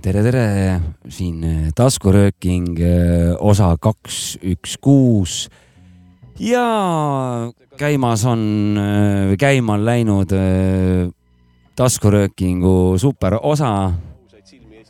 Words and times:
tere, 0.00 0.22
tere, 0.24 0.44
siin 1.12 1.42
taskurööking 1.76 2.78
äh, 2.82 3.32
osa 3.38 3.72
kaks, 3.80 4.38
üks, 4.42 4.76
kuus. 4.82 5.44
Ja 6.40 6.64
käimas 7.78 8.24
on, 8.24 8.42
käima 9.38 9.76
on 9.76 9.84
läinud 9.84 10.32
äh, 10.32 11.10
taskuröökingu 11.76 12.98
superosa. 12.98 13.92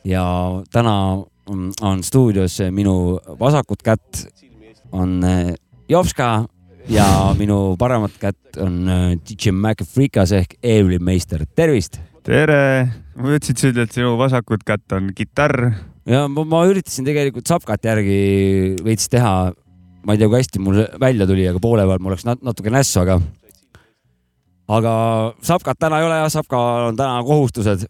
ja 0.05 0.25
täna 0.73 1.25
on 1.83 2.03
stuudios 2.03 2.59
minu 2.71 3.21
vasakut 3.41 3.83
kätt 3.83 4.27
on 4.93 5.21
Jopska 5.89 6.47
ja 6.89 7.35
minu 7.39 7.77
paremat 7.79 8.15
kätt 8.21 8.57
on 8.57 8.87
DJ 9.29 9.51
Mac 9.51 9.83
Freekas 9.85 10.33
ehk 10.33 10.55
Evelyn 10.63 11.05
Meister, 11.05 11.45
tervist 11.55 12.01
tere, 12.27 12.91
ma 13.17 13.31
mõtlesin, 13.33 13.55
et 13.55 13.61
sa 13.61 13.71
ütled, 13.73 13.95
sinu 13.95 14.13
vasakut 14.21 14.65
kätt 14.67 14.95
on 14.97 15.11
kitarr. 15.17 15.73
ja 16.09 16.27
ma, 16.31 16.45
ma 16.45 16.63
üritasin 16.69 17.07
tegelikult 17.09 17.49
sapkat 17.51 17.91
järgi 17.91 18.21
veits 18.85 19.11
teha. 19.13 19.53
Ma 20.07 20.15
ei 20.15 20.21
tea, 20.21 20.29
kui 20.29 20.41
hästi 20.41 20.63
mul 20.63 20.83
välja 21.01 21.27
tuli, 21.29 21.47
aga 21.49 21.63
poole 21.63 21.87
peal 21.89 22.03
mul 22.03 22.15
läks 22.15 22.27
nat 22.29 22.43
natuke 22.47 22.73
nässu, 22.73 23.03
aga, 23.03 23.19
aga 24.77 24.95
sapkat 25.47 25.81
täna 25.81 26.01
ei 26.01 26.09
ole 26.09 26.21
jah, 26.23 26.33
sapkal 26.33 26.91
on 26.91 26.99
täna 26.99 27.21
kohustused. 27.27 27.87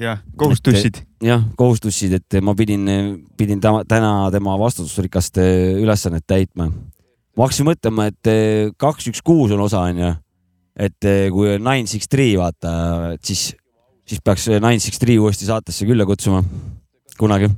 jah, 0.00 0.24
kohustussid. 0.40 1.04
jah, 1.22 1.44
kohustussid, 1.56 2.18
et 2.20 2.40
ma 2.42 2.56
pidin, 2.58 2.88
pidin 3.36 3.62
ta, 3.62 3.76
täna 3.88 4.30
tema 4.34 4.58
vastutusrikast 4.60 5.40
ülesannet 5.84 6.26
täitma. 6.26 6.68
ma 6.68 7.48
hakkasin 7.48 7.68
mõtlema, 7.68 8.10
et 8.12 8.74
kaks, 8.76 9.10
üks, 9.12 9.24
kuus 9.24 9.54
on 9.54 9.66
osa, 9.68 9.86
onju 9.90 10.14
et 10.74 11.06
kui 11.30 11.54
Nine 11.58 11.86
Six 11.86 12.08
Three 12.10 12.34
vaata, 12.38 13.14
et 13.14 13.24
siis, 13.24 13.52
siis 14.06 14.22
peaks 14.24 14.48
Nine 14.50 14.80
Six 14.82 14.98
Three 14.98 15.20
uuesti 15.22 15.46
saatesse 15.46 15.86
külla 15.86 16.06
kutsuma 16.08 16.42
kunagi. 17.18 17.50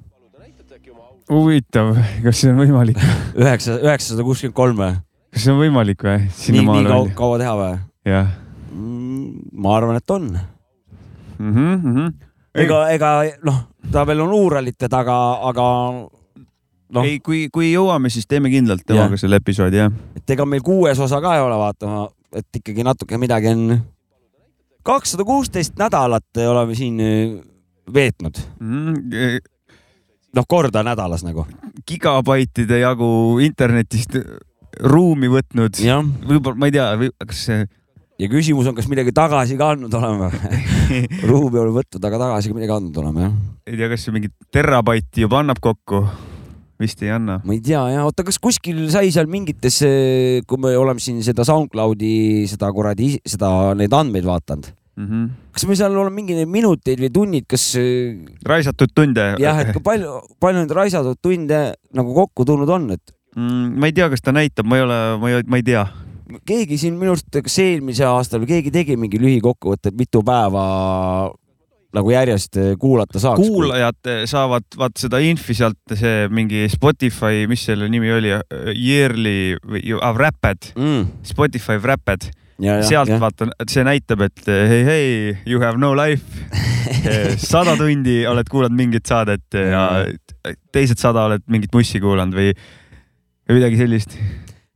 Huvitav, 1.30 1.94
kas 2.24 2.40
see 2.42 2.52
on 2.52 2.60
võimalik? 2.60 3.00
üheksa, 3.42 3.78
üheksasada 3.82 4.26
kuuskümmend 4.26 4.56
kolm 4.56 4.80
või? 4.80 4.98
kas 5.34 5.46
see 5.46 5.54
on 5.54 5.60
võimalik 5.60 6.04
või? 6.06 6.26
nii, 6.54 6.66
nii 6.66 6.90
kaua, 6.90 7.14
kaua 7.18 7.40
teha 7.42 7.54
või? 7.60 7.78
jah 8.06 8.28
mm,. 8.72 9.48
ma 9.62 9.78
arvan, 9.78 9.98
et 10.00 10.14
on 10.14 10.28
mm. 10.32 11.52
-hmm, 11.52 11.72
mm 11.72 11.96
-hmm. 11.96 12.12
ega, 12.64 12.82
ega 12.94 13.14
noh, 13.46 13.64
ta 13.92 14.06
veel 14.06 14.22
on 14.26 14.36
uuralite 14.36 14.88
taga, 14.92 15.16
aga 15.50 15.66
no.. 16.94 17.02
ei, 17.02 17.18
kui, 17.20 17.46
kui 17.52 17.72
jõuame, 17.72 18.10
siis 18.12 18.28
teeme 18.30 18.50
kindlalt 18.52 18.86
temaga 18.86 19.18
selle 19.20 19.40
episoodi, 19.42 19.82
jah. 19.82 19.92
et 20.16 20.36
ega 20.36 20.46
meil 20.46 20.62
kuues 20.66 21.00
osa 21.02 21.20
ka 21.24 21.36
ei 21.36 21.44
ole, 21.44 21.58
vaata, 21.58 22.08
et 22.36 22.62
ikkagi 22.62 22.86
natuke 22.86 23.18
midagi 23.18 23.52
on. 23.52 23.80
kakssada 24.86 25.24
kuusteist 25.24 25.76
nädalat 25.78 26.46
oleme 26.46 26.74
siin 26.78 27.00
äh, 27.00 27.36
veetnud 27.94 28.38
mm,. 28.60 29.44
Noh, 30.36 30.46
korda 30.48 30.84
nädalas 30.86 31.24
nagu. 31.26 31.46
gigabaitide 31.86 32.82
jagu 32.82 33.38
internetist 33.44 34.18
ruumi 34.80 35.30
võtnud. 35.32 35.80
võib-olla, 36.28 36.56
ma 36.58 36.68
ei 36.70 36.76
tea, 36.76 36.92
kas 37.24 37.42
see 37.48 37.66
ja 38.20 38.28
küsimus 38.32 38.68
on, 38.68 38.76
kas 38.76 38.88
midagi 38.88 39.12
tagasi 39.16 39.58
ka 39.60 39.74
andnud 39.74 39.92
oleme 39.96 40.30
ruumi 41.28 41.60
oleme 41.60 41.76
võtnud, 41.80 42.00
aga 42.08 42.22
tagasi 42.22 42.54
midagi 42.56 42.76
andnud 42.76 43.02
oleme, 43.02 43.26
jah. 43.26 43.36
ei 43.68 43.76
tea, 43.80 43.90
kas 43.92 44.06
see 44.06 44.16
mingi 44.16 44.32
terabaiti 44.52 45.26
juba 45.26 45.42
annab 45.42 45.60
kokku 45.64 46.02
vist 46.80 47.00
ei 47.04 47.12
anna. 47.12 47.38
ma 47.44 47.56
ei 47.56 47.60
tea 47.64 47.82
jah, 47.92 48.06
oota, 48.08 48.24
kas 48.26 48.40
kuskil 48.42 48.86
sai 48.92 49.12
seal 49.12 49.28
mingites, 49.30 49.82
kui 50.48 50.64
me 50.64 50.72
oleme 50.80 51.02
siin 51.02 51.20
seda 51.24 51.44
SoundCloudi 51.48 52.16
seda 52.50 52.72
kuradi, 52.76 53.14
seda, 53.28 53.52
neid 53.76 53.96
andmeid 53.96 54.28
vaadanud 54.28 54.72
mm. 54.96 55.06
-hmm. 55.06 55.28
kas 55.52 55.66
me 55.68 55.76
seal 55.76 55.96
oleme 55.96 56.22
mingi 56.22 56.46
minuteid 56.46 57.02
või 57.04 57.12
tunnid, 57.12 57.46
kas? 57.48 57.68
raisatud 58.46 58.94
tunde. 58.94 59.34
jah, 59.42 59.60
et 59.60 59.72
kui 59.76 59.84
palju, 59.84 60.20
palju 60.40 60.64
neid 60.64 60.74
raisatud 60.80 61.20
tunde 61.22 61.60
nagu 61.92 62.16
kokku 62.16 62.44
tulnud 62.44 62.68
on, 62.68 62.90
et 62.96 63.14
mm,? 63.36 63.78
ma 63.78 63.86
ei 63.90 63.96
tea, 63.96 64.10
kas 64.12 64.24
ta 64.24 64.34
näitab, 64.36 64.66
ma 64.66 64.80
ei 64.80 64.86
ole, 64.88 65.00
ma 65.20 65.30
ei, 65.30 65.46
ma 65.46 65.62
ei 65.62 65.66
tea 65.66 65.86
keegi 66.46 66.78
siin 66.80 66.96
minu 66.98 67.14
arust, 67.14 67.28
kas 67.30 67.58
eelmise 67.62 68.06
aastal 68.08 68.42
või 68.42 68.56
keegi 68.56 68.72
tegi 68.74 68.96
mingi 68.98 69.20
lühikokkuvõtte, 69.22 69.92
et 69.92 69.98
mitu 69.98 70.24
päeva 70.26 70.64
nagu 71.96 72.12
järjest 72.12 72.58
eh, 72.60 72.72
kuulata 72.80 73.20
saaks. 73.22 73.40
kuulajad 73.40 74.10
eh, 74.10 74.24
saavad 74.28 74.66
vaat 74.78 74.98
seda 75.00 75.20
infi 75.24 75.56
sealt, 75.56 75.80
see 75.94 76.26
mingi 76.32 76.66
Spotify, 76.72 77.46
mis 77.50 77.64
selle 77.68 77.88
nimi 77.92 78.10
oli, 78.12 78.34
Yearly 78.74 79.56
või 79.62 79.94
Wrapped 79.96 80.72
mm., 80.74 81.06
Spotify 81.26 81.78
Wrapped. 81.80 82.28
Sealt 82.60 83.10
ja. 83.10 83.18
vaata, 83.20 83.50
see 83.68 83.84
näitab, 83.86 84.24
et 84.26 84.48
eh, 84.48 84.64
hei, 84.70 84.82
hei, 84.86 85.36
you 85.46 85.60
have 85.62 85.80
no 85.80 85.92
life 85.96 86.24
sada 87.52 87.76
tundi 87.78 88.22
oled 88.28 88.48
kuulanud 88.50 88.76
mingit 88.78 89.06
saadet 89.08 89.56
ja 89.56 90.06
teised 90.72 91.00
sada 91.02 91.26
oled 91.28 91.44
mingit 91.52 91.74
mussi 91.76 92.00
kuulanud 92.02 92.36
või, 92.36 92.52
või 93.46 93.58
midagi 93.60 93.80
sellist 93.80 94.16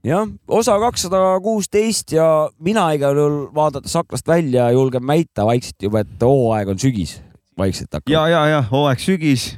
jah, 0.06 0.28
osa 0.48 0.76
kakssada 0.82 1.22
kuusteist 1.44 2.14
ja 2.16 2.28
mina 2.60 2.91
igal 2.96 3.16
juhul 3.16 3.41
vaadates 3.56 3.97
aknast 4.00 4.28
välja 4.28 4.70
julgen 4.76 5.06
väita 5.06 5.47
vaikselt 5.48 5.88
juba, 5.88 6.04
et 6.04 6.24
hooaeg 6.24 6.74
on 6.74 6.80
sügis, 6.80 7.18
vaikselt 7.58 7.92
hakkab. 7.92 8.12
ja, 8.12 8.26
ja, 8.28 8.47
ja 8.56 8.64
hooaeg 8.70 9.02
sügis. 9.02 9.54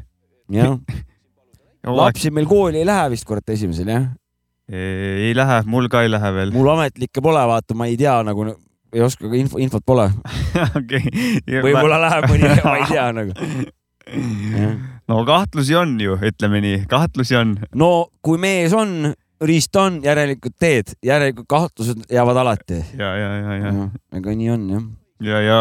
jah 0.53 0.79
lapsi 2.03 2.31
meil 2.31 2.47
kooli 2.47 2.83
ei 2.83 2.87
lähe 2.87 3.11
vist 3.17 3.27
kurat 3.27 3.49
esimesel 3.51 3.91
jah? 3.91 4.11
Ei 4.73 5.33
lähe, 5.37 5.63
mul 5.69 5.89
ka 5.93 6.03
ei 6.03 6.11
lähe 6.13 6.33
veel. 6.35 6.53
mul 6.55 6.73
ametlikke 6.75 7.25
pole, 7.25 7.45
vaata, 7.49 7.77
ma 7.79 7.91
ei 7.91 7.99
tea 8.01 8.17
nagu, 8.27 8.49
ei 8.93 9.05
oska 9.05 9.29
ka 9.29 9.37
info, 9.37 9.61
infot 9.63 9.85
pole 9.87 10.09
okay. 10.79 11.05
võib-olla 11.49 12.01
läheb 12.07 12.29
mõni, 12.31 12.53
ma 12.65 12.77
ei 12.81 12.89
tea 12.91 13.09
nagu 13.17 13.33
no 15.09 15.25
kahtlusi 15.29 15.77
on 15.79 15.99
ju, 16.01 16.17
ütleme 16.31 16.63
nii, 16.65 16.85
kahtlusi 16.91 17.37
on. 17.39 17.57
no 17.79 17.93
kui 18.25 18.41
mees 18.43 18.75
on 18.77 19.13
riist 19.43 19.77
on, 19.79 19.99
järelikult 20.05 20.55
teed, 20.61 20.95
järelikult 21.05 21.49
kahtlused 21.51 22.07
jäävad 22.13 22.41
alati. 22.45 22.79
ja, 22.99 23.13
ja, 23.19 23.31
ja, 23.39 23.59
ja. 23.59 23.89
ega 24.19 24.37
nii 24.39 24.51
on 24.55 24.65
jah. 24.71 24.89
ja, 25.29 25.43
ja 25.43 25.59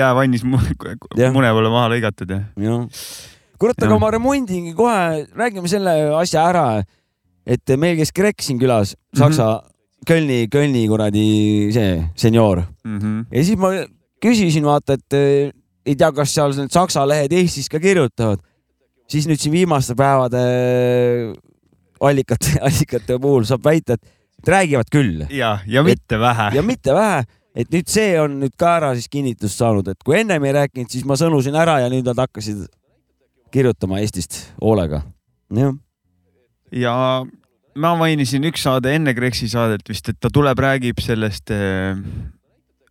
jäävannis 0.00 0.44
mune 0.46 0.74
pole 1.30 1.72
maha 1.72 1.88
lõigatud 1.94 2.34
ja. 2.34 2.42
jah. 2.60 2.84
kurat, 3.58 3.86
aga 3.86 3.98
ma 4.02 4.12
remondingi 4.14 4.74
kohe, 4.76 5.26
räägime 5.36 5.70
selle 5.70 5.96
asja 6.18 6.48
ära, 6.50 6.66
et 7.46 7.76
meil 7.78 7.96
käis 8.00 8.12
Greg 8.12 8.42
siin 8.42 8.58
külas, 8.58 8.96
Saksa 9.16 9.46
mm, 9.46 9.58
-hmm. 9.58 9.72
Kölni, 10.06 10.48
Kölni 10.52 10.88
kuradi 10.88 11.26
see 11.72 12.02
senior 12.16 12.62
mm. 12.84 12.98
-hmm. 12.98 13.24
ja 13.30 13.44
siis 13.44 13.58
ma 13.58 13.72
küsisin, 14.22 14.64
vaata, 14.64 14.92
et 14.94 15.12
ei 15.86 15.96
tea, 15.96 16.12
kas 16.12 16.34
seal 16.34 16.54
need 16.56 16.74
Saksa 16.74 17.06
lehed 17.08 17.32
Eestis 17.32 17.68
ka 17.68 17.80
kirjutavad. 17.80 18.40
siis 19.08 19.28
nüüd 19.28 19.38
siin 19.38 19.52
viimaste 19.52 19.94
päevade 19.94 20.42
allikate, 22.00 22.58
allikate 22.66 23.18
puhul 23.22 23.44
saab 23.46 23.64
väita, 23.64 23.94
et 23.94 24.48
räägivad 24.48 24.90
küll. 24.92 25.26
ja, 25.30 25.58
ja 25.66 25.82
mitte 25.82 26.14
et, 26.14 26.20
vähe. 26.20 26.50
ja 26.56 26.62
mitte 26.62 26.94
vähe, 26.94 27.24
et 27.54 27.70
nüüd 27.72 27.88
see 27.90 28.16
on 28.20 28.40
nüüd 28.42 28.56
ka 28.58 28.76
ära 28.80 28.92
siis 28.94 29.08
kinnitust 29.12 29.62
saanud, 29.62 29.88
et 29.88 30.02
kui 30.04 30.18
ennem 30.20 30.44
ei 30.44 30.56
rääkinud, 30.58 30.90
siis 30.92 31.06
ma 31.08 31.18
sõnusin 31.18 31.56
ära 31.56 31.80
ja 31.84 31.90
nüüd 31.92 32.06
nad 32.06 32.18
hakkasid 32.26 32.66
kirjutama 33.54 34.02
Eestist 34.02 34.42
hoolega. 34.60 35.02
jah. 35.54 35.74
Ja 36.76 36.94
ma 37.76 37.92
mainisin 37.98 38.46
üks 38.48 38.64
saade 38.66 38.94
enne 38.96 39.14
Kreksi 39.16 39.48
saadet 39.52 39.84
vist, 39.88 40.08
et 40.12 40.18
ta 40.20 40.32
tuleb, 40.32 40.58
räägib 40.60 41.00
sellest 41.04 41.52
äh, 41.54 41.98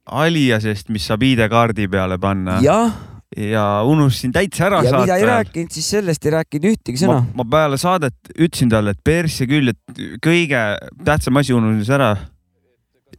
aliasest, 0.06 0.92
mis 0.94 1.06
saab 1.10 1.26
ID-kaardi 1.26 1.90
peale 1.92 2.20
panna. 2.22 2.62
jah 2.66 2.94
ja 3.36 3.64
unustasin 3.84 4.32
täitsa 4.32 4.68
ära 4.70 4.84
ja 4.84 4.92
saata. 4.92 5.02
mida 5.04 5.16
ei 5.20 5.26
rääkinud, 5.28 5.74
siis 5.74 5.90
sellest 5.98 6.26
ei 6.26 6.32
rääkinud 6.38 6.70
ühtegi 6.72 7.02
sõna. 7.02 7.24
ma 7.36 7.46
peale 7.52 7.78
saadet 7.82 8.16
ütlesin 8.38 8.72
talle, 8.72 8.94
et 8.96 9.02
persse 9.04 9.48
küll, 9.50 9.74
et 9.74 10.00
kõige 10.24 10.62
tähtsam 11.04 11.42
asi 11.42 11.54
ununes 11.54 11.90
ära. 11.92 12.14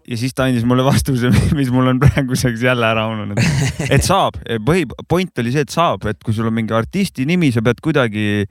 ja 0.07 0.17
siis 0.17 0.33
ta 0.33 0.47
andis 0.47 0.65
mulle 0.65 0.87
vastuse, 0.87 1.29
mis 1.59 1.73
mul 1.75 1.93
on 1.93 2.01
praeguseks 2.01 2.63
jälle 2.65 2.87
ära 2.87 3.09
ununenud. 3.13 3.43
et 3.95 4.07
saab, 4.07 4.39
põhi, 4.65 4.87
point 5.09 5.43
oli 5.43 5.53
see, 5.53 5.67
et 5.67 5.75
saab, 5.75 6.07
et 6.09 6.23
kui 6.25 6.37
sul 6.37 6.49
on 6.49 6.57
mingi 6.57 6.77
artisti 6.77 7.27
nimi, 7.29 7.51
sa 7.53 7.65
pead 7.67 7.83
kuidagi 7.85 8.47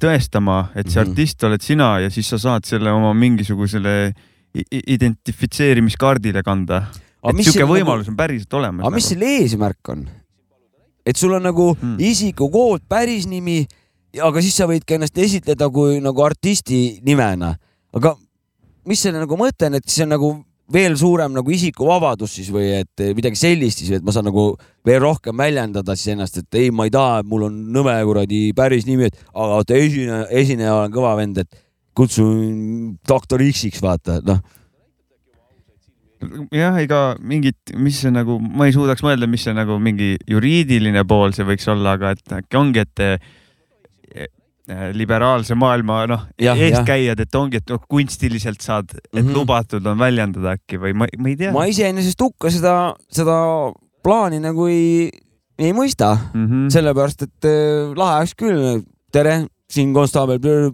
tõestama, 0.00 0.70
et 0.74 0.88
see 0.88 1.00
mm 1.00 1.06
-hmm. 1.06 1.10
artist 1.10 1.44
oled 1.44 1.62
sina 1.62 1.98
ja 2.00 2.10
siis 2.10 2.28
sa 2.28 2.38
saad 2.38 2.64
selle 2.64 2.92
oma 2.92 3.14
mingisugusele 3.14 4.12
identifitseerimiskaardile 4.72 6.42
kanda. 6.42 6.86
et 7.26 7.44
sihuke 7.44 7.66
võimalus 7.66 8.06
nagu... 8.06 8.12
on 8.12 8.16
päriselt 8.16 8.54
olemas. 8.54 8.86
aga 8.86 8.94
mis 8.94 9.04
nagu. 9.04 9.14
selle 9.14 9.32
eesmärk 9.40 9.88
on? 9.88 10.08
et 11.06 11.16
sul 11.16 11.32
on 11.32 11.42
nagu 11.42 11.74
hmm. 11.74 11.96
isikukood, 11.98 12.82
päris 12.88 13.26
nimi, 13.26 13.66
aga 14.22 14.42
siis 14.42 14.56
sa 14.56 14.66
võid 14.66 14.86
ka 14.86 14.94
ennast 14.94 15.18
esitleda 15.18 15.68
kui 15.70 16.00
nagu 16.00 16.22
artisti 16.22 17.00
nimena. 17.02 17.54
aga 17.92 18.16
mis 18.86 19.02
selle 19.02 19.22
nagu 19.22 19.38
mõte 19.38 19.66
on, 19.66 19.74
et 19.74 19.88
see 19.88 20.06
on 20.06 20.14
nagu 20.14 20.32
veel 20.72 20.96
suurem 20.98 21.34
nagu 21.36 21.52
isikuvabadus 21.54 22.32
siis 22.38 22.48
või 22.54 22.72
et 22.80 23.04
midagi 23.14 23.38
sellist 23.38 23.82
siis, 23.82 23.92
et 23.94 24.06
ma 24.06 24.14
saan 24.14 24.26
nagu 24.30 24.48
veel 24.86 24.98
rohkem 25.04 25.36
väljendada 25.38 25.94
siis 25.94 26.14
ennast, 26.16 26.40
et 26.42 26.58
ei, 26.58 26.72
ma 26.74 26.88
ei 26.88 26.94
taha, 26.94 27.20
et 27.22 27.30
mul 27.30 27.46
on 27.48 27.60
nõme 27.74 27.94
kuradi 28.08 28.40
päris 28.56 28.88
nimi, 28.88 29.10
et 29.10 29.20
aga 29.30 29.60
vaata 29.60 29.78
esine, 29.78 30.20
esineja 30.42 30.74
olen 30.74 30.94
kõva 30.94 31.14
vend, 31.20 31.38
et 31.44 31.62
kutsun 31.96 32.96
doktor 33.08 33.42
X-iks, 33.46 33.80
vaata, 33.84 34.20
noh. 34.26 34.42
Jah, 36.50 36.74
ega 36.80 37.00
mingit, 37.20 37.58
mis 37.78 38.00
see 38.02 38.10
nagu, 38.10 38.38
ma 38.40 38.66
ei 38.66 38.74
suudaks 38.74 39.04
mõelda, 39.04 39.28
mis 39.30 39.44
see 39.46 39.54
nagu 39.54 39.76
mingi 39.82 40.14
juriidiline 40.26 41.04
pool 41.08 41.34
see 41.36 41.46
võiks 41.46 41.68
olla, 41.70 41.94
aga 41.94 42.14
et 42.16 42.38
äkki 42.40 42.58
ongi, 42.58 42.82
et 42.82 43.04
liberaalse 44.66 45.54
maailma 45.54 46.00
noh, 46.10 46.24
eestkäijad, 46.38 47.20
et 47.22 47.38
ongi, 47.38 47.60
et 47.60 47.70
noh, 47.70 47.82
kunstiliselt 47.88 48.64
saad, 48.64 48.90
et 48.96 49.04
mm 49.12 49.20
-hmm. 49.20 49.34
lubatud 49.34 49.86
on 49.86 49.98
väljendada 49.98 50.56
äkki 50.56 50.80
või 50.82 50.94
ma, 50.94 51.06
ma 51.18 51.28
ei 51.28 51.36
tea. 51.36 51.52
ma 51.52 51.66
iseenesest 51.70 52.20
hukka 52.20 52.50
seda, 52.50 52.94
seda 53.10 53.36
plaani 54.02 54.40
nagu 54.42 54.66
ei, 54.66 55.10
ei 55.58 55.72
mõista 55.72 56.16
mm, 56.16 56.46
-hmm. 56.46 56.68
sellepärast 56.74 57.22
et 57.22 57.44
äh, 57.44 57.94
lahe 57.96 58.18
oleks 58.18 58.34
küll. 58.34 58.82
tere, 59.12 59.46
siin 59.70 59.94
konstaabel, 59.94 60.72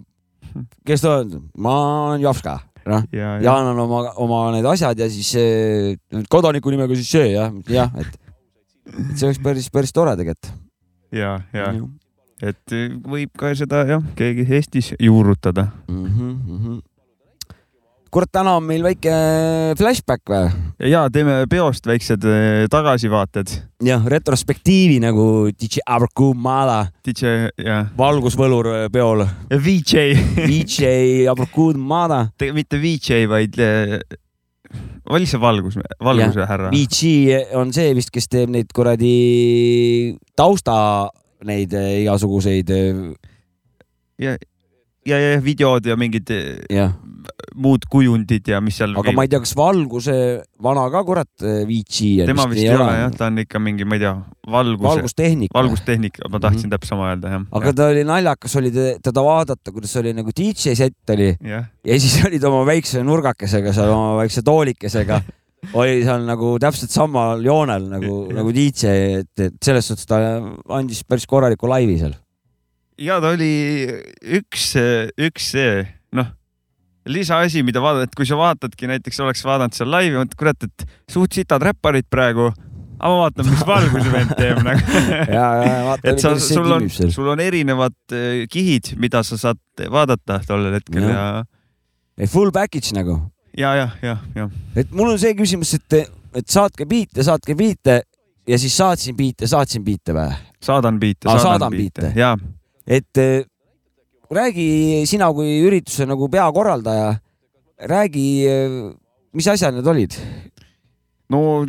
kes 0.85 1.01
te 1.01 1.07
olete? 1.07 1.41
ma 1.57 2.07
olen 2.09 2.21
Jopska 2.21 2.59
noh 2.85 3.03
ja, 3.11 3.37
ja. 3.37 3.41
ja 3.41 3.57
annan 3.57 3.79
oma, 3.79 4.11
oma 4.19 4.51
need 4.51 4.65
asjad 4.65 4.99
ja 4.99 5.09
siis 5.09 5.35
äh, 5.39 6.23
kodaniku 6.29 6.69
nimega 6.69 6.95
siis 6.95 7.11
see 7.11 7.31
jah, 7.31 7.53
jah, 7.69 7.93
et, 7.99 8.19
et 8.89 9.17
see 9.17 9.27
oleks 9.27 9.39
päris, 9.39 9.69
päris 9.69 9.93
tore 9.93 10.17
tegelikult. 10.17 10.51
ja, 11.11 11.39
ja 11.53 11.73
et 12.43 12.77
võib 13.07 13.31
ka 13.39 13.53
seda 13.55 13.85
jah, 13.87 14.09
keegi 14.19 14.47
Eestis 14.49 14.93
juurutada 14.99 15.69
mm. 15.87 16.07
-hmm, 16.07 16.33
mm 16.33 16.57
-hmm 16.57 16.81
kurat, 18.13 18.29
täna 18.29 18.57
on 18.59 18.65
meil 18.67 18.83
väike 18.85 19.13
flashback 19.79 20.29
või? 20.29 20.49
ja 20.91 21.05
teeme 21.13 21.43
peost 21.49 21.87
väiksed 21.89 22.25
eh, 22.29 22.65
tagasivaated. 22.71 23.53
jah, 23.83 24.03
retrospektiivi 24.05 24.99
nagu 25.03 25.25
DJ 25.49 25.81
Abrakumala. 25.85 26.83
DJ, 27.05 27.49
jah. 27.57 27.89
valgusvõlur 27.97 28.69
eh, 28.73 28.89
peol. 28.93 29.25
VJ 29.49 30.13
VJ 30.51 30.91
Abrakumala. 31.31 32.27
mitte 32.53 32.81
VJ, 32.81 33.23
vaid 33.31 33.57
eh, 33.57 33.97
oli 35.09 35.25
see 35.29 35.41
valgus, 35.41 35.79
valguse 36.03 36.45
härra? 36.49 36.69
VG 36.73 37.57
on 37.57 37.73
see 37.73 37.97
vist, 37.97 38.13
kes 38.13 38.29
teeb 38.29 38.53
neid 38.53 38.69
kuradi 38.75 39.17
tausta 40.37 41.09
neid 41.47 41.73
eh, 41.77 42.01
igasuguseid. 42.03 42.69
Eh, 42.73 43.01
ja, 44.23 44.35
ja, 45.07 45.19
ja 45.19 45.41
videod 45.43 45.85
ja 45.87 45.97
mingid 45.99 46.29
eh, 46.33 46.61
ja. 46.71 46.89
muud 47.55 47.85
kujundid 47.91 48.47
ja 48.49 48.61
mis 48.63 48.77
seal. 48.79 48.95
aga 48.95 49.09
käib. 49.09 49.17
ma 49.17 49.25
ei 49.27 49.31
tea, 49.31 49.41
kas 49.43 49.55
valguse 49.57 50.15
vana 50.63 50.85
ka 50.93 51.03
kurat 51.07 51.45
Vici. 51.67 52.15
tema 52.27 52.47
vist 52.51 52.63
ei 52.63 52.71
ole 52.75 52.89
jah, 53.01 53.13
ta 53.17 53.27
on 53.31 53.43
ikka 53.43 53.61
mingi, 53.63 53.87
ma 53.87 53.99
ei 53.99 54.03
tea, 54.05 54.15
valguse. 54.55 54.87
valgustehnika. 54.87 55.57
valgustehnika, 55.57 56.29
ma 56.29 56.39
tahtsin 56.39 56.65
mm 56.65 56.65
-hmm. 56.65 56.75
täpselt 56.77 56.95
sama 56.95 57.11
öelda 57.11 57.35
jah. 57.35 57.45
aga 57.51 57.71
ja. 57.71 57.77
ta 57.79 57.87
oli 57.91 58.03
naljakas 58.07 58.57
oli 58.61 58.73
teda 59.03 59.23
vaadata, 59.23 59.71
kuidas 59.71 59.95
oli 60.01 60.13
nagu 60.13 60.35
DJ 60.39 60.75
set 60.79 61.15
oli 61.15 61.35
ja. 61.41 61.63
ja 61.85 61.99
siis 61.99 62.19
olid 62.27 62.43
oma 62.43 62.65
väikse 62.65 63.03
nurgakesega 63.03 63.73
seal 63.73 63.91
oma 63.91 64.17
väikse 64.23 64.41
toolikesega 64.41 65.21
oli 65.71 66.03
seal 66.03 66.27
nagu 66.27 66.53
täpselt 66.61 66.93
samal 66.93 67.43
joonel 67.45 67.87
nagu, 67.91 68.17
nagu 68.33 68.53
DJ, 68.55 69.21
et, 69.21 69.31
et 69.47 69.57
selles 69.63 69.87
suhtes 69.89 70.09
ta 70.09 70.19
andis 70.75 71.03
päris 71.07 71.27
korraliku 71.29 71.69
laivi 71.71 71.97
seal. 72.01 72.15
ja 73.01 73.19
ta 73.23 73.33
oli 73.35 73.53
üks, 74.39 74.73
üks 75.17 75.49
see, 75.55 75.79
noh, 76.15 76.29
lisaasi, 77.09 77.63
mida 77.67 77.81
vaadata, 77.83 78.11
et 78.11 78.19
kui 78.19 78.27
sa 78.29 78.37
vaatadki 78.39 78.91
näiteks, 78.91 79.23
oleks 79.23 79.43
vaadanud 79.47 79.75
seal 79.77 79.91
laivi, 79.91 80.19
mõtled, 80.19 80.37
kurat, 80.39 80.69
et 80.69 80.87
suht 81.11 81.39
sitad 81.39 81.63
räpparid 81.63 82.07
praegu 82.11 82.51
aga 83.03 83.11
ma 83.11 83.19
vaatan, 83.25 83.49
mis 83.51 83.63
valguse 83.67 84.11
vend 84.13 84.33
teeb 84.37 84.61
nagu 84.63 85.01
ja, 85.37 85.47
ja 85.59 85.73
vaata. 85.89 86.11
et 86.11 86.23
sa, 86.23 86.33
sul 86.39 86.71
on, 86.71 86.87
sul 86.91 87.27
on 87.33 87.41
erinevad 87.43 87.95
eh, 88.15 88.45
kihid, 88.51 88.93
mida 89.01 89.23
sa 89.27 89.39
saad 89.39 89.59
vaadata 89.91 90.39
tollel 90.47 90.77
hetkel 90.79 91.03
ja, 91.03 91.25
ja.... 91.41 92.29
Full 92.29 92.53
package 92.53 92.93
nagu 92.95 93.17
ja, 93.57 93.75
ja, 93.75 93.89
ja, 94.01 94.17
ja. 94.35 94.49
et 94.75 94.91
mul 94.91 95.13
on 95.13 95.19
see 95.21 95.35
küsimus, 95.37 95.73
et, 95.77 95.99
et 96.35 96.49
saatke 96.49 96.87
biite, 96.89 97.23
saatke 97.25 97.55
biite 97.57 98.01
ja 98.47 98.59
siis 98.59 98.75
saatsin 98.77 99.17
biite, 99.17 99.47
saatsin 99.49 99.83
biite 99.85 100.15
või? 100.15 100.31
saadan 100.63 100.99
biite, 101.01 101.27
saadan, 101.27 101.43
saadan 101.45 101.75
biite, 101.75 102.09
biite.. 102.09 102.19
jaa. 102.19 102.37
et 102.87 103.21
äh, 103.21 103.43
räägi 104.33 105.03
sina 105.09 105.29
kui 105.35 105.59
ürituse 105.67 106.07
nagu 106.09 106.29
peakorraldaja, 106.31 107.13
räägi, 107.89 108.27
äh, 108.49 108.79
mis 109.33 109.47
asjad 109.51 109.77
need 109.77 109.87
olid? 109.87 110.17
no 111.33 111.63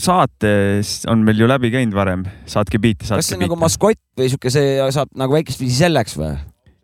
saates 0.00 1.00
on 1.10 1.24
meil 1.26 1.40
ju 1.40 1.48
läbi 1.50 1.72
käinud 1.72 1.96
varem, 1.96 2.24
saatke 2.48 2.80
biite, 2.82 3.06
saatke 3.06 3.20
biite. 3.20 3.24
kas 3.24 3.32
see 3.32 3.40
on 3.40 3.46
nagu 3.48 3.60
maskott 3.60 4.00
või 4.18 4.30
sihuke, 4.30 4.52
see 4.52 4.78
saab 4.94 5.12
nagu 5.18 5.38
väikest 5.38 5.62
viisi 5.62 5.82
selleks 5.82 6.16
või? 6.20 6.34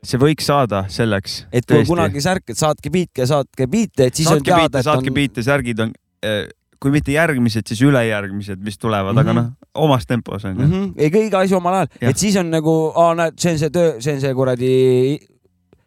See 0.05 0.21
võiks 0.21 0.47
saada 0.49 0.85
selleks. 0.93 1.45
et 1.53 1.67
kui 1.69 1.85
kunagi 1.89 2.23
särk, 2.25 2.51
et 2.53 2.59
saatke 2.59 2.93
biite, 2.93 3.27
saatke 3.29 3.69
biite, 3.71 4.11
et 4.11 4.15
siis 4.15 4.29
saatke 4.29 4.53
on 4.53 4.63
teada, 4.65 4.81
et 4.81 4.89
saatke 4.89 5.13
on. 5.13 5.17
biite, 5.17 5.45
särgid 5.47 5.83
on, 5.85 5.93
eh, 6.27 6.49
kui 6.83 6.93
mitte 6.93 7.15
järgmised, 7.15 7.67
siis 7.69 7.81
ülejärgmised, 7.87 8.61
mis 8.65 8.79
tulevad 8.79 9.15
mm, 9.15 9.19
-hmm. 9.19 9.31
aga 9.31 9.33
mhm. 9.33 9.47
noh, 9.47 9.87
omas 9.87 10.07
tempos 10.07 10.45
on 10.45 10.59
ju 10.59 10.67
mm. 10.67 10.73
-hmm. 10.73 10.93
ei, 10.97 11.27
iga 11.27 11.41
asi 11.41 11.55
omal 11.55 11.75
ajal, 11.75 11.89
et 12.01 12.19
siis 12.19 12.37
on 12.37 12.51
nagu, 12.51 12.93
aa 12.95 13.15
näed, 13.15 13.39
see 13.39 13.53
on 13.53 13.59
see 13.59 13.71
töö, 13.71 13.97
see 14.01 14.15
on 14.15 14.21
see 14.21 14.35
kuradi 14.35 15.19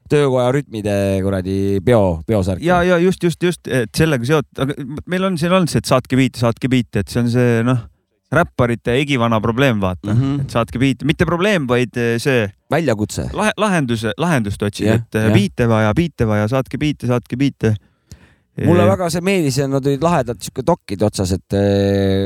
töökoja 0.09 0.51
rütmide 0.51 1.21
kuradi 1.23 1.79
peo, 1.85 2.21
peosärk. 2.27 2.63
ja, 2.63 2.83
ja 2.83 2.97
just, 2.97 3.23
just, 3.23 3.43
just, 3.43 3.67
et 3.67 3.89
sellega 3.95 4.25
seotud, 4.25 4.63
aga 4.63 4.73
meil 5.05 5.23
on 5.23 5.37
siin 5.37 5.53
olnud 5.53 5.69
see, 5.69 5.83
et 5.83 5.89
saatke 5.89 6.17
biite, 6.17 6.39
saatke 6.41 6.69
biite, 6.69 7.03
et 7.03 7.07
see 7.07 7.21
on 7.21 7.29
see 7.29 7.63
noh 7.63 7.85
räpparite 8.31 8.93
igivana 9.01 9.41
probleem, 9.41 9.81
vaata 9.81 10.13
mm, 10.13 10.21
-hmm. 10.21 10.41
et 10.41 10.49
saatke 10.49 10.79
biite, 10.79 11.05
mitte 11.05 11.25
probleem, 11.25 11.67
vaid 11.67 11.97
eh, 11.97 12.15
see. 12.21 12.49
väljakutse 12.71 13.29
lahe,. 13.33 13.51
lahenduse, 13.57 14.13
lahendust 14.17 14.61
otsid 14.61 14.85
yeah,, 14.85 14.99
et 15.01 15.15
yeah. 15.15 15.33
biite 15.33 15.69
vaja, 15.69 15.93
biite 15.93 16.27
vaja, 16.27 16.47
saatke 16.47 16.77
biite, 16.77 17.07
saatke 17.07 17.37
biite. 17.37 17.75
mulle 18.59 18.83
väga 18.83 19.07
see 19.09 19.23
meeldis 19.23 19.57
ja 19.57 19.69
nad 19.71 19.85
olid 19.87 20.01
lahedad 20.03 20.41
sihuke 20.43 20.65
dokid 20.67 21.01
otsas, 21.07 21.31
et. 21.31 21.55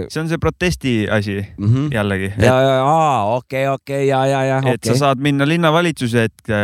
See 0.09 0.21
on 0.21 0.29
see 0.31 0.39
protesti 0.41 0.93
asi 1.11 1.35
mm 1.57 1.67
-hmm. 1.73 1.93
jällegi. 1.93 2.33
ja, 2.37 2.55
ja, 2.61 2.73
aa, 2.85 3.35
okei 3.35 3.67
okei 3.67 4.07
ja, 4.07 4.25
ja, 4.25 4.43
ja. 4.43 4.57
et 4.57 4.65
okay. 4.65 4.93
sa 4.93 4.97
saad 4.97 5.21
minna 5.21 5.47
linnavalitsuse 5.47 6.23
ette 6.23 6.57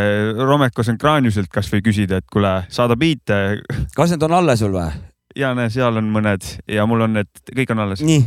Romeko 0.46 0.84
Senkraaniuselt 0.84 1.48
kasvõi 1.48 1.82
küsida, 1.82 2.18
et 2.18 2.26
kuule, 2.34 2.64
saada 2.70 2.96
biite. 2.96 3.62
kas 3.96 4.10
need 4.10 4.24
on 4.24 4.32
alles 4.32 4.60
sul 4.60 4.74
või? 4.74 4.92
ja 5.36 5.54
näe, 5.56 5.70
seal 5.70 5.98
on 5.98 6.12
mõned 6.12 6.44
ja 6.68 6.86
mul 6.86 7.02
on 7.02 7.14
need, 7.14 7.30
kõik 7.56 7.72
on 7.72 7.80
alles. 7.80 8.02
nii 8.02 8.26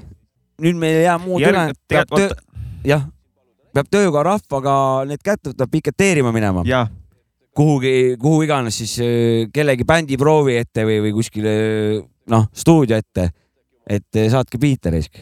nüüd 0.61 0.79
meil 0.79 1.01
ei 1.01 1.05
jää 1.07 1.19
muud 1.23 1.45
üle, 1.47 1.67
peab 1.89 2.13
töö, 2.13 2.31
jah, 2.87 3.07
peab 3.75 3.93
tööga 3.93 4.25
rahvaga 4.27 4.75
need 5.09 5.23
kätte 5.25 5.53
võtma, 5.53 5.69
piketeerima 5.73 6.33
minema. 6.35 6.65
kuhugi, 7.57 8.17
kuhu 8.21 8.43
iganes 8.47 8.79
siis 8.81 8.97
äh, 9.05 9.47
kellegi 9.53 9.85
bändiproovi 9.85 10.57
ette 10.57 10.85
või, 10.89 11.01
või 11.07 11.15
kuskile 11.21 11.55
noh, 12.33 12.49
stuudio 12.53 12.97
ette 12.97 13.31
et 13.87 14.17
äh, 14.17 14.29
saatke 14.31 14.61
biite 14.63 14.93
risk. 14.95 15.19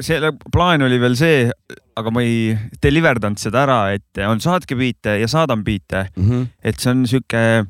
selle 0.00 0.32
plaan 0.52 0.82
oli 0.86 0.98
veel 1.00 1.16
see, 1.18 1.48
aga 1.96 2.10
ma 2.10 2.22
ei 2.24 2.54
deliverdanud 2.82 3.40
seda 3.40 3.64
ära, 3.66 3.78
et 3.94 4.22
on 4.26 4.40
saatke 4.40 4.76
biite 4.78 5.18
ja 5.20 5.28
saadan 5.28 5.64
biite 5.64 6.08
mm. 6.16 6.30
-hmm. 6.30 6.46
et 6.64 6.80
see 6.80 6.90
on 6.90 7.04
sihuke 7.06 7.64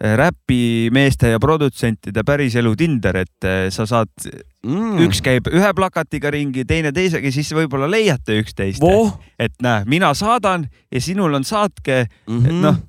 räpimeeste 0.00 1.28
ja 1.28 1.38
produtsentide 1.40 2.22
päriselu 2.24 2.72
Tinder, 2.76 3.20
et 3.20 3.44
eh, 3.44 3.66
sa 3.72 3.84
saad 3.88 4.08
mm., 4.64 5.00
üks 5.04 5.20
käib 5.24 5.50
ühe 5.52 5.72
plakatiga 5.76 6.32
ringi, 6.32 6.64
teine 6.64 6.92
teisega, 6.96 7.32
siis 7.32 7.52
võib-olla 7.56 7.88
leiate 7.90 8.38
üksteist 8.40 8.84
oh.. 8.86 9.12
et 9.38 9.52
näe, 9.62 9.84
mina 9.90 10.14
saadan 10.16 10.64
ja 10.92 11.04
sinul 11.04 11.36
on 11.36 11.44
saatke 11.44 12.06
mm 12.06 12.40
-hmm., 12.40 12.64
noh. 12.64 12.80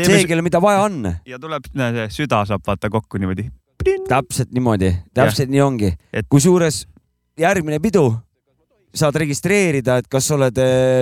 see, 0.00 0.26
kellel 0.26 0.42
mida 0.42 0.60
vaja 0.62 0.82
on. 0.88 1.14
ja 1.26 1.38
tuleb, 1.38 1.70
näe, 1.74 2.08
süda 2.10 2.44
saab 2.44 2.66
vaata 2.66 2.90
kokku 2.90 3.18
niimoodi. 3.18 3.46
täpselt 4.08 4.50
niimoodi, 4.50 4.92
täpselt 5.14 5.48
ja. 5.48 5.52
nii 5.52 5.60
ongi 5.60 5.94
et.... 6.12 6.26
kusjuures 6.28 6.86
järgmine 7.38 7.78
pidu 7.78 8.10
saad 8.96 9.14
registreerida, 9.14 9.98
et 10.00 10.06
kas 10.08 10.30
oled 10.30 10.58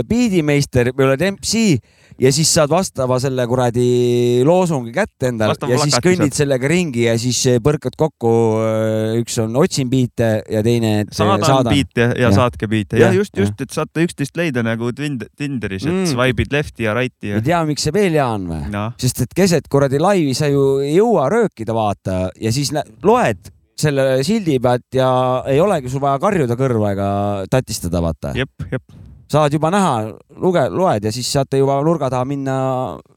biidimeister 0.09 0.91
eh, 0.91 0.93
või 0.93 1.09
oled 1.09 1.25
MC 1.39 1.79
ja 2.21 2.31
siis 2.35 2.51
saad 2.55 2.71
vastava 2.71 3.17
selle 3.23 3.47
kuradi 3.51 4.43
loosungi 4.47 4.93
kätte 4.95 5.31
endale 5.33 5.57
ja 5.71 5.79
siis 5.83 5.97
kõnnid 6.05 6.37
sellega 6.37 6.71
ringi 6.71 7.07
ja 7.09 7.15
siis 7.21 7.41
eh, 7.51 7.61
põrkad 7.65 7.97
kokku. 7.99 8.33
Eh, 8.65 9.21
üks 9.23 9.39
on 9.43 9.57
otsin 9.59 9.91
biite 9.91 10.31
ja 10.51 10.63
teine, 10.67 10.95
et 11.05 11.11
eh, 11.11 11.17
saadan, 11.17 11.47
saadan. 11.47 11.73
biite 11.75 12.07
ja, 12.07 12.27
ja 12.27 12.33
saatke 12.35 12.69
biite 12.71 13.01
ja, 13.01 13.09
ja 13.11 13.19
just, 13.19 13.35
just, 13.39 13.59
et 13.61 13.75
saate 13.75 14.07
üksteist 14.07 14.39
leida 14.39 14.63
nagu 14.67 14.93
Tinderis, 14.95 15.87
et 15.87 15.93
mm. 15.93 16.07
swipe'id 16.13 16.55
lefti 16.55 16.87
ja 16.87 16.95
right'i 16.97 17.33
ja. 17.33 17.41
ei 17.41 17.49
tea, 17.51 17.63
miks 17.69 17.87
see 17.87 17.95
veel 17.95 18.15
hea 18.15 18.29
on 18.37 18.47
või 18.51 18.63
no.? 18.73 18.87
sest 19.01 19.25
et 19.27 19.35
keset 19.37 19.67
kuradi 19.73 20.01
laivi 20.03 20.37
sa 20.39 20.51
ju 20.51 20.79
ei 20.85 20.95
jõua 20.97 21.27
röökida, 21.33 21.75
vaata 21.77 22.29
ja 22.41 22.55
siis 22.55 22.73
loed 23.05 23.51
selle 23.79 24.23
sildi 24.27 24.61
pealt 24.63 24.95
ja 24.95 25.09
ei 25.51 25.59
olegi 25.63 25.91
sul 25.91 26.03
vaja 26.05 26.21
karjuda 26.23 26.55
kõrva 26.59 26.93
ega 26.95 27.09
tatistada, 27.51 28.03
vaata. 28.05 28.37
jep, 28.39 28.55
jep 28.71 29.04
saad 29.35 29.55
juba 29.57 29.71
näha, 29.75 29.95
luge, 30.41 30.63
loed 30.71 31.09
ja 31.09 31.13
siis 31.15 31.29
saate 31.35 31.59
juba 31.61 31.81
nurga 31.87 32.11
taha 32.13 32.27
minna 32.29 32.57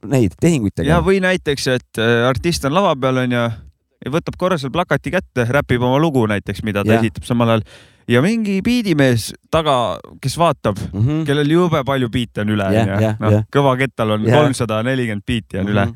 neid 0.10 0.38
tehinguid 0.42 0.76
tegema. 0.76 0.98
ja 0.98 1.04
või 1.06 1.22
näiteks, 1.24 1.68
et 1.76 2.02
äh, 2.02 2.26
artist 2.30 2.66
on 2.68 2.76
lava 2.78 2.96
peal 3.00 3.24
onju 3.26 3.44
ja 4.06 4.14
võtab 4.14 4.38
korra 4.40 4.58
seal 4.62 4.74
plakati 4.74 5.14
kätte, 5.14 5.46
räpib 5.50 5.84
oma 5.84 6.00
lugu 6.02 6.26
näiteks, 6.30 6.64
mida 6.66 6.84
ta 6.86 6.98
ja. 6.98 7.04
esitab 7.04 7.28
samal 7.28 7.56
ajal 7.56 7.66
ja 8.08 8.22
mingi 8.24 8.60
biidimees 8.64 9.32
taga, 9.52 9.98
kes 10.24 10.38
vaatab 10.40 10.80
mm, 10.80 11.00
-hmm. 11.00 11.24
kellel 11.28 11.52
jube 11.52 11.84
palju 11.86 12.10
biite 12.10 12.42
on 12.46 12.54
üle, 12.56 12.68
onju. 12.68 13.14
noh, 13.20 13.40
kõva 13.54 13.78
kettal 13.80 14.16
on 14.18 14.28
kolmsada 14.28 14.82
nelikümmend 14.88 15.26
biiti 15.28 15.58
on 15.58 15.66
mm 15.66 15.68
-hmm. 15.68 15.72
üle. 15.72 15.86
Mhm. 15.86 15.96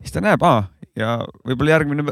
siis 0.00 0.12
ta 0.12 0.20
näeb, 0.20 0.42
aa, 0.42 0.64
ja 0.96 1.18
võib-olla 1.46 1.76
järgmine 1.76 2.04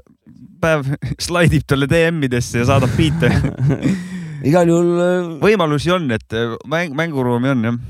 päev 0.61 0.95
slaidib 1.26 1.66
talle 1.66 1.88
DM-idesse 1.88 2.59
ja 2.59 2.64
saadab 2.64 2.97
biite 2.97 3.33
igal 4.47 4.68
juhul. 4.68 4.92
Äh, 5.00 5.32
võimalusi 5.42 5.92
on, 5.94 6.11
et 6.16 6.37
äh, 6.37 6.54
mäng, 6.70 6.94
mänguruumi 6.97 7.54
on 7.54 7.66
jah 7.70 7.80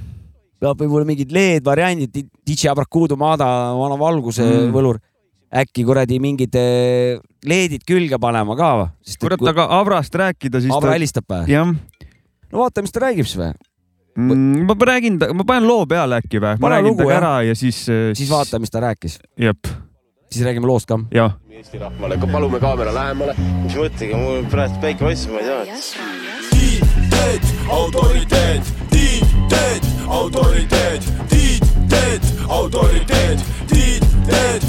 peab 0.60 0.82
võib-olla 0.82 1.08
mingid 1.08 1.30
LED-variandid, 1.32 2.26
DJ 2.44 2.68
Abrakuudu 2.72 3.16
Mada, 3.16 3.46
vana 3.78 3.96
valguse 4.00 4.44
mm. 4.44 4.74
võlur 4.74 5.00
äkki 5.50 5.84
kuradi 5.86 6.20
mingid 6.22 6.54
eh, 6.58 7.18
LED-id 7.48 7.84
külge 7.88 8.20
panema 8.22 8.54
ka 8.58 8.70
või? 8.82 9.16
kurat, 9.22 9.42
aga 9.50 9.66
Avrast 9.80 10.14
rääkida, 10.20 10.62
siis. 10.62 10.74
Avra 10.74 10.94
helistab 10.94 11.26
või? 11.30 11.50
jah. 11.50 11.72
no 12.52 12.62
vaata, 12.62 12.84
mis 12.84 12.94
ta 12.94 13.04
räägib 13.06 13.26
siis 13.26 13.40
või 13.40 13.50
mm,? 14.20 14.68
ma 14.68 14.78
räägin, 14.92 15.18
ma 15.40 15.48
panen 15.48 15.68
loo 15.70 15.88
peale 15.90 16.20
äkki 16.20 16.42
või? 16.42 16.54
ma 16.62 16.74
räägin 16.76 16.98
temaga 17.00 17.18
ära 17.18 17.34
ja 17.48 17.58
siis. 17.58 17.82
Eh, 17.90 18.10
siis 18.18 18.30
vaata, 18.30 18.62
mis 18.62 18.72
ta 18.72 18.84
rääkis. 18.84 19.18
jep. 19.40 19.74
siis 20.30 20.46
räägime 20.46 20.70
loost 20.70 20.90
ka. 20.90 21.00
jah. 21.14 21.38
Eesti 21.50 21.80
rahvale, 21.80 22.20
palume 22.30 22.62
kaamera 22.62 22.94
lähemale. 22.94 23.36
mis 23.64 23.80
mõttega, 23.80 24.20
mul 24.20 24.44
praegu 24.52 24.82
päike 24.84 25.08
paistab, 25.08 25.38
ma 25.38 25.46
ei 25.46 25.50
tea. 25.50 26.19
Tiit 28.90 29.24
Teet, 29.48 29.84
autoriteet, 30.08 31.02
Tiit 31.28 31.62
Teet, 31.88 32.22
autoriteet, 32.46 33.40
Tiit 33.66 34.04
Teet, 34.26 34.62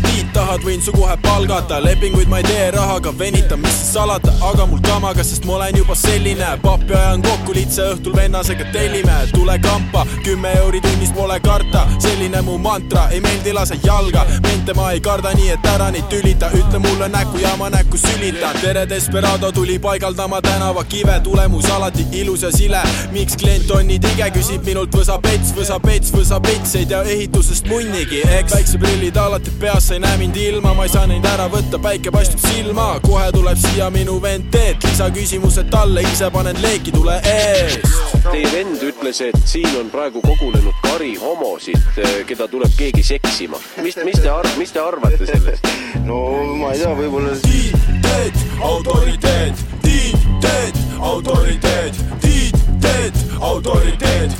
Tiit, 0.00 0.32
tahad, 0.32 0.62
võin 0.64 0.80
su 0.80 0.92
kohe 0.94 1.16
palgata, 1.22 1.80
lepinguid 1.82 2.28
ma 2.30 2.38
ei 2.40 2.46
tee 2.46 2.70
rahaga, 2.74 3.12
venitan, 3.18 3.60
mis 3.60 3.74
siis 3.76 3.92
salata, 3.92 4.32
aga 4.48 4.66
mul 4.66 4.80
kamaga, 4.84 5.24
sest 5.24 5.44
ma 5.44 5.56
olen 5.58 5.76
juba 5.76 5.94
selline. 5.94 6.46
pappi 6.62 6.94
ajan 6.94 7.22
kokku, 7.22 7.52
litse 7.52 7.82
õhtul 7.92 8.16
vennasega 8.16 8.64
tellime, 8.72 9.16
tule 9.32 9.58
kampa, 9.62 10.06
kümme 10.24 10.52
euri 10.62 10.80
tunnis 10.80 11.12
pole 11.12 11.38
karta, 11.40 11.84
selline 11.98 12.40
mu 12.46 12.58
mantra, 12.58 13.08
ei 13.12 13.20
meeldi, 13.20 13.52
lase 13.52 13.76
jalga, 13.84 14.24
mente 14.42 14.74
ma 14.74 14.92
ei 14.92 15.00
karda, 15.00 15.34
nii 15.36 15.50
et 15.56 15.68
ära 15.74 15.90
neid 15.90 16.08
tülita, 16.12 16.50
ütle 16.56 16.80
mulle 16.86 17.08
näkku 17.12 17.42
ja 17.42 17.56
ma 17.60 17.68
näkku 17.70 18.00
sülitan. 18.00 18.56
tere, 18.60 18.86
Desperado 18.88 19.52
tuli 19.52 19.78
paigaldama 19.78 20.40
tänavakive, 20.40 21.20
tulemus 21.24 21.70
alati 21.70 22.06
ilus 22.12 22.42
ja 22.42 22.52
sile. 22.52 22.82
miks 23.12 23.36
klient 23.36 23.70
on 23.70 23.86
nii 23.86 23.98
tige, 23.98 24.30
küsib 24.38 24.64
minult 24.64 24.94
võsa 24.94 25.18
pets, 25.22 25.52
võsa 25.56 25.80
pets, 25.80 26.12
võsa 26.12 26.40
pets, 26.40 26.74
ei 26.74 26.86
tea 26.86 27.02
ehitusest 27.02 27.68
munnigi 27.68 28.22
eks? 28.38 28.52
Päikseprillid 28.52 29.16
alati 29.16 29.50
peas, 29.60 29.81
sa 29.82 29.94
ei 29.94 30.00
näe 30.00 30.16
mind 30.18 30.36
ilma, 30.36 30.74
ma 30.74 30.84
ei 30.86 30.90
saa 30.92 31.06
neid 31.10 31.24
ära 31.26 31.48
võtta, 31.50 31.78
päike 31.82 32.10
paistab 32.14 32.38
silma, 32.44 32.84
kohe 33.02 33.24
tuleb 33.34 33.58
siia 33.58 33.88
minu 33.90 34.18
vend 34.22 34.46
Teet, 34.52 34.84
lisaküsimused 34.84 35.70
talle, 35.72 36.04
ise 36.06 36.28
panen 36.30 36.58
leeki, 36.62 36.92
tule 36.94 37.16
eest. 37.26 37.88
Teie 38.28 38.50
vend 38.52 38.84
ütles, 38.86 39.22
et 39.26 39.38
siin 39.48 39.70
on 39.80 39.90
praegu 39.90 40.22
kogunenud 40.22 40.76
kari 40.84 41.16
homosid, 41.18 41.98
keda 42.28 42.46
tuleb 42.52 42.76
keegi 42.78 43.02
seksima. 43.02 43.58
mis, 43.82 43.98
mis 44.04 44.20
te 44.22 44.30
arv-, 44.30 44.58
mis 44.60 44.70
te 44.70 44.82
arvate 44.82 45.26
sellest? 45.26 45.66
no 46.08 46.20
ma 46.60 46.70
ei 46.76 46.84
tea, 46.84 46.94
võib-olla. 47.02 47.34
Tiit 47.42 47.90
Teet, 48.06 48.46
autoriteet, 48.60 49.66
Tiit 49.82 50.28
Teet, 50.44 50.78
autoriteet, 51.00 52.02
Tiit 52.22 52.64
Teet, 52.82 53.24
autoriteet, 53.40 54.38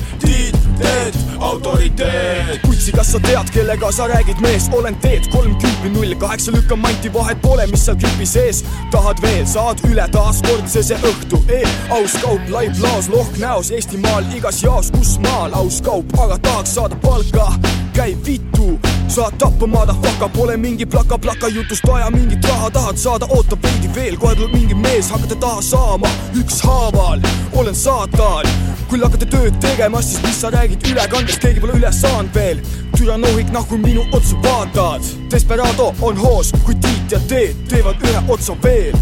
Tiit 0.82 1.12
Teet, 1.12 1.16
autoriteet. 1.38 2.60
kutsi, 2.62 2.92
kas 2.92 3.12
sa 3.12 3.20
tead, 3.20 3.50
kellega 3.54 3.92
sa 3.92 4.06
räägid, 4.06 4.40
mees, 4.40 4.68
olen 4.72 4.96
teed 5.02 5.28
kolm 5.32 5.54
kümpi 5.60 5.90
null 5.94 6.14
kaheksa. 6.18 6.52
Lükkan 6.52 6.78
manti, 6.78 7.12
vahet 7.12 7.40
pole, 7.42 7.66
mis 7.66 7.84
seal 7.84 7.96
klipi 7.96 8.26
sees. 8.26 8.64
tahad 8.90 9.22
veel, 9.22 9.46
saad 9.46 9.82
üle 9.90 10.06
taaskord 10.12 10.68
see 10.70 10.98
õhtu 11.10 11.42
e, 11.48 11.62
aus 11.90 12.16
kaup, 12.22 12.48
laip 12.50 12.78
laos, 12.82 13.08
lohk 13.12 13.38
näos, 13.38 13.70
Eestimaal 13.70 14.26
igas 14.36 14.62
jaos, 14.62 14.90
kus 14.94 15.18
maal? 15.22 15.54
Aus 15.54 15.82
kaup, 15.84 16.18
aga 16.18 16.38
tahaks 16.38 16.74
saada 16.74 16.98
palka, 17.04 17.52
käi 17.96 18.16
vittu 18.26 18.78
saad 19.12 19.38
tappa 19.38 19.66
madafaka, 19.66 20.28
pole 20.28 20.56
mingi 20.56 20.86
plaka-plaka 20.86 21.48
jutust 21.48 21.86
vaja 21.86 22.10
mingit 22.10 22.44
raha, 22.44 22.70
tahad 22.70 22.96
saada, 22.96 23.26
oota 23.28 23.56
veidi 23.62 23.88
veel, 23.94 24.16
kohe 24.16 24.34
tuleb 24.34 24.54
mingi 24.54 24.74
mees, 24.74 25.10
hakata 25.12 25.36
taha 25.36 25.62
saama, 25.62 26.08
ükshaaval 26.40 27.20
olen 27.52 27.74
saatan. 27.74 28.48
küll 28.88 29.04
hakata 29.04 29.26
tööd 29.26 29.58
tegema, 29.60 30.00
siis 30.02 30.22
mis 30.24 30.40
sa 30.40 30.50
räägid 30.52 30.88
ülekandest, 30.88 31.40
keegi 31.44 31.60
pole 31.60 31.76
üle 31.76 31.92
saanud 31.92 32.34
veel. 32.34 32.62
türa 32.96 33.16
nohik, 33.16 33.52
nahku 33.52 33.78
minu 33.78 34.06
otsa 34.12 34.36
vaatad. 34.46 35.04
Desperado 35.30 35.94
on 36.00 36.16
hoos, 36.16 36.52
kui 36.64 36.74
Tiit 36.74 37.12
ja 37.12 37.20
Teet 37.28 37.68
teevad 37.68 38.00
ühe 38.00 38.24
otsa 38.28 38.56
veel. 38.64 38.96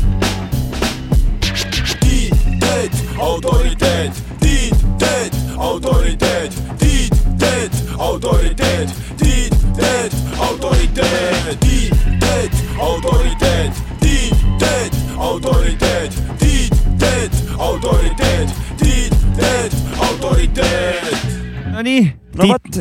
Tiit, 2.00 2.34
Teet, 2.60 2.92
autoriteet, 3.18 4.22
Tiit, 4.40 4.84
Teet, 4.98 5.40
autoriteet, 5.56 6.62
Tiit, 6.78 7.14
Teet, 7.38 7.82
autoriteet, 7.98 8.90
Tiit 9.16 9.59
teed, 9.80 10.16
autoriteet, 10.38 11.60
Tiit 11.60 11.94
Teet, 12.20 12.52
autoriteet, 12.78 13.82
Tiit 14.00 14.34
Teet, 14.60 14.96
autoriteet, 15.16 16.12
Tiit 16.38 16.74
Teet, 16.98 17.32
autoriteet, 17.58 18.54
Tiit 18.78 19.16
Teet, 19.36 19.76
autoriteet. 19.98 21.26
Nonii, 21.72 22.02
no 22.36 22.48
vot, 22.52 22.80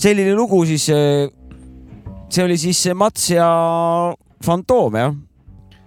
selline 0.00 0.34
lugu 0.36 0.64
siis. 0.68 0.88
Eh, 0.92 1.28
see 2.28 2.44
oli 2.44 2.58
siis 2.58 2.82
Mats 2.94 3.30
ja 3.30 3.48
Fantoom, 4.44 4.98
jah? 4.98 5.14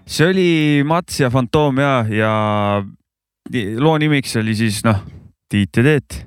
see 0.08 0.30
oli 0.32 0.50
Mats 0.88 1.20
ja 1.20 1.30
Fantoom 1.30 1.82
ja, 1.84 1.92
ja 2.10 2.32
loo 3.80 3.98
nimiks 4.00 4.38
oli 4.40 4.56
siis 4.56 4.80
noh, 4.88 5.04
Tiit 5.52 5.76
ja 5.78 5.84
Teet 5.84 6.24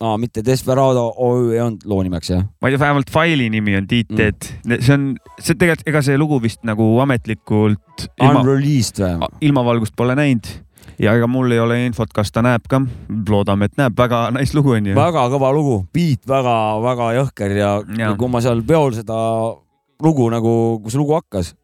aa, 0.00 0.18
mitte 0.18 0.42
Desperado 0.44 1.06
OÜ 1.16 1.54
ei 1.54 1.60
olnud 1.62 1.86
loo 1.88 2.02
nimeks, 2.02 2.30
jah? 2.30 2.44
ma 2.60 2.68
ei 2.68 2.74
tea, 2.74 2.82
vähemalt 2.82 3.10
faili 3.12 3.48
nimi 3.52 3.76
on 3.78 3.86
Tiit 3.90 4.10
Teet 4.16 4.50
mm.. 4.64 4.80
see 4.80 4.94
on, 4.96 5.08
see 5.38 5.54
tegelikult, 5.54 5.88
ega 5.92 6.04
see 6.06 6.18
lugu 6.20 6.40
vist 6.42 6.62
nagu 6.66 6.86
ametlikult 7.04 8.06
ilma, 8.20 8.42
Unreleased 8.42 9.02
või? 9.04 9.32
ilmavalgust 9.48 9.96
pole 9.96 10.16
näinud 10.18 10.50
ja 11.00 11.14
ega 11.16 11.28
mul 11.30 11.54
ei 11.54 11.60
ole 11.62 11.80
infot, 11.86 12.10
kas 12.14 12.32
ta 12.34 12.42
näeb 12.44 12.66
ka. 12.70 12.82
loodame, 13.28 13.70
et 13.70 13.78
näeb, 13.80 13.96
väga 13.98 14.26
nice 14.36 14.56
lugu 14.56 14.74
on 14.76 14.92
ju. 14.92 14.96
väga 14.98 15.26
kõva 15.32 15.52
lugu, 15.56 15.82
beat 15.94 16.26
väga-väga 16.30 17.10
jõhker 17.20 17.58
ja, 17.58 17.74
ja., 17.98 18.08
ja 18.08 18.14
kui 18.18 18.30
ma 18.30 18.42
seal 18.44 18.64
peol 18.66 18.96
seda 18.96 19.18
lugu 20.04 20.26
nagu, 20.32 20.54
kui 20.82 20.92
see 20.92 21.00
lugu 21.00 21.16
hakkas 21.16 21.54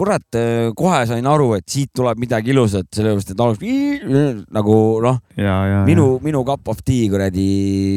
kurat, 0.00 0.24
äh, 0.38 0.70
kohe 0.76 1.00
sain 1.08 1.26
aru, 1.28 1.52
et 1.58 1.66
siit 1.68 1.92
tuleb 1.96 2.20
midagi 2.22 2.54
ilusat, 2.54 2.88
sellepärast 2.96 3.34
et 3.34 3.42
alguses 3.44 4.04
nagu 4.56 4.76
noh, 5.04 5.18
minu, 5.88 6.12
minu 6.24 6.44
cup 6.48 6.70
of 6.72 6.80
tea 6.86 7.10
kuradi 7.12 7.48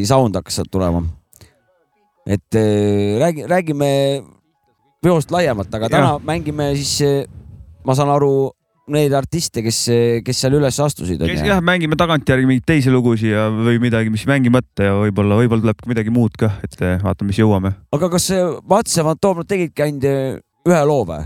sound 0.10 0.36
hakkas 0.40 0.60
sealt 0.60 0.72
tulema. 0.74 1.04
et 2.28 2.56
äh, 2.56 3.20
räägi, 3.20 3.48
räägime 3.52 3.88
peost 5.04 5.32
laiemalt, 5.32 5.72
aga 5.76 5.90
täna 5.92 6.12
ja. 6.16 6.20
mängime 6.24 6.74
siis, 6.76 7.00
äh, 7.04 7.24
ma 7.88 7.96
saan 7.96 8.12
aru, 8.12 8.52
neid 8.94 9.16
artiste, 9.16 9.62
kes, 9.64 9.80
kes 10.28 10.42
seal 10.44 10.58
üles 10.60 10.80
astusid. 10.84 11.24
jah, 11.24 11.62
mängime 11.64 11.96
tagantjärgi 12.00 12.48
mingeid 12.50 12.68
teisi 12.68 12.92
lugusid 12.92 13.32
ja, 13.32 13.48
või 13.48 13.80
midagi, 13.84 14.12
mis 14.12 14.26
mängimata 14.28 14.90
ja 14.90 14.98
võib-olla, 15.00 15.40
võib-olla 15.40 15.70
tuleb 15.70 15.88
midagi 15.94 16.12
muud 16.16 16.36
ka, 16.40 16.52
et 16.68 16.76
vaatame, 17.04 17.32
mis 17.32 17.40
jõuame. 17.40 17.78
aga 17.96 18.12
kas 18.12 18.28
Mats 18.68 19.00
ja 19.00 19.08
Fantoom, 19.08 19.46
tegidki 19.48 19.88
ainult 19.88 20.12
ühe 20.68 20.84
loo 20.88 21.08
või? 21.08 21.24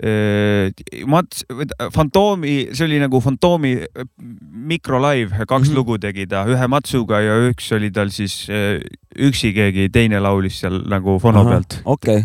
Äh, 0.00 0.72
Mats, 1.04 1.44
Fantoomi, 1.92 2.70
see 2.72 2.86
oli 2.86 2.96
nagu 3.02 3.18
Fantoomi 3.20 3.74
äh, 3.76 4.06
mikrolaiv, 4.40 5.34
kaks 5.44 5.68
mm 5.68 5.72
-hmm. 5.72 5.76
lugu 5.76 5.98
tegi 5.98 6.26
ta, 6.26 6.46
ühe 6.48 6.66
Matsuga 6.66 7.20
ja 7.20 7.34
üks 7.50 7.68
oli 7.76 7.90
tal 7.92 8.08
siis 8.08 8.48
äh, 8.48 8.80
üksi 9.20 9.52
keegi 9.52 9.90
teine 9.92 10.20
laulis 10.20 10.60
seal 10.60 10.80
nagu 10.88 11.18
fono 11.20 11.44
pealt. 11.44 11.82
okei 11.84 12.24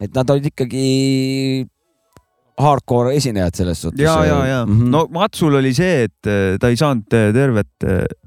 et 0.00 0.14
nad 0.14 0.30
olid 0.30 0.46
ikkagi 0.46 1.66
hardcore 2.62 3.16
esinejad 3.16 3.54
selles 3.54 3.82
suhtes. 3.82 4.00
ja, 4.00 4.24
ja, 4.24 4.46
ja 4.46 4.66
mm 4.66 4.80
-hmm. 4.80 4.90
no 4.90 5.08
Matsul 5.10 5.54
oli 5.54 5.74
see, 5.74 6.04
et 6.04 6.58
ta 6.60 6.68
ei 6.68 6.76
saanud 6.76 7.04
tervet, 7.10 7.74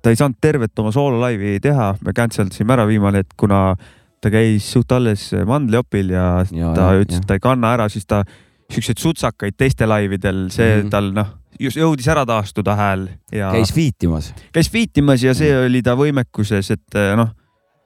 ta 0.01 0.10
ei 0.10 0.15
saanud 0.15 0.36
tervet 0.41 0.79
oma 0.79 0.91
soololaivi 0.91 1.60
teha, 1.62 1.96
me 2.05 2.13
cancel 2.13 2.50
dasime 2.50 2.74
ära 2.74 2.88
viimane 2.88 3.24
hetk, 3.24 3.38
kuna 3.38 3.77
ta 4.22 4.29
käis 4.29 4.72
suht 4.72 4.91
alles 4.91 5.32
mandliopil 5.46 6.10
ja, 6.10 6.46
ja 6.51 6.74
ta 6.74 6.94
ja, 6.94 7.01
ütles, 7.01 7.22
et 7.22 7.27
ta 7.27 7.34
ei 7.34 7.39
kanna 7.39 7.74
ära, 7.74 7.89
siis 7.89 8.05
ta 8.05 8.25
siukseid 8.72 9.00
sutsakaid 9.01 9.57
teiste 9.57 9.86
laividel, 9.86 10.48
see 10.50 10.75
mm 10.75 10.81
-hmm. 10.81 10.89
tal 10.89 11.12
noh, 11.13 11.34
just 11.60 11.77
jõudis 11.77 12.07
ära 12.12 12.25
taastuda 12.25 12.75
hääl 12.75 13.07
ja. 13.31 13.51
käis 13.53 13.74
fiitimas. 13.74 14.34
käis 14.53 14.69
fiitimas 14.72 15.24
ja 15.24 15.34
see 15.34 15.51
oli 15.65 15.81
ta 15.86 15.95
võimekuses, 15.95 16.72
et 16.74 17.00
eh, 17.00 17.13
noh, 17.17 17.31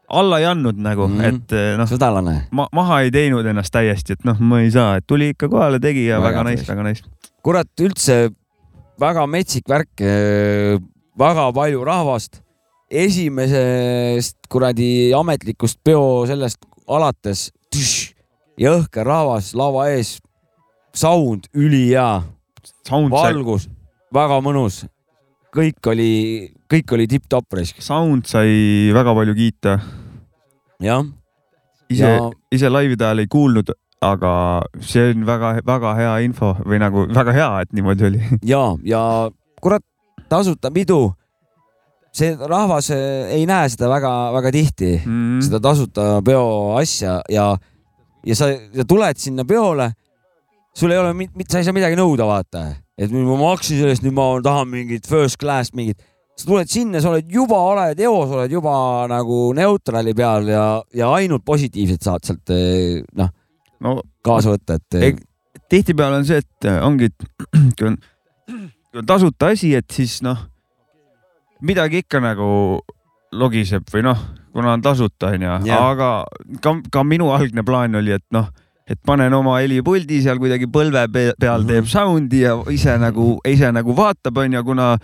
alla 0.09 0.39
ei 0.39 0.45
andnud 0.49 0.79
nagu 0.81 1.07
mm, 1.07 1.19
-hmm. 1.19 1.25
et 1.27 1.51
eh, 1.53 1.77
noh. 1.77 1.89
sõdalane 1.89 2.35
ma,. 2.51 2.67
maha 2.73 3.01
ei 3.05 3.11
teinud 3.11 3.45
ennast 3.45 3.73
täiesti, 3.73 4.13
et 4.13 4.25
noh, 4.25 4.39
ma 4.39 4.61
ei 4.61 4.71
saa, 4.71 4.97
et 4.97 5.07
tuli 5.07 5.29
ikka 5.35 5.49
kohale, 5.49 5.79
tegi 5.79 6.05
ja 6.05 6.21
väga, 6.21 6.43
nice, 6.43 6.67
väga 6.67 6.83
nice. 6.83 7.03
kurat, 7.43 7.69
üldse 7.81 8.29
väga 8.99 9.25
metsik 9.27 9.67
värk, 9.69 10.01
eh, 10.01 10.77
väga 11.19 11.51
palju 11.53 11.83
rahvast. 11.83 12.41
esimesest 12.89 14.47
kuradi 14.49 15.13
ametlikust 15.13 15.77
peo 15.83 16.25
sellest 16.25 16.57
alates 16.87 17.51
tüš, 17.69 18.15
jõhker 18.57 19.05
rahvas 19.05 19.53
lava 19.53 19.83
ees, 19.91 20.17
sound 20.99 21.47
ülihea, 21.55 22.21
valgus 22.91 23.69
väga 24.13 24.39
mõnus, 24.43 24.83
kõik 25.55 25.91
oli, 25.91 26.11
kõik 26.69 26.95
oli 26.97 27.07
tipp-topp 27.09 27.59
risk. 27.59 27.81
Sound 27.83 28.27
sai 28.29 28.89
väga 28.95 29.13
palju 29.17 29.35
kiita. 29.37 29.77
jah. 30.83 31.05
ise 31.89 32.09
ja..., 32.09 32.17
ise 32.51 32.69
laivide 32.69 33.05
ajal 33.05 33.23
ei 33.23 33.29
kuulnud, 33.31 33.71
aga 34.05 34.33
see 34.79 35.11
on 35.13 35.25
väga-väga 35.27 35.93
hea 35.99 36.17
info 36.25 36.55
või 36.65 36.81
nagu 36.81 37.05
väga 37.13 37.35
hea, 37.35 37.49
et 37.63 37.73
niimoodi 37.73 38.09
oli. 38.09 38.21
ja, 38.53 38.63
ja 38.83 39.01
kurat, 39.61 39.85
tasuta 40.29 40.71
pidu 40.71 41.09
see 42.15 42.33
rahvas 42.35 42.89
eh, 42.93 43.29
ei 43.37 43.45
näe 43.49 43.69
seda 43.69 43.89
väga-väga 43.91 44.51
tihti 44.51 44.91
mm, 44.97 45.05
-hmm. 45.05 45.41
seda 45.45 45.59
tasuta 45.61 46.21
peo 46.25 46.75
asja 46.79 47.19
ja, 47.29 47.51
ja 48.25 48.35
sa, 48.35 48.49
sa 48.75 48.85
tuled 48.85 49.17
sinna 49.17 49.45
peole. 49.45 49.91
Sul 50.75 50.93
ei 50.93 51.01
ole, 51.01 51.29
sa 51.47 51.61
ei 51.61 51.67
saa 51.67 51.75
midagi 51.75 51.97
nõuda, 51.99 52.27
vaata, 52.29 52.67
et 52.99 53.11
nüüd 53.13 53.27
ma 53.27 53.39
maksin 53.41 53.81
sellest, 53.81 54.05
nüüd 54.05 54.15
ma 54.17 54.29
tahan 54.45 54.69
mingit 54.71 55.09
first 55.09 55.39
class 55.41 55.73
mingit. 55.75 56.01
sa 56.39 56.47
tuled 56.47 56.69
sinna, 56.71 57.01
sa 57.03 57.11
oled 57.11 57.27
juba, 57.27 57.57
oled 57.71 57.99
eos, 57.99 58.29
oled 58.31 58.51
juba 58.53 58.73
nagu 59.11 59.49
neutrali 59.57 60.13
peal 60.15 60.47
ja, 60.47 60.67
ja 60.95 61.09
ainult 61.17 61.43
positiivset 61.43 62.05
saad 62.05 62.23
sealt 62.23 62.53
eh, 62.55 63.01
noh 63.19 63.33
no, 63.83 63.97
kaasa 64.23 64.53
võtta, 64.53 64.77
et. 64.79 65.19
tihtipeale 65.69 66.21
on 66.21 66.27
see, 66.27 66.39
et 66.39 66.69
ongi, 66.83 67.11
kui 67.77 67.89
on, 67.91 67.99
kui 68.47 69.01
on 69.01 69.09
tasuta 69.09 69.51
asi, 69.51 69.73
et 69.75 69.89
siis 69.91 70.21
noh 70.23 70.47
midagi 71.65 72.03
ikka 72.03 72.21
nagu 72.23 72.79
logiseb 73.35 73.87
või 73.93 74.03
noh, 74.07 74.19
kuna 74.55 74.73
on 74.77 74.83
tasuta 74.83 75.33
onju, 75.35 75.51
aga 75.75 76.09
ka, 76.63 76.75
ka 76.91 77.03
minu 77.05 77.29
algne 77.35 77.63
plaan 77.65 77.99
oli, 77.99 78.15
et 78.15 78.25
noh, 78.35 78.49
et 78.89 78.99
panen 79.05 79.33
oma 79.37 79.59
helipuldi 79.61 80.21
seal 80.25 80.39
kuidagi 80.41 80.67
põlve 80.67 81.05
peal 81.13 81.31
mm 81.31 81.39
-hmm. 81.39 81.67
teeb 81.69 81.85
sound'i 81.85 82.43
ja 82.43 82.55
ise 82.73 82.97
nagu, 82.97 83.39
ise 83.45 83.71
nagu 83.71 83.95
vaatab 83.95 84.37
onju, 84.37 84.63
kuna 84.65 84.97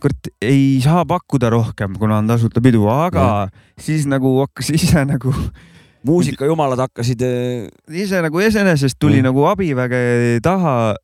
kurat 0.00 0.28
ei 0.42 0.80
saa 0.84 1.04
pakkuda 1.08 1.50
rohkem, 1.50 1.96
kuna 1.98 2.18
on 2.18 2.28
tasuta 2.28 2.60
pidu, 2.60 2.86
aga 2.88 3.24
ja. 3.24 3.48
siis 3.80 4.06
nagu 4.06 4.38
hakkas 4.40 4.70
ise 4.70 5.04
nagu 5.04 5.32
muusikajumalad 6.06 6.78
hakkasid. 6.78 7.22
Äh, 7.22 7.68
ise 7.90 8.22
nagu 8.22 8.40
iseenesest 8.40 8.98
tuli 8.98 9.20
mm. 9.20 9.28
nagu 9.30 9.44
abiväge 9.50 10.40
taha 10.42 10.94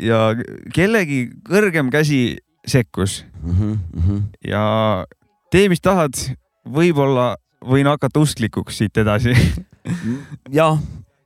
ja 0.00 0.34
kellegi 0.74 1.28
kõrgem 1.46 1.90
käsi 1.90 2.38
sekkus 2.66 3.24
mm. 3.42 3.78
-hmm. 3.94 4.22
ja 4.48 5.06
tee, 5.50 5.68
mis 5.68 5.80
tahad, 5.80 6.16
võib-olla 6.64 7.36
võin 7.64 7.86
hakata 7.86 8.20
usklikuks 8.20 8.78
siit 8.78 8.96
edasi 8.96 9.34
jah, 10.58 10.78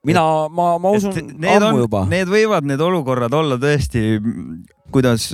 mina, 0.07 0.23
ma, 0.51 0.71
ma 0.83 0.93
usun 0.97 1.15
need 1.35 1.63
ammu 1.63 1.75
on, 1.75 1.85
juba. 1.87 2.05
Need 2.11 2.31
võivad 2.33 2.69
need 2.69 2.83
olukorrad 2.83 3.35
olla 3.39 3.59
tõesti, 3.61 4.19
kuidas, 4.95 5.31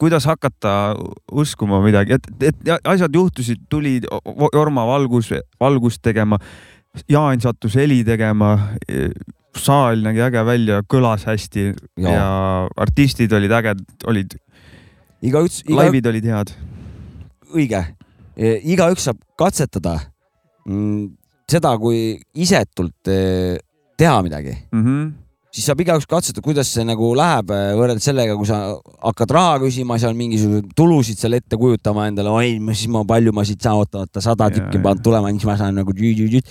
kuidas 0.00 0.28
hakata 0.30 0.94
uskuma 1.32 1.82
midagi, 1.84 2.18
et, 2.18 2.30
et 2.52 2.72
asjad 2.88 3.14
juhtusid, 3.14 3.66
tuli 3.72 3.98
Jorma 4.54 4.86
valgus, 4.88 5.32
valgust 5.60 6.02
tegema. 6.04 6.40
Jaan 7.12 7.42
sattus 7.44 7.74
heli 7.76 8.00
tegema 8.06 8.54
saal 9.60 10.02
nägi 10.04 10.22
äge 10.24 10.42
välja, 10.46 10.80
kõlas 10.88 11.26
hästi 11.28 11.66
ja, 11.68 12.10
ja 12.10 12.26
artistid 12.76 13.32
olid 13.36 13.52
ägedad, 13.56 13.84
olid 14.08 14.36
igaüks 15.24 15.62
iga.... 15.64 15.78
laivid 15.80 16.08
olid 16.10 16.28
head. 16.30 16.52
õige, 17.54 17.82
e, 18.36 18.56
igaüks 18.72 19.08
saab 19.08 19.20
katsetada 19.38 19.98
mm, 20.66 21.08
seda, 21.50 21.76
kui 21.78 22.16
isetult 22.34 23.10
e, 23.10 23.58
teha 23.98 24.18
midagi 24.26 24.56
mm. 24.72 24.82
-hmm 24.82 25.14
siis 25.56 25.70
saab 25.70 25.80
igaüks 25.80 26.04
katsetada, 26.08 26.44
kuidas 26.44 26.68
see 26.68 26.84
nagu 26.84 27.12
läheb 27.16 27.50
e, 27.54 27.58
võrreldes 27.78 28.04
sellega, 28.04 28.34
kui 28.36 28.48
sa 28.48 28.58
hakkad 29.08 29.32
raha 29.32 29.54
küsima, 29.62 29.96
seal 30.00 30.16
mingisuguseid 30.18 30.74
tulusid 30.76 31.20
seal 31.20 31.38
ette 31.38 31.56
kujutama 31.60 32.08
endale, 32.10 32.32
oi, 32.32 32.58
siis 32.74 32.90
ma 32.92 33.06
palju 33.08 33.32
ma 33.36 33.44
siit 33.48 33.64
saan, 33.64 33.80
oota, 33.80 34.04
oota, 34.04 34.20
sada 34.24 34.50
tükki 34.52 34.82
pannud 34.84 35.04
tulema, 35.06 35.32
siis 35.32 35.48
ma 35.48 35.56
saan 35.56 35.78
nagu 35.80 35.96
tüü-tüü-tüü. 35.96 36.42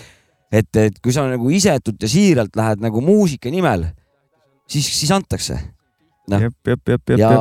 et, 0.55 0.81
et 0.81 0.97
kui 1.03 1.13
sa 1.13 1.27
nagu 1.29 1.51
isetult 1.53 2.01
ja 2.01 2.09
siiralt 2.09 2.57
lähed 2.57 2.81
nagu 2.81 3.01
muusika 3.05 3.53
nimel, 3.53 3.85
siis, 4.65 4.89
siis 4.89 5.13
antakse 5.13 5.59
noh. 6.31 6.49
ja, 7.19 7.31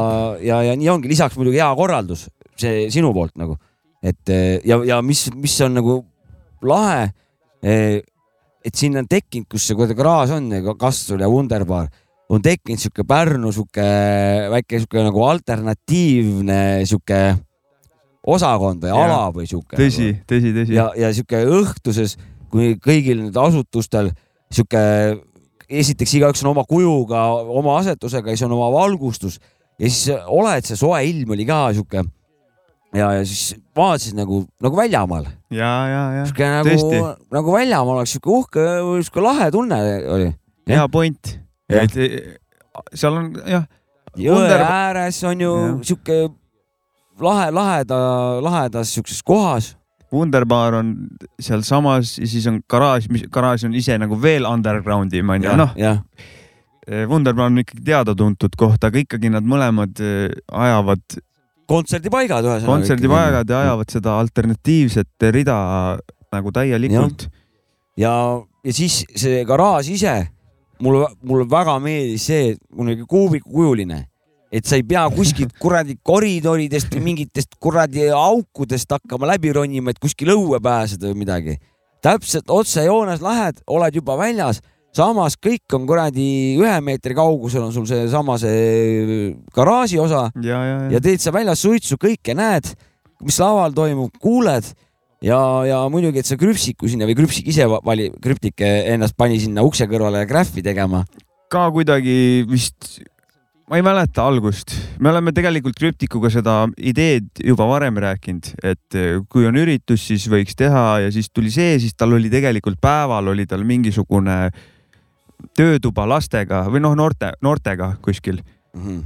ja, 0.44 0.62
ja 0.68 0.76
nii 0.76 0.90
ongi, 0.92 1.08
lisaks 1.08 1.38
muidugi 1.40 1.62
hea 1.62 1.70
korraldus, 1.78 2.28
see 2.60 2.90
sinu 2.92 3.14
poolt 3.16 3.38
nagu, 3.40 3.56
et 4.04 4.36
ja, 4.68 4.82
ja 4.84 5.00
mis, 5.00 5.30
mis 5.32 5.56
on 5.64 5.80
nagu 5.80 6.02
lahe. 6.64 7.12
Et 7.64 8.74
siin 8.76 8.96
on 9.00 9.08
tekkinud, 9.08 9.48
kus 9.50 9.68
see 9.68 9.96
garaaž 9.96 10.34
on, 10.36 10.50
Kastul 10.80 11.24
ja 11.24 11.30
Wunderbar, 11.32 11.88
on 12.32 12.42
tekkinud 12.44 12.80
sihuke 12.80 13.04
Pärnu 13.08 13.52
sihuke 13.52 13.84
väike 14.52 14.80
sihuke 14.80 15.04
nagu 15.04 15.24
alternatiivne 15.28 16.60
sihuke 16.88 17.20
osakond 18.24 18.84
või 18.84 18.92
ja, 18.92 19.02
ala 19.04 19.20
või 19.34 19.48
sihuke. 19.48 19.76
tõsi 19.76 20.08
nagu., 20.14 20.24
tõsi, 20.30 20.54
tõsi. 20.56 20.76
ja, 20.76 20.88
ja 20.96 21.12
sihuke 21.12 21.42
õhtuses, 21.58 22.16
kui 22.52 22.74
kõigil 22.80 23.20
nendel 23.20 23.50
asutustel 23.50 24.10
sihuke 24.52 24.80
esiteks 25.68 26.16
igaüks 26.18 26.44
on 26.44 26.52
oma 26.52 26.64
kujuga, 26.68 27.26
oma 27.34 27.78
asetusega, 27.80 28.32
siis 28.32 28.46
on 28.48 28.56
oma 28.56 28.70
valgustus 28.72 29.38
ja 29.78 29.88
siis 29.88 30.12
oled, 30.24 30.64
see 30.64 30.78
soe 30.78 31.00
ilm 31.08 31.36
oli 31.36 31.46
ka 31.48 31.66
sihuke 31.76 32.04
ja, 32.94 33.10
ja 33.18 33.26
siis 33.26 33.54
vaatasid 33.76 34.16
nagu, 34.18 34.44
nagu 34.62 34.78
väljamaal. 34.78 35.26
ja, 35.50 35.72
ja, 35.90 36.02
ja. 36.18 36.24
sihuke 36.30 36.50
nagu, 36.50 37.02
nagu 37.34 37.54
väljamaal 37.56 38.00
oleks 38.00 38.16
sihuke 38.16 38.34
uhke, 38.38 38.66
sihuke 39.02 39.24
lahe 39.24 39.50
tunne 39.54 39.80
oli. 40.16 40.30
hea 40.70 40.88
point. 40.88 41.38
seal 42.94 43.18
on 43.18 43.32
jah. 43.46 43.66
jõe 44.16 44.38
Wonder... 44.38 44.66
ääres 44.66 45.22
on 45.26 45.40
ju 45.40 45.54
ja. 45.54 45.72
sihuke 45.90 46.20
lahe, 47.20 47.50
laheda, 47.54 47.96
lahedas 48.44 48.94
sihukeses 48.94 49.24
kohas 49.26 49.74
Wunderbar 50.14 50.76
on 50.78 50.94
sealsamas 51.42 52.18
ja 52.20 52.28
siis 52.30 52.46
on 52.46 52.60
garaaž, 52.70 53.08
mis 53.10 53.24
garaaž 53.34 53.64
on 53.66 53.74
ise 53.74 53.96
nagu 53.98 54.14
veel 54.22 54.46
underground 54.46 55.14
im 55.18 55.32
onju, 55.34 55.56
noh. 55.58 55.72
Eh, 55.74 57.02
Wunderbar 57.10 57.48
on 57.48 57.62
ikkagi 57.64 57.82
teada-tuntud 57.88 58.54
koht, 58.60 58.84
aga 58.84 59.00
ikkagi 59.00 59.32
nad 59.32 59.46
mõlemad 59.48 59.98
ajavad. 60.52 61.16
Kontserdipaigad 61.70 62.44
ühesõnaga. 62.44 62.72
kontserdipaigad 62.72 63.50
ja 63.50 63.60
ajavad 63.66 63.92
seda 63.96 64.18
alternatiivset 64.22 65.28
rida 65.34 65.58
nagu 66.34 66.52
täielikult. 66.54 67.28
ja, 67.96 68.14
ja 68.64 68.72
siis 68.72 69.02
see 69.16 69.44
garaaž 69.48 69.92
ise, 69.94 70.16
mulle, 70.82 71.08
mulle 71.22 71.46
väga 71.50 71.78
meeldis 71.82 72.26
see, 72.32 72.56
mul 72.74 72.92
oli 72.94 73.06
kuubikukujuline 73.08 74.04
et 74.54 74.68
sa 74.68 74.78
ei 74.78 74.84
pea 74.86 75.02
kuskilt 75.10 75.56
kuradi 75.58 75.96
koridoridest 76.06 76.92
või 76.94 77.08
mingitest 77.08 77.56
kuradi 77.62 78.06
aukudest 78.14 78.92
hakkama 78.94 79.32
läbi 79.32 79.50
ronima, 79.54 79.90
et 79.90 79.98
kuskil 79.98 80.30
õue 80.36 80.60
pääseda 80.62 81.10
või 81.10 81.24
midagi. 81.24 81.56
täpselt 82.04 82.50
otsejoones 82.52 83.22
lähed, 83.24 83.62
oled 83.66 83.94
juba 83.96 84.14
väljas, 84.20 84.60
samas 84.94 85.36
kõik 85.40 85.76
on 85.76 85.86
kuradi 85.88 86.26
ühe 86.60 86.74
meetri 86.84 87.16
kaugusel 87.16 87.66
on 87.66 87.74
sul 87.74 87.86
seesama 87.88 88.36
see 88.40 89.32
garaaži 89.54 90.00
osa 90.02 90.28
ja, 90.38 90.58
ja, 90.58 90.80
ja. 90.86 90.90
ja 90.96 91.02
teed 91.04 91.22
sa 91.22 91.34
väljas 91.34 91.64
suitsu, 91.64 91.98
kõike 92.00 92.36
näed, 92.38 92.70
mis 93.24 93.38
laval 93.42 93.74
toimub, 93.76 94.14
kuuled 94.22 94.68
ja, 95.24 95.40
ja 95.68 95.80
muidugi, 95.92 96.22
et 96.22 96.28
sa 96.28 96.38
krüpsiku 96.40 96.90
sinna 96.90 97.08
või 97.08 97.18
krüpsik 97.18 97.48
ise 97.50 97.66
vali, 97.70 98.10
krüptik 98.22 98.62
ennast 98.64 99.16
pani 99.18 99.40
sinna 99.42 99.66
ukse 99.66 99.88
kõrvale 99.90 100.26
graffi 100.30 100.62
tegema. 100.64 101.04
ka 101.50 101.68
kuidagi 101.74 102.44
vist 102.50 103.02
ma 103.70 103.78
ei 103.78 103.84
mäleta 103.84 104.26
algust, 104.28 104.74
me 105.00 105.08
oleme 105.08 105.32
tegelikult 105.32 105.78
Krüptikuga 105.78 106.28
seda 106.32 106.66
ideed 106.76 107.40
juba 107.40 107.64
varem 107.68 107.96
rääkinud, 108.02 108.50
et 108.60 108.98
eh, 108.98 109.16
kui 109.30 109.46
on 109.48 109.56
üritus, 109.56 110.04
siis 110.10 110.26
võiks 110.28 110.56
teha 110.58 110.84
ja 111.06 111.12
siis 111.14 111.30
tuli 111.32 111.52
see, 111.54 111.78
siis 111.80 111.96
tal 111.96 112.12
oli 112.12 112.28
tegelikult 112.32 112.76
päeval 112.82 113.32
oli 113.32 113.48
tal 113.48 113.64
mingisugune 113.64 114.36
töötuba 115.56 116.06
lastega 116.08 116.64
või 116.70 116.82
noh, 116.84 116.96
noorte, 116.98 117.32
noortega 117.42 117.94
kuskil 118.02 118.40
mm. 118.40 118.80
-hmm. 118.82 119.02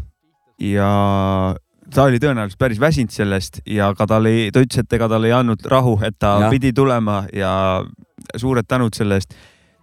ja 0.73 0.91
ta 1.95 2.09
oli 2.09 2.21
tõenäoliselt 2.23 2.61
päris 2.61 2.81
väsinud 2.81 3.13
sellest 3.15 3.63
ja 3.67 3.93
ka 3.97 4.07
tal 4.07 4.27
ei, 4.31 4.51
ta 4.53 4.63
ütles, 4.65 4.83
et 4.85 4.99
ega 4.99 5.09
tal 5.09 5.25
ei 5.25 5.33
andnud 5.33 5.65
rahu, 5.71 5.99
et 6.05 6.19
ta 6.19 6.39
ja. 6.45 6.51
pidi 6.53 6.73
tulema 6.73 7.25
ja 7.33 7.53
suured 8.37 8.69
tänud 8.69 8.97
selle 8.97 9.21
eest 9.21 9.35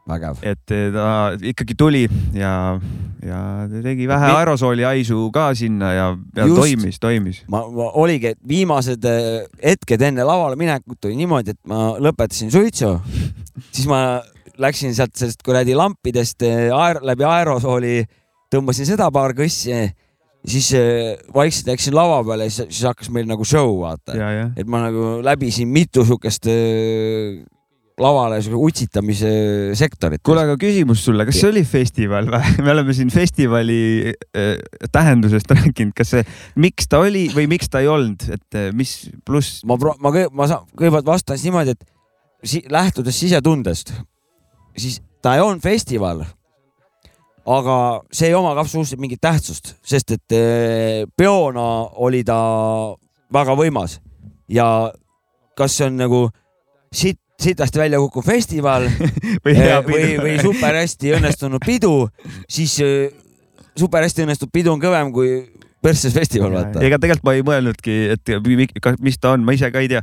vägev. 0.09 0.41
et 0.45 0.71
eh, 0.71 0.91
ta 0.93 1.07
ikkagi 1.41 1.75
tuli 1.77 2.03
ja, 2.33 2.79
ja 3.25 3.39
tegi 3.71 4.07
vähe 4.07 4.27
Me... 4.27 4.37
aerosooli 4.41 4.85
haisu 4.85 5.29
ka 5.33 5.49
sinna 5.57 5.91
ja, 5.93 6.07
ja 6.35 6.45
Just, 6.45 6.61
toimis, 6.61 6.99
toimis. 6.99 7.41
ma, 7.49 7.63
ma 7.69 7.89
oligi, 8.01 8.35
et 8.35 8.39
viimased 8.47 9.05
eh, 9.09 9.47
hetked 9.63 10.05
enne 10.05 10.27
lavale 10.27 10.59
minekut 10.59 11.09
oli 11.09 11.17
niimoodi, 11.23 11.55
et 11.55 11.61
ma 11.69 11.95
lõpetasin 11.97 12.53
suitsu 12.53 12.95
siis 13.71 13.87
ma 13.89 14.21
läksin 14.61 14.95
sealt 14.95 15.15
sellest 15.17 15.43
kuradi 15.45 15.75
lampidest 15.77 16.45
eh, 16.47 16.69
aer, 16.75 17.01
läbi 17.05 17.27
aerosooli, 17.27 17.99
tõmbasin 18.53 18.89
seda 18.93 19.11
paar 19.13 19.35
kõssi 19.37 19.75
siis 20.45 20.67
vaikselt 21.33 21.71
läksin 21.71 21.95
lava 21.97 22.19
peale 22.27 22.45
siis, 22.51 22.67
siis 22.69 22.85
hakkas 22.85 23.09
meil 23.09 23.25
nagu 23.25 23.45
show, 23.47 23.79
vaata. 23.81 24.13
et 24.53 24.67
ma 24.69 24.83
nagu 24.83 25.17
läbisin 25.25 25.71
mitu 25.73 26.05
siukest 26.05 26.45
lavale 28.01 28.41
sihuke 28.43 28.59
utsitamise 28.69 29.31
sektorit. 29.79 30.21
kuule, 30.25 30.43
aga 30.43 30.57
küsimus 30.59 31.03
sulle, 31.05 31.25
kas 31.27 31.39
see 31.39 31.51
oli 31.51 31.63
festival 31.67 32.27
või? 32.31 32.55
me 32.65 32.73
oleme 32.73 32.95
siin 32.95 33.11
festivali 33.13 34.11
äh, 34.11 34.55
tähendusest 34.91 35.51
rääkinud, 35.55 35.95
kas 35.95 36.15
see, 36.17 36.25
miks 36.59 36.89
ta 36.91 36.99
oli 37.05 37.27
või 37.35 37.47
miks 37.51 37.71
ta 37.71 37.83
ei 37.83 37.91
olnud, 37.91 38.27
et 38.35 38.59
mis 38.75 38.97
pluss? 39.27 39.63
ma, 39.67 39.79
ma, 39.79 40.11
ma 40.31 40.49
saan, 40.51 40.67
kõigepealt 40.75 41.07
vastan 41.07 41.39
siis 41.39 41.49
niimoodi, 41.49 41.77
et 41.77 41.87
si, 42.43 42.63
lähtudes 42.71 43.19
sisetundest, 43.23 43.95
siis 44.77 45.01
ta 45.23 45.35
olnud 45.43 45.63
festival. 45.63 46.23
Aga 47.45 47.75
see 48.13 48.31
ei 48.31 48.38
oma 48.38 48.55
absoluutselt 48.57 49.01
mingit 49.01 49.21
tähtsust, 49.21 49.75
sest 49.85 50.15
et 50.15 50.33
äh, 50.33 51.03
peona 51.17 51.65
oli 52.01 52.23
ta 52.25 52.38
väga 53.33 53.53
võimas. 53.57 53.99
Ja 54.49 54.91
kas 55.57 55.77
see 55.77 55.85
on 55.89 55.99
nagu 55.99 56.23
siit, 56.93 57.19
sitasti 57.41 57.79
välja 57.79 57.99
kukkuv 58.01 58.25
festival 58.25 58.88
või, 59.45 59.53
eh, 59.53 59.77
või, 59.85 60.07
või 60.21 60.39
super 60.41 60.77
hästi 60.79 61.15
õnnestunud 61.19 61.61
pidu, 61.65 62.07
siis 62.49 62.79
eh, 62.83 63.13
super 63.77 64.05
hästi 64.05 64.25
õnnestunud 64.25 64.53
pidu 64.53 64.73
on 64.73 64.81
kõvem 64.81 65.13
kui 65.13 65.38
persses 65.85 66.15
festival, 66.15 66.53
vaata. 66.55 66.81
ega 66.81 66.97
tegelikult 66.97 67.27
ma 67.27 67.35
ei 67.38 67.45
mõelnudki, 67.45 67.97
et 68.15 68.97
mis 69.05 69.19
ta 69.21 69.35
on, 69.35 69.45
ma 69.45 69.53
ise 69.53 69.69
ka 69.69 69.83
ei 69.85 69.91
tea 69.91 70.01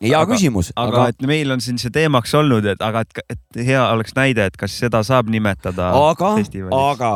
hea 0.00 0.22
küsimus. 0.30 0.72
aga, 0.76 0.88
aga 0.90 1.12
et 1.14 1.28
meil 1.28 1.52
on 1.52 1.62
siin 1.64 1.78
see 1.80 1.92
teemaks 1.94 2.34
olnud, 2.38 2.66
et 2.72 2.82
aga 2.84 3.04
et, 3.06 3.22
et 3.36 3.62
hea 3.70 3.84
oleks 3.92 4.16
näide, 4.16 4.48
et 4.50 4.58
kas 4.60 4.74
seda 4.82 5.02
saab 5.06 5.30
nimetada 5.32 5.90
aga, 6.10 6.34
aga 6.80 7.14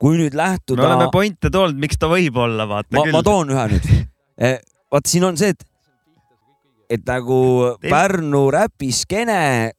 kui 0.00 0.18
nüüd 0.20 0.36
lähtuda. 0.36 0.82
me 0.82 0.88
oleme 0.90 1.08
pointe 1.12 1.50
toonud, 1.52 1.78
miks 1.80 2.00
ta 2.00 2.10
võib 2.10 2.36
olla, 2.40 2.68
vaata 2.68 2.96
ma, 2.96 3.06
küll. 3.06 3.16
ma 3.16 3.24
toon 3.26 3.54
ühe 3.54 3.66
nüüd. 3.72 3.90
Eh, 4.36 4.58
vaat 4.92 5.08
siin 5.08 5.24
on 5.24 5.38
see, 5.40 5.54
et 5.54 5.64
et 6.92 7.02
nagu 7.08 7.38
Pärnu 7.82 8.46
räpiskeene, 8.54 9.72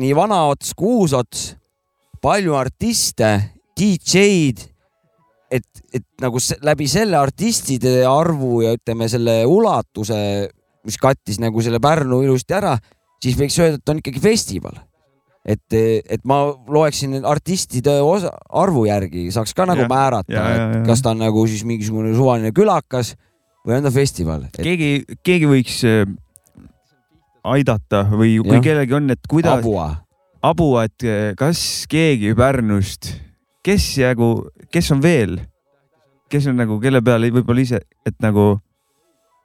nii 0.00 0.14
vanaots 0.16 0.72
kui 0.74 1.02
uusots, 1.02 1.52
palju 2.22 2.56
artiste, 2.58 3.28
DJ-d, 3.78 4.64
et, 5.52 5.84
et 5.94 6.06
nagu 6.22 6.40
läbi 6.64 6.88
selle 6.90 7.18
artistide 7.20 8.00
arvu 8.08 8.62
ja 8.64 8.72
ütleme 8.74 9.08
selle 9.12 9.42
ulatuse, 9.46 10.18
mis 10.86 10.98
kattis 11.00 11.40
nagu 11.42 11.62
selle 11.64 11.80
Pärnu 11.82 12.22
ilusti 12.24 12.56
ära, 12.56 12.76
siis 13.22 13.36
võiks 13.38 13.58
öelda, 13.60 13.78
et 13.80 13.92
on 13.92 14.00
ikkagi 14.02 14.22
festival 14.22 14.80
et, 15.42 15.74
et 15.74 16.22
ma 16.28 16.44
loeksin 16.70 17.18
artistide 17.26 17.96
osa, 18.06 18.30
arvu 18.62 18.86
järgi, 18.86 19.26
saaks 19.34 19.54
ka 19.58 19.66
nagu 19.66 19.84
ja, 19.84 19.90
määrata, 19.90 20.42
et 20.54 20.86
kas 20.86 21.02
ta 21.02 21.14
on 21.14 21.22
nagu 21.24 21.46
siis 21.50 21.64
mingisugune 21.66 22.14
suvaline 22.14 22.52
külakas 22.54 23.16
või 23.66 23.78
on 23.78 23.88
ta 23.88 23.94
festival 23.94 24.46
et.... 24.46 24.60
keegi, 24.62 25.18
keegi 25.26 25.50
võiks 25.50 25.80
aidata 27.42 28.04
või 28.10 28.36
kui 28.42 28.56
ja. 28.56 28.62
kellelgi 28.64 28.96
on, 28.96 29.10
et 29.14 29.28
kuidas. 29.30 29.60
Abua. 29.60 29.88
Abua, 30.42 30.86
et 30.88 31.06
eh, 31.06 31.32
kas 31.38 31.60
keegi 31.90 32.34
Pärnust, 32.38 33.12
kes 33.66 33.92
nagu, 34.02 34.32
kes 34.74 34.90
on 34.94 35.02
veel, 35.02 35.38
kes 36.32 36.48
on 36.50 36.58
nagu, 36.58 36.78
kelle 36.82 37.02
peale 37.04 37.30
võib-olla 37.34 37.66
ise, 37.66 37.82
et 38.06 38.18
nagu. 38.24 38.56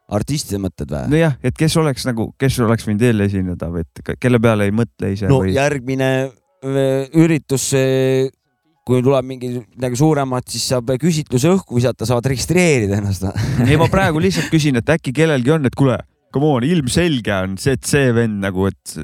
Artistide 0.08 0.60
mõtted 0.64 0.92
või? 0.92 1.12
nojah, 1.16 1.38
et 1.44 1.58
kes 1.58 1.76
oleks 1.82 2.08
nagu, 2.08 2.32
kes 2.40 2.60
oleks 2.64 2.88
võinud 2.88 3.06
veel 3.08 3.28
esineda 3.28 3.70
või 3.72 3.84
et 3.86 4.18
kelle 4.22 4.40
peale 4.44 4.70
ei 4.70 4.76
mõtle 4.76 5.14
ise? 5.14 5.30
no 5.32 5.42
või... 5.44 5.56
järgmine 5.58 6.12
üritus 7.18 7.70
kui 8.88 9.04
tuleb 9.04 9.28
mingi 9.28 9.52
midagi 9.60 10.00
suuremat, 10.00 10.48
siis 10.48 10.64
saab 10.72 10.94
küsitluse 11.02 11.52
õhku 11.52 11.76
visata, 11.78 12.08
saavad 12.08 12.30
registreerida 12.32 13.02
ennast 13.02 13.26
ei, 13.68 13.76
ma 13.80 13.90
praegu 13.92 14.24
lihtsalt 14.24 14.52
küsin, 14.54 14.80
et 14.80 14.96
äkki 14.96 15.14
kellelgi 15.16 15.54
on, 15.58 15.68
et 15.68 15.76
kuule 15.78 16.00
come 16.34 16.52
on, 16.58 16.68
ilmselge 16.68 17.34
on 17.36 17.58
see, 17.62 17.76
et 17.78 17.88
see 17.88 18.12
vend 18.16 18.40
nagu, 18.44 18.68
et 18.70 18.96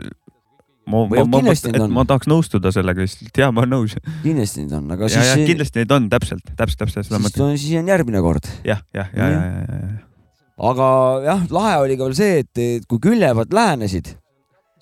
ma, 0.87 1.03
ma, 1.07 1.25
ma, 1.27 1.43
et 1.53 1.83
ma 1.91 2.05
tahaks 2.07 2.29
nõustuda 2.31 2.71
sellega 2.75 3.03
lihtsalt, 3.03 3.35
ja 3.43 3.51
ma 3.51 3.63
olen 3.63 3.75
nõus. 3.75 3.97
kindlasti 4.23 4.63
neid 4.63 4.79
on, 4.79 4.89
aga 4.95 5.11
ja, 5.11 5.27
siis. 5.27 5.45
kindlasti 5.51 5.83
neid 5.83 5.93
on, 5.95 6.09
täpselt, 6.11 6.47
täpselt, 6.55 6.79
täpselt 6.85 7.09
seda 7.09 7.21
mõtlen. 7.23 7.55
siis 7.59 7.77
on 7.79 7.93
järgmine 7.93 8.23
kord. 8.23 8.49
jah, 8.67 8.83
jah, 8.95 9.11
ja, 9.15 9.29
ja, 9.29 9.43
ja, 9.43 9.61
ja, 9.67 9.83
ja. 9.83 10.12
Aga 10.69 10.87
jah, 11.25 11.43
lahe 11.51 11.75
oli 11.83 11.97
ka 11.99 12.07
veel 12.07 12.17
see, 12.17 12.43
et 12.43 12.87
kui 12.87 13.01
küljevad 13.03 13.53
lähenesid, 13.53 14.13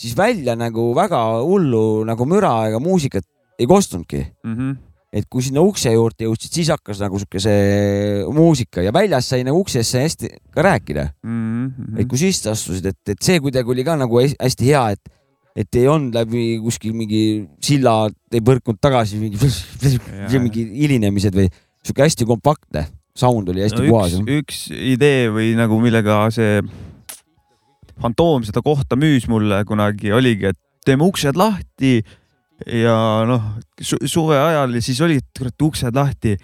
siis 0.02 0.16
välja 0.18 0.56
nagu 0.58 0.92
väga 0.98 1.20
hullu 1.46 2.04
nagu 2.08 2.28
müra 2.30 2.56
ega 2.70 2.82
muusikat 2.82 3.26
ei 3.60 3.68
kostunudki 3.70 4.24
mm. 4.44 4.56
-hmm 4.56 4.80
et 5.12 5.28
kui 5.28 5.44
sinna 5.44 5.60
ukse 5.68 5.92
juurde 5.92 6.24
jõudsid, 6.24 6.54
siis 6.56 6.70
hakkas 6.72 7.02
nagu 7.04 7.20
sihuke 7.20 7.42
see 7.44 8.22
muusika 8.32 8.80
ja 8.80 8.94
väljas 8.96 9.28
sai 9.28 9.44
nagu 9.44 9.60
ukse 9.60 9.82
ees 9.82 9.90
sai 9.92 10.06
hästi 10.06 10.30
ka 10.56 10.64
rääkida 10.64 11.04
mm. 11.24 11.66
-hmm. 11.68 12.00
et 12.00 12.08
kui 12.08 12.22
sisse 12.22 12.48
astusid, 12.50 12.86
et, 12.86 13.00
et 13.12 13.20
see 13.20 13.42
kuidagi 13.44 13.74
oli 13.76 13.84
ka 13.84 13.98
nagu 14.00 14.22
hästi 14.24 14.70
hea, 14.70 14.86
et, 14.96 15.12
et 15.56 15.76
ei 15.76 15.88
olnud 15.92 16.16
läbi 16.16 16.62
kuskil 16.64 16.96
mingi 16.96 17.44
silla, 17.60 18.08
ei 18.32 18.40
põrkunud 18.40 18.80
tagasi 18.80 19.20
mingi, 19.20 19.36
mingi 20.48 20.66
hilinemised 20.80 21.36
või 21.36 21.52
sihuke 21.84 22.08
hästi 22.08 22.26
kompaktne 22.26 22.88
sound 23.18 23.50
oli 23.52 23.66
hästi 23.66 23.84
no, 23.84 23.90
puhas. 23.92 24.16
üks 24.40 24.66
idee 24.72 25.30
või 25.34 25.52
nagu 25.60 25.80
millega 25.84 26.24
see 26.34 26.62
Fantoom 28.02 28.46
seda 28.48 28.64
kohta 28.66 28.98
müüs 28.98 29.28
mulle 29.30 29.62
kunagi 29.70 30.14
oligi, 30.16 30.50
et 30.50 30.60
teeme 30.86 31.06
uksed 31.06 31.38
lahti 31.38 32.00
ja 32.66 32.96
noh 33.30 33.44
su, 33.82 34.00
suve 34.10 34.38
ajal 34.40 34.78
ja 34.78 34.84
siis 34.84 35.02
olid 35.02 35.28
kurat 35.38 35.68
uksed 35.68 35.96
lahti. 35.96 36.38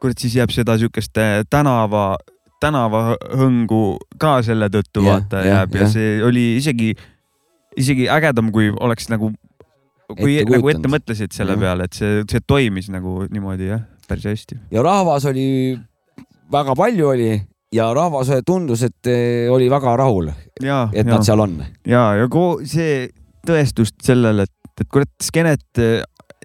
kurat, 0.00 0.18
siis 0.20 0.34
jääb 0.36 0.52
seda 0.52 0.76
siukest 0.78 1.16
äh, 1.18 1.40
tänava, 1.50 2.18
tänavahõngu 2.60 3.96
ka 4.20 4.42
selle 4.44 4.68
tõttu 4.68 5.02
yeah, 5.02 5.08
vaata 5.08 5.40
jääb 5.46 5.74
yeah. 5.74 5.86
ja 5.86 5.88
see 5.90 6.10
oli 6.24 6.44
isegi, 6.58 6.90
isegi 7.80 8.08
ägedam, 8.12 8.50
kui 8.52 8.68
oleks 8.68 9.08
nagu, 9.08 9.32
kui 10.12 10.36
ette 10.36 10.52
nagu 10.52 10.68
ette 10.72 10.90
mõtlesid 10.92 11.32
selle 11.32 11.56
mm. 11.56 11.64
peale, 11.64 11.88
et 11.88 11.96
see, 11.96 12.20
see 12.28 12.44
toimis 12.44 12.90
nagu 12.92 13.22
niimoodi 13.32 13.70
jah, 13.70 13.86
päris 14.08 14.28
hästi. 14.28 14.60
ja 14.74 14.84
rahvas 14.84 15.24
oli, 15.32 15.48
väga 16.52 16.74
palju 16.78 17.08
oli 17.08 17.30
ja 17.74 17.90
rahvas 17.94 18.30
tundus, 18.46 18.82
et 18.86 19.10
äh, 19.10 19.52
oli 19.52 19.70
väga 19.70 19.96
rahul, 19.96 20.30
et 20.30 20.66
ja. 20.66 20.86
nad 21.04 21.24
seal 21.26 21.40
on. 21.40 21.58
ja, 21.86 22.08
ja 22.20 22.28
see 22.64 23.08
tõestust 23.46 24.00
sellele, 24.02 24.46
et 24.46 24.56
et 24.80 24.88
kurat, 24.92 25.12
skeenet 25.22 25.80
eh, 25.80 26.00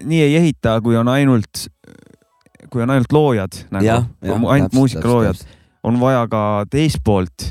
nii 0.08 0.20
ei 0.24 0.36
ehita, 0.40 0.78
kui 0.84 0.96
on 0.98 1.10
ainult, 1.12 1.66
kui 2.72 2.84
on 2.84 2.92
ainult 2.94 3.12
loojad 3.12 3.64
nagu, 3.74 3.98
ainult 4.48 4.76
muusikaloojad. 4.76 5.42
on 5.82 5.98
vaja 6.00 6.24
ka 6.30 6.42
teist 6.70 7.02
poolt 7.04 7.50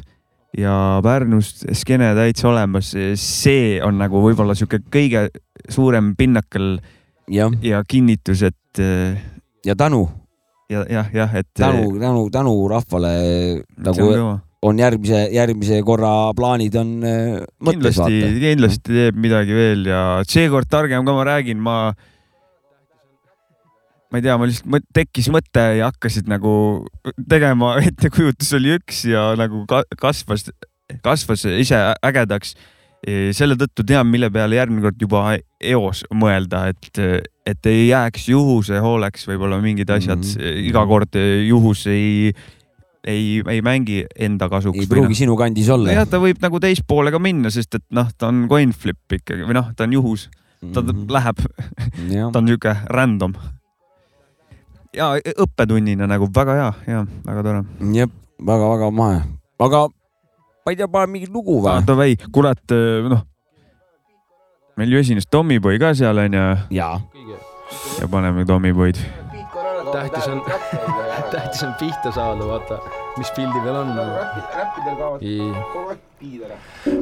ja 0.57 0.99
Pärnus 1.03 1.65
skeene 1.77 2.13
täitsa 2.15 2.49
olemas. 2.49 2.93
see 3.15 3.79
on 3.83 3.99
nagu 4.01 4.23
võib-olla 4.23 4.55
sihuke 4.57 4.81
kõige 4.91 5.27
suurem 5.69 6.15
pinnakal 6.17 6.79
ja, 7.29 7.49
ja 7.61 7.83
kinnitus, 7.87 8.43
et. 8.43 8.79
Eh, 8.79 9.21
ja 9.65 9.75
tänu. 9.75 10.07
Ja 10.71 10.85
jah, 10.89 11.11
jah, 11.13 11.35
et. 11.41 11.49
tänu, 11.57 11.99
tänu, 11.99 12.29
tänu 12.33 12.55
rahvale 12.71 13.11
nagu 13.83 14.07
on 14.61 14.79
järgmise, 14.79 15.25
järgmise 15.33 15.81
korra 15.85 16.31
plaanid 16.37 16.75
on 16.77 16.93
äh, 17.07 17.41
mõttes 17.65 17.97
kindlasti, 17.97 18.21
vaata. 18.21 18.31
kindlasti 18.43 18.95
teeb 18.95 19.19
midagi 19.21 19.57
veel 19.57 19.87
ja 19.89 20.01
seekord 20.29 20.69
targem 20.69 21.05
ka 21.07 21.15
ma 21.17 21.25
räägin, 21.31 21.61
ma, 21.65 21.77
ma 24.11 24.19
ei 24.19 24.25
tea, 24.27 24.35
ma 24.37 24.49
lihtsalt 24.49 24.69
mõt, 24.75 24.85
tekkis 24.93 25.31
mõte 25.33 25.65
ja 25.79 25.89
hakkasid 25.89 26.29
nagu 26.29 26.53
tegema, 27.29 27.73
ettekujutus 27.89 28.53
oli 28.59 28.75
üks 28.77 29.05
ja 29.09 29.31
nagu 29.39 29.63
kasvas, 30.01 30.51
kasvas 31.01 31.47
ise 31.55 31.81
ägedaks. 32.05 32.53
Selle 33.33 33.55
tõttu 33.57 33.85
tean, 33.87 34.05
mille 34.07 34.29
peale 34.29 34.59
järgmine 34.59 34.83
kord 34.85 35.01
juba 35.01 35.21
eos 35.57 36.03
mõelda, 36.13 36.67
et, 36.69 36.99
et 37.49 37.69
ei 37.71 37.87
jääks 37.87 38.27
juhuse 38.29 38.77
hooleks 38.83 39.25
võib-olla 39.29 39.57
mingid 39.61 39.89
asjad 39.89 40.21
mm, 40.21 40.35
-hmm. 40.37 40.65
iga 40.69 40.85
kord 40.85 41.17
juhus 41.47 41.87
ei 41.89 42.33
ei, 43.07 43.41
ei 43.49 43.61
mängi 43.61 44.03
enda 44.19 44.49
kasuks. 44.49 44.79
ei 44.79 44.89
pruugi 44.89 45.15
no, 45.15 45.17
sinu 45.17 45.37
kandis 45.37 45.69
olla. 45.73 45.93
jah, 45.95 46.07
ta 46.09 46.19
võib 46.21 46.41
nagu 46.43 46.59
teispoole 46.61 47.13
ka 47.13 47.19
minna, 47.21 47.51
sest 47.53 47.79
et 47.79 47.85
noh, 47.95 48.09
ta 48.17 48.29
on 48.29 48.45
coin 48.51 48.73
flip 48.73 49.17
ikkagi 49.17 49.47
või 49.47 49.57
noh, 49.57 49.71
ta 49.77 49.87
on 49.87 49.97
juhus. 49.97 50.29
ta 50.61 50.81
mm 50.81 50.89
-hmm. 50.89 51.09
läheb 51.09 51.37
ta 52.31 52.39
on 52.39 52.47
sihuke 52.47 52.75
random. 52.85 53.33
ja 54.93 55.15
õppetunnina 55.17 56.07
nagu 56.07 56.29
väga 56.35 56.53
hea, 56.53 56.73
ja 56.87 57.05
väga 57.25 57.43
tore. 57.43 57.63
jep, 57.93 58.11
väga-väga 58.45 58.91
mahe, 58.91 59.21
aga 59.59 59.87
ma 60.65 60.73
ei 60.73 60.77
tea, 60.79 60.87
paneme 60.87 61.17
mingit 61.17 61.33
lugu 61.33 61.59
või? 61.63 61.81
Davai, 61.87 62.15
kurat, 62.33 62.75
noh. 63.09 63.25
meil 64.77 64.93
ju 64.93 65.01
esines 65.01 65.29
Tommyboy 65.29 65.81
ka 65.81 65.95
seal 65.97 66.21
onju. 66.25 66.45
ja. 66.73 66.93
ja 67.99 68.11
paneme 68.11 68.45
Tommyboyd 68.45 69.01
tähtis 69.91 70.27
on, 70.27 70.41
tähtis 71.31 71.63
on 71.63 71.73
pihta 71.79 72.11
saada, 72.11 72.47
vaata, 72.47 72.77
mis 73.17 73.31
pildi 73.31 73.59
peal 73.63 73.75
on 73.75 73.95
nagu. 73.95 74.11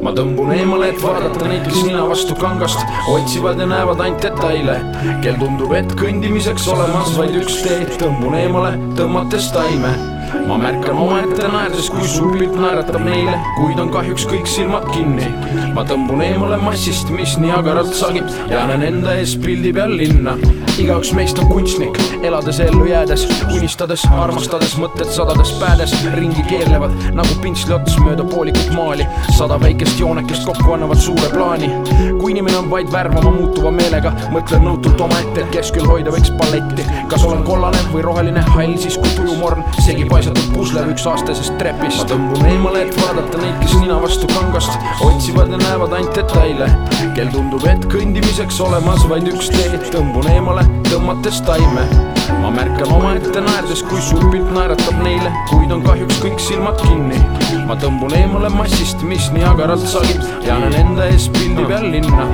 ma 0.04 0.14
tõmbun 0.16 0.54
eemale, 0.56 0.90
et 0.94 1.02
vaadata 1.04 1.50
neid, 1.50 1.66
kes 1.68 1.84
nina 1.88 2.06
vastu 2.10 2.38
kangast 2.40 2.80
otsivad 3.14 3.60
ja 3.62 3.68
näevad 3.70 4.00
ainult 4.06 4.24
detaile. 4.26 4.80
kel 5.24 5.42
tundub, 5.42 5.74
et 5.78 5.98
kõndimiseks 6.00 6.70
olemas 6.74 7.18
vaid 7.18 7.36
üks 7.42 7.62
tee, 7.66 7.84
tõmbun 8.02 8.40
eemale, 8.40 8.72
tõmmates 9.00 9.52
taime 9.56 10.19
ma 10.48 10.58
märkan 10.58 10.98
omaette 10.98 11.48
naerdes, 11.48 11.90
kui 11.94 12.08
suur 12.08 12.38
pilt 12.38 12.56
naeratab 12.60 13.02
neile, 13.06 13.36
kuid 13.58 13.80
on 13.82 13.92
kahjuks 13.94 14.26
kõik 14.30 14.50
silmad 14.50 14.88
kinni. 14.94 15.28
ma 15.76 15.84
tõmbun 15.88 16.22
eemale 16.26 16.58
massist, 16.62 17.10
mis 17.14 17.36
nii 17.42 17.52
agaralt 17.56 17.94
sagib 17.96 18.30
ja 18.50 18.66
näen 18.70 18.84
enda 18.88 19.16
ees 19.20 19.36
pildi 19.40 19.74
peal 19.74 19.96
linna. 19.98 20.36
igaüks 20.80 21.12
meist 21.14 21.40
on 21.40 21.50
kunstnik, 21.52 21.98
elades 22.24 22.60
ellu 22.64 22.86
jäädes, 22.90 23.26
unistades, 23.50 24.06
armastades, 24.24 24.76
mõtted 24.80 25.12
sadades 25.14 25.52
päädes 25.62 25.94
ringi 26.16 26.44
keerlevad 26.50 26.96
nagu 27.18 27.36
pintsli 27.44 27.74
ots 27.76 27.98
mööda 28.04 28.24
poolikut 28.24 28.74
maali. 28.76 29.08
sada 29.38 29.60
väikest 29.62 30.00
joonekest 30.00 30.46
kokku 30.46 30.74
annavad 30.74 31.02
suure 31.02 31.30
plaani. 31.34 31.72
kui 32.20 32.32
inimene 32.32 32.58
on 32.58 32.70
vaid 32.70 32.92
värvama 32.92 33.32
muutuva 33.32 33.72
meelega, 33.72 34.14
mõtlen 34.34 34.66
nõutult 34.68 35.02
omaette, 35.02 35.42
et 35.42 35.52
keskel 35.58 35.88
hoida 35.88 36.12
võiks 36.16 36.32
balletti. 36.38 36.86
kas 37.08 37.24
olen 37.24 37.44
kollane 37.44 37.78
või 37.94 38.04
roheline 38.06 38.44
hall, 38.56 38.78
siis 38.78 38.98
kui 38.98 39.10
tujumorn 39.16 39.64
segi 39.86 40.06
paisatud 40.20 40.48
puslev 40.52 40.90
üksaastasest 40.92 41.54
trepist. 41.60 42.02
ma 42.02 42.08
tõmbun 42.10 42.48
eemale, 42.50 42.82
et 42.84 42.98
vaadata 43.00 43.40
neid, 43.40 43.54
kes 43.62 43.76
nina 43.80 44.00
vastu 44.04 44.28
kangast 44.34 44.74
otsivad 45.06 45.54
ja 45.54 45.60
näevad 45.62 45.96
ainult 45.96 46.18
detaile. 46.18 46.68
kel 47.16 47.32
tundub, 47.32 47.64
et 47.72 47.88
kõndimiseks 47.94 48.60
olemas 48.66 49.06
vaid 49.08 49.30
üks 49.32 49.48
tee, 49.54 49.80
tõmbun 49.94 50.28
eemale, 50.34 50.66
tõmmates 50.90 51.40
taime. 51.48 51.88
ma 52.42 52.52
märkan 52.52 52.92
omaette 52.98 53.46
naerdes, 53.48 53.86
kui 53.88 54.02
suur 54.10 54.28
pilt 54.34 54.52
naeratab 54.52 55.00
neile, 55.08 55.32
kuid 55.54 55.72
on 55.72 55.88
kahjuks 55.88 56.20
kõik 56.26 56.44
silmad 56.50 56.84
kinni. 56.84 57.24
ma 57.70 57.80
tõmbun 57.80 58.20
eemale 58.20 58.52
massist, 58.60 59.00
mis 59.08 59.32
nii 59.32 59.48
agaralt 59.54 59.88
sagib 59.88 60.20
ja 60.44 60.60
näen 60.60 60.76
enda 60.84 61.08
ees 61.14 61.32
pildi 61.32 61.64
peal 61.72 61.92
linna. 61.96 62.28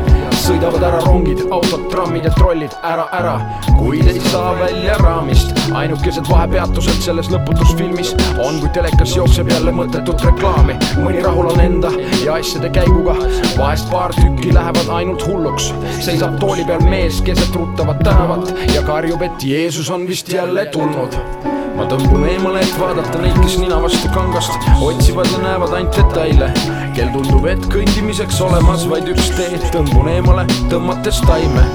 Sõidavad 0.46 0.84
ära 0.86 1.00
rongid, 1.02 1.40
autod, 1.54 1.88
trammid 1.90 2.26
ja 2.28 2.32
trollid, 2.36 2.74
ära, 2.86 3.08
ära, 3.18 3.34
kuid 3.80 4.06
ei 4.12 4.20
saa 4.28 4.52
välja 4.60 4.98
raamist. 5.02 5.54
ainukesed 5.76 6.28
vahepeatused 6.30 7.02
selles 7.02 7.32
lõputus 7.34 7.74
filmis 7.80 8.14
on, 8.44 8.60
kui 8.62 8.70
telekas 8.76 9.16
jookseb 9.18 9.50
jälle 9.50 9.74
mõttetut 9.74 10.22
reklaami. 10.28 10.78
mõni 11.02 11.24
rahul 11.26 11.50
on 11.54 11.64
enda 11.64 11.92
ja 12.26 12.38
asjade 12.38 12.70
käiguga, 12.78 13.18
vahest 13.58 13.90
paar 13.92 14.14
tükki 14.20 14.54
lähevad 14.54 14.94
ainult 15.00 15.26
hulluks. 15.26 15.74
seisab 16.00 16.38
tooli 16.40 16.66
peal 16.70 16.86
mees 16.94 17.22
keset 17.26 17.56
ruttavat 17.56 18.06
tänavat 18.06 18.54
ja 18.76 18.86
karjub, 18.86 19.22
et 19.26 19.44
Jeesus 19.44 19.90
on 19.90 20.08
vist 20.08 20.30
jälle 20.30 20.66
tulnud 20.66 21.55
ma 21.76 21.86
tõmbun 21.92 22.24
eemale, 22.30 22.62
et 22.64 22.76
vaadata 22.80 23.20
neid, 23.20 23.36
kes 23.44 23.58
nina 23.60 23.78
vastu 23.84 24.10
kangast 24.16 24.54
otsivad 24.84 25.28
ja 25.34 25.42
näevad 25.44 25.74
ainult 25.76 25.98
detaile. 25.98 26.50
kel 26.96 27.10
tundub, 27.12 27.44
et 27.52 27.64
kõndimiseks 27.72 28.38
olemas 28.46 28.86
vaid 28.88 29.10
üks 29.12 29.28
tee, 29.36 29.60
tõmbun 29.74 30.08
eemale, 30.14 30.46
tõmmates 30.72 31.20
taime. 31.28 31.66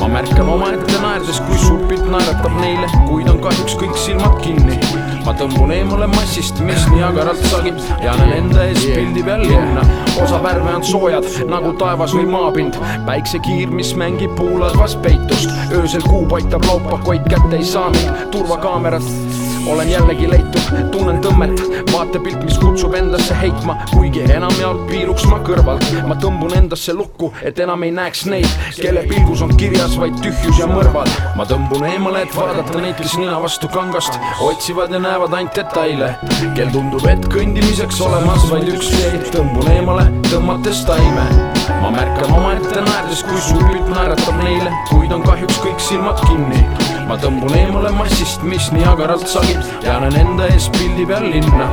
ma 0.00 0.08
märkan 0.08 0.48
omaette 0.48 1.00
naerdes, 1.02 1.40
kui 1.46 1.58
suur 1.60 1.84
pilt 1.90 2.08
naeratab 2.08 2.56
neile, 2.60 2.88
kuid 3.08 3.28
on 3.28 3.40
kahjuks 3.44 3.76
kõik 3.82 3.98
silmad 4.00 4.38
kinni. 4.44 4.78
ma 5.26 5.36
tõmbun 5.36 5.74
eemale 5.76 6.08
massist, 6.14 6.60
mis 6.64 6.88
nii 6.94 7.04
agaralt 7.10 7.44
sagib 7.52 7.78
ja 8.02 8.16
näen 8.18 8.32
enda 8.38 8.64
ees 8.70 8.86
pildi 8.86 9.22
peal 9.28 9.44
linna. 9.44 9.84
osa 10.24 10.40
värve 10.42 10.74
on 10.78 10.84
soojad 10.84 11.28
nagu 11.52 11.76
taevas 11.76 12.16
või 12.16 12.24
maapind, 12.32 12.80
päiksekiir, 13.06 13.70
mis 13.70 13.92
mängib 14.00 14.32
puuladvas 14.40 14.96
peitust. 15.04 15.52
öösel 15.76 16.08
kuu 16.08 16.24
paitab 16.26 16.64
laupa, 16.64 16.98
koit 17.04 17.28
kätte 17.28 17.56
ei 17.60 17.64
saa 17.64 17.90
mind, 17.92 18.28
turvakaamerat 18.32 19.41
olen 19.66 19.90
jällegi 19.90 20.30
leitud, 20.30 20.88
tunnen 20.90 21.20
tõmmet, 21.22 21.60
vaatepilt, 21.92 22.42
mis 22.44 22.58
kutsub 22.58 22.94
endasse 22.98 23.36
heitma, 23.38 23.76
kuigi 23.92 24.24
enamjaolt 24.32 24.86
piiluks 24.90 25.26
ma 25.30 25.38
kõrvalt. 25.46 25.86
ma 26.08 26.16
tõmbun 26.18 26.56
endasse 26.58 26.94
lukku, 26.96 27.32
et 27.42 27.58
enam 27.62 27.82
ei 27.86 27.92
näeks 27.94 28.24
neid, 28.30 28.48
kelle 28.80 29.04
pilgus 29.08 29.42
on 29.42 29.54
kirjas 29.56 29.96
vaid 30.00 30.18
tühjus 30.24 30.58
ja 30.58 30.66
mõrvad. 30.70 31.10
ma 31.36 31.46
tõmbun 31.48 31.86
eemale, 31.92 32.26
et 32.26 32.36
vaadata 32.36 32.80
neid, 32.80 32.96
kes 33.00 33.16
nina 33.18 33.40
vastu 33.42 33.68
kangast 33.68 34.18
otsivad 34.40 34.92
ja 34.92 34.98
näevad 34.98 35.34
ainult 35.38 35.56
detaile. 35.56 36.14
kel 36.56 36.70
tundub, 36.72 37.06
et 37.06 37.26
kõndimiseks 37.32 38.00
olemas 38.02 38.50
vaid 38.50 38.68
üks 38.74 38.90
tee, 38.90 39.24
tõmbun 39.32 39.70
eemale, 39.76 40.08
tõmmates 40.30 40.86
taime. 40.88 41.51
Ma 41.82 41.90
märkan 41.90 42.32
omaette 42.32 42.80
naerdes, 42.86 43.22
kui 43.26 43.40
suur 43.46 43.62
pilt 43.68 43.88
naeratab 43.90 44.38
neile, 44.42 44.72
kuid 44.90 45.12
on 45.14 45.22
kahjuks 45.26 45.60
kõik 45.64 45.82
silmad 45.82 46.20
kinni. 46.26 46.62
ma 47.08 47.18
tõmbun 47.20 47.54
eemale 47.58 47.92
massist, 47.96 48.42
mis 48.46 48.70
nii 48.74 48.86
agaralt 48.88 49.26
sagib 49.28 49.60
ja 49.84 49.98
näen 50.02 50.16
enda 50.22 50.48
ees 50.54 50.68
pildi 50.76 51.06
peal 51.06 51.28
linna. 51.34 51.68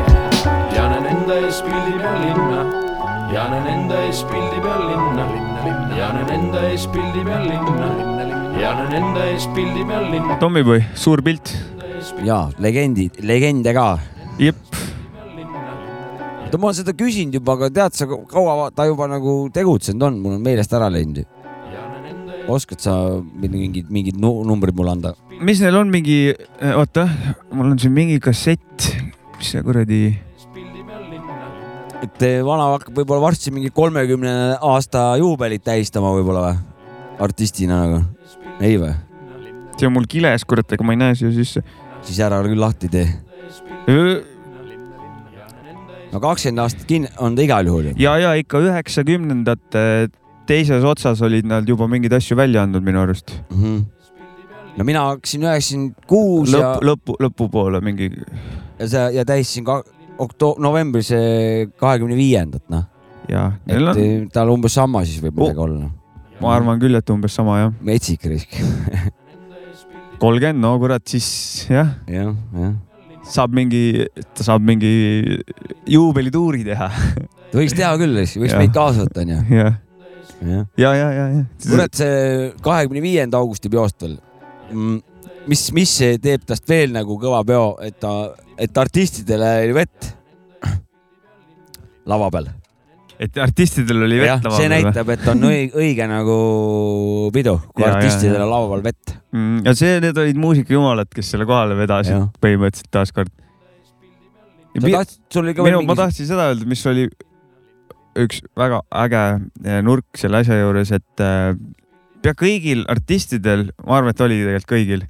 ja 0.76 0.88
näen 0.92 1.10
enda 1.14 1.40
ees 1.46 1.62
pildi 1.66 1.98
peal 2.02 2.22
linna. 2.26 2.62
ja 3.34 3.48
näen 3.54 3.68
enda 3.74 4.04
ees 4.06 4.24
pildi 4.32 4.64
peal 4.66 4.86
linna. 4.92 5.28
ja 5.98 6.14
näen 6.14 6.32
enda 6.38 6.64
ees 6.70 6.88
pildi 6.94 7.26
peal 7.26 7.50
linna. 7.50 7.92
ja 8.62 8.74
näen 8.80 8.96
enda 9.02 9.28
ees 9.34 9.48
pildi 9.56 9.86
peal 9.86 10.10
linna. 10.12 10.40
Tommyboy, 10.44 10.84
suur 10.94 11.22
pilt. 11.26 11.56
ja 12.24 12.48
legendid, 12.58 13.22
legende 13.22 13.74
ka. 13.74 13.92
jep. 14.40 14.69
Oota, 16.50 16.58
ma 16.58 16.70
olen 16.72 16.78
seda 16.80 16.94
küsinud 16.98 17.36
juba, 17.38 17.54
aga 17.60 17.68
tead 17.70 17.98
sa, 17.98 18.06
kaua 18.10 18.70
ta 18.74 18.88
juba 18.90 19.06
nagu 19.10 19.34
tegutsenud 19.54 20.06
on, 20.08 20.16
mul 20.24 20.38
on 20.40 20.46
meelest 20.46 20.72
ära 20.74 20.88
läinud. 20.90 21.22
oskad 22.50 22.82
sa 22.82 22.94
mingid, 23.22 23.92
mingid 23.94 24.18
numbrid 24.18 24.74
mulle 24.74 24.96
anda? 24.96 25.14
mis 25.46 25.62
neil 25.62 25.78
on 25.78 25.92
mingi, 25.94 26.34
oota, 26.74 27.06
mul 27.54 27.76
on 27.76 27.78
siin 27.80 27.94
mingi 27.94 28.18
kassett, 28.20 28.88
mis 29.38 29.52
see 29.54 29.62
kuradi. 29.62 30.18
et 32.02 32.26
vana 32.48 32.72
hakkab 32.74 32.98
võib-olla 32.98 33.28
varsti 33.28 33.54
mingi 33.54 33.70
kolmekümne 33.70 34.58
aasta 34.58 35.12
juubelit 35.22 35.64
tähistama 35.64 36.16
võib-olla 36.18 36.48
või? 36.48 36.58
artistina 37.20 37.84
nagu, 37.84 38.02
ei 38.58 38.82
või? 38.82 38.96
see 39.78 39.86
on 39.86 39.94
mul 39.94 40.10
kiles, 40.10 40.50
kurat, 40.50 40.74
ega 40.74 40.84
ma 40.84 40.98
ei 40.98 41.04
näe 41.06 41.22
siia 41.22 41.30
sisse. 41.36 41.62
siis 42.02 42.26
ära 42.26 42.42
küll 42.42 42.58
lahti 42.58 42.90
tee. 42.90 43.06
No 46.14 46.24
kakskümmend 46.24 46.66
aastat 46.66 46.88
kinni 46.90 47.12
on 47.18 47.38
ta 47.38 47.46
igal 47.46 47.70
juhul 47.70 47.92
ju. 47.92 47.94
ja, 48.02 48.18
ja 48.18 48.34
ikka 48.40 48.62
üheksakümnendate 48.66 50.10
teises 50.50 50.84
otsas 50.84 51.22
olid 51.22 51.46
nad 51.46 51.68
juba 51.70 51.88
mingeid 51.88 52.16
asju 52.18 52.38
välja 52.38 52.66
andnud 52.66 52.86
minu 52.86 53.02
arust 53.04 53.36
mm. 53.50 53.64
-hmm 53.64 53.88
no 54.80 54.86
mina 54.88 55.06
hakkasin 55.12 55.44
üheksakümmend 55.44 56.08
kuus 56.08 56.54
ja. 56.56 56.74
lõpu, 56.82 57.16
lõpupoole 57.20 57.82
mingi. 57.84 58.10
ja 58.80 58.88
see 58.88 59.06
ja 59.18 59.26
tähistasin 59.28 59.68
ka 59.68 59.82
okto-, 60.20 60.56
novembris 60.62 61.12
kahekümne 61.80 62.18
viiendat, 62.18 62.66
noh. 62.72 62.88
et 63.30 63.80
on... 63.80 64.30
tal 64.34 64.54
umbes 64.54 64.76
sama 64.80 65.04
siis 65.08 65.24
võib 65.24 65.42
midagi 65.42 65.60
oh. 65.60 65.66
olla. 65.68 65.90
ma 66.40 66.54
arvan 66.56 66.82
küll, 66.82 66.96
et 66.96 67.16
umbes 67.16 67.36
sama 67.36 67.60
jah. 67.60 67.74
metsik 67.82 68.28
risk 68.32 68.60
kolmkümmend, 70.24 70.62
no 70.64 70.76
kurat, 70.82 71.06
siis 71.08 71.30
jah. 71.72 71.98
jah, 72.08 72.36
jah. 72.56 72.78
Saab 73.30 73.54
mingi, 73.56 74.08
ta 74.36 74.46
saab 74.48 74.66
mingi 74.66 74.94
juubelituuri 75.90 76.64
teha 76.68 76.90
võiks 77.54 77.76
teha 77.78 77.94
küll, 78.02 78.18
võiks 78.18 78.56
ja. 78.56 78.58
meid 78.62 78.74
kaasa 78.76 79.06
võtta, 79.06 79.26
onju. 79.26 79.44
jah 79.54 79.78
ja, 80.40 80.64
ja, 80.80 80.96
ja, 80.96 81.12
ja, 81.14 81.30
ja. 81.36 81.46
kurat, 81.66 82.00
see 82.00 82.50
kahekümne 82.64 83.04
viienda 83.04 83.42
augusti 83.42 83.72
peost 83.72 84.02
veel 84.06 84.18
Mm, 84.70 85.00
mis, 85.50 85.64
mis 85.74 85.96
teeb 86.22 86.46
tast 86.48 86.68
veel 86.70 86.94
nagu 86.94 87.18
kõva 87.22 87.42
peo, 87.48 87.74
et 87.82 87.98
ta, 88.02 88.36
et 88.60 88.78
artistidele 88.78 89.50
oli 89.66 89.76
vett 89.80 90.10
lava 92.10 92.30
peal. 92.34 92.50
Et 93.20 93.40
artistidel 93.44 94.06
oli 94.06 94.20
vett 94.22 94.46
lava 94.46 94.56
peal? 94.56 94.62
see 94.62 94.72
näitab, 94.72 95.12
et 95.16 95.26
on 95.28 95.46
õige, 95.50 95.72
õige 95.80 96.08
nagu 96.10 96.38
pidu, 97.36 97.58
kui 97.74 97.84
ja, 97.84 97.94
artistidel 97.98 98.46
on 98.46 98.52
lava 98.54 98.70
peal 98.74 98.86
vett 98.88 99.16
mm,. 99.36 99.66
ja 99.68 99.76
see, 99.78 100.00
need 100.06 100.22
olid 100.24 100.40
muusikajumalad, 100.40 101.12
kes 101.14 101.34
selle 101.36 101.48
kohale 101.50 101.76
vedasid 101.80 102.30
põhimõtteliselt 102.40 102.92
taaskord. 102.96 103.34
mingi. 104.78 104.96
ma 105.90 106.00
tahtsin 106.00 106.30
seda 106.32 106.50
öelda, 106.54 106.70
mis 106.70 106.86
oli 106.90 107.10
üks 108.20 108.42
väga 108.58 108.82
äge 109.04 109.24
eh, 109.66 109.80
nurk 109.86 110.20
selle 110.20 110.42
asja 110.44 110.58
juures, 110.62 110.92
et 110.96 111.24
eh, 111.24 111.54
pea 112.24 112.36
kõigil 112.40 112.86
artistidel, 112.92 113.70
ma 113.86 114.00
arvan, 114.00 114.16
et 114.16 114.24
oli 114.26 114.42
tegelikult 114.42 114.72
kõigil, 114.74 115.08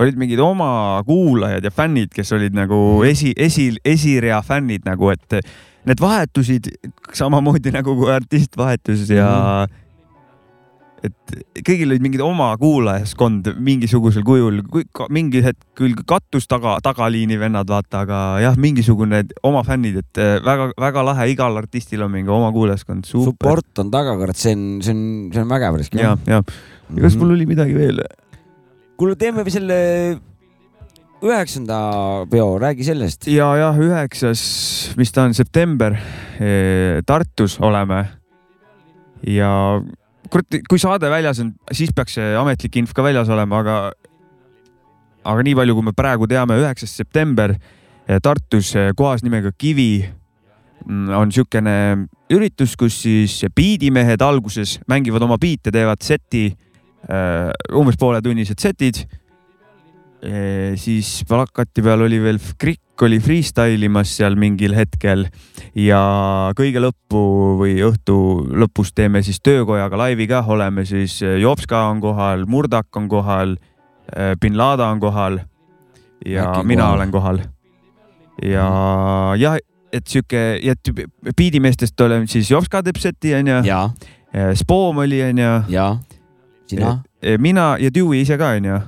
olid 0.00 0.20
mingid 0.20 0.40
oma 0.40 0.70
kuulajad 1.04 1.64
ja 1.66 1.72
fännid, 1.74 2.12
kes 2.16 2.32
olid 2.36 2.56
nagu 2.56 3.02
esi, 3.04 3.34
esi, 3.36 3.74
esirea 3.84 4.40
fännid 4.44 4.88
nagu, 4.88 5.12
et 5.12 5.42
need 5.88 6.00
vahetusid 6.02 6.72
samamoodi 7.16 7.72
nagu 7.74 7.94
kui 7.98 8.10
artist 8.12 8.56
vahetus 8.58 9.06
ja 9.12 9.30
mm. 9.64 9.78
et 11.08 11.62
kõigil 11.64 11.88
olid 11.88 12.04
mingid 12.04 12.22
oma 12.24 12.50
kuulajaskond 12.60 13.48
mingisugusel 13.64 14.24
kujul, 14.26 14.60
mingi 15.12 15.42
hetk 15.44 15.64
küll 15.80 15.96
kattus 16.08 16.48
taga, 16.50 16.76
tagaliini 16.84 17.38
vennad, 17.40 17.68
vaata, 17.70 18.04
aga 18.04 18.20
jah, 18.44 18.58
mingisugune 18.60 19.22
oma 19.46 19.64
fännid, 19.66 20.02
et 20.02 20.22
väga-väga 20.44 21.06
lahe, 21.08 21.30
igal 21.32 21.56
artistil 21.62 22.04
on 22.04 22.12
mingi 22.12 22.32
oma 22.34 22.52
kuulajaskond. 22.52 23.08
Support 23.08 23.84
on 23.84 23.92
taga, 23.94 24.18
kurat, 24.20 24.36
see 24.36 24.56
on, 24.56 24.66
see 24.84 24.96
on, 24.96 25.04
see 25.32 25.44
on 25.44 25.54
vägev 25.54 25.80
risk. 25.80 25.96
ja, 25.96 26.16
ja, 26.28 26.42
ja 26.44 27.06
kas 27.06 27.16
mul 27.20 27.32
oli 27.38 27.48
midagi 27.48 27.76
veel? 27.78 28.04
kuule, 29.00 29.16
teeme 29.16 29.46
selle 29.48 29.78
üheksanda 31.22 31.78
peo, 32.30 32.58
räägi 32.58 32.84
sellest. 32.84 33.26
ja, 33.28 33.48
jah, 33.56 33.76
üheksas, 33.76 34.42
mis 34.96 35.12
ta 35.12 35.26
on, 35.28 35.34
september 35.36 35.96
eh, 36.40 37.00
Tartus 37.06 37.58
oleme. 37.60 38.04
ja 39.26 39.50
kurat, 40.30 40.60
kui 40.68 40.80
saade 40.80 41.10
väljas 41.10 41.42
on, 41.44 41.52
siis 41.72 41.92
peaks 41.96 42.16
see 42.18 42.30
ametlik 42.38 42.80
info 42.80 42.96
ka 42.96 43.04
väljas 43.04 43.28
olema, 43.32 43.60
aga, 43.60 43.76
aga 45.24 45.44
nii 45.44 45.58
palju, 45.58 45.76
kui 45.76 45.90
me 45.90 45.96
praegu 45.96 46.30
teame, 46.30 46.56
üheksas 46.62 46.96
september 46.96 47.54
Tartus 48.24 48.72
kohas 48.98 49.20
nimega 49.22 49.52
Kivi 49.54 50.00
mm, 50.02 51.12
on 51.14 51.28
niisugune 51.30 51.76
üritus, 52.32 52.72
kus 52.80 52.96
siis 53.04 53.36
biidimehed 53.54 54.22
alguses 54.24 54.78
mängivad 54.90 55.22
oma 55.22 55.36
biite, 55.38 55.70
teevad 55.70 56.02
seti, 56.02 56.48
umbes 57.76 57.98
pooletunnised 58.00 58.58
setid. 58.58 59.04
Siis 60.76 61.22
plakati 61.28 61.82
peal 61.82 62.02
oli 62.04 62.18
veel 62.20 62.38
Krikk 62.60 63.02
oli 63.06 63.16
freestyle 63.24 63.86
imas 63.86 64.10
seal 64.18 64.34
mingil 64.36 64.74
hetkel 64.76 65.24
ja 65.78 66.00
kõige 66.58 66.82
lõppu 66.84 67.22
või 67.60 67.78
õhtu 67.86 68.16
lõpus 68.60 68.92
teeme 68.92 69.22
siis 69.24 69.40
töökojaga 69.40 69.96
laivi 69.96 70.26
ka, 70.28 70.42
oleme 70.44 70.84
siis 70.84 71.16
Jopska 71.22 71.86
on 71.88 72.02
kohal, 72.04 72.44
Murdak 72.44 73.00
on 73.00 73.08
kohal, 73.08 73.56
bin 74.42 74.60
Lada 74.60 74.90
on 74.92 75.00
kohal 75.00 75.40
ja 76.26 76.50
Äkki 76.50 76.68
mina 76.68 76.84
kohal. 76.84 76.98
olen 76.98 77.16
kohal. 77.16 77.42
ja 78.44 78.68
mhm. 78.68 79.40
jah, 79.40 79.58
et 79.92 80.06
sihuke, 80.06 80.60
et 80.60 80.94
biidimeestest 81.36 82.00
olen 82.00 82.28
siis 82.28 82.50
Jopska 82.50 82.84
teeb 82.84 83.00
seti 83.00 83.34
onju. 83.40 83.62
Spoom 84.54 85.00
oli 85.02 85.22
onju. 85.32 85.50
ja, 85.68 85.96
sina? 86.68 86.98
Mina 87.38 87.76
ja 87.80 87.88
Dewey 87.94 88.20
ise 88.20 88.36
ka 88.38 88.52
onju 88.60 88.80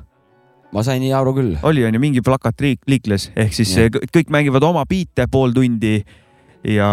ma 0.73 0.83
sain 0.87 1.03
nii 1.03 1.13
aru 1.17 1.37
küll. 1.37 1.55
oli 1.63 1.85
onju 1.85 2.01
mingi 2.03 2.25
plakat 2.25 2.61
liik, 2.65 2.83
liikles 2.89 3.31
ehk 3.37 3.55
siis 3.55 3.77
ja. 3.77 3.89
kõik 3.93 4.33
mängivad 4.33 4.65
oma 4.65 4.85
biite 4.89 5.29
pool 5.31 5.55
tundi 5.55 6.01
ja 6.63 6.89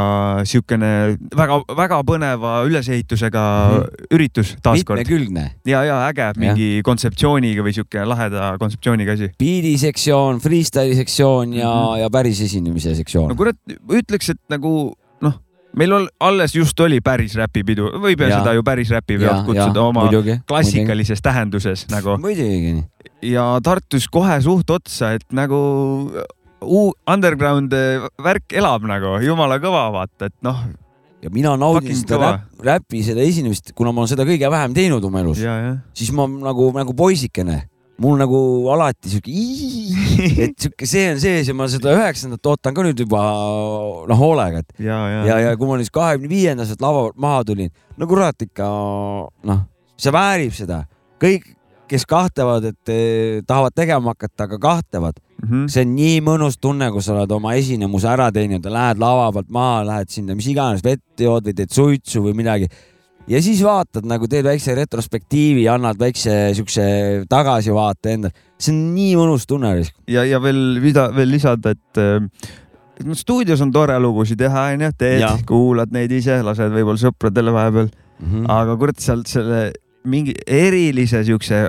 siukene 0.49 1.15
väga-väga 1.37 2.01
põneva 2.07 2.59
ülesehitusega 2.67 3.45
mm 3.69 3.87
üritus 4.09 4.55
taaskord. 4.63 4.97
mitmekülgne. 4.97 5.43
ja, 5.69 5.83
ja 5.85 5.97
äge 6.07 6.31
mingi 6.41 6.67
ja. 6.79 6.83
kontseptsiooniga 6.83 7.61
või 7.61 7.73
siuke 7.77 8.01
laheda 8.09 8.55
kontseptsiooniga 8.57 9.13
asi. 9.13 9.29
biidi 9.39 9.75
sektsioon, 9.77 10.39
freestyle'i 10.41 10.97
sektsioon 10.97 11.53
ja 11.53 11.69
mm, 11.69 11.83
-hmm. 11.85 11.99
ja 12.01 12.09
päris 12.09 12.41
esinemise 12.41 12.95
sektsioon. 12.97 13.29
no 13.29 13.37
kurat, 13.37 13.57
ütleks, 13.69 14.31
et 14.33 14.41
nagu 14.49 14.95
meil 15.79 15.95
ol, 15.95 16.07
alles 16.19 16.55
just 16.55 16.79
oli 16.83 16.99
päris 17.03 17.35
räpipidu, 17.39 17.89
võib 18.03 18.23
ju 18.23 18.29
seda 18.31 18.53
ju 18.57 18.65
päris 18.67 18.91
räpipeoks 18.93 19.45
kutsuda 19.47 19.85
oma 19.85 20.05
muidugi, 20.07 20.39
klassikalises 20.49 21.17
muidugi. 21.19 21.27
tähenduses 21.29 21.85
nagu. 21.93 22.17
muidugi. 22.21 22.75
ja 23.29 23.45
Tartus 23.63 24.09
kohe 24.11 24.39
suht 24.45 24.69
otsa, 24.75 25.13
et 25.17 25.25
nagu 25.35 25.61
underground 27.07 27.73
eh, 27.73 28.05
värk 28.23 28.59
elab 28.59 28.85
nagu, 28.89 29.17
jumala 29.23 29.59
kõva, 29.63 29.87
vaata, 29.95 30.29
et 30.29 30.35
noh. 30.45 30.61
ja 31.23 31.31
mina 31.33 31.55
naudin 31.59 31.95
seda 31.95 32.19
räp, 32.19 32.47
räpi, 32.65 33.03
seda 33.05 33.23
esinemist, 33.23 33.73
kuna 33.77 33.93
ma 33.95 34.03
olen 34.03 34.13
seda 34.13 34.27
kõige 34.27 34.51
vähem 34.51 34.75
teinud 34.75 35.03
oma 35.07 35.23
elus, 35.23 35.43
siis 35.95 36.11
ma 36.15 36.27
nagu, 36.27 36.71
nagu 36.75 36.95
poisikene 36.97 37.63
mul 37.99 38.19
nagu 38.19 38.39
alati 38.73 39.11
sihuke, 39.11 39.33
et 40.45 40.55
sihuke, 40.55 40.87
see 40.89 41.05
on 41.11 41.21
sees 41.21 41.49
ja 41.51 41.55
ma 41.57 41.67
seda 41.71 41.93
üheksandat 41.97 42.51
ootan 42.51 42.75
ka 42.75 42.85
nüüd 42.85 43.03
juba 43.03 43.21
noh 44.09 44.21
hoolega, 44.23 44.63
et 44.63 44.85
ja, 44.85 44.99
ja, 45.13 45.21
ja, 45.27 45.39
ja 45.49 45.53
kui 45.59 45.69
ma 45.69 45.79
nüüd 45.79 45.91
kahekümne 45.93 46.31
viiendas 46.31 46.73
lava 46.81 47.09
maha 47.19 47.45
tulin, 47.51 47.71
no 47.99 48.09
kurat 48.09 48.47
ikka 48.47 48.67
noh, 49.51 49.63
see 49.99 50.15
väärib 50.15 50.55
seda, 50.55 50.83
kõik 51.21 51.55
kes 51.89 52.05
kahtlevad, 52.05 52.69
et 52.69 52.91
eh, 52.93 53.41
tahavad 53.47 53.73
tegema 53.75 54.13
hakata, 54.13 54.45
aga 54.45 54.59
kahtlevad 54.61 55.17
mm. 55.19 55.47
-hmm. 55.49 55.65
see 55.73 55.85
on 55.85 55.95
nii 55.95 56.19
mõnus 56.25 56.59
tunne, 56.61 56.91
kui 56.93 57.01
sa 57.01 57.15
oled 57.15 57.31
oma 57.31 57.55
esinemuse 57.57 58.07
ära 58.07 58.29
teinud 58.31 58.65
ja 58.65 58.73
lähed 58.73 59.01
lava 59.01 59.31
pealt 59.33 59.49
maha, 59.49 59.83
lähed 59.87 60.13
sinna, 60.13 60.35
mis 60.35 60.47
iganes 60.47 60.83
vett 60.85 61.25
jood 61.25 61.49
või 61.49 61.55
teed 61.57 61.73
suitsu 61.73 62.23
või 62.23 62.35
midagi. 62.37 62.69
Ja 63.29 63.41
siis 63.43 63.61
vaatad 63.65 64.07
nagu 64.09 64.27
teed 64.29 64.47
väikse 64.47 64.75
retrospektiivi, 64.77 65.67
annad 65.71 65.99
väikse 65.99 66.55
siukse 66.57 66.85
tagasivaate 67.29 68.15
endale. 68.17 68.47
see 68.59 68.73
on 68.73 68.81
nii 68.95 69.13
mõnus 69.19 69.47
tunne. 69.47 69.75
ja, 70.07 70.25
ja 70.25 70.41
veel, 70.41 70.79
mida 70.83 71.09
veel 71.15 71.31
lisada, 71.31 71.75
et 71.75 72.03
no 73.05 73.15
stuudios 73.15 73.61
on 73.61 73.71
tore 73.71 73.97
lugusid 73.99 74.39
teha, 74.39 74.69
onju, 74.75 74.91
teed, 74.97 75.45
kuulad 75.47 75.93
neid 75.95 76.11
ise, 76.11 76.41
lased 76.43 76.73
võib-olla 76.73 76.99
sõpradele 76.99 77.53
vahepeal 77.55 77.87
mm. 77.87 78.31
-hmm. 78.31 78.49
aga 78.51 78.77
kurat, 78.79 78.99
sealt 78.99 79.27
selle 79.31 79.69
mingi 80.09 80.33
erilise 80.47 81.23
siukse 81.27 81.67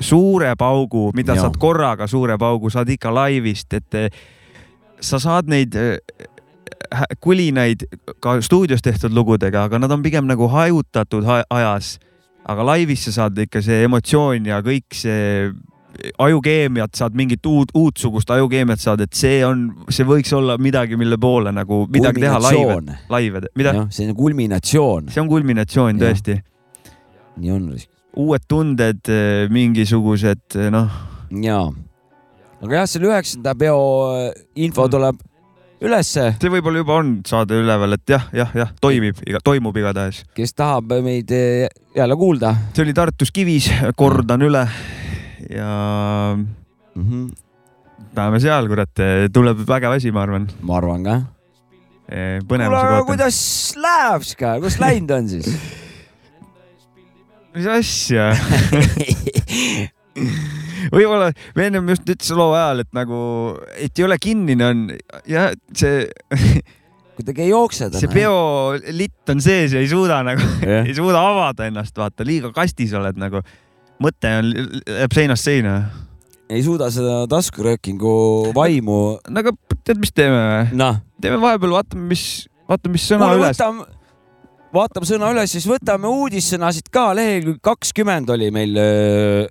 suure 0.00 0.54
paugu, 0.58 1.10
mida 1.14 1.36
ja. 1.36 1.46
saad 1.46 1.58
korraga 1.60 2.06
suure 2.08 2.38
paugu, 2.38 2.70
saad 2.70 2.88
ikka 2.88 3.12
laivist, 3.14 3.72
et 3.76 3.94
eh, 3.98 4.08
sa 5.00 5.20
saad 5.20 5.50
neid 5.50 5.76
eh, 5.76 5.98
kulinaid 7.24 7.86
ka 8.20 8.38
stuudios 8.42 8.82
tehtud 8.82 9.14
lugudega, 9.14 9.66
aga 9.68 9.78
nad 9.82 9.92
on 9.92 10.02
pigem 10.02 10.28
nagu 10.28 10.48
hajutatud 10.48 11.26
ajas. 11.50 11.98
aga 12.44 12.64
laivis 12.64 13.04
sa 13.04 13.12
saad 13.12 13.38
ikka 13.38 13.60
see 13.62 13.82
emotsioon 13.84 14.46
ja 14.48 14.62
kõik 14.64 14.96
see 14.96 15.50
ajukeemiat 16.18 16.94
saad 16.96 17.14
mingit 17.14 17.46
uut, 17.46 17.68
uudsugust 17.76 18.30
ajukeemiat 18.30 18.80
saad, 18.80 19.02
et 19.04 19.12
see 19.12 19.42
on, 19.44 19.66
see 19.92 20.06
võiks 20.08 20.32
olla 20.32 20.56
midagi, 20.58 20.96
mille 20.96 21.18
poole 21.20 21.52
nagu 21.52 21.82
midagi 21.92 22.24
teha 22.24 22.38
laive, 22.40 22.96
laive, 23.12 23.42
mida? 23.58 23.74
see 23.92 24.08
on 24.08 24.16
kulminatsioon. 24.16 25.10
see 25.12 25.20
on 25.20 25.28
kulminatsioon 25.28 26.00
tõesti 26.00 26.38
nii 27.40 27.52
on. 27.54 27.70
uued 28.20 28.46
tunded, 28.48 29.00
eh, 29.08 29.46
mingisugused 29.52 30.58
eh, 30.58 30.68
noh. 30.72 30.90
ja, 31.42 31.62
aga 32.60 32.80
jah, 32.80 32.88
selle 32.90 33.10
üheksanda 33.10 33.54
peo 33.58 33.80
eh, 34.16 34.30
info 34.66 34.86
mm. 34.86 34.94
tuleb 34.96 35.20
ülesse. 35.84 36.26
see 36.40 36.52
võib-olla 36.52 36.82
juba 36.82 36.96
on 37.00 37.12
saade 37.26 37.56
üleval, 37.60 37.96
et 37.96 38.12
jah, 38.12 38.26
jah, 38.36 38.50
jah, 38.56 38.72
toimib, 38.82 39.20
toimub 39.44 39.76
igatahes. 39.80 40.22
kes 40.36 40.54
tahab 40.56 40.92
meid 41.04 41.32
jälle 41.96 42.16
kuulda. 42.20 42.54
see 42.74 42.84
oli 42.84 42.94
Tartus 42.96 43.32
Kivis, 43.34 43.70
kordan 43.96 44.42
üle 44.46 44.64
ja 45.48 45.72
mm. 46.36 46.46
-hmm. 46.94 47.28
näeme 48.16 48.40
seal, 48.40 48.68
kurat, 48.68 48.94
tuleb 49.32 49.58
vägev 49.68 49.98
asi, 49.98 50.12
ma 50.12 50.20
arvan. 50.26 50.48
ma 50.60 50.76
arvan 50.76 51.04
ka. 51.04 51.20
põnevusega 52.48 52.96
ootan. 52.96 53.06
kuidas 53.12 53.38
läheb 53.76 54.22
siis 54.26 54.36
ka, 54.36 54.58
kuidas 54.58 54.80
läinud 54.82 55.10
on 55.16 55.28
siis 55.28 55.48
mis 57.54 57.66
asja 57.66 58.34
võib-olla 60.92 61.30
me 61.56 61.68
ennem 61.68 61.88
just 61.92 62.08
ütles 62.08 62.34
loo 62.36 62.52
ajal, 62.56 62.84
et 62.84 62.90
nagu, 62.96 63.20
et 63.76 63.98
ei 63.98 64.06
ole 64.06 64.18
kinnine 64.22 64.66
on 64.66 64.84
ja 65.28 65.50
see 65.76 66.06
kuidagi 67.20 67.44
ei 67.44 67.50
jookse. 67.52 67.90
see 67.96 68.10
peolitt 68.12 69.32
on 69.32 69.42
sees 69.44 69.74
ja 69.76 69.82
ei 69.82 69.90
suuda 69.90 70.22
nagu 70.26 70.44
yeah., 70.64 70.86
ei 70.86 70.96
suuda 70.96 71.20
avada 71.32 71.68
ennast, 71.70 71.96
vaata, 71.98 72.26
liiga 72.26 72.52
kastis 72.56 72.94
oled 72.96 73.18
nagu. 73.20 73.44
mõte 74.00 74.32
on, 74.40 74.52
jääb 74.86 75.16
seinast 75.16 75.48
seina. 75.48 75.76
ei 76.50 76.64
suuda 76.66 76.90
seda 76.94 77.22
taskuröökingu 77.30 78.14
vaimu. 78.56 79.00
no 79.20 79.44
aga 79.44 79.54
tead, 79.84 80.00
mis 80.02 80.14
teeme 80.16 80.40
või? 80.40 80.92
teeme 81.20 81.40
vahepeal, 81.42 81.78
vaatame, 81.80 82.10
mis, 82.14 82.26
vaatame, 82.70 82.96
mis 82.96 83.08
sõna 83.10 83.30
Kuule, 83.30 83.42
üles 83.44 83.58
võtame 83.58 83.88
vaatame 84.74 85.08
sõna 85.08 85.30
üles, 85.34 85.50
siis 85.50 85.66
võtame 85.68 86.10
uudissõnasid 86.10 86.90
ka, 86.94 87.10
lehekülg 87.18 87.58
kakskümmend 87.64 88.30
oli 88.30 88.50
meil 88.54 88.76
öö, 88.78 89.48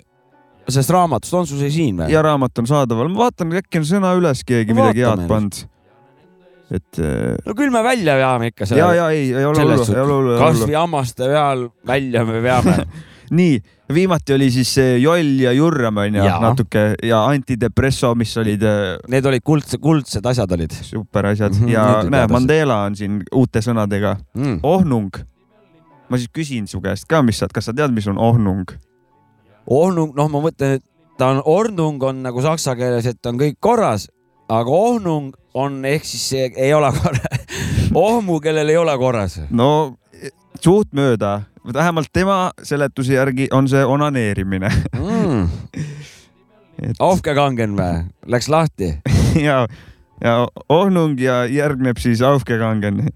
sellest 0.74 0.94
raamatust, 0.96 1.36
on 1.42 1.50
sul 1.50 1.62
see 1.64 1.74
siin 1.74 2.00
või? 2.00 2.14
ja 2.14 2.24
raamat 2.26 2.64
on 2.64 2.70
saadaval, 2.70 3.12
ma 3.12 3.26
vaatan, 3.26 3.54
äkki 3.62 3.82
on 3.82 3.90
sõna 3.90 4.14
üles 4.20 4.46
keegi 4.48 4.74
no, 4.74 4.82
midagi 4.82 5.06
head 5.06 5.28
pannud. 5.30 5.62
et. 6.80 7.04
no 7.46 7.58
küll 7.58 7.74
me 7.74 7.84
välja 7.86 8.18
veame 8.20 8.54
ikka. 8.54 8.70
ja, 8.78 8.90
ja 9.02 9.12
ei, 9.14 9.30
ei 9.34 9.46
ole 9.46 9.64
hullu, 9.66 9.86
ei 9.94 10.04
ole 10.04 10.18
hullu. 10.18 10.42
kasvõi 10.42 10.80
hammaste 10.80 11.30
peal 11.30 11.70
välja 11.94 12.26
me 12.28 12.44
veame 12.46 12.82
nii, 13.30 13.60
viimati 13.94 14.34
oli 14.34 14.50
siis 14.52 14.74
see 14.74 14.98
Joll 15.02 15.40
ja 15.44 15.54
Jurram 15.54 15.98
onju 16.02 16.26
natuke 16.42 16.84
ja 17.06 17.22
antidepresso, 17.30 18.14
mis 18.18 18.36
olid. 18.42 18.64
Äh, 18.66 18.98
Need 19.12 19.30
olid 19.30 19.46
kuldsed, 19.46 19.82
kuldsed 19.84 20.26
asjad 20.26 20.52
olid. 20.58 20.74
super 20.84 21.26
asjad 21.32 21.54
mm 21.54 21.66
-hmm, 21.66 21.72
ja 21.72 22.04
näe, 22.10 22.28
Mandela 22.28 22.84
on 22.84 22.96
siin 22.96 23.22
uute 23.32 23.62
sõnadega 23.62 24.18
mm.. 24.34 24.60
ohnung. 24.64 25.10
ma 26.10 26.18
siis 26.18 26.30
küsin 26.34 26.68
su 26.68 26.82
käest 26.82 27.06
ka, 27.08 27.22
mis 27.22 27.38
sa, 27.38 27.48
kas 27.54 27.66
sa 27.66 27.74
tead, 27.74 27.92
mis 27.92 28.08
on 28.08 28.18
ohnung? 28.18 28.66
Ohnung, 29.68 30.14
noh, 30.16 30.30
ma 30.30 30.42
mõtlen, 30.44 30.80
et 30.80 30.86
ta 31.20 31.34
on, 31.34 31.42
ornung 31.46 32.04
on 32.04 32.24
nagu 32.24 32.42
saksa 32.42 32.76
keeles, 32.80 33.06
et 33.10 33.26
on 33.26 33.40
kõik 33.40 33.60
korras, 33.60 34.08
aga 34.50 34.72
ohnung 34.72 35.34
on 35.54 35.84
ehk 35.86 36.06
siis 36.06 36.26
see 36.32 36.50
ei 36.56 36.74
ole 36.74 36.92
korras 36.96 37.46
ohmu, 38.06 38.40
kellel 38.40 38.70
ei 38.70 38.78
ole 38.78 38.98
korras. 38.98 39.40
no 39.50 39.98
suhtmööda, 40.64 41.42
vähemalt 41.74 42.10
tema 42.14 42.52
seletuse 42.64 43.14
järgi 43.14 43.48
on 43.52 43.68
see 43.70 43.84
onaneerimine 43.86 44.72
mm. 44.98 45.48
et.... 46.82 47.00
Aufgegangen 47.00 47.78
või? 47.78 48.04
Läks 48.28 48.50
lahti 48.50 48.94
ja, 49.48 49.66
ja 50.24 50.36
ohnung 50.70 51.20
ja 51.20 51.44
järgneb 51.46 51.98
siis 52.00 52.22
Aufgegangen. 52.22 53.08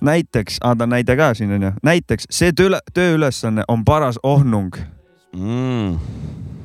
näiteks, 0.00 0.58
anda 0.60 0.86
näide 0.86 1.16
ka 1.16 1.32
siin 1.34 1.56
onju, 1.56 1.72
näiteks 1.82 2.28
see 2.30 2.52
töö, 2.52 2.78
tööülesanne 2.94 3.64
on 3.68 3.84
paras 3.84 4.20
ohnung 4.22 4.76
mm.. 5.34 5.98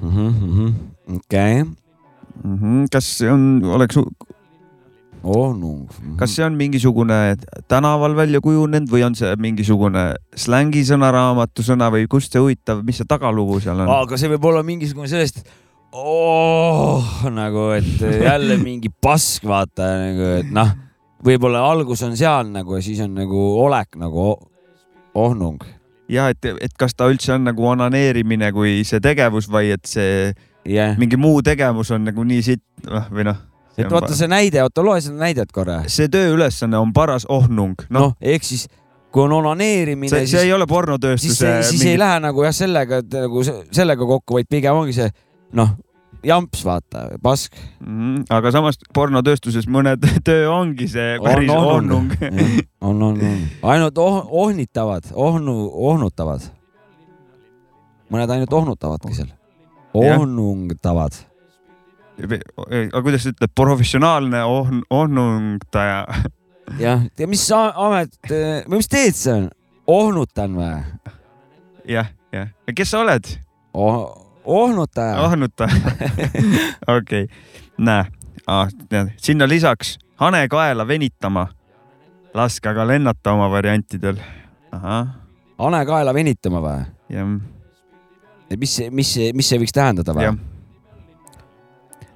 Mm 0.01 0.09
-hmm. 0.09 0.73
okei 1.15 1.61
okay. 1.61 1.63
mm. 2.43 2.57
-hmm. 2.57 2.87
kas 2.91 3.17
see 3.17 3.31
on, 3.31 3.61
oleks 3.65 3.97
ohnung. 5.23 5.89
kas 6.17 6.35
see 6.35 6.45
on 6.45 6.53
mingisugune 6.55 7.35
tänaval 7.67 8.15
välja 8.15 8.41
kujunenud 8.41 8.89
või 8.91 9.03
on 9.05 9.15
see 9.15 9.35
mingisugune 9.35 10.13
slängisõna, 10.35 11.11
raamatusõna 11.11 11.89
või 11.91 12.07
kust 12.07 12.31
see 12.31 12.41
huvitav, 12.41 12.83
mis 12.83 13.01
see 13.01 13.07
tagalugu 13.09 13.59
seal 13.59 13.79
on? 13.79 13.89
aga 13.89 14.17
see 14.17 14.29
võib 14.29 14.45
olla 14.51 14.63
mingisugune 14.63 15.07
sellest, 15.11 15.43
oh, 15.91 17.25
nagu, 17.31 17.69
et 17.75 18.05
jälle 18.23 18.57
mingi 18.61 18.91
pask, 19.01 19.43
vaata 19.43 19.89
nagu, 20.05 20.29
et 20.43 20.53
noh, 20.55 20.71
võib-olla 21.25 21.65
algus 21.67 22.03
on 22.07 22.15
seal 22.17 22.51
nagu 22.53 22.77
ja 22.77 22.85
siis 22.85 23.01
on 23.03 23.17
nagu 23.17 23.43
olek 23.65 23.99
nagu 23.99 24.31
ohnung. 25.13 25.59
Ja 26.09 26.29
et, 26.33 26.45
et 26.45 26.73
kas 26.79 26.95
ta 26.97 27.09
üldse 27.11 27.33
on 27.35 27.45
nagu 27.47 27.67
onaneerimine 27.73 28.51
kui 28.55 28.81
see 28.87 29.01
tegevus 29.03 29.49
või 29.51 29.73
et 29.75 29.85
see 29.89 30.33
yeah. 30.67 30.97
mingi 30.99 31.19
muu 31.19 31.43
tegevus 31.45 31.91
on 31.95 32.07
nagu 32.09 32.25
nii 32.25 32.41
sitt 32.45 32.63
noh, 32.87 33.07
või 33.13 33.27
noh. 33.29 33.39
et 33.77 33.89
vaata 33.91 34.13
see 34.17 34.29
näide, 34.31 34.63
oota 34.65 34.85
loe 34.85 34.99
seda 35.03 35.19
näidet 35.21 35.53
korra. 35.55 35.81
see 35.87 36.09
tööülesanne 36.11 36.79
on 36.79 36.93
paras 36.95 37.27
ohnung. 37.29 37.77
noh 37.89 37.99
no, 37.99 38.05
no, 38.09 38.17
ehk 38.21 38.47
siis 38.47 38.67
kui 39.11 39.23
on 39.25 39.33
onaneerimine. 39.39 40.11
see, 40.11 40.27
see 40.29 40.47
ei 40.47 40.53
ole 40.53 40.67
pornotööstuse. 40.69 41.35
siis, 41.35 41.69
siis 41.69 41.81
mingi... 41.81 41.93
ei 41.93 42.01
lähe 42.01 42.19
nagu 42.25 42.45
jah, 42.45 42.55
sellega, 42.55 43.01
nagu 43.13 43.45
sellega 43.45 44.09
kokku, 44.13 44.39
vaid 44.39 44.49
pigem 44.49 44.81
ongi 44.81 44.97
see 44.97 45.09
noh, 45.57 45.75
jamps, 46.23 46.65
vaata, 46.65 47.05
pask 47.23 47.55
mm. 47.79 47.87
-hmm. 47.87 48.25
aga 48.29 48.51
samas 48.51 48.79
pornotööstuses 48.93 49.67
mõned 49.67 50.03
töö 50.27 50.49
ongi 50.51 50.87
see 50.87 51.17
päris 51.23 51.49
on, 51.49 51.67
ohnung. 51.75 52.13
on, 52.87 53.01
on, 53.03 53.21
on, 53.21 53.47
ainult 53.61 53.97
oh, 53.97 54.27
ohnitavad, 54.45 55.11
ohnu, 55.13 55.71
ohnutavad. 55.73 56.41
mõned 58.09 58.29
ainult 58.29 58.53
ohnutavadki 58.53 59.15
seal, 59.15 59.33
ohnungtavad 59.93 61.29
aga 62.19 63.01
kuidas 63.03 63.23
sa 63.23 63.33
ütled, 63.33 63.51
professionaalne 63.55 64.41
ohn-, 64.43 64.83
ohnungtaja 64.89 66.03
jah, 66.85 67.05
ja 67.17 67.27
mis 67.29 67.45
amet 67.55 68.17
või 68.29 68.79
mis 68.79 68.91
teed 68.91 69.17
see 69.17 69.35
on? 69.35 69.49
ohnutan 69.87 70.57
või? 70.57 70.73
jah, 71.89 72.11
jah. 72.35 72.51
kes 72.75 72.91
sa 72.91 73.03
oled 73.05 73.31
oh,? 73.73 74.28
Ohnutaja. 74.49 75.21
ohnutaja 75.21 75.75
okei 76.97 77.23
okay., 77.23 77.27
näe 77.77 78.05
ah,, 78.47 78.67
sinna 79.17 79.47
lisaks 79.47 79.97
hane 80.19 80.47
kaela 80.47 80.87
venitama. 80.87 81.47
laske 82.33 82.69
aga 82.69 82.87
lennata 82.87 83.31
oma 83.33 83.49
variantidel. 83.51 84.17
hane 85.57 85.85
kaela 85.85 86.13
venitama 86.13 86.61
või? 86.61 86.85
jah. 87.09 87.33
mis, 88.57 88.79
mis, 88.91 89.17
mis 89.33 89.49
see 89.49 89.61
võiks 89.61 89.75
tähendada 89.75 90.13
või? 90.13 90.37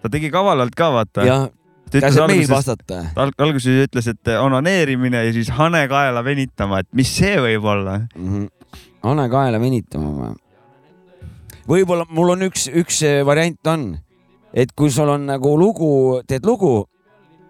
ta 0.02 0.12
tegi 0.12 0.32
kavalalt 0.32 0.76
ka, 0.76 0.92
vaata. 0.92 1.26
jah, 1.28 1.48
käsib 1.92 2.28
meil 2.28 2.48
vastata. 2.50 3.04
alguses 3.38 3.86
ütles, 3.88 4.10
et 4.10 4.34
onaneerimine 4.40 5.26
ja 5.26 5.34
siis 5.34 5.52
hane 5.54 5.86
kaela 5.88 6.24
venitama, 6.26 6.84
et 6.84 6.90
mis 6.94 7.18
see 7.18 7.38
võib 7.42 7.70
olla 7.76 8.00
mm? 8.16 8.30
-hmm. 8.30 8.80
hane 9.04 9.30
kaela 9.30 9.60
venitama 9.60 10.16
või? 10.18 10.43
Võib-olla 11.70 12.08
mul 12.10 12.34
on 12.36 12.48
üks, 12.50 12.68
üks 12.70 13.04
variant 13.26 13.72
on, 13.72 13.92
et 14.54 14.74
kui 14.78 14.92
sul 14.94 15.10
on 15.10 15.28
nagu 15.30 15.56
lugu, 15.60 16.22
teed 16.28 16.46
lugu 16.46 16.82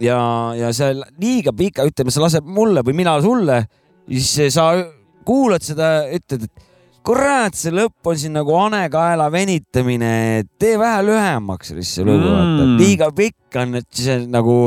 ja, 0.03 0.20
ja 0.57 0.74
see 0.76 0.93
liiga 1.22 1.53
pika, 1.55 1.86
ütleme, 1.88 2.14
sa 2.14 2.24
lased 2.24 2.45
mulle 2.47 2.84
või 2.86 2.97
mina 3.03 3.16
sulle, 3.24 3.64
siis 4.09 4.53
sa 4.55 4.70
kuulad 5.28 5.64
seda, 5.64 6.03
ütled, 6.14 6.47
et 6.47 6.70
kurat, 7.03 7.55
see 7.57 7.74
lõpp 7.74 8.09
on 8.09 8.20
siin 8.20 8.36
nagu 8.38 8.55
hanekaela 8.57 9.28
venitamine, 9.34 10.14
tee 10.59 10.78
vähe 10.80 11.03
lühemaks 11.09 11.74
see 11.76 12.07
lugu 12.07 12.32
mm., 12.32 12.76
liiga 12.80 13.09
pikk 13.16 13.59
on, 13.59 13.80
et 13.82 13.89
siis 13.91 14.28
nagu, 14.32 14.57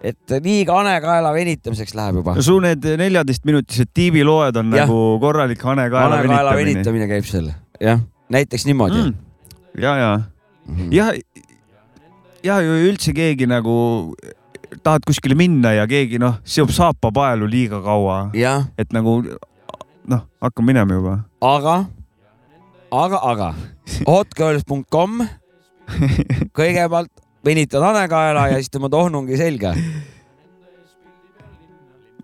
et 0.00 0.36
liiga 0.40 0.78
hanekaela 0.80 1.32
venitamiseks 1.36 1.96
läheb 1.98 2.22
juba. 2.22 2.38
su 2.44 2.56
need 2.64 2.86
neljateistminutised 3.00 3.92
tiibiloed 3.96 4.56
on 4.60 4.72
ja. 4.72 4.86
nagu 4.86 5.02
korralik 5.22 5.62
hanekaela, 5.68 6.22
hanekaela 6.22 6.56
venitamine. 6.56 6.80
venitamine 6.80 7.10
käib 7.12 7.28
seal, 7.28 7.52
jah, 7.80 8.00
näiteks 8.30 8.66
niimoodi 8.66 9.02
mm.. 9.02 9.14
ja, 9.82 9.96
ja 9.96 10.20
mm, 10.66 10.76
-hmm. 10.76 10.92
ja, 10.94 11.12
ja 12.44 12.60
ju 12.60 12.76
üldse 12.90 13.12
keegi 13.12 13.46
nagu 13.46 14.14
tahad 14.82 15.04
kuskile 15.06 15.34
minna 15.34 15.72
ja 15.72 15.86
keegi 15.86 16.18
noh, 16.18 16.38
seob 16.44 16.70
saapa 16.70 17.10
paelu 17.12 17.48
liiga 17.50 17.80
kaua. 17.82 18.30
et 18.78 18.92
nagu 18.92 19.22
noh, 20.06 20.22
hakkame 20.40 20.72
minema 20.72 20.94
juba. 20.94 21.16
aga, 21.40 21.84
aga, 22.90 23.20
aga 23.32 23.54
hotgirls.com 24.06 25.26
kõigepealt 26.58 27.10
venitad 27.44 27.82
hanekaela 27.82 28.48
ja 28.52 28.60
siis 28.60 28.70
tõmbad 28.70 28.94
ohnungi 28.94 29.36
selga. 29.36 29.74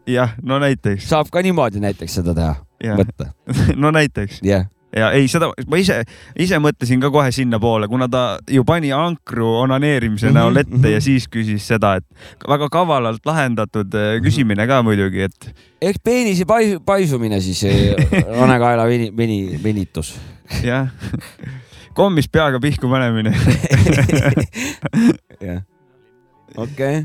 jah, 0.07 0.36
no 0.42 0.61
näiteks. 0.62 1.09
saab 1.09 1.30
ka 1.34 1.42
niimoodi 1.42 1.82
näiteks 1.82 2.20
seda 2.20 2.34
teha, 2.34 2.54
võtta 3.02 3.32
no 3.82 3.90
näiteks. 3.90 4.40
jah 4.46 4.70
ja 4.97 5.11
ei, 5.16 5.28
seda 5.30 5.51
ma 5.70 5.80
ise, 5.80 6.01
ise 6.40 6.59
mõtlesin 6.62 7.03
ka 7.03 7.11
kohe 7.14 7.32
sinnapoole, 7.34 7.88
kuna 7.90 8.09
ta 8.12 8.24
ju 8.51 8.64
pani 8.66 8.92
ankru 8.97 9.49
onaneerimise 9.62 10.32
näol 10.34 10.55
mhm, 10.55 10.62
ette 10.64 10.94
ja 10.94 11.01
mhm. 11.01 11.05
siis 11.05 11.28
küsis 11.32 11.68
seda, 11.68 11.97
et 12.01 12.49
väga 12.49 12.70
kavalalt 12.72 13.24
lahendatud 13.28 13.94
äh, 13.94 14.09
mhm. 14.16 14.26
küsimine 14.26 14.68
ka 14.68 14.82
muidugi, 14.86 15.26
et. 15.28 15.51
ehk 15.82 16.01
peenise 16.05 16.49
paisu, 16.49 16.80
paisumine 16.86 17.40
siis 17.44 17.64
hanekaela 18.42 18.86
veni, 18.88 19.11
veni, 19.16 19.40
venitus. 19.62 20.14
jah, 20.64 20.88
kommis 21.97 22.28
peaga 22.28 22.61
pihku 22.62 22.90
panemine. 22.92 23.34
jah, 25.47 25.61
okei 26.57 27.05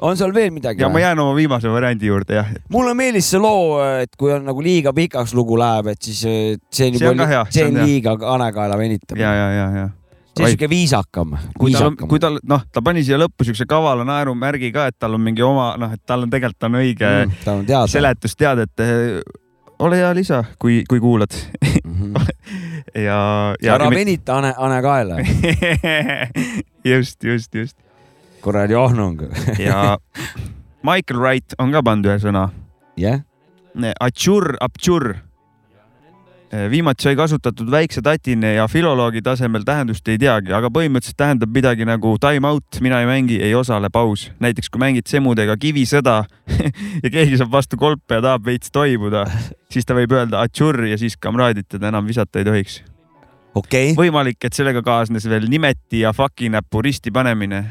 on 0.00 0.16
seal 0.16 0.34
veel 0.34 0.50
midagi? 0.54 0.82
ja 0.82 0.88
ma 0.92 1.00
jään 1.00 1.18
oma 1.18 1.34
viimase 1.36 1.70
variandi 1.72 2.06
juurde, 2.06 2.38
jah. 2.38 2.48
mulle 2.72 2.94
meeldis 2.94 3.30
see 3.30 3.42
loo, 3.42 3.78
et 4.02 4.16
kui 4.18 4.32
on 4.32 4.44
nagu 4.46 4.62
liiga 4.64 4.92
pikaks 4.96 5.34
lugu 5.36 5.58
läheb, 5.60 5.92
et 5.92 6.02
siis 6.02 6.22
see 6.24 6.90
on 6.90 6.98
juba, 6.98 7.44
see 7.50 7.68
on 7.68 7.80
liiga 7.84 8.16
hanekaela 8.22 8.78
venitamine. 8.78 9.24
ja, 9.24 9.34
ja, 9.34 9.48
ja, 9.52 9.70
ja 9.80 9.88
see 10.36 10.44
on 10.44 10.52
siuke 10.52 10.68
viisakam, 10.70 11.36
viisakam. 11.62 12.08
kui 12.08 12.20
tal, 12.20 12.38
noh, 12.44 12.66
ta 12.72 12.82
pani 12.84 13.04
siia 13.06 13.18
lõppu 13.20 13.46
siukse 13.48 13.64
kavala 13.68 14.04
naerumärgi 14.08 14.72
ka, 14.74 14.90
et 14.92 14.98
tal 15.00 15.16
on 15.16 15.24
mingi 15.24 15.44
oma, 15.44 15.72
noh, 15.80 15.92
et 15.96 16.02
tal 16.06 16.26
on 16.26 16.32
tegelikult 16.32 16.68
on 16.68 16.80
õige 16.82 17.10
mm, 17.24 17.42
tal 17.44 17.62
on 17.62 17.66
teada. 17.68 17.90
seletusteade, 17.90 18.68
et 18.68 18.86
ole 19.78 20.00
hea 20.00 20.12
lisa, 20.16 20.42
kui, 20.58 20.82
kui 20.88 21.00
kuulad 21.00 21.32
mm. 21.84 22.14
-hmm. 22.14 22.26
ja, 23.08 23.54
ja. 23.62 23.74
ära 23.74 23.90
venita 23.90 24.34
hane, 24.40 24.54
hane 24.56 24.82
kaela 24.82 25.16
just, 26.92 27.24
just, 27.24 27.54
just 27.54 27.76
kuradi 28.46 28.78
ohnung 28.78 29.26
ja 29.68 29.98
Michael 30.86 31.20
Wright 31.20 31.56
on 31.58 31.74
ka 31.74 31.82
pannud 31.82 32.12
ühe 32.12 32.20
sõna. 32.22 32.50
jah 32.96 33.18
yeah.? 33.18 33.24
Atšur, 34.00 34.54
abtšur. 34.64 35.10
viimati 36.70 37.04
sai 37.04 37.16
kasutatud 37.18 37.68
väikse 37.68 38.00
tatine 38.00 38.54
ja 38.54 38.64
filoloogi 38.72 39.20
tasemel 39.20 39.66
tähendust 39.66 40.08
ei 40.08 40.16
teagi, 40.22 40.54
aga 40.56 40.70
põhimõtteliselt 40.72 41.18
tähendab 41.18 41.52
midagi 41.52 41.84
nagu 41.84 42.14
time 42.22 42.48
out, 42.48 42.78
mina 42.80 43.02
ei 43.02 43.08
mängi, 43.10 43.36
ei 43.42 43.52
osale, 43.54 43.90
paus. 43.92 44.30
näiteks 44.40 44.72
kui 44.72 44.80
mängid 44.80 45.10
semudega 45.10 45.58
kivisõda 45.60 46.16
ja 47.04 47.10
keegi 47.12 47.36
saab 47.36 47.52
vastu 47.52 47.76
kolpe 47.76 48.16
ja 48.16 48.24
tahab 48.24 48.46
veits 48.46 48.72
toibuda, 48.72 49.26
siis 49.68 49.84
ta 49.84 49.98
võib 49.98 50.14
öelda 50.16 50.40
atšur 50.46 50.86
ja 50.88 50.96
siis 50.96 51.18
kamraadid 51.20 51.68
teda 51.68 51.90
enam 51.92 52.08
visata 52.08 52.40
ei 52.40 52.48
tohiks 52.48 52.80
okay.. 53.58 53.92
võimalik, 53.98 54.38
et 54.46 54.56
sellega 54.56 54.80
kaasnes 54.86 55.28
veel 55.28 55.50
nimeti 55.52 56.06
ja 56.06 56.14
fuck'i 56.16 56.48
näpu 56.54 56.80
risti 56.86 57.12
panemine 57.12 57.66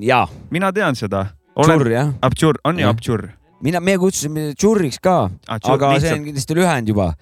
jaa. 0.00 0.26
mina 0.50 0.72
tean 0.72 0.96
seda. 0.98 1.26
Tšurr 1.52 1.90
jah. 1.92 2.12
Abtšurr, 2.22 2.60
on 2.64 2.78
ju 2.78 2.88
Abtšurr? 2.88 3.28
mina, 3.62 3.80
meie 3.80 3.98
kutsusime 4.00 4.52
Tšurriks 4.56 4.98
ka, 5.02 5.16
aga 5.46 5.92
lihtsalt. 5.94 6.02
see 6.02 6.16
on 6.16 6.26
kindlasti 6.26 6.56
lühend 6.58 6.90
juba. 6.90 7.12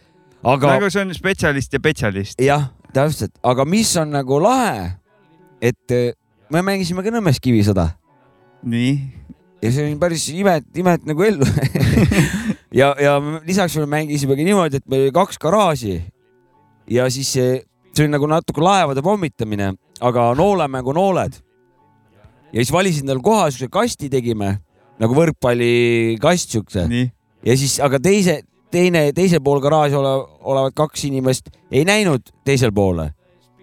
aga. 0.42 0.74
aga 0.78 0.90
see 0.90 1.04
on 1.04 1.14
spetsialist 1.14 1.72
ja 1.72 1.80
spetsialist. 1.82 2.40
jah, 2.40 2.68
täpselt, 2.96 3.34
aga 3.44 3.66
mis 3.68 3.92
on 4.00 4.14
nagu 4.16 4.40
lahe, 4.42 4.92
et 5.60 5.96
eh, 5.96 6.12
me 6.50 6.64
mängisime 6.64 7.04
ka 7.04 7.12
Nõmmes 7.14 7.40
kivisõda. 7.42 7.90
nii? 8.62 8.94
ja 9.60 9.72
see 9.72 9.90
oli 9.90 9.98
päris 10.00 10.28
imet, 10.32 10.64
imet 10.80 11.04
nagu 11.08 11.26
ellu 11.26 11.48
ja, 12.80 12.94
ja 12.96 13.18
lisaks 13.44 13.76
me 13.82 13.88
mängisime 13.98 14.38
ka 14.38 14.46
niimoodi, 14.46 14.80
et 14.80 14.88
meil 14.88 15.08
oli 15.08 15.16
kaks 15.16 15.40
garaaži 15.40 15.98
ja 16.88 17.04
siis 17.12 17.28
see, 17.36 17.60
see 17.92 18.06
oli 18.06 18.14
nagu 18.16 18.28
natuke 18.30 18.64
laevade 18.64 19.04
pommitamine, 19.04 19.74
aga 20.00 20.30
noolemängu 20.38 20.96
nooled 20.96 21.36
ja 22.52 22.58
siis 22.60 22.72
valisin 22.74 23.06
tal 23.10 23.22
koha, 23.24 23.50
siukse 23.50 23.70
kasti 23.72 24.10
tegime 24.12 24.56
nagu 25.00 25.16
võrkpallikast 25.16 26.56
siukse. 26.56 26.86
ja 27.46 27.56
siis, 27.56 27.78
aga 27.80 28.00
teise, 28.02 28.40
teine, 28.70 29.10
teisel 29.16 29.42
pool 29.44 29.62
garaaži 29.64 29.96
ole, 29.98 30.12
olevat 30.40 30.76
kaks 30.76 31.06
inimest 31.08 31.50
ei 31.70 31.86
näinud 31.88 32.32
teisel 32.44 32.72
poole 32.72 33.10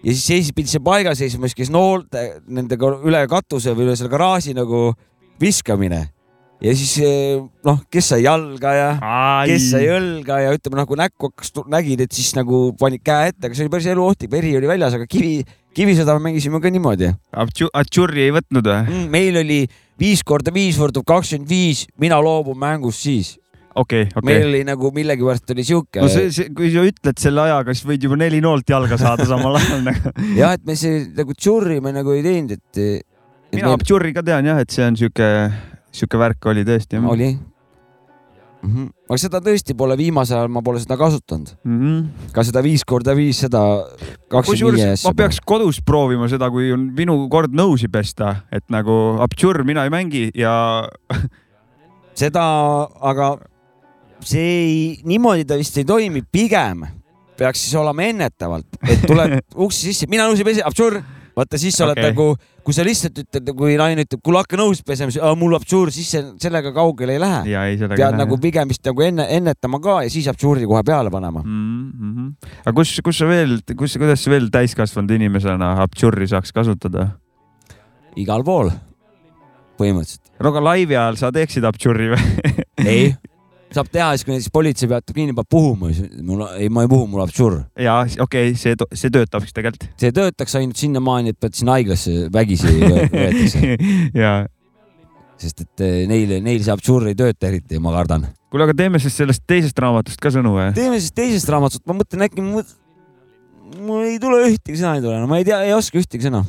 ja 0.02 0.12
siis 0.12 0.26
seisid, 0.26 0.54
pidid 0.56 0.72
seal 0.72 0.84
paigal 0.86 1.16
seisma, 1.18 1.48
siis 1.48 1.58
käis 1.58 1.72
noolte 1.74 2.28
nendega 2.46 2.92
üle 3.06 3.24
katuse 3.30 3.74
või 3.74 3.88
üle 3.88 3.98
selle 3.98 4.12
garaaži 4.12 4.54
nagu 4.56 4.92
viskamine 5.40 6.06
ja 6.64 6.74
siis 6.74 6.96
eh, 7.04 7.38
noh, 7.66 7.80
kes 7.90 8.12
sai 8.12 8.24
jalga 8.24 8.74
ja 8.74 8.88
Ai. 8.98 9.52
kes 9.52 9.70
sai 9.72 9.86
õlga 9.94 10.40
ja 10.42 10.54
ütleme 10.56 10.80
nagu 10.80 10.98
näkku 10.98 11.30
hakkas, 11.30 11.52
nägid, 11.70 12.02
et 12.02 12.14
siis 12.14 12.32
nagu 12.38 12.68
panid 12.78 13.04
käe 13.06 13.32
ette, 13.32 13.46
aga 13.46 13.54
see 13.54 13.66
oli 13.66 13.74
päris 13.74 13.90
eluohtlik, 13.92 14.32
veri 14.32 14.56
oli 14.58 14.70
väljas, 14.70 14.98
aga 14.98 15.06
kivi, 15.10 15.36
kivisõda 15.76 16.16
mängisime 16.22 16.60
ka 16.62 16.70
niimoodi. 16.72 17.12
Atšurri 17.34 18.28
ei 18.28 18.32
võtnud 18.34 18.66
või 18.66 18.80
mm,? 18.86 19.10
meil 19.12 19.40
oli 19.42 19.60
viis 19.98 20.22
korda 20.26 20.54
viis 20.54 20.78
võrdub 20.78 21.06
kakskümmend 21.08 21.50
viis, 21.50 21.84
mina 22.00 22.20
loobun 22.22 22.58
mängust 22.58 23.04
siis. 23.04 23.34
okei 23.74 24.06
okay,, 24.06 24.12
okei 24.14 24.22
okay.. 24.22 24.28
meil 24.30 24.48
oli 24.48 24.62
nagu 24.68 24.92
millegipärast 24.94 25.54
oli 25.54 25.66
sihuke. 25.66 26.02
no 26.02 26.08
see, 26.12 26.30
see, 26.34 26.52
kui 26.56 26.70
sa 26.74 26.86
ütled 26.86 27.20
selle 27.22 27.44
ajaga, 27.46 27.74
siis 27.74 27.88
võid 27.88 28.08
juba 28.08 28.18
neli 28.20 28.40
noolt 28.44 28.68
jalga 28.70 28.98
saada 29.00 29.26
samal 29.28 29.58
ajal 29.60 29.84
nagu. 29.90 30.14
jah, 30.38 30.56
et 30.58 30.64
me 30.68 30.78
see 30.78 31.04
nagu 31.18 31.36
tšurri 31.36 31.80
me 31.84 31.94
nagu 31.96 32.16
ei 32.16 32.24
teinud, 32.26 32.56
et. 32.58 32.82
mina 33.54 33.72
meil... 33.72 33.84
tšurri 33.84 34.14
ka 34.16 34.26
tean 34.26 34.50
jah, 34.50 34.62
et 34.62 34.74
see 34.74 34.86
on 34.86 34.98
sihuke, 34.98 35.30
sihuke 35.94 36.20
värk 36.20 36.50
oli 36.52 36.66
tõesti. 36.68 37.02
oli 37.02 37.32
mm. 38.62 38.70
-hmm. 38.70 38.88
aga 39.08 39.18
seda 39.18 39.40
tõesti 39.44 39.76
pole 39.76 39.96
viimasel 39.98 40.38
ajal, 40.38 40.52
ma 40.52 40.62
pole 40.62 40.80
seda 40.82 40.96
kasutanud 41.00 41.54
mm. 41.64 41.80
-hmm. 41.80 42.32
ka 42.32 42.44
seda 42.44 42.62
viis 42.62 42.84
korda 42.84 43.14
viis, 43.16 43.40
seda 43.44 43.62
kakskümmend 44.28 44.76
viie 44.76 44.94
ma 45.04 45.14
peaks 45.14 45.40
kodus 45.44 45.80
proovima 45.82 46.28
seda, 46.28 46.50
kui 46.50 46.72
on 46.72 46.90
minu 46.96 47.28
kord 47.28 47.54
nõusi 47.54 47.90
pesta, 47.92 48.42
et 48.52 48.64
nagu 48.70 49.18
absurd 49.20 49.66
mina 49.66 49.84
ei 49.84 49.90
mängi 49.90 50.30
ja 50.34 50.88
seda, 52.22 52.44
aga 53.00 53.36
see 54.20 54.46
ei, 54.46 54.78
niimoodi 55.04 55.44
ta 55.44 55.56
vist 55.56 55.76
ei 55.78 55.84
toimi, 55.84 56.22
pigem 56.22 56.86
peaks 57.38 57.62
siis 57.62 57.74
olema 57.78 58.02
ennetavalt, 58.02 58.66
et 58.82 59.06
tuled 59.06 59.38
uksi 59.64 59.92
sisse, 59.92 60.08
mina 60.10 60.26
nõusi 60.26 60.46
pesi, 60.46 60.62
absurd 60.64 61.04
vaata 61.38 61.60
siis 61.60 61.76
sa 61.78 61.86
oled 61.86 61.98
okay. 61.98 62.10
nagu, 62.12 62.26
kui 62.66 62.76
sa 62.76 62.84
lihtsalt 62.86 63.20
ütled, 63.22 63.52
kui 63.58 63.76
naine 63.78 64.04
ütleb, 64.06 64.22
kuule 64.24 64.42
hakka 64.42 64.58
nõus 64.60 64.82
pesema, 64.86 65.14
siis 65.14 65.22
mul 65.38 65.56
absurd, 65.58 65.94
siis 65.94 66.10
sellega 66.42 66.72
kaugele 66.76 67.16
ei 67.16 67.22
lähe. 67.22 67.40
pead 67.94 68.18
nagu 68.18 68.40
pigem 68.42 68.70
vist 68.72 68.84
nagu 68.88 69.04
enne 69.06 69.28
ennetama 69.38 69.80
ka 69.84 70.00
ja 70.06 70.12
siis 70.12 70.28
absurdi 70.30 70.68
kohe 70.68 70.82
peale 70.86 71.12
panema 71.14 71.42
mm. 71.44 71.92
-hmm. 72.02 72.50
aga 72.64 72.74
kus, 72.80 72.98
kus 73.04 73.22
sa 73.22 73.28
veel, 73.30 73.58
kus, 73.78 73.96
kuidas 74.00 74.24
sa 74.24 74.30
veel 74.30 74.50
täiskasvanud 74.52 75.14
inimesena 75.16 75.74
absurdi 75.84 76.28
saaks 76.28 76.52
kasutada? 76.52 77.10
igal 78.16 78.44
pool, 78.44 78.70
põhimõtteliselt. 79.78 80.24
no 80.40 80.52
aga 80.52 80.64
laivi 80.72 80.96
ajal 80.96 81.16
sa 81.20 81.32
teeksid 81.32 81.64
absurdi 81.64 82.12
või 82.14 82.22
ei 82.84 83.14
saab 83.74 83.90
teha 83.92 84.08
siis, 84.14 84.24
kui 84.24 84.34
näiteks 84.34 84.52
politsei 84.54 84.90
peatab 84.90 85.16
kinni, 85.16 85.34
peab 85.36 85.48
puhuma, 85.52 85.90
siis 85.94 86.12
mul 86.24 86.44
ei, 86.56 86.68
ma 86.72 86.84
ei 86.84 86.90
puhu, 86.90 87.08
mul 87.10 87.24
absurd. 87.24 87.64
ja 87.78 88.00
okei 88.04 88.52
okay,, 88.52 88.54
see, 88.58 88.76
see 88.96 89.12
töötab 89.14 89.44
siis 89.44 89.56
tegelikult. 89.56 89.88
see 90.00 90.14
töötaks 90.14 90.56
ainult 90.60 90.80
sinnamaani, 90.80 91.34
et 91.34 91.40
pead 91.40 91.58
sinna 91.58 91.76
haiglasse 91.76 92.28
vägisi 92.34 92.72
võetakse 92.80 93.74
ja. 94.22 94.34
sest 95.40 95.64
et 95.66 95.84
eh, 95.84 96.00
neil, 96.10 96.38
neil 96.44 96.64
see 96.64 96.74
absurd 96.74 97.10
ei 97.10 97.18
tööta 97.18 97.50
eriti, 97.50 97.80
ma 97.82 97.92
kardan. 97.96 98.28
kuule, 98.48 98.68
aga 98.68 98.76
teeme 98.78 99.02
siis 99.02 99.16
sellest 99.20 99.44
teisest 99.48 99.84
raamatust 99.84 100.22
ka 100.22 100.32
sõnu 100.34 100.56
või? 100.56 100.70
teeme 100.78 101.00
siis 101.02 101.16
teisest 101.16 101.52
raamatust, 101.52 101.84
ma 101.88 101.98
mõtlen 102.00 102.28
äkki 102.28 102.44
mul 102.44 102.64
ei 104.08 104.16
tule 104.22 104.46
ühtegi 104.48 104.80
sõna 104.80 104.96
ei 104.96 105.04
tule, 105.04 105.20
no 105.20 105.28
ma 105.30 105.42
ei 105.42 105.48
tea, 105.48 105.60
ei 105.68 105.76
oska 105.76 106.00
ühtegi 106.00 106.30
sõna 106.30 106.44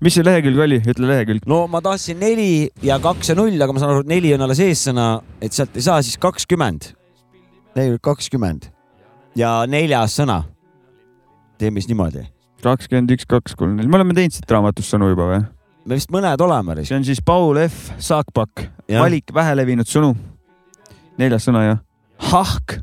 mis 0.00 0.14
see 0.16 0.24
lehekülg 0.24 0.58
oli, 0.64 0.80
ütle 0.80 1.08
lehekülg. 1.08 1.44
no 1.48 1.66
ma 1.70 1.82
tahtsin 1.84 2.18
neli 2.20 2.70
ja 2.84 2.98
kaks 3.02 3.32
ja 3.32 3.36
null, 3.38 3.60
aga 3.60 3.74
ma 3.74 3.82
saan 3.82 3.94
aru, 3.94 4.04
et 4.06 4.12
neli 4.12 4.32
on 4.36 4.44
alles 4.46 4.60
eessõna, 4.64 5.12
et 5.42 5.56
sealt 5.56 5.76
ei 5.76 5.84
saa 5.84 6.00
siis 6.04 6.16
kakskümmend. 6.20 6.92
lehekülg 7.76 8.02
kakskümmend 8.04 8.70
ja 9.36 9.60
neljas 9.68 10.16
sõna. 10.20 10.42
teeme 11.58 11.80
siis 11.80 11.90
niimoodi. 11.92 12.24
kakskümmend 12.64 13.12
üks, 13.16 13.28
kaks, 13.28 13.56
kolm, 13.56 13.76
neli, 13.76 13.88
me 13.88 14.00
oleme 14.00 14.16
teinud 14.16 14.36
siit 14.36 14.50
raamatust 14.50 14.94
sõnu 14.94 15.12
juba 15.12 15.28
või? 15.34 15.40
me 15.84 15.98
vist 15.98 16.12
mõned 16.14 16.44
oleme. 16.44 16.80
see 16.84 16.96
on 16.96 17.06
siis 17.06 17.20
Paul 17.24 17.60
F 17.66 17.90
Saakpakk, 17.98 18.68
valik 18.88 19.34
vähelevinud 19.34 19.88
sõnu. 19.88 20.14
neljas 21.20 21.48
sõna 21.48 21.66
jah. 21.66 21.82
hahk. 22.32 22.80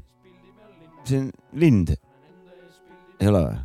see 1.05 1.25
on 1.25 1.31
lind. 1.53 1.95
ei 3.19 3.33
ole 3.33 3.47
või? 3.47 3.57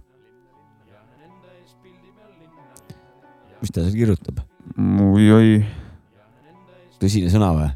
Mis 3.63 3.71
ta 3.71 3.85
seal 3.85 3.95
kirjutab? 3.95 4.43
oi-oi. 4.79 5.63
tõsine 7.03 7.31
sõna 7.33 7.53
või? 7.57 7.71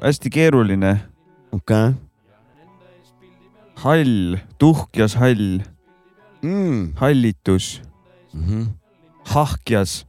hästi 0.00 0.32
keeruline. 0.32 0.94
okei 1.52 1.90
okay.. 1.90 1.94
hall, 3.84 4.38
tuhkjas 4.58 5.16
hall 5.20 5.60
mm.. 6.42 6.92
hallitus 6.96 7.82
mm. 8.32 8.44
-hmm. 8.44 8.66
hahkjas, 9.34 10.06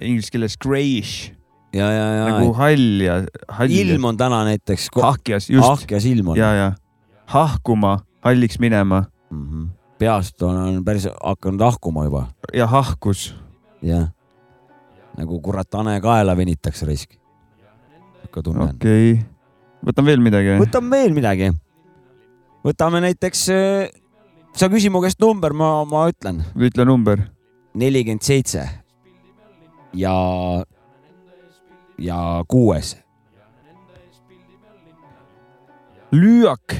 inglise 0.00 0.30
keeles 0.30 0.56
grayish. 0.58 1.32
ja, 1.72 1.90
ja, 1.90 2.06
ja. 2.14 2.24
nagu 2.28 2.52
hall 2.52 3.00
ja 3.00 3.22
hall. 3.48 3.70
ilm 3.70 4.04
on 4.04 4.16
täna 4.16 4.44
näiteks. 4.44 4.88
hahkjas, 5.02 5.50
just. 5.50 5.68
hahkjas 5.68 6.04
ilm 6.04 6.28
on. 6.28 6.38
ja, 6.38 6.54
ja 6.54 6.72
hahkuma, 7.26 7.98
halliks 8.20 8.58
minema 8.58 9.04
mm. 9.30 9.46
-hmm. 9.46 9.68
peast 9.98 10.42
on, 10.42 10.56
on 10.56 10.84
päris 10.84 11.08
hakanud 11.24 11.60
ahkuma 11.60 12.04
juba. 12.04 12.26
ja 12.54 12.66
hahkus 12.66 13.34
jah, 13.82 14.10
nagu 15.16 15.40
kurat 15.42 15.68
hane 15.74 15.96
kaela 16.00 16.36
venitakse 16.36 16.86
risk. 16.86 17.16
ikka 18.24 18.42
tunnen. 18.42 18.74
okei 18.74 19.12
okay., 19.12 19.24
võtame 19.84 20.12
veel 20.12 20.24
midagi? 20.24 20.56
võtame 20.60 20.90
veel 20.96 21.16
midagi. 21.16 21.50
võtame 22.64 23.02
näiteks, 23.06 23.46
äh, 23.54 23.90
sa 24.54 24.68
küsi 24.68 24.92
mu 24.92 25.02
käest 25.04 25.20
number, 25.20 25.52
ma, 25.52 25.84
ma 25.84 26.06
ütlen. 26.12 26.44
ütle 26.56 26.84
number. 26.84 27.24
nelikümmend 27.74 28.22
seitse 28.26 28.66
ja, 29.94 30.16
ja 31.98 32.20
kuues. 32.48 32.96
lüüak. 36.12 36.76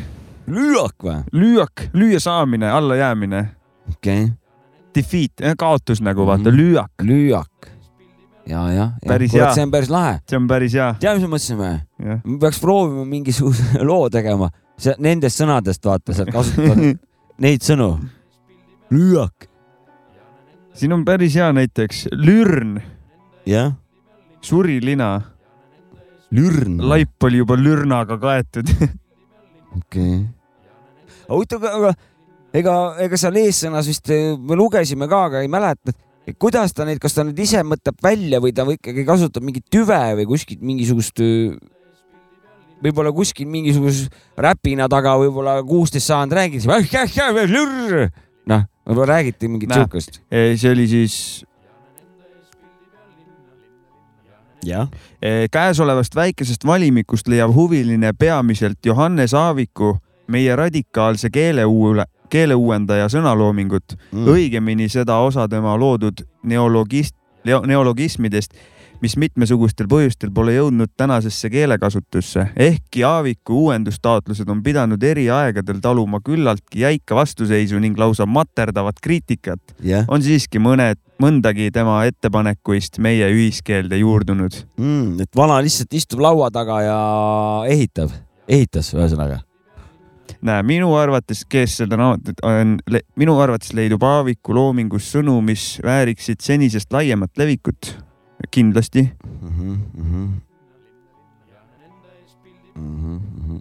lüüak 0.46 1.01
või? 1.01 1.22
lüüak, 1.32 1.88
lüüa 1.94 2.20
saamine, 2.20 2.70
allajäämine. 2.70 3.48
okei 3.88 4.24
okay 4.24 4.39
defeat, 4.95 5.43
kaotus 5.59 6.01
nagu 6.03 6.26
vaata 6.26 6.51
mm, 6.51 6.57
-hmm. 6.57 6.61
lüüak. 6.61 6.93
lüüak. 7.03 7.70
ja, 8.47 8.72
jah. 8.72 8.93
hea. 9.32 9.55
see 9.55 9.62
on 9.62 9.70
päris 9.70 9.91
lahe. 9.91 10.18
see 10.30 10.36
on 10.36 10.49
päris 10.49 10.74
hea. 10.74 10.95
tead, 11.01 11.18
mis 11.18 11.28
me 11.28 11.36
mõtlesime? 11.36 11.80
me 12.24 12.38
peaks 12.38 12.61
proovima 12.61 13.05
mingisuguse 13.05 13.62
loo 13.91 14.09
tegema, 14.11 14.51
nendest 14.99 15.41
sõnadest 15.41 15.84
vaata, 15.84 16.14
sealt 16.14 16.32
kasutada 16.32 16.95
neid 17.45 17.62
sõnu. 17.62 17.99
lüüak. 18.91 19.49
siin 20.74 20.93
on 20.93 21.05
päris 21.05 21.34
hea 21.34 21.53
näiteks 21.53 22.09
lürn. 22.12 22.80
jah. 23.47 23.72
surilina. 24.41 25.20
lürn. 26.30 26.80
laip 26.82 27.24
oli 27.24 27.36
juba 27.45 27.57
lürnaga 27.57 28.18
kaetud 28.18 28.68
okei 29.78 30.14
okay.. 30.14 30.24
huvitav, 31.28 31.64
aga 31.64 31.95
ega, 32.57 32.76
ega 33.03 33.18
seal 33.20 33.38
eessõnas 33.40 33.88
vist 33.90 34.11
eh, 34.12 34.36
me 34.36 34.59
lugesime 34.59 35.09
ka, 35.11 35.24
aga 35.30 35.42
ei 35.44 35.51
mäleta, 35.51 35.94
et 36.26 36.38
kuidas 36.40 36.74
ta 36.76 36.86
neid, 36.88 37.01
kas 37.03 37.16
ta 37.16 37.24
neid 37.26 37.38
ise 37.42 37.62
mõtleb 37.66 37.98
välja 38.03 38.40
või 38.42 38.55
ta 38.57 38.66
või 38.68 38.78
ikkagi 38.78 39.05
kasutab 39.09 39.46
mingit 39.46 39.66
tüve 39.72 40.01
või 40.20 40.26
kuskilt 40.30 40.64
mingisugust, 40.64 41.22
eh, 41.24 41.55
võib-olla 42.84 43.12
kuskil 43.14 43.48
mingisuguse 43.51 44.09
räpina 44.40 44.88
taga 44.90 45.16
võib-olla 45.20 45.61
kuusteist 45.66 46.11
saanud 46.11 46.34
räägiti, 46.38 46.66
noh, 48.51 48.66
võib-olla 48.88 49.20
räägiti 49.20 49.53
mingit 49.53 49.76
siukest. 49.76 50.20
Eh, 50.30 50.57
see 50.59 50.74
oli 50.74 50.88
siis 50.90 51.16
jah. 54.66 54.90
käesolevast 55.53 56.12
väikesest 56.16 56.66
valimikust 56.68 57.28
leiab 57.32 57.55
huviline 57.55 58.11
peamiselt 58.12 58.84
Johannes 58.84 59.32
Aaviku 59.32 59.94
meie 60.28 60.57
radikaalse 60.57 61.30
keeleuue 61.32 62.05
keeleuuendaja 62.30 63.08
sõnaloomingut 63.12 63.96
mm., 63.96 64.28
õigemini 64.34 64.88
seda 64.92 65.18
osa 65.24 65.48
tema 65.48 65.76
loodud 65.78 66.24
neologist, 66.46 67.16
neologismidest, 67.44 68.54
mis 69.00 69.16
mitmesugustel 69.16 69.88
põhjustel 69.88 70.32
pole 70.34 70.54
jõudnud 70.54 70.92
tänasesse 70.96 71.50
keelekasutusse. 71.50 72.46
ehkki 72.56 73.04
Aaviku 73.04 73.56
uuendustaotlused 73.64 74.48
on 74.48 74.62
pidanud 74.62 75.02
eri 75.02 75.30
aegadel 75.32 75.80
taluma 75.80 76.20
küllaltki 76.24 76.84
jäika 76.84 77.16
vastuseisu 77.16 77.80
ning 77.80 77.98
lausa 77.98 78.26
materdavat 78.26 79.00
kriitikat 79.02 79.76
yeah., 79.84 80.04
on 80.08 80.22
siiski 80.22 80.60
mõned, 80.60 81.00
mõndagi 81.22 81.70
tema 81.72 82.02
ettepanekuist 82.08 83.00
meie 83.00 83.28
ühiskeelde 83.32 84.00
juurdunud 84.04 84.64
mm,. 84.76 85.20
et 85.24 85.36
vana 85.36 85.60
lihtsalt 85.64 85.96
istub 85.96 86.20
laua 86.20 86.50
taga 86.52 86.82
ja 86.84 86.98
ehitab, 87.72 88.12
ehitas 88.48 88.92
ühesõnaga 88.94 89.40
näe, 90.47 90.62
minu 90.66 90.93
arvates, 90.97 91.45
kes 91.49 91.78
seda 91.82 91.99
raamatut 92.01 92.41
on, 92.47 92.78
minu 93.20 93.36
arvates 93.43 93.74
leidub 93.76 94.05
Aaviku 94.07 94.55
loomingus 94.57 95.11
sõnu, 95.14 95.36
mis 95.45 95.78
vääriksid 95.84 96.41
senisest 96.45 96.93
laiemat 96.93 97.36
levikut. 97.38 97.97
kindlasti 98.51 99.03
mm. 99.03 99.49
-hmm, 99.49 99.76
mm 99.95 100.05
-hmm. 100.12 100.28
Mm 102.74 103.20
-hmm. 103.49 103.61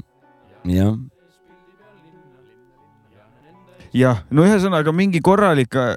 jah. 0.63 0.97
jah, 3.93 4.23
no 4.31 4.43
ühesõnaga 4.43 4.91
mingi 4.91 5.19
korralik 5.19 5.75
äh, 5.75 5.95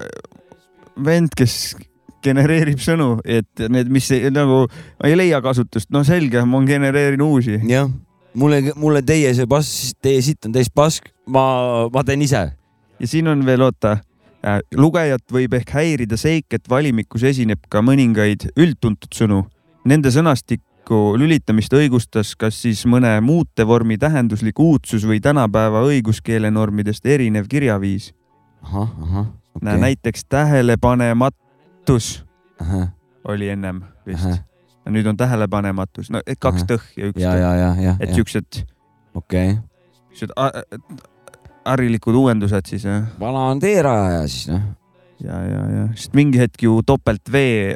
vend, 1.05 1.29
kes 1.35 1.75
genereerib 2.23 2.79
sõnu, 2.79 3.19
et 3.25 3.69
need, 3.69 3.87
mis 3.87 4.11
ei, 4.11 4.31
nagu 4.31 4.67
ei 5.03 5.17
leia 5.17 5.41
kasutust, 5.41 5.89
no 5.89 6.03
selge, 6.03 6.45
ma 6.45 6.65
genereerin 6.65 7.21
uusi. 7.21 7.61
jah 7.67 7.89
mulle, 8.39 8.73
mulle 8.75 9.03
teie 9.05 9.33
see 9.35 9.49
pask, 9.49 9.93
teie 10.01 10.21
sitt 10.25 10.45
on 10.45 10.55
täis 10.55 10.71
pask, 10.73 11.11
ma, 11.27 11.87
ma 11.93 12.03
teen 12.03 12.21
ise. 12.21 12.43
ja 12.99 13.07
siin 13.07 13.27
on 13.27 13.45
veel, 13.45 13.61
oota 13.61 13.97
äh,, 14.43 14.59
lugejat 14.75 15.25
võib 15.31 15.53
ehk 15.59 15.75
häirida 15.77 16.17
seik, 16.17 16.53
et 16.53 16.69
valimikus 16.69 17.23
esineb 17.23 17.61
ka 17.69 17.81
mõningaid 17.81 18.49
üldtuntud 18.57 19.13
sõnu. 19.13 19.43
Nende 19.85 20.11
sõnastik 20.15 20.61
lüliku, 20.83 21.17
lülitamist 21.17 21.73
õigustas 21.73 22.35
kas 22.35 22.61
siis 22.61 22.85
mõne 22.85 23.21
muutevormi 23.21 23.97
tähenduslik 23.97 24.59
uudsus 24.59 25.05
või 25.05 25.21
tänapäeva 25.21 25.83
õiguskeelenormidest 25.87 27.05
erinev 27.05 27.47
kirjaviis. 27.47 28.13
ahah, 28.61 28.89
ahah 29.01 29.27
okay.. 29.55 29.79
näiteks 29.79 30.25
tähelepanematus 30.25 32.25
aha. 32.59 32.87
oli 33.25 33.49
ennem 33.49 33.81
vist. 34.05 34.43
Nüüd 34.89 35.07
on 35.07 35.17
tähelepanematus, 35.17 36.11
no 36.11 36.21
kaks 36.27 36.63
aha. 36.63 36.69
tõh 36.73 36.85
ja 36.97 37.09
üks 37.11 37.23
ja, 37.23 37.33
tõh. 37.39 37.95
et 38.03 38.13
siuksed. 38.17 38.63
okei 39.15 39.55
okay.. 39.55 39.57
siuksed 40.13 40.33
harilikud 41.65 42.15
uuendused 42.19 42.67
siis 42.67 42.87
jah. 42.87 43.05
vana 43.19 43.47
on 43.53 43.61
teerajaja 43.63 44.25
siis 44.27 44.49
noh. 44.51 44.65
ja, 45.23 45.39
ja, 45.47 45.61
ja, 45.77 45.85
sest 45.95 46.15
mingi 46.17 46.41
hetk 46.41 46.65
ju 46.67 46.81
topelt 46.85 47.31
V 47.31 47.75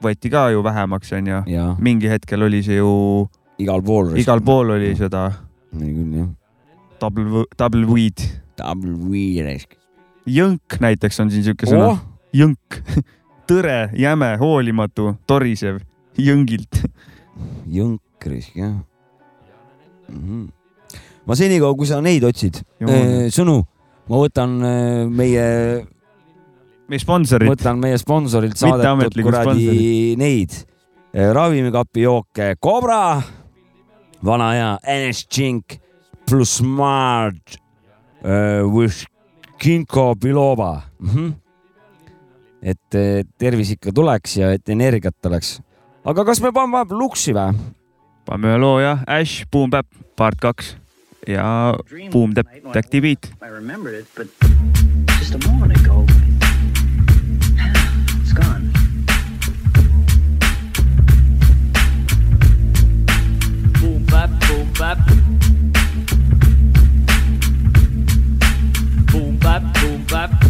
võeti 0.00 0.30
ka 0.32 0.48
ju 0.54 0.62
vähemaks, 0.64 1.12
onju. 1.12 1.42
mingi 1.82 2.08
hetkel 2.08 2.46
oli 2.46 2.62
see 2.64 2.78
ju. 2.78 3.26
igal 3.60 3.82
pool. 3.84 4.14
igal 4.20 4.40
pool 4.44 4.76
oli 4.78 4.94
seda. 4.98 5.28
nii 5.72 5.96
küll 5.96 6.20
jah. 6.22 6.30
Double, 7.00 7.46
double 7.56 7.86
weed. 7.88 8.20
Double 8.60 8.92
weed 9.08 9.78
jõnk 10.28 10.76
näiteks 10.80 11.20
on 11.22 11.30
siin 11.32 11.44
siuke 11.46 11.68
sõna 11.68 11.92
oh.. 11.94 12.00
jõnk 12.36 12.80
tõre, 13.50 13.90
jäme, 13.98 14.34
hoolimatu, 14.40 15.14
torisev, 15.26 15.80
jõngilt. 16.24 16.82
jõnk 17.70 18.26
raisk 18.26 18.56
jah 18.56 18.80
mm. 20.08 20.16
-hmm. 20.16 20.48
ma 21.26 21.36
senikaua, 21.36 21.76
kui 21.76 21.86
sa 21.86 22.00
neid 22.04 22.24
otsid, 22.24 22.60
äh, 22.84 23.28
sõnu, 23.32 23.62
ma 24.08 24.24
võtan 24.24 24.60
äh, 24.60 25.08
meie 25.08 25.48
meie 26.90 27.02
sponsorid. 27.02 27.50
võtan 27.50 27.78
meie 27.82 27.98
sponsorilt 28.00 28.58
saadetud 28.58 29.22
kuradi 29.22 30.16
neid 30.18 30.56
eh, 31.14 31.30
ravimikapi 31.34 32.06
jooke 32.06 32.54
Cobra, 32.62 33.20
vana 34.26 34.50
hea 34.56 34.72
NS 34.96 35.24
Chink 35.30 35.78
pluss 36.26 36.60
uh, 36.62 37.30
with 38.66 39.06
Kinko 39.58 40.14
Biloba 40.14 40.82
mm. 40.98 41.08
-hmm. 41.08 41.32
et 42.62 42.94
eh, 42.94 43.24
tervis 43.38 43.70
ikka 43.70 43.92
tuleks 43.92 44.36
ja 44.36 44.52
et 44.52 44.68
energiat 44.68 45.26
oleks. 45.26 45.60
Aga 46.10 46.26
kas 46.26 46.42
me 46.42 46.50
paneme 46.50 46.78
vahepeal 46.78 46.98
luksi 46.98 47.34
või? 47.36 47.54
paneme 48.26 48.50
ühe 48.50 48.58
loo 48.60 48.78
jah, 48.82 49.04
Ash, 49.06 49.46
Boom 49.50 49.70
Bap, 49.70 49.86
part 50.18 50.38
kaks 50.42 50.74
ja 51.28 51.76
Boom 52.10 52.34
Detective 52.34 53.02
Beat. 53.06 53.32
I 53.40 53.48
remembered 53.48 53.94
it, 53.94 54.06
but 54.14 54.26
just 55.18 55.34
a 55.34 55.40
moment 55.48 55.78
ago 55.78 56.04
bap. 64.80 64.98
Boom 69.12 69.36
bap, 69.38 69.62
boom 69.74 70.04
bap. 70.08 70.30
Boom 70.40 70.49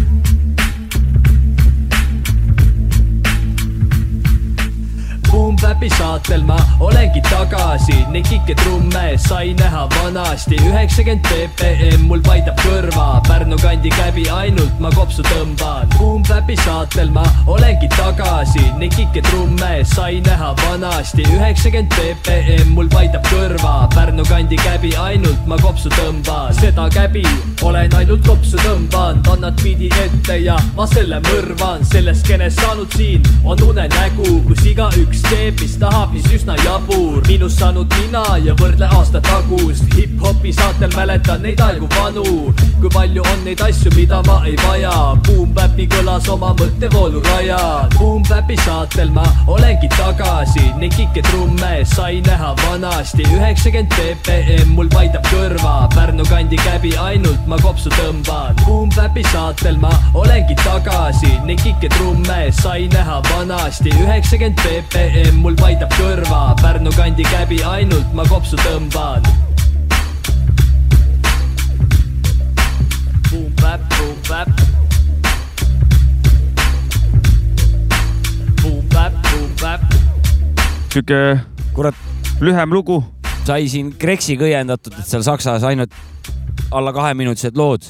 Bapi 5.61 5.89
saatel 5.91 6.43
ma 6.43 6.57
olengi 6.81 7.21
tagasi, 7.21 7.97
neid 8.13 8.25
kiketrumme 8.25 9.19
sai 9.19 9.53
näha 9.55 9.83
vanasti. 9.95 10.57
üheksakümmend 10.57 11.21
BPM 11.29 12.07
mul 12.09 12.23
paidab 12.25 12.57
kõrva, 12.65 13.21
Pärnu 13.29 13.59
kandi 13.61 13.91
käbi 13.91 14.25
ainult 14.31 14.81
ma 14.81 14.91
kopsu 14.91 15.23
tõmban. 15.23 15.85
Boom 15.99 16.23
Bapi 16.29 16.57
saatel 16.65 17.11
ma 17.13 17.25
olengi 17.47 17.89
tagasi, 17.93 18.65
neid 18.79 18.95
kiketrumme 18.97 19.85
sai 19.85 20.21
näha 20.21 20.55
vanasti. 20.63 21.23
üheksakümmend 21.23 21.93
BPM 21.93 22.73
mul 22.73 22.89
paidab 22.89 23.23
kõrva, 23.29 23.89
Pärnu 23.95 24.25
kandi 24.25 24.57
käbi 24.57 24.95
ainult 24.97 25.47
ma 25.47 25.57
kopsu 25.61 25.89
tõmban. 25.89 26.55
seda 26.61 26.89
käbi 26.89 27.27
olen 27.63 27.95
ainult 27.95 28.27
kopsu 28.27 28.57
tõmbanud, 28.65 29.29
annad 29.29 29.61
pidi 29.63 29.93
ette 30.05 30.41
ja 30.41 30.57
ma 30.77 30.87
selle 30.87 31.21
mõrvan. 31.21 31.85
sellest 31.85 32.25
skeenest 32.25 32.61
saanud 32.61 32.89
siin 32.97 33.23
on 33.45 33.61
unenägu, 33.63 34.41
kus 34.49 34.65
igaüks 34.65 35.23
teeb 35.29 35.50
mis 35.61 35.77
tahab, 35.77 36.13
mis 36.13 36.27
üsna 36.33 36.55
jabur. 36.65 37.23
minust 37.27 37.59
saanud 37.59 37.89
mina 37.99 38.23
ja 38.45 38.55
võrdle 38.55 38.87
aasta 38.97 39.21
tagust. 39.21 39.85
hip-hopi 39.97 40.53
saatel 40.53 40.91
mäletan 40.97 41.43
neid 41.43 41.61
aegu 41.61 41.89
vanu. 41.97 42.53
kui 42.81 42.91
palju 42.95 43.23
on 43.33 43.45
neid 43.45 43.61
asju, 43.61 43.91
mida 43.97 44.23
ma 44.27 44.43
ei 44.47 44.57
vaja. 44.65 45.17
Boom 45.27 45.55
Bapi 45.55 45.87
kõlas 45.91 46.29
oma 46.29 46.53
mõttevoolu 46.61 47.23
rajad. 47.25 47.97
Boom 47.99 48.23
Bapi 48.29 48.57
saatel 48.65 49.11
ma 49.11 49.25
olengi 49.47 49.89
tagasi. 49.97 50.67
Neid 50.79 50.95
kiketrumme 50.95 51.73
sai 51.95 52.21
näha 52.27 52.55
vanasti. 52.63 53.23
üheksakümmend 53.23 53.91
BPM 53.97 54.75
mul 54.77 54.89
paidab 54.89 55.27
kõrva. 55.33 55.89
Pärnu 55.95 56.25
kandi 56.31 56.57
käbi 56.57 56.95
ainult 56.97 57.47
ma 57.47 57.57
kopsu 57.65 57.91
tõmban. 57.97 58.55
Boom 58.67 58.89
Bapi 58.97 59.25
saatel 59.33 59.79
ma 59.81 59.91
olengi 60.15 60.55
tagasi. 60.63 61.33
Neid 61.45 61.61
kiketrumme 61.65 62.53
sai 62.63 62.89
näha 62.93 63.23
vanasti. 63.33 63.91
üheksakümmend 63.91 64.61
BPM 64.61 65.40
mul 65.41 65.57
paidab 65.57 65.93
kõrva, 65.97 66.41
Pärnu 66.61 66.93
kandi 66.93 67.25
käbi 67.25 67.61
ainult 67.65 68.13
ma 68.17 68.25
kopsu 68.29 68.59
tõmban. 68.61 69.25
Boom 73.31 73.49
bap, 73.61 73.85
boom 73.97 74.19
bap. 74.29 74.51
Boom 78.61 78.83
bap, 78.93 79.17
boom 79.31 79.55
bap. 79.63 79.87
sihuke, 80.91 81.23
kurat, 81.75 82.05
lühem 82.41 82.77
lugu. 82.77 83.03
sai 83.47 83.67
siin 83.67 83.95
Kreksiga 83.99 84.45
õiendatud, 84.47 84.95
et 85.01 85.09
seal 85.09 85.25
Saksas 85.27 85.65
ainult 85.67 85.95
alla 86.71 86.93
kaheminutised 86.95 87.57
lood 87.59 87.89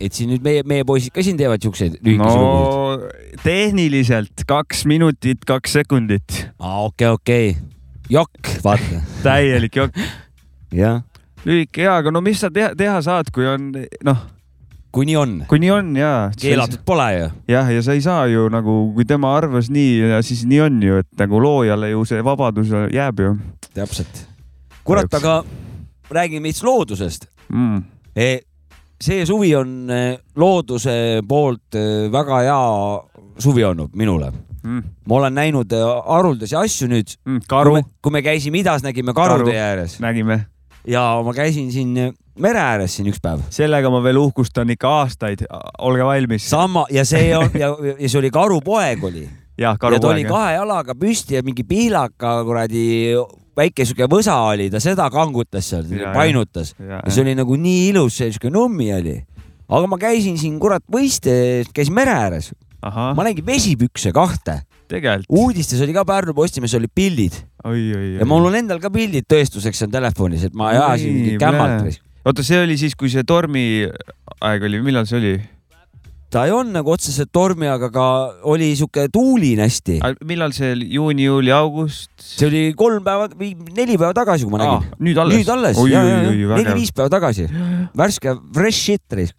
et 0.00 0.16
siin 0.16 0.30
nüüd 0.32 0.44
meie, 0.44 0.62
meie 0.64 0.84
poisid 0.86 1.12
ka 1.14 1.24
siin 1.24 1.40
teevad 1.40 1.60
siukseid 1.64 1.98
lühikesi 2.00 2.36
no, 2.36 2.44
lugusid? 2.44 2.79
Tehniliselt 3.44 4.44
kaks 4.48 4.84
minutit, 4.88 5.44
kaks 5.46 5.78
sekundit. 5.80 6.48
aa, 6.58 6.84
okei 6.84 7.08
okay,, 7.08 7.14
okei 7.14 7.50
okay.. 7.50 7.62
jokk, 8.10 8.50
vaata 8.64 9.04
täielik 9.24 9.76
jokk. 9.76 9.96
jah. 10.82 11.02
lühike 11.44 11.86
ja, 11.86 11.96
aga 12.00 12.12
no 12.14 12.22
mis 12.24 12.42
sa 12.42 12.50
teha, 12.54 12.74
teha 12.78 13.00
saad, 13.04 13.32
kui 13.34 13.48
on 13.48 13.72
noh. 14.06 14.26
kui 14.92 15.06
nii 15.08 15.16
on. 15.20 15.36
kui 15.50 15.62
nii 15.62 15.72
on 15.74 15.94
ja. 15.98 16.12
keelatud 16.40 16.84
pole 16.86 17.08
ju. 17.16 17.30
jah, 17.54 17.70
ja 17.76 17.86
sa 17.86 17.96
ei 17.96 18.04
saa 18.04 18.26
ju 18.30 18.48
nagu, 18.52 18.80
kui 18.96 19.08
tema 19.08 19.32
arvas 19.38 19.70
nii 19.72 20.12
ja 20.16 20.20
siis 20.26 20.44
nii 20.48 20.60
on 20.66 20.82
ju, 20.84 21.00
et 21.04 21.24
nagu 21.24 21.42
loojale 21.42 21.92
ju 21.94 22.04
see 22.08 22.24
vabadus 22.26 22.74
jääb 22.92 23.24
ju. 23.24 23.34
täpselt. 23.74 24.26
kurat, 24.84 25.12
aga 25.20 25.42
räägime 26.10 26.50
veits 26.50 26.62
loodusest 26.66 27.28
mm. 27.48 27.82
E 28.16 28.40
see 29.00 29.24
suvi 29.26 29.54
on 29.56 29.90
eh, 29.90 30.18
looduse 30.36 30.94
poolt 31.28 31.78
eh, 31.78 32.06
väga 32.12 32.44
hea 32.44 32.60
suvi 33.40 33.64
olnud 33.64 33.94
minule 33.96 34.30
mm.. 34.62 34.82
ma 35.08 35.20
olen 35.20 35.36
näinud 35.40 35.72
eh, 35.72 35.84
haruldasi 36.06 36.56
asju 36.60 36.88
nüüd 36.92 37.16
mm,. 37.24 37.44
karu. 37.48 37.80
kui 38.02 38.14
me 38.14 38.22
käisime 38.22 38.60
idas, 38.60 38.84
nägime 38.84 39.14
karude 39.16 39.48
Karu. 39.50 39.56
ääres. 39.56 39.98
nägime. 40.04 40.44
ja 40.86 41.04
ma 41.24 41.34
käisin 41.36 41.72
siin 41.72 41.96
mere 42.40 42.60
ääres 42.60 42.96
siin 42.96 43.08
üks 43.10 43.20
päev. 43.22 43.44
sellega 43.52 43.90
ma 43.92 44.02
veel 44.04 44.20
uhkustan 44.20 44.70
ikka 44.76 44.94
aastaid, 45.02 45.46
olge 45.78 46.04
valmis. 46.04 46.48
sama 46.50 46.86
ja 46.92 47.04
see 47.08 47.32
on 47.36 47.50
ja, 47.54 47.72
ja 47.96 48.08
see 48.08 48.18
oli 48.20 48.30
karupoeg 48.34 49.04
oli. 49.04 49.28
ja, 49.64 49.76
ja 49.76 50.00
ta 50.00 50.12
oli 50.12 50.24
kahe 50.28 50.56
jalaga 50.58 50.96
püsti 50.96 51.40
ja 51.40 51.44
mingi 51.46 51.64
pihlaka 51.64 52.40
kuradi 52.44 53.16
väike 53.58 53.86
sihuke 53.86 54.08
võsa 54.10 54.36
oli, 54.50 54.68
ta 54.72 54.80
seda 54.82 55.08
kangutas 55.12 55.70
seal, 55.72 55.86
painutas 56.14 56.74
ja, 56.78 56.86
ja. 56.86 57.02
ja 57.04 57.12
see 57.12 57.24
oli 57.24 57.36
nagu 57.38 57.58
nii 57.58 57.90
ilus, 57.90 58.18
see 58.20 58.30
sihuke 58.30 58.52
nummi 58.52 58.90
oli. 58.94 59.16
aga 59.70 59.90
ma 59.90 60.00
käisin 60.00 60.38
siin 60.40 60.58
kurat 60.62 60.84
võiste, 60.90 61.64
käisin 61.74 61.96
mere 61.96 62.14
ääres. 62.16 62.52
ma 62.82 63.26
nägin 63.26 63.46
vesipükse 63.46 64.12
kahte. 64.12 64.60
uudistes 65.28 65.80
oli 65.80 65.94
ka 65.94 66.04
Pärnu 66.04 66.34
Postimehes 66.34 66.74
olid 66.74 66.92
pildid. 66.94 67.36
ja 68.18 68.26
mul 68.26 68.50
on 68.50 68.58
endal 68.58 68.80
ka 68.82 68.90
pildid 68.90 69.28
tõestuseks 69.30 69.86
on 69.86 69.90
telefonis, 69.90 70.44
et 70.48 70.54
ma 70.54 70.72
ei 70.72 70.82
aja 70.82 70.98
siin 70.98 71.38
kämmalt. 71.38 72.00
oota, 72.24 72.42
see 72.42 72.62
oli 72.62 72.78
siis, 72.78 72.96
kui 72.96 73.10
see 73.12 73.24
tormiaeg 73.26 74.68
oli, 74.68 74.82
millal 74.84 75.08
see 75.10 75.18
oli? 75.20 75.34
Ta 76.30 76.44
ei 76.46 76.52
olnud 76.54 76.76
nagu 76.78 76.92
otseselt 76.94 77.32
tormi, 77.34 77.66
aga 77.70 77.88
ka 77.92 78.04
oli 78.48 78.70
sihuke 78.78 79.08
tuuline 79.12 79.66
hästi. 79.66 79.98
millal 80.26 80.54
see 80.54 80.72
oli, 80.76 80.86
juuni, 80.94 81.26
juuli, 81.26 81.52
august? 81.54 82.10
see 82.22 82.46
oli 82.46 82.62
kolm 82.78 83.02
päeva 83.06 83.26
või 83.34 83.50
neli 83.74 83.98
päeva 83.98 84.14
tagasi, 84.16 84.46
kui 84.46 84.54
ma 84.54 84.62
nägin. 84.62 84.86
nüüd 85.02 85.18
alles? 85.18 85.40
nüüd 85.40 85.52
alles, 85.56 85.82
neli-viis 85.82 86.94
päeva 86.94 87.10
tagasi. 87.16 87.48
värske, 87.98 88.36
fresh 88.54 88.78
shit. 88.78 89.34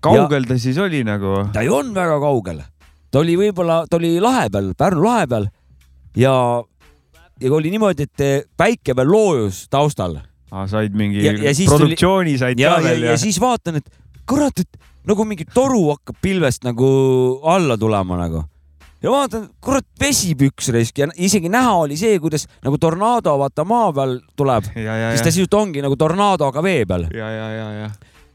kaugel 0.00 0.48
ta 0.48 0.56
siis 0.58 0.80
oli 0.80 1.04
nagu? 1.04 1.36
ta 1.52 1.64
ei 1.64 1.68
olnud 1.68 1.96
väga 1.96 2.16
kaugel. 2.24 2.64
ta 3.12 3.20
oli 3.20 3.36
võib-olla, 3.36 3.84
ta 3.90 4.00
oli 4.00 4.16
lahe 4.22 4.48
peal, 4.48 4.72
Pärnu 4.78 5.04
lahe 5.04 5.28
peal 5.28 5.48
ja, 6.16 6.34
ja 7.40 7.54
oli 7.54 7.76
niimoodi, 7.76 8.08
et 8.08 8.50
päike 8.56 8.96
veel 8.96 9.12
loojus 9.12 9.66
taustal. 9.68 10.16
said 10.66 10.96
mingi 10.96 11.20
ja, 11.20 11.36
ja 11.36 11.52
produktsiooni 11.52 12.32
tuli... 12.32 12.38
said 12.38 12.60
ja, 12.60 12.78
ka 12.78 12.88
veel 12.88 13.04
ja, 13.04 13.12
ja 13.12 13.20
siis 13.20 13.36
vaatan, 13.40 13.82
et 13.82 13.92
kurat, 14.24 14.56
et 14.56 14.89
nagu 15.08 15.26
mingi 15.28 15.46
toru 15.48 15.90
hakkab 15.94 16.18
pilvest 16.22 16.64
nagu 16.66 16.88
alla 17.48 17.76
tulema 17.80 18.18
nagu. 18.20 18.42
ja 19.00 19.12
vaatan, 19.12 19.46
kurat, 19.64 19.86
vesipüks 20.00 20.68
raisk 20.74 20.98
ja 21.00 21.08
isegi 21.16 21.48
näha 21.48 21.72
oli 21.86 21.96
see, 21.96 22.18
kuidas 22.20 22.44
nagu 22.64 22.76
tornaado 22.78 23.38
vaata 23.40 23.64
maa 23.64 23.92
peal 23.96 24.18
tuleb, 24.36 24.66
siis 24.74 25.22
ta 25.24 25.30
sisuliselt 25.30 25.56
ongi 25.56 25.84
nagu 25.84 25.96
tornaado, 25.96 26.50
aga 26.50 26.64
vee 26.64 26.84
peal. 26.84 27.08
ja, 27.16 27.30
ja, 27.32 27.48
ja, 27.54 27.70
ja. 27.78 27.88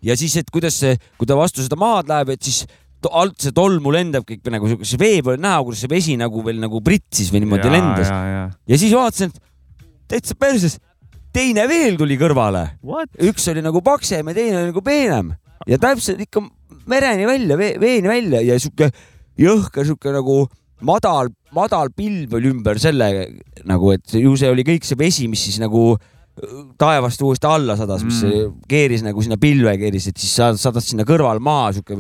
ja 0.10 0.18
siis, 0.18 0.38
et 0.42 0.50
kuidas 0.54 0.80
see, 0.82 0.98
kui 1.20 1.30
ta 1.30 1.38
vastu 1.38 1.62
seda 1.66 1.78
maad 1.80 2.10
läheb, 2.10 2.34
et 2.34 2.42
siis 2.42 2.66
alt 3.06 3.38
see 3.38 3.54
tolmu 3.54 3.92
lendab 3.94 4.26
kõik 4.26 4.48
nagu 4.50 4.72
see 4.82 4.98
vee 4.98 5.22
peal 5.22 5.38
näha, 5.38 5.62
kuidas 5.62 5.86
see 5.86 5.92
vesi 5.92 6.18
nagu 6.18 6.42
veel 6.42 6.58
nagu 6.64 6.82
pritsis 6.82 7.30
või 7.30 7.44
niimoodi 7.44 7.68
ja, 7.70 7.74
lendas. 7.76 8.10
Ja 8.66 8.80
siis 8.82 8.96
vaatasin, 8.98 9.30
et 9.30 9.44
täitsa 10.10 10.34
perses, 10.40 10.80
teine 11.36 11.68
veel 11.70 12.00
tuli 12.02 12.18
kõrvale. 12.18 12.66
üks 13.22 13.46
oli 13.54 13.62
nagu 13.62 13.86
paksem 13.86 14.34
ja 14.34 14.34
teine 14.34 14.64
oli 14.64 14.72
nagu 14.74 14.82
peenem 14.82 15.36
ja 15.68 15.80
täpselt 15.82 16.22
ikka 16.26 16.44
mereni 16.90 17.28
välja, 17.28 17.58
veeni 17.58 18.10
välja 18.10 18.42
ja 18.46 18.58
sihuke 18.62 18.92
jõhker 19.40 19.88
sihuke 19.88 20.14
nagu 20.16 20.44
madal, 20.86 21.32
madal 21.56 21.92
pilv 21.96 22.36
oli 22.38 22.52
ümber 22.52 22.80
selle 22.82 23.10
nagu, 23.68 23.94
et 23.96 24.18
ju 24.20 24.36
see 24.40 24.52
oli 24.52 24.66
kõik 24.68 24.86
see 24.88 25.00
vesi, 25.00 25.30
mis 25.32 25.48
siis 25.48 25.62
nagu 25.64 25.94
taevast 26.80 27.22
uuesti 27.24 27.48
alla 27.48 27.78
sadas, 27.80 28.04
mis 28.04 28.20
mm. 28.28 28.62
keeris 28.68 29.06
nagu 29.06 29.24
sinna 29.24 29.40
pilve 29.40 29.72
keeris, 29.80 30.10
et 30.12 30.20
siis 30.20 30.36
sadas 30.36 30.90
sinna 30.90 31.08
kõrval 31.08 31.40
maa 31.44 31.72
sihuke 31.76 31.96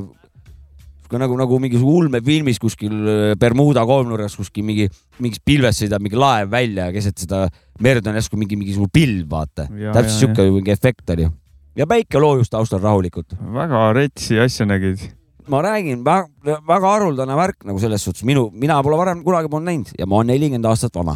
sihuke 1.05 1.21
nagu, 1.21 1.37
nagu 1.37 1.59
mingisugune 1.61 2.05
ulmefilmis 2.05 2.59
kuskil 2.59 2.93
äh, 2.93 3.35
Bermuda 3.39 3.85
kolmnurgas 3.87 4.35
kuskil 4.39 4.65
mingi, 4.65 4.89
mingist 5.21 5.43
pilvest 5.45 5.83
sõidab 5.83 6.03
mingi 6.03 6.19
laev 6.19 6.51
välja 6.51 6.89
ja 6.89 6.95
keset 6.95 7.25
seda 7.25 7.45
merd 7.79 8.07
on 8.07 8.17
järsku 8.17 8.39
mingi 8.39 8.57
mingisugune 8.59 8.91
pilv, 8.91 9.25
vaata. 9.29 9.67
täpselt 9.69 10.19
sihuke 10.19 10.49
mingi 10.49 10.73
efekt 10.73 11.09
oli. 11.15 11.29
Ja 11.75 11.87
päike 11.87 12.19
loojus 12.19 12.49
taustal 12.49 12.81
rahulikult. 12.83 13.35
väga 13.53 13.91
retsi 13.93 14.39
asja 14.39 14.65
nägid. 14.65 15.03
ma 15.47 15.61
räägin, 15.61 16.03
väga 16.03 16.87
haruldane 16.87 17.35
värk 17.35 17.65
nagu 17.65 17.79
selles 17.79 18.03
suhtes, 18.03 18.23
minu, 18.23 18.49
mina 18.53 18.81
pole 18.83 18.97
varem 18.97 19.23
kunagi 19.23 19.49
polnud 19.49 19.71
näinud 19.71 19.93
ja 19.99 20.05
ma 20.05 20.21
olen 20.21 20.33
nelikümmend 20.33 20.65
aastat 20.65 20.95
vana. 20.95 21.15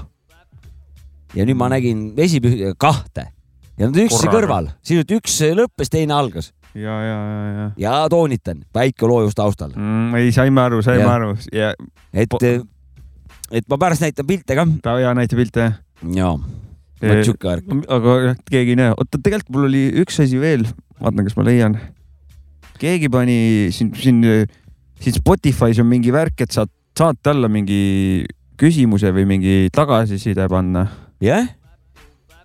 ja 1.36 1.46
nüüd 1.46 1.58
ma 1.58 1.70
nägin 1.70 2.14
vesipühi 2.16 2.74
kahte 2.78 3.30
ja 3.80 3.88
nad 3.88 3.96
üksteise 3.96 4.32
kõrval, 4.34 4.72
sisuliselt 4.84 5.18
üks 5.20 5.42
lõppes, 5.56 5.92
teine 5.92 6.14
algas 6.14 6.54
ja, 6.76 6.96
ja, 7.04 7.18
ja, 7.18 7.46
ja. 7.60 7.72
ja 7.78 7.94
toonitan, 8.10 8.64
päike 8.74 9.08
loojus 9.08 9.36
taustal 9.36 9.72
mm,. 9.76 10.16
ei, 10.16 10.32
saime 10.36 10.62
aru, 10.62 10.82
saime 10.86 11.06
ja. 11.06 11.14
aru 11.14 11.36
ja. 11.54 11.74
et, 12.14 12.36
et 13.52 13.70
ma 13.70 13.80
pärast 13.82 14.06
näitan 14.06 14.28
pilte 14.28 14.58
ka. 14.58 14.68
ja 15.00 15.14
näita 15.18 15.40
pilte. 15.40 15.72
jaa, 16.16 16.36
siuke 17.00 17.48
värk. 17.48 17.70
aga 17.88 18.18
keegi 18.50 18.76
ei 18.76 18.80
näe, 18.80 18.96
oota, 18.96 19.22
tegelikult 19.22 19.56
mul 19.56 19.70
oli 19.70 19.86
üks 20.04 20.20
asi 20.24 20.42
veel, 20.42 20.66
vaatan, 21.00 21.28
kas 21.28 21.38
ma 21.40 21.48
leian. 21.48 21.78
keegi 22.80 23.10
pani 23.12 23.38
siin, 23.76 23.94
siin, 23.96 24.22
siin 25.00 25.16
Spotify's 25.16 25.80
on 25.80 25.90
mingi 25.90 26.14
värk, 26.16 26.42
et 26.46 26.56
saad 26.56 26.72
saate 27.00 27.32
alla 27.32 27.48
mingi 27.52 28.26
küsimuse 28.60 29.14
või 29.16 29.28
mingi 29.30 29.56
tagasiside 29.76 30.48
panna. 30.52 30.88
jah 31.24 31.46
yeah? 31.46 31.56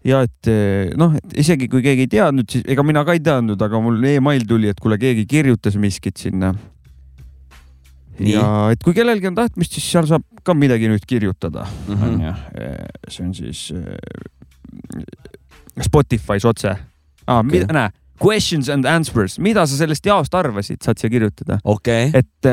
ja 0.05 0.21
et 0.27 0.51
eh, 0.53 0.93
noh, 1.01 1.15
et 1.17 1.39
isegi 1.41 1.69
kui 1.73 1.83
keegi 1.85 2.07
ei 2.07 2.13
teadnud, 2.13 2.47
siis 2.51 2.67
ega 2.71 2.85
mina 2.87 3.03
ka 3.07 3.17
ei 3.17 3.23
teadnud, 3.25 3.61
aga 3.65 3.81
mul 3.83 3.99
email 4.05 4.45
tuli, 4.49 4.69
et 4.71 4.81
kuule, 4.83 4.99
keegi 5.01 5.25
kirjutas 5.31 5.79
miskit 5.81 6.21
sinna. 6.21 6.53
ja 8.21 8.45
et 8.71 8.85
kui 8.85 8.95
kellelgi 8.95 9.31
on 9.33 9.39
tahtmist, 9.39 9.75
siis 9.75 9.89
seal 9.91 10.07
saab 10.11 10.27
ka 10.45 10.55
midagi 10.55 10.91
nüüd 10.93 11.07
kirjutada 11.09 11.65
mm. 11.89 11.95
-hmm. 11.95 12.35
See 13.09 13.25
on 13.27 13.35
siis 13.35 13.73
eh, 13.75 13.97
Spotify's 15.83 16.45
otse 16.45 16.73
ah,. 17.27 17.41
Okay. 17.41 17.65
näe, 17.73 17.91
questions 18.21 18.69
and 18.71 18.85
answers, 18.85 19.39
mida 19.39 19.67
sa 19.67 19.77
sellest 19.77 20.07
jaost 20.07 20.35
arvasid, 20.35 20.83
saad 20.85 21.01
siia 21.01 21.11
kirjutada 21.11 21.59
okay.. 21.65 22.11
et 22.15 22.51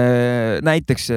näiteks 0.65 1.11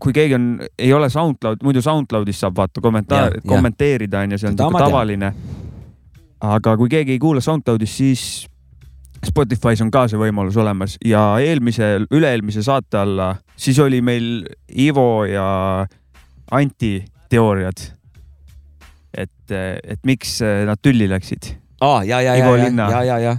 kui 0.00 0.12
keegi 0.12 0.34
on, 0.34 0.46
ei 0.78 0.92
ole 0.92 1.10
SoundCloud, 1.10 1.62
muidu 1.62 1.82
SoundCloudis 1.82 2.40
saab 2.40 2.56
vaata 2.56 2.80
kommentaar, 2.80 3.38
kommenteerida 3.46 4.24
onju, 4.24 4.38
see 4.40 4.50
on 4.50 4.58
siuke 4.58 4.80
tavaline. 4.80 5.32
aga 6.44 6.76
kui 6.80 6.90
keegi 6.92 7.16
ei 7.16 7.22
kuula 7.22 7.42
SoundCloudis, 7.44 7.96
siis 7.96 8.24
Spotify's 9.24 9.80
on 9.80 9.90
ka 9.92 10.04
see 10.10 10.20
võimalus 10.20 10.56
olemas 10.60 10.98
ja 11.04 11.22
eelmise, 11.40 11.96
üle-eelmise 12.12 12.64
saate 12.64 13.00
alla, 13.00 13.34
siis 13.56 13.78
oli 13.80 14.02
meil 14.04 14.44
Ivo 14.68 15.24
ja 15.28 15.46
Anti 16.52 16.98
teooriad. 17.32 17.80
Et, 19.16 19.54
et 19.54 20.00
miks 20.06 20.38
nad 20.42 20.80
tülli 20.82 21.08
läksid. 21.10 21.54
aa 21.80 22.04
ja, 22.04 22.20
ja, 22.20 22.36
ja, 22.36 22.54
ja, 22.56 22.70
ja, 22.90 23.02
ja, 23.04 23.18
ja 23.18 23.36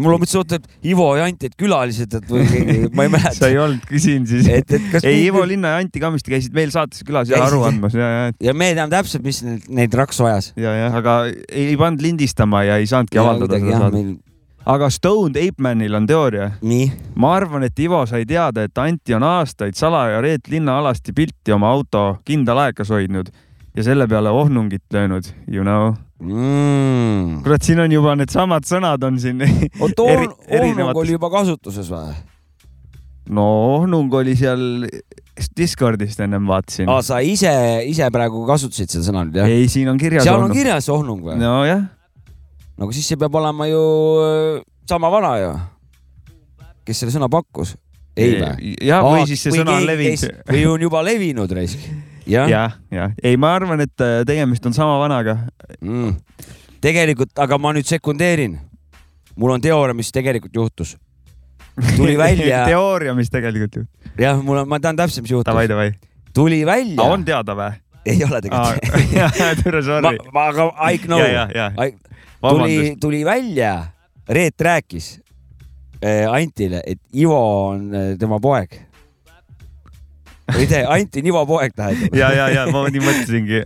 mul 0.00 0.16
on 0.16 0.22
mõttes 0.22 0.36
oota, 0.38 0.58
et 0.60 0.90
Ivo 0.92 1.08
ja 1.18 1.26
Anti, 1.28 1.50
et 1.50 1.56
külalised, 1.58 2.16
et 2.18 2.28
või 2.30 2.44
keegi, 2.50 2.76
ma 2.96 3.06
ei 3.06 3.12
mäleta. 3.14 3.34
sa 3.38 3.50
ei 3.52 3.58
olnudki 3.60 4.02
siin 4.02 4.28
siis. 4.28 4.48
ei. 5.02 5.16
Ivo 5.24 5.44
Linna 5.48 5.74
ja 5.74 5.82
Anti 5.84 6.02
Kammiste 6.02 6.32
käisid 6.32 6.56
meil 6.56 6.72
saates 6.74 7.04
külas 7.06 7.32
ja 7.32 7.42
aru 7.46 7.62
andmas 7.68 7.96
ja, 7.96 8.10
ja. 8.10 8.28
ja 8.50 8.56
me 8.56 8.72
teame 8.76 8.92
täpselt, 8.92 9.24
mis 9.26 9.42
neid, 9.46 9.66
neid 9.80 9.96
raksu 9.96 10.28
ajas. 10.28 10.52
ja, 10.60 10.74
jah, 10.76 11.00
aga 11.00 11.18
ei 11.48 11.74
pannud 11.80 12.04
lindistama 12.04 12.64
ja 12.66 12.80
ei 12.80 12.88
saanudki 12.90 13.20
avaldada 13.22 13.60
seda 13.60 13.80
saadet 13.84 13.98
meil... 14.00 14.12
aga 14.76 14.90
Stoned 14.92 15.40
Ape 15.40 15.64
Manil 15.64 15.96
on 15.98 16.08
teooria. 16.08 16.50
ma 17.16 17.32
arvan, 17.38 17.66
et 17.68 17.84
Ivo 17.86 18.04
sai 18.08 18.26
teada, 18.28 18.66
et 18.66 18.84
Anti 18.84 19.16
on 19.16 19.26
aastaid 19.26 19.78
salaja 19.78 20.20
Reet 20.24 20.52
Linna 20.52 20.78
alasti 20.82 21.16
pilti 21.16 21.56
oma 21.56 21.72
auto 21.72 22.08
kindla 22.26 22.60
laekas 22.64 22.92
hoidnud 22.94 23.32
ja 23.76 23.84
selle 23.84 24.06
peale 24.08 24.32
ohnungit 24.32 24.84
löönud, 24.92 25.28
you 25.52 25.64
know 25.64 25.92
mm.. 26.20 27.42
kurat, 27.44 27.62
siin 27.66 27.80
on 27.82 27.92
juba 27.92 28.14
needsamad 28.16 28.64
sõnad 28.68 29.04
on 29.06 29.20
siin. 29.20 29.42
oot, 29.80 30.00
ohnung 30.06 30.96
oli 30.96 31.16
juba 31.16 31.30
kasutuses 31.32 31.90
või? 31.92 32.14
no 33.36 33.46
ohnung 33.76 34.12
oli 34.16 34.36
seal 34.38 34.86
Discordist 35.56 36.20
ennem 36.24 36.46
vaatasin. 36.48 36.88
aa, 36.88 37.02
sa 37.04 37.20
ise, 37.20 37.52
ise 37.88 38.08
praegu 38.12 38.46
kasutasid 38.48 38.96
seda 38.96 39.10
sõna 39.10 39.26
nüüd 39.26 39.40
jah? 39.42 39.52
ei, 39.52 39.68
siin 39.72 39.92
on 39.92 40.00
kirjas. 40.00 40.24
seal 40.24 40.38
on 40.38 40.46
ohnung. 40.46 40.56
kirjas 40.56 40.90
ohnung 40.92 41.24
või? 41.26 41.38
nojah. 41.42 41.84
no 42.76 42.88
aga 42.88 42.96
siis 42.96 43.12
see 43.12 43.20
peab 43.20 43.36
olema 43.42 43.68
ju 43.68 43.82
äh, 44.24 44.62
sama 44.88 45.12
vana 45.12 45.36
ju, 45.42 45.54
kes 46.86 47.04
selle 47.04 47.12
sõna 47.12 47.28
pakkus. 47.32 47.76
ei 48.16 48.38
või? 48.40 48.76
jah, 48.88 49.04
või 49.04 49.28
siis 49.28 49.44
see 49.44 49.52
või 49.52 49.64
sõna 49.64 49.80
on 49.82 49.88
levinud. 49.92 50.44
või 50.48 50.68
on 50.72 50.88
juba 50.88 51.04
levinud 51.04 51.58
raisk 51.60 51.90
jah 52.26 52.50
ja,, 52.50 52.70
jah. 52.90 53.12
ei, 53.22 53.36
ma 53.36 53.54
arvan, 53.56 53.80
et 53.84 54.02
äh, 54.02 54.20
tegemist 54.26 54.66
on 54.66 54.74
sama 54.74 54.98
vanaga 55.00 55.38
mm.. 55.80 56.14
tegelikult, 56.82 57.32
aga 57.38 57.58
ma 57.58 57.72
nüüd 57.76 57.88
sekundeerin. 57.88 58.58
mul 59.36 59.56
on 59.56 59.62
teooria, 59.62 59.94
mis 59.94 60.12
tegelikult 60.12 60.54
juhtus. 60.54 60.96
tuli 61.96 62.18
välja 62.24 62.64
teooria, 62.66 63.14
mis 63.14 63.30
tegelikult 63.30 63.82
juhtus. 63.82 64.14
jah, 64.18 64.40
mul 64.42 64.64
on, 64.64 64.70
ma 64.70 64.80
tean 64.82 64.98
täpselt, 64.98 65.26
mis 65.26 65.36
juhtus. 65.36 65.50
Davai, 65.50 65.68
davai. 65.70 65.92
tuli 66.34 66.64
välja. 66.66 67.02
on 67.02 67.24
teada 67.24 67.56
või? 67.58 67.82
ei 68.06 68.24
ole 68.24 68.40
tegelikult. 68.42 69.62
tere, 69.62 69.82
sorry. 69.90 70.18
aga 70.46 70.72
I 70.90 70.98
know. 71.06 71.22
tuli, 72.42 72.96
tuli 73.00 73.22
välja, 73.24 73.76
Reet 74.26 74.60
rääkis 74.60 75.20
äh, 76.02 76.26
Antile, 76.26 76.82
et 76.86 76.98
Ivo 77.14 77.38
on 77.70 77.94
äh, 77.94 78.14
tema 78.18 78.40
poeg 78.42 78.85
või 80.54 80.66
te, 80.70 80.82
Anti 80.86 81.22
Nivo 81.26 81.42
poeg 81.48 81.74
tähendab. 81.76 82.14
ja, 82.16 82.30
ja, 82.34 82.48
ja 82.52 82.66
ma 82.72 82.84
nii 82.92 83.02
mõtlesingi 83.02 83.62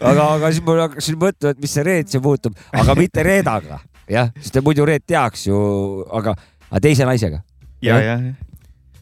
aga, 0.00 0.28
aga 0.36 0.52
siis 0.52 0.64
ma 0.66 0.76
hakkasin 0.84 1.18
mõtlema, 1.20 1.54
et 1.54 1.62
mis 1.64 1.74
see 1.74 1.86
Reet 1.86 2.12
siia 2.12 2.22
puutub, 2.24 2.56
aga 2.72 2.96
mitte 2.98 3.24
Reedaga, 3.26 3.80
jah, 4.10 4.30
sest 4.40 4.60
muidu 4.64 4.86
Reet 4.88 5.06
teaks 5.06 5.46
ju, 5.48 5.58
aga, 6.14 6.36
aga 6.70 6.82
teise 6.84 7.08
naisega. 7.08 7.42
ja, 7.84 8.00
ja, 8.02 8.18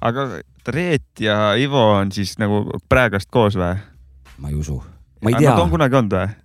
aga 0.01 0.29
Reet 0.73 1.25
ja 1.25 1.57
Ivo 1.59 1.83
on 1.97 2.13
siis 2.15 2.37
nagu 2.41 2.65
praegast 2.89 3.31
koos 3.33 3.59
või? 3.59 3.75
ma 4.39 4.53
ei 4.53 4.57
usu, 4.59 4.79
ma 5.23 5.33
ei 5.33 5.41
tea. 5.41 5.51
Nad 5.53 5.67
on 5.67 5.75
kunagi 5.75 6.01
olnud 6.01 6.17
või? 6.21 6.39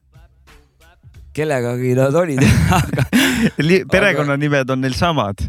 kellegagi 1.38 1.94
nad 1.94 2.16
olid 2.18 2.42
perekonnanimed 3.94 4.74
on 4.74 4.82
neil 4.82 4.96
samad 4.98 5.44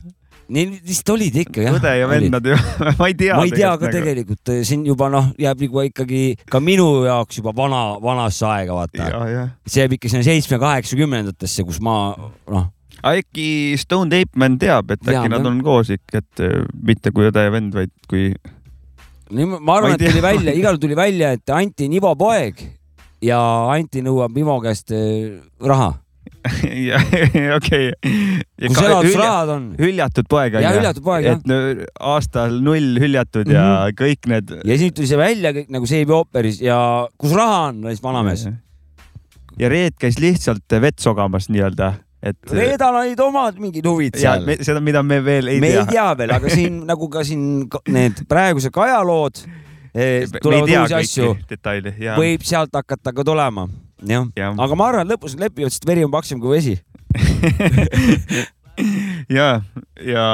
Neil 0.49 0.71
vist 0.81 1.11
olid 1.13 1.35
ikka 1.43 1.61
jah. 1.61 1.75
õde 1.77 1.91
ja 1.99 2.07
vennad 2.09 2.47
ju 2.49 2.57
ma 3.01 3.09
ei 3.11 3.17
tea. 3.19 3.37
ma 3.37 3.45
ei 3.45 3.53
tea 3.53 3.73
ka 3.77 3.85
nagu. 3.85 3.93
tegelikult, 3.99 4.53
siin 4.65 4.87
juba 4.89 5.11
noh, 5.13 5.29
jääb 5.41 5.67
juba 5.67 5.85
ikkagi 5.89 6.23
ka 6.49 6.61
minu 6.65 6.87
jaoks 7.05 7.41
juba 7.43 7.53
vana, 7.57 7.83
vanasse 8.01 8.47
aega 8.49 8.79
vaata. 8.79 9.11
see 9.69 9.85
jääb 9.85 9.99
ikka 9.99 10.13
sinna 10.13 10.25
seitsme-kaheksakümnendatesse, 10.25 11.67
kus 11.69 11.83
ma 11.85 11.99
noh. 12.17 12.71
äkki 13.13 13.77
Stone 13.81 14.23
Ape 14.23 14.41
Man 14.41 14.57
teab, 14.63 14.95
et 14.97 15.05
äkki 15.05 15.29
ja, 15.29 15.35
nad 15.37 15.51
on 15.53 15.61
koos 15.67 15.93
ikka, 15.93 16.25
et 16.25 16.45
äh, 16.47 16.65
mitte 16.81 17.13
kui 17.13 17.29
õde 17.29 17.45
ja 17.45 17.53
vend, 17.53 17.77
vaid 17.77 17.93
kui. 18.09 18.33
ma 19.29 19.77
arvan, 19.77 19.99
et 19.99 20.07
tuli 20.09 20.25
välja, 20.25 20.57
igal 20.57 20.81
tuli 20.81 20.97
välja, 20.97 21.37
et 21.37 21.57
Anti 21.61 21.91
on 21.91 22.01
Ivo 22.01 22.17
poeg 22.17 22.65
ja 23.21 23.39
Anti 23.75 24.01
nõuab 24.07 24.41
Ivo 24.41 24.57
käest 24.65 24.97
äh, 24.97 25.37
raha 26.89 27.01
okei. 27.59 27.91
kus 28.67 28.81
elatusrahad 28.83 29.53
on? 29.55 29.69
hüljatud 29.81 30.29
poeg 30.31 30.59
on 30.59 30.65
ju? 30.65 30.73
hüljatud 30.79 31.05
poeg 31.05 31.29
jah. 31.29 31.39
et 31.39 31.85
aastal 32.13 32.59
null 32.65 32.99
hüljatud 33.03 33.47
mm 33.47 33.53
-hmm. 33.53 33.59
ja 33.59 33.87
mhm. 33.89 33.99
kõik 34.03 34.31
need. 34.33 34.57
ja 34.65 34.79
siis 34.79 34.95
tuli 34.97 35.11
see 35.11 35.21
välja 35.21 35.53
kõik 35.57 35.71
nagu 35.75 35.87
Seibi 35.87 36.15
ooperis 36.15 36.61
ja 36.63 36.81
kus 37.19 37.37
raha 37.37 37.61
on, 37.71 37.83
siis 37.89 38.03
vanamees. 38.03 38.49
ja 39.59 39.69
Reet 39.69 39.99
käis 39.99 40.19
lihtsalt 40.19 40.81
vett 40.81 40.99
sogamas 40.99 41.49
nii-öelda 41.49 41.95
et. 42.23 42.39
Reedal 42.51 42.95
olid 43.03 43.21
omad 43.21 43.59
mingid 43.63 43.87
huvid 43.87 44.19
seal. 44.19 44.47
seda, 44.61 44.81
mida 44.81 45.03
me 45.03 45.21
veel 45.25 45.55
ei 45.55 45.61
me 45.61 45.71
tea. 45.71 45.83
me 45.83 45.87
ei 45.87 45.95
tea 45.95 46.11
veel, 46.19 46.35
aga 46.35 46.51
siin 46.51 46.83
nagu 46.93 47.09
ka 47.09 47.25
siin 47.25 47.69
need 47.89 48.25
praegused 48.29 48.75
Kaja 48.75 49.03
lood 49.07 49.43
tulevad 50.43 50.71
uusi 50.83 50.95
asju. 50.95 51.35
võib 52.19 52.45
sealt 52.47 52.75
hakata 52.75 53.13
ka 53.13 53.25
tulema, 53.25 53.67
jah 54.07 54.29
ja.. 54.37 54.53
aga 54.55 54.79
ma 54.79 54.91
arvan, 54.93 55.11
lõpus 55.11 55.35
lepivad, 55.39 55.75
sest 55.75 55.87
veri 55.89 56.05
on 56.07 56.13
paksem 56.15 56.41
kui 56.43 56.51
vesi 56.57 56.77
ja, 59.39 59.49
ja 60.05 60.27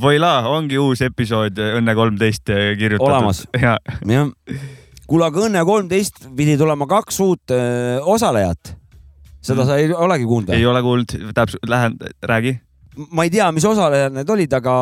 Voila, 0.00 0.32
ongi 0.52 0.78
uus 0.80 1.00
episood 1.04 1.58
Õnne 1.78 1.94
kolmteist 1.96 2.48
kirjutatud. 2.48 3.08
olemas 3.08 3.38
ja., 3.64 3.76
jah. 4.04 4.28
kuule, 5.06 5.28
aga 5.28 5.36
Õnne 5.46 5.64
kolmteist 5.68 6.14
pidi 6.36 6.58
tulema 6.60 6.88
kaks 6.90 7.20
uut 7.24 7.54
öö, 7.54 7.98
osalejat. 8.16 8.62
seda 9.40 9.62
mm. 9.62 9.68
sa 9.68 9.72
ei 9.80 9.86
olegi 9.94 10.24
kuulnud? 10.28 10.54
ei 10.56 10.66
ole 10.66 10.80
kuulnud, 10.84 11.08
täpselt, 11.34 11.62
lähen, 11.68 11.92
räägi. 12.22 12.58
ma 13.10 13.24
ei 13.24 13.30
tea, 13.32 13.52
mis 13.52 13.64
osalejad 13.64 14.12
need 14.16 14.28
olid, 14.34 14.52
aga 14.58 14.74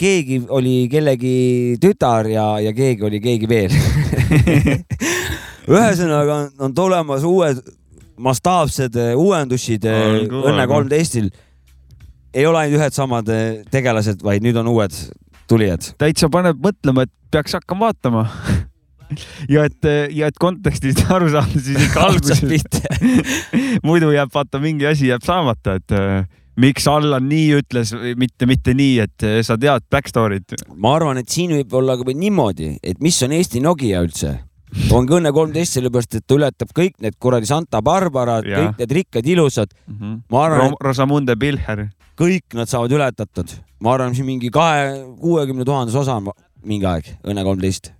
keegi 0.00 0.36
oli 0.48 0.88
kellegi 0.92 1.36
tütar 1.80 2.28
ja, 2.30 2.60
ja 2.62 2.72
keegi 2.76 3.02
oli 3.04 3.20
keegi 3.20 3.48
veel 3.48 3.70
ühesõnaga 5.70 6.40
on, 6.40 6.50
on 6.66 6.74
tulemas 6.74 7.26
uued 7.28 7.62
mastaapsed 8.20 8.98
uuendusid 9.16 9.86
Õnne 9.86 10.66
kolmteistil 10.68 11.30
ei 12.34 12.46
ole 12.46 12.64
ainult 12.64 12.80
ühed 12.80 12.96
samad 12.96 13.30
eh, 13.32 13.62
tegelased, 13.70 14.22
vaid 14.24 14.44
nüüd 14.44 14.58
on 14.60 14.70
uued 14.70 14.94
tulijad. 15.50 15.92
täitsa 15.98 16.30
paneb 16.32 16.60
mõtlema, 16.62 17.06
et 17.06 17.12
peaks 17.32 17.58
hakkama 17.58 17.90
vaatama. 17.90 18.26
Ja 19.50 19.64
et, 19.66 19.82
ja 20.14 20.28
et 20.30 20.36
kontekstist 20.38 21.00
aru 21.10 21.32
saada, 21.32 21.58
siis 21.58 21.80
ikka 21.82 22.04
alguses 22.06 22.44
muidu 23.88 24.12
jääb 24.14 24.30
vaata 24.30 24.60
mingi 24.62 24.86
asi 24.86 25.08
jääb 25.08 25.24
saamata, 25.26 25.74
et 25.80 25.94
miks 26.62 26.86
Allan 26.86 27.26
nii 27.26 27.56
ütles, 27.58 27.90
mitte, 28.14 28.46
mitte 28.46 28.70
nii, 28.78 29.00
et 29.02 29.26
sa 29.42 29.56
tead 29.58 29.88
backstory't. 29.90 30.54
ma 30.78 30.94
arvan, 31.00 31.18
et 31.18 31.26
siin 31.26 31.56
võib 31.56 31.74
olla 31.80 31.98
ka 31.98 32.06
niimoodi, 32.06 32.76
et 32.86 33.02
mis 33.02 33.18
on 33.26 33.34
Eesti 33.34 33.64
Nokia 33.66 34.04
üldse 34.06 34.36
ongi 34.94 35.16
Õnne 35.18 35.32
kolmteist, 35.34 35.76
sellepärast 35.78 36.18
et 36.18 36.26
ta 36.26 36.36
ületab 36.38 36.74
kõik 36.76 36.98
need 37.02 37.16
kuradi 37.18 37.48
Santa 37.50 37.82
Barbarad, 37.82 38.46
kõik 38.46 38.82
need 38.82 38.98
rikkad, 39.00 39.26
ilusad 39.26 39.72
mm. 39.86 39.96
-hmm. 39.96 40.20
ma 40.30 40.44
arvan 40.44 40.74
et.... 40.74 40.84
Rosamunde 40.84 41.36
Pilher 41.36 41.88
kõik 42.20 42.58
nad 42.58 42.70
saavad 42.70 42.92
ületatud. 42.92 43.54
ma 43.80 43.94
arvan, 43.94 44.14
siin 44.16 44.28
mingi 44.28 44.50
kahe, 44.52 44.92
kuuekümne 45.20 45.64
tuhandes 45.64 45.96
osa 45.96 46.18
on 46.20 46.30
mingi 46.66 46.86
aeg, 46.88 47.08
Õnne 47.24 47.44
kolmteist. 47.46 47.92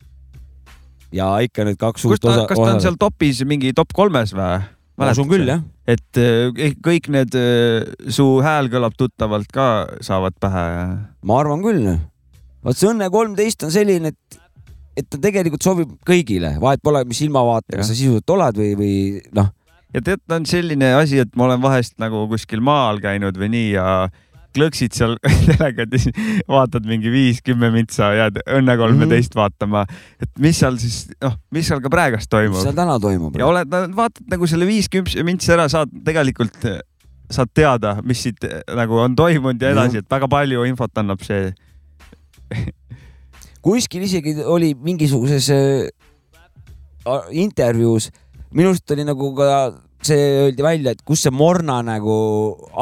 ja 1.13 1.33
ikka 1.45 1.65
need 1.65 1.81
kaks 1.81 2.05
uut 2.05 2.25
osa. 2.25 2.45
kas 2.49 2.61
ta 2.61 2.75
on 2.75 2.85
seal 2.85 3.01
topis 3.01 3.43
mingi 3.49 3.73
top 3.77 3.95
kolmes 3.97 4.35
või? 4.37 4.61
ma 5.01 5.11
usun 5.15 5.31
küll, 5.31 5.49
jah. 5.49 5.65
et 5.89 6.21
eh, 6.21 6.77
kõik 6.85 7.09
need, 7.13 7.35
eh, 7.35 7.89
su 8.13 8.27
hääl 8.45 8.69
kõlab 8.73 8.97
tuttavalt 9.01 9.49
ka, 9.53 9.67
saavad 10.05 10.37
pähe. 10.41 10.67
ma 11.25 11.41
arvan 11.41 11.65
küll. 11.65 11.97
vot 12.65 12.77
see 12.77 12.93
Õnne 12.93 13.09
kolmteist 13.13 13.65
on 13.65 13.73
selline, 13.75 14.13
et, 14.13 14.40
et 14.97 15.07
ta 15.09 15.21
tegelikult 15.23 15.63
sobib 15.63 15.93
kõigile, 16.07 16.57
vahet 16.61 16.83
pole, 16.83 17.05
mis 17.09 17.21
ilmavaatega 17.27 17.87
sa 17.87 17.95
sisuliselt 17.95 18.37
oled 18.37 18.61
või, 18.61 18.75
või 18.79 18.95
noh 19.37 19.53
ja 19.95 20.03
tead, 20.05 20.23
ta 20.27 20.39
on 20.39 20.49
selline 20.49 20.95
asi, 20.99 21.21
et 21.23 21.31
ma 21.39 21.49
olen 21.49 21.63
vahest 21.63 21.97
nagu 22.03 22.27
kuskil 22.31 22.63
maal 22.65 23.01
käinud 23.03 23.39
või 23.39 23.51
nii 23.55 23.71
ja 23.75 23.87
klõksid 24.55 24.95
seal 24.97 25.17
telekas, 25.49 26.09
vaatad 26.51 26.87
mingi 26.89 27.11
viis-kümme 27.13 27.71
mintsa, 27.75 28.11
jääd 28.19 28.41
Õnne 28.47 28.77
kolmeteist 28.81 29.35
mm 29.35 29.39
-hmm. 29.39 29.43
vaatama, 29.43 29.85
et 30.23 30.43
mis 30.43 30.59
seal 30.59 30.79
siis, 30.83 31.05
noh, 31.23 31.37
mis 31.55 31.71
seal 31.71 31.83
ka 31.83 31.93
praegast 31.93 32.31
toimub. 32.31 32.59
mis 32.59 32.67
seal 32.67 32.79
täna 32.79 32.99
toimub? 33.03 33.39
ja 33.39 33.47
oled, 33.47 33.71
vaatad 33.97 34.27
nagu 34.31 34.51
selle 34.51 34.67
viis-kümme 34.67 35.27
mintsi 35.27 35.55
ära, 35.55 35.69
saad 35.71 35.93
tegelikult, 36.05 36.59
saad 37.31 37.55
teada, 37.55 37.97
mis 38.03 38.23
siit 38.27 38.47
nagu 38.77 38.99
on 38.99 39.17
toimunud 39.17 39.63
ja 39.63 39.71
edasi, 39.75 40.03
et 40.03 40.11
väga 40.11 40.29
palju 40.29 40.67
infot 40.67 40.99
annab 40.99 41.23
see 41.23 41.53
kuskil 43.65 44.05
isegi 44.07 44.37
oli 44.45 44.73
mingisuguses 44.75 45.51
äh, 45.55 47.31
intervjuus 47.31 48.11
minu 48.55 48.73
arust 48.73 48.95
oli 48.95 49.07
nagu 49.07 49.31
ka 49.37 49.49
see 50.05 50.21
öeldi 50.47 50.65
välja, 50.65 50.95
et 50.95 51.03
kus 51.07 51.25
see 51.27 51.35
Morna 51.35 51.81
nagu 51.85 52.15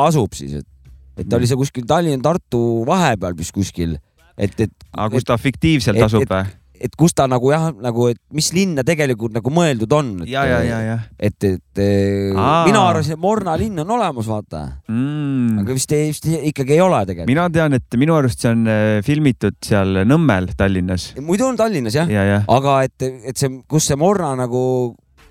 asub 0.06 0.36
siis, 0.38 0.60
et, 0.60 0.94
et 1.18 1.28
ta 1.28 1.38
oli 1.38 1.48
see 1.50 1.58
kuskil 1.58 1.86
Tallinna-Tartu 1.88 2.60
vahepeal 2.88 3.36
vist 3.38 3.54
kuskil, 3.56 3.96
et, 4.36 4.54
et. 4.54 4.72
aga 4.94 5.10
kus 5.16 5.26
ta 5.26 5.38
fiktiivselt 5.40 5.98
et, 5.98 6.06
asub 6.06 6.24
või? 6.24 6.44
Et 6.84 6.94
kus 6.98 7.14
ta 7.16 7.26
nagu 7.30 7.50
jah, 7.52 7.68
nagu, 7.82 8.08
et 8.12 8.20
mis 8.34 8.50
linna 8.56 8.84
tegelikult 8.86 9.34
nagu 9.36 9.52
mõeldud 9.52 9.94
on. 9.96 10.12
ja, 10.28 10.44
ja, 10.48 10.60
ja, 10.66 10.78
ja. 10.84 10.98
et, 11.18 11.36
et 11.44 11.82
Aa. 11.82 12.62
mina 12.68 12.84
arvasin, 12.90 13.16
et 13.18 13.22
Morna 13.22 13.56
linn 13.60 13.82
on 13.82 13.96
olemas, 13.98 14.28
vaata 14.30 14.64
mm.. 14.88 15.58
aga 15.62 15.76
vist, 15.76 15.94
vist 15.94 16.28
ikkagi 16.28 16.76
ei 16.76 16.84
ole 16.84 17.02
tegelikult. 17.04 17.32
mina 17.32 17.48
tean, 17.54 17.76
et 17.78 17.98
minu 18.00 18.16
arust 18.18 18.44
see 18.44 18.54
on 18.54 18.64
äh, 18.70 18.86
filmitud 19.06 19.58
seal 19.64 20.04
Nõmmel 20.08 20.52
Tallinnas. 20.58 21.12
muidu 21.20 21.48
on 21.48 21.58
Tallinnas 21.58 21.98
jah 21.98 22.10
ja, 22.12 22.24
ja. 22.28 22.40
aga 22.58 22.80
et, 22.88 23.08
et 23.32 23.38
see, 23.38 23.60
kus 23.68 23.90
see 23.90 23.98
Morna 23.98 24.34
nagu 24.38 24.62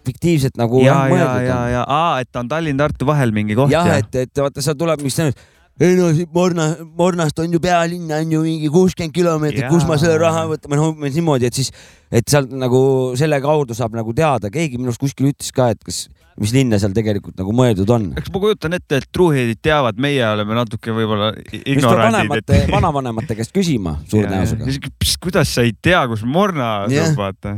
fiktiivselt 0.08 0.56
nagu 0.60 0.82
ja, 0.86 1.02
ja, 1.12 1.30
ja, 1.44 1.60
ja, 1.74 1.84
aa, 1.84 2.18
et 2.24 2.32
ta 2.32 2.44
on 2.44 2.50
Tallinn-Tartu 2.52 3.08
vahel 3.10 3.34
mingi 3.36 3.58
koht. 3.58 3.74
jah 3.74 3.88
ja., 3.92 4.02
et, 4.02 4.24
et 4.24 4.44
vaata, 4.44 4.64
seal 4.64 4.78
tuleb 4.80 5.04
mingi 5.04 5.16
stsenaarium 5.16 5.56
ei 5.80 5.96
no 5.98 6.10
siit 6.16 6.32
Morna, 6.34 6.68
Mornast 6.98 7.40
on 7.42 7.54
ju 7.54 7.62
pealinna 7.62 8.22
on 8.24 8.32
ju 8.34 8.44
mingi 8.46 8.70
kuuskümmend 8.74 9.14
kilomeetrit, 9.14 9.68
kus 9.70 9.86
ma 9.90 9.98
selle 10.02 10.18
raha 10.22 10.48
võtan, 10.50 10.74
noh, 10.74 10.96
niimoodi, 11.04 11.50
et 11.50 11.58
siis, 11.58 11.70
et 12.10 12.26
sealt 12.30 12.54
nagu 12.54 12.80
selle 13.20 13.40
kaudu 13.44 13.78
saab 13.78 13.98
nagu 13.98 14.16
teada, 14.18 14.50
keegi 14.54 14.80
minu 14.80 14.90
arust 14.92 15.04
kuskil 15.04 15.30
ütles 15.30 15.54
ka, 15.54 15.70
et 15.76 15.84
kas, 15.86 16.08
mis 16.42 16.54
linna 16.56 16.80
seal 16.82 16.96
tegelikult 16.98 17.38
nagu 17.38 17.54
mõeldud 17.56 17.94
on. 17.94 18.10
eks 18.18 18.34
ma 18.34 18.42
kujutan 18.42 18.78
ette, 18.80 19.04
et 19.04 19.08
truuheadid 19.14 19.62
teavad, 19.70 20.02
meie 20.02 20.26
oleme 20.26 20.58
natuke 20.58 20.96
võib-olla 20.98 21.32
ignorandid. 21.60 22.42
Et... 22.42 22.58
vanavanemate 22.78 23.38
käest 23.38 23.54
küsima 23.54 24.00
suure 24.10 24.32
tõenäosusega. 24.32 24.94
kuidas 25.30 25.54
sa 25.54 25.66
ei 25.68 25.78
tea, 25.78 26.02
kus 26.10 26.26
Morna 26.26 26.88
asub, 26.88 27.22
vaata. 27.22 27.58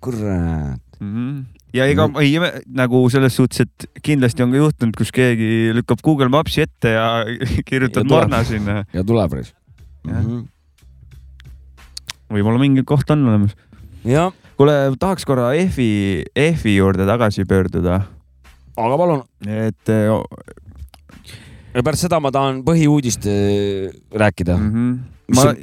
kurat 0.00 0.80
mm. 1.00 1.12
-hmm 1.12 1.57
ja 1.74 1.86
ega 1.88 2.06
mm. 2.08 2.16
ei 2.24 2.64
nagu 2.80 3.02
selles 3.12 3.36
suhtes, 3.36 3.66
et 3.66 4.02
kindlasti 4.04 4.44
on 4.44 4.52
ka 4.54 4.62
juhtunud, 4.62 4.96
kus 4.98 5.12
keegi 5.14 5.72
lükkab 5.76 6.02
Google 6.04 6.30
Maps'i 6.32 6.64
ette 6.64 6.94
ja 6.94 7.08
kirjutab 7.68 8.08
Morna 8.08 8.42
sinna. 8.46 8.82
ja 8.94 9.04
tuleb 9.04 9.38
reis. 9.38 9.54
Mm 10.06 10.14
-hmm. 10.14 10.44
võib-olla 12.32 12.58
mingi 12.62 12.84
koht 12.84 13.10
on 13.10 13.28
olemas. 13.28 13.56
kuule, 14.56 14.76
tahaks 14.98 15.24
korra 15.24 15.52
EF-i, 15.54 16.24
EF-i 16.36 16.76
juurde 16.76 17.06
tagasi 17.06 17.44
pöörduda. 17.44 18.00
aga 18.76 18.98
palun. 18.98 19.22
et. 19.46 19.88
ja 21.74 21.82
pärast 21.82 22.02
seda 22.02 22.20
ma 22.20 22.30
tahan 22.30 22.62
põhiuudist 22.64 23.26
äh, 23.26 23.92
rääkida 24.12 24.56
mm. 24.56 24.72
-hmm. 24.72 24.98
ma 25.34 25.54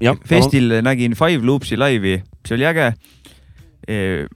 ja, 0.00 0.14
festil 0.24 0.68
palun. 0.68 0.84
nägin 0.84 1.14
Five 1.14 1.46
Loopsi 1.46 1.76
laivi, 1.76 2.22
see 2.46 2.54
oli 2.56 2.66
äge 2.66 2.94
e 3.88 4.26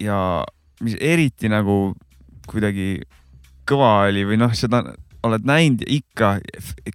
ja 0.00 0.44
mis 0.82 0.96
eriti 1.00 1.48
nagu 1.48 1.94
kuidagi 2.48 3.02
kõva 3.68 4.04
oli 4.08 4.24
või 4.28 4.38
noh, 4.40 4.52
seda 4.56 4.82
oled 5.24 5.46
näinud 5.48 5.84
ikka, 5.88 6.38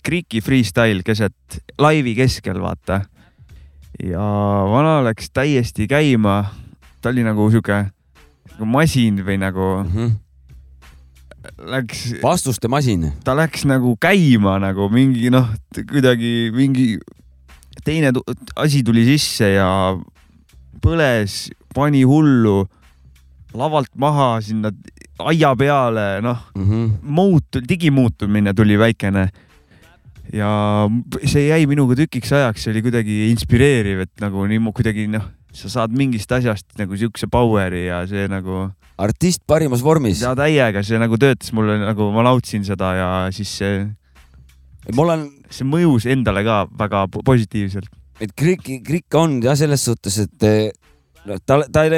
Kriki 0.05 0.41
freestyle 0.45 1.03
keset 1.05 1.59
laivi 1.81 2.13
keskel, 2.17 2.59
vaata. 2.61 3.01
ja 4.03 4.25
vana 4.69 4.99
läks 5.03 5.31
täiesti 5.33 5.87
käima. 5.87 6.53
ta 7.01 7.09
oli 7.09 7.23
nagu 7.23 7.49
sihuke 7.51 7.89
nagu 8.51 8.65
masin 8.65 9.23
või 9.25 9.37
nagu 9.39 9.83
mm. 9.83 9.93
-hmm. 9.95 10.17
Läks. 11.71 12.21
vastuste 12.23 12.67
masin. 12.67 13.13
ta 13.23 13.35
läks 13.35 13.65
nagu 13.65 13.95
käima 13.97 14.59
nagu 14.59 14.89
mingi 14.89 15.29
noh, 15.29 15.49
kuidagi 15.91 16.51
mingi 16.53 16.99
teine 17.83 18.11
asi 18.55 18.83
tuli 18.83 19.05
sisse 19.05 19.53
ja 19.55 19.97
põles, 20.81 21.49
pani 21.73 22.03
hullu 22.03 22.67
lavalt 23.57 23.91
maha 23.97 24.37
sinna 24.45 24.71
aia 25.19 25.53
peale, 25.57 26.21
noh 26.21 26.49
mm 26.55 26.65
-hmm. 26.65 26.89
muutu-, 27.01 27.63
digimuutumine 27.69 28.53
tuli 28.53 28.79
väikene. 28.79 29.29
ja 30.33 30.87
see 31.25 31.47
jäi 31.47 31.65
minuga 31.67 31.95
tükiks 31.95 32.31
ajaks, 32.31 32.63
see 32.63 32.71
oli 32.71 32.81
kuidagi 32.81 33.29
inspireeriv, 33.31 33.99
et 33.99 34.21
nagu 34.21 34.45
nii 34.45 34.59
kuidagi 34.73 35.07
noh, 35.07 35.25
sa 35.53 35.69
saad 35.69 35.91
mingist 35.91 36.31
asjast 36.31 36.65
nagu 36.77 36.97
siukse 36.97 37.27
power'i 37.27 37.87
ja 37.87 38.05
see 38.07 38.27
nagu. 38.27 38.69
artist 38.97 39.41
parimas 39.47 39.81
vormis. 39.83 40.21
ja 40.21 40.35
täiega, 40.35 40.83
see 40.83 40.99
nagu 40.99 41.17
töötas 41.17 41.51
mulle 41.53 41.79
nagu 41.79 42.11
ma 42.11 42.23
nautisin 42.23 42.65
seda 42.65 42.93
ja 42.93 43.09
siis 43.31 43.57
see. 43.57 43.89
ma 44.95 45.01
olen. 45.01 45.29
see 45.49 45.65
mõjus 45.65 46.05
endale 46.05 46.43
ka 46.43 46.67
väga 46.77 47.07
positiivselt. 47.25 47.89
et 48.21 48.31
Krikk, 48.35 48.69
Krikk 48.85 49.15
on 49.15 49.41
jah, 49.41 49.57
selles 49.57 49.85
suhtes, 49.85 50.19
et 50.19 50.75
noh, 51.25 51.41
ta, 51.45 51.63
ta 51.71 51.83
ei 51.83 51.89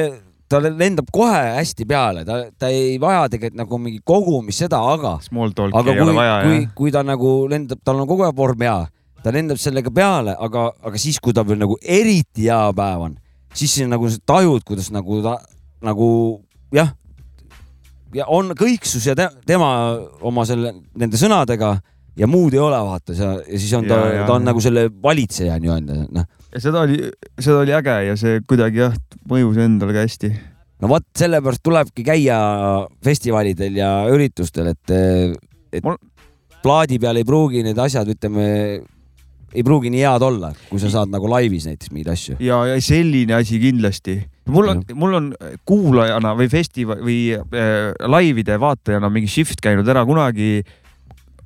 ta 0.51 0.59
lendab 0.61 1.09
kohe 1.13 1.41
hästi 1.55 1.85
peale, 1.87 2.23
ta, 2.27 2.41
ta 2.59 2.69
ei 2.71 2.97
vaja 3.01 3.27
tegelikult 3.31 3.59
nagu 3.61 3.79
mingi 3.81 4.01
kogumist 4.05 4.65
seda, 4.65 4.81
aga. 4.93 5.15
Small 5.23 5.53
talk'i 5.55 5.79
ei 5.79 5.97
kui, 5.97 6.03
ole 6.03 6.15
vaja, 6.17 6.33
jah. 6.41 6.47
kui, 6.47 6.63
kui 6.77 6.93
ta 6.93 7.03
nagu 7.07 7.35
lendab, 7.51 7.81
tal 7.85 8.01
on 8.01 8.09
kogu 8.09 8.27
aeg 8.27 8.37
vorm 8.37 8.65
hea, 8.65 8.77
ta 9.23 9.33
lendab 9.33 9.59
sellega 9.61 9.93
peale, 9.95 10.35
aga, 10.47 10.69
aga 10.87 11.01
siis, 11.01 11.21
kui 11.23 11.35
ta 11.35 11.45
veel 11.47 11.61
nagu 11.61 11.77
eriti 11.81 12.49
hea 12.49 12.63
päev 12.77 13.05
on, 13.07 13.15
siis 13.55 13.77
nagu 13.89 14.11
tajud, 14.27 14.65
kuidas 14.67 14.91
nagu 14.93 15.21
ta 15.25 15.37
nagu 15.85 16.09
jah, 16.75 16.91
ja 18.15 18.27
on 18.29 18.51
kõiksus 18.57 19.07
ja 19.07 19.15
te, 19.17 19.29
tema 19.47 19.71
oma 20.27 20.45
selle, 20.49 20.75
nende 20.99 21.19
sõnadega 21.19 21.73
ja 22.19 22.27
muud 22.29 22.53
ei 22.53 22.61
ole, 22.61 22.83
vaata, 22.91 23.15
ja 23.15 23.33
siis 23.55 23.71
on 23.77 23.87
ta, 23.87 24.03
ta 24.27 24.35
on 24.35 24.43
ja. 24.43 24.51
nagu 24.51 24.63
selle 24.63 24.89
valitseja 25.03 25.57
nii-öelda, 25.63 26.05
noh 26.11 26.29
seda 26.59 26.85
oli, 26.85 26.99
seda 27.39 27.61
oli 27.63 27.75
äge 27.75 27.97
ja 28.09 28.15
see 28.19 28.39
kuidagi 28.47 28.83
jah, 28.83 28.95
mõjus 29.29 29.59
endale 29.61 29.95
ka 29.95 30.05
hästi. 30.05 30.31
no 30.81 30.89
vot, 30.91 31.05
sellepärast 31.17 31.63
tulebki 31.63 32.05
käia 32.07 32.39
festivalidel 33.03 33.77
ja 33.79 33.91
üritustel, 34.11 34.73
et, 34.73 34.95
et 35.71 35.85
Mul... 35.85 35.99
plaadi 36.63 36.99
peal 37.01 37.21
ei 37.21 37.27
pruugi 37.27 37.63
need 37.63 37.79
asjad, 37.79 38.09
ütleme, 38.11 38.47
ei 39.51 39.63
pruugi 39.67 39.93
nii 39.93 40.03
head 40.03 40.25
olla, 40.27 40.51
kui 40.69 40.81
sa 40.81 40.91
saad 40.91 41.13
nagu 41.13 41.29
laivis 41.31 41.69
näiteks 41.69 41.93
mingeid 41.93 42.11
asju. 42.15 42.37
ja, 42.43 42.59
ja 42.73 42.81
selline 42.83 43.37
asi 43.39 43.61
kindlasti. 43.61 44.19
mul 44.51 44.73
on, 44.73 44.83
mul 44.93 45.17
on 45.21 45.31
kuulajana 45.65 46.35
või 46.35 46.51
festival 46.51 46.99
või 47.05 47.21
äh, 47.37 47.93
laivide 48.11 48.59
vaatajana 48.59 49.11
mingi 49.13 49.31
shift 49.31 49.63
käinud 49.63 49.87
ära 49.87 50.03
kunagi 50.09 50.59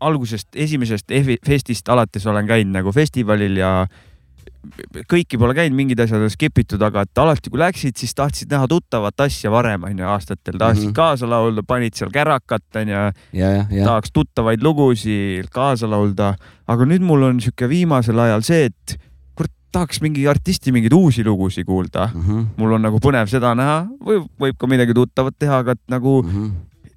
algusest, 0.06 0.50
esimesest 0.56 1.14
festist 1.46 1.88
alates 1.90 2.26
olen 2.28 2.48
käinud 2.50 2.76
nagu 2.76 2.92
festivalil 2.96 3.62
ja 3.62 3.72
kõiki 5.10 5.40
pole 5.40 5.56
käinud, 5.58 5.76
mingid 5.78 6.02
asjad 6.04 6.24
on 6.26 6.32
skip 6.34 6.60
itud, 6.62 6.82
aga 6.86 7.06
et 7.06 7.22
alati, 7.22 7.52
kui 7.52 7.62
läksid, 7.62 7.96
siis 8.00 8.16
tahtsid 8.18 8.52
näha 8.52 8.68
tuttavat 8.72 9.26
asja 9.26 9.52
varem, 9.54 9.88
onju, 9.90 10.06
aastatel, 10.10 10.58
tahtsid 10.58 10.88
mm 10.88 10.90
-hmm. 10.90 10.98
kaasa 10.98 11.30
laulda, 11.30 11.64
panid 11.64 11.96
seal 11.96 12.12
kärakat, 12.14 12.66
onju. 12.76 13.06
tahaks 13.84 14.12
tuttavaid 14.12 14.64
lugusid 14.64 15.50
kaasa 15.52 15.90
laulda, 15.90 16.36
aga 16.68 16.86
nüüd 16.86 17.02
mul 17.02 17.24
on 17.24 17.42
sihuke 17.42 17.70
viimasel 17.70 18.20
ajal 18.20 18.42
see, 18.42 18.66
et 18.66 19.00
kurat, 19.36 19.52
tahaks 19.72 20.02
mingi 20.02 20.28
artisti 20.28 20.72
mingeid 20.72 20.94
uusi 20.94 21.24
lugusid 21.24 21.66
kuulda 21.66 22.10
mm. 22.14 22.22
-hmm. 22.22 22.46
mul 22.58 22.72
on 22.72 22.82
nagu 22.82 23.00
põnev 23.00 23.28
seda 23.28 23.56
näha 23.56 23.88
või 24.00 24.26
võib 24.40 24.58
ka 24.58 24.68
midagi 24.68 24.94
tuttavat 24.94 25.36
teha, 25.40 25.58
aga 25.58 25.72
et 25.72 25.84
nagu 25.90 26.24
mm 26.24 26.30
-hmm 26.30 26.52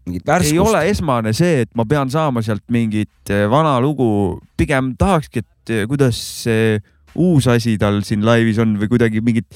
mingit 0.09 0.27
värskust. 0.27 0.53
ei 0.53 0.59
ole 0.59 0.83
esmane 0.91 1.33
see, 1.37 1.64
et 1.64 1.73
ma 1.77 1.87
pean 1.89 2.11
saama 2.11 2.43
sealt 2.45 2.64
mingit 2.73 3.33
eh, 3.33 3.47
vana 3.51 3.77
lugu, 3.85 4.39
pigem 4.59 4.95
tahakski, 4.99 5.45
et 5.45 5.75
eh, 5.75 5.85
kuidas 5.91 6.19
see 6.45 6.79
uus 7.15 7.49
asi 7.49 7.77
tal 7.79 8.03
siin 8.07 8.25
laivis 8.27 8.59
on 8.63 8.77
või 8.81 8.91
kuidagi 8.91 9.23
mingit 9.25 9.47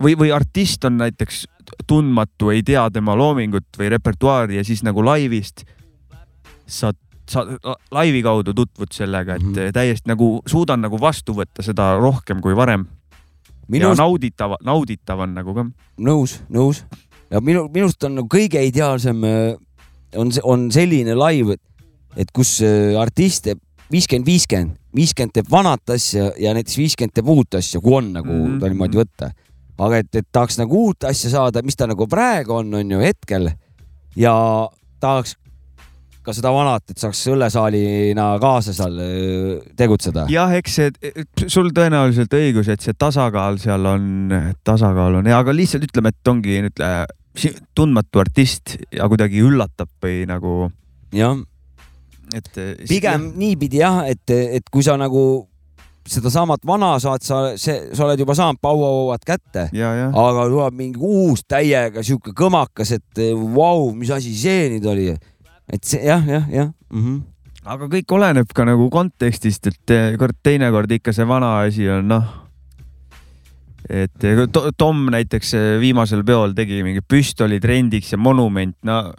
või, 0.00 0.16
või 0.18 0.32
artist 0.34 0.84
on 0.84 0.98
näiteks 1.02 1.44
tundmatu, 1.86 2.50
ei 2.50 2.62
tea 2.66 2.88
tema 2.90 3.16
loomingut 3.18 3.68
või 3.78 3.90
repertuaari 3.92 4.58
ja 4.58 4.64
siis 4.64 4.82
nagu 4.86 5.04
laivist 5.04 5.64
sa, 6.66 6.92
sa 7.28 7.44
laivi 7.92 8.22
kaudu 8.22 8.54
tutvud 8.54 8.92
sellega, 8.92 9.36
et 9.36 9.42
mm 9.42 9.54
-hmm. 9.54 9.72
täiesti 9.72 10.08
nagu 10.10 10.42
suudan 10.46 10.80
nagu 10.80 11.00
vastu 11.00 11.34
võtta 11.36 11.62
seda 11.62 11.94
rohkem 11.96 12.40
kui 12.40 12.56
varem. 12.56 12.86
Minust... 13.68 13.98
ja 13.98 14.04
nauditav, 14.04 14.56
nauditav 14.64 15.20
on 15.20 15.34
nagu 15.34 15.54
ka. 15.54 15.66
nõus, 15.98 16.40
nõus 16.50 16.84
ja 17.30 17.40
minu, 17.40 17.68
minust 17.72 18.04
on 18.04 18.18
nagu 18.20 18.28
kõige 18.28 18.60
ideaalsem 18.66 19.24
äh, 19.24 19.54
on, 20.16 20.32
on 20.42 20.70
selline 20.72 21.14
live, 21.16 21.56
et 22.16 22.32
kus 22.34 22.58
äh, 22.64 22.98
artist 23.00 23.48
viiskümmend, 23.92 24.26
viiskümmend, 24.26 24.76
viiskümmend 24.96 25.34
teeb 25.36 25.50
vanat 25.52 25.94
asja 25.94 26.30
ja 26.40 26.54
näiteks 26.56 26.78
viiskümmend 26.80 27.16
teeb 27.16 27.28
uut 27.32 27.58
asja, 27.60 27.80
kui 27.80 27.98
on 27.98 28.12
nagu 28.16 28.32
mm 28.32 28.58
-hmm. 28.58 28.68
niimoodi 28.74 29.02
võtta. 29.02 29.32
aga 29.78 29.98
et, 29.98 30.14
et 30.14 30.26
tahaks 30.32 30.58
nagu 30.58 30.86
uut 30.86 31.04
asja 31.04 31.30
saada, 31.30 31.62
mis 31.62 31.76
ta 31.76 31.86
nagu 31.86 32.06
praegu 32.06 32.54
on, 32.54 32.74
on 32.74 32.90
ju 32.90 33.00
hetkel 33.00 33.50
ja 34.16 34.34
tahaks 35.00 35.36
ka 36.22 36.32
seda 36.32 36.52
vanat, 36.54 36.84
et 36.90 36.98
saaks 36.98 37.24
õllesaalina 37.32 38.26
kaasa 38.40 38.72
seal 38.72 38.98
äh, 39.02 39.72
tegutseda. 39.76 40.26
jah, 40.30 40.52
eks 40.54 40.74
see, 40.74 40.92
sul 41.46 41.72
tõenäoliselt 41.74 42.32
õigus, 42.38 42.68
et 42.68 42.80
see 42.80 42.94
tasakaal 42.94 43.58
seal 43.58 43.86
on, 43.86 44.30
tasakaal 44.64 45.18
on 45.18 45.26
hea, 45.26 45.38
aga 45.38 45.54
lihtsalt 45.56 45.88
ütleme, 45.88 46.14
et 46.14 46.28
ongi 46.28 46.60
nüüd 46.68 46.84
tundmatu 47.74 48.20
artist 48.22 48.76
ja 48.92 49.08
kuidagi 49.08 49.42
üllatab 49.42 49.90
või 50.04 50.22
nagu. 50.28 50.70
jah 51.12 51.40
et. 52.34 52.52
Eh, 52.56 52.74
pigem 52.88 53.28
jah. 53.28 53.38
niipidi 53.38 53.80
jah, 53.82 54.04
et, 54.10 54.30
et 54.30 54.70
kui 54.72 54.84
sa 54.84 54.96
nagu 55.00 55.46
sedasamat 56.08 56.64
vana 56.66 56.96
saad 57.02 57.22
sa, 57.22 57.40
see, 57.60 57.76
sa 57.94 58.06
oled 58.06 58.22
juba 58.22 58.34
saanud 58.34 58.58
pauauad 58.62 59.22
kätte, 59.26 59.68
aga 59.70 60.46
tuleb 60.50 60.78
mingi 60.78 60.98
uus 60.98 61.44
täiega 61.46 62.02
sihuke 62.02 62.34
kõmakas, 62.36 62.96
et 62.98 63.22
eh, 63.22 63.34
vau 63.34 63.86
wow,, 63.86 63.92
mis 63.96 64.10
asi 64.10 64.34
see 64.34 64.70
nüüd 64.74 64.88
oli. 64.90 65.10
et 65.72 65.84
see 65.86 66.02
jah, 66.04 66.24
jah, 66.26 66.48
jah 66.50 66.70
mm. 66.90 67.02
-hmm. 67.02 67.20
aga 67.64 67.88
kõik 67.88 68.16
oleneb 68.18 68.54
ka 68.54 68.66
nagu 68.66 68.90
kontekstist, 68.90 69.66
et 69.66 69.90
eh, 69.94 70.16
kord 70.18 70.36
teinekord 70.42 70.90
ikka 70.90 71.12
see 71.12 71.28
vana 71.28 71.60
asi 71.62 71.88
on 71.88 72.08
noh 72.08 72.38
et 73.90 74.24
Tom 74.78 75.08
näiteks 75.10 75.54
viimasel 75.80 76.22
peol 76.24 76.54
tegi 76.54 76.82
mingi 76.82 77.02
püstoli 77.02 77.58
trendiks 77.60 78.12
ja 78.12 78.18
monument, 78.18 78.76
no 78.86 79.12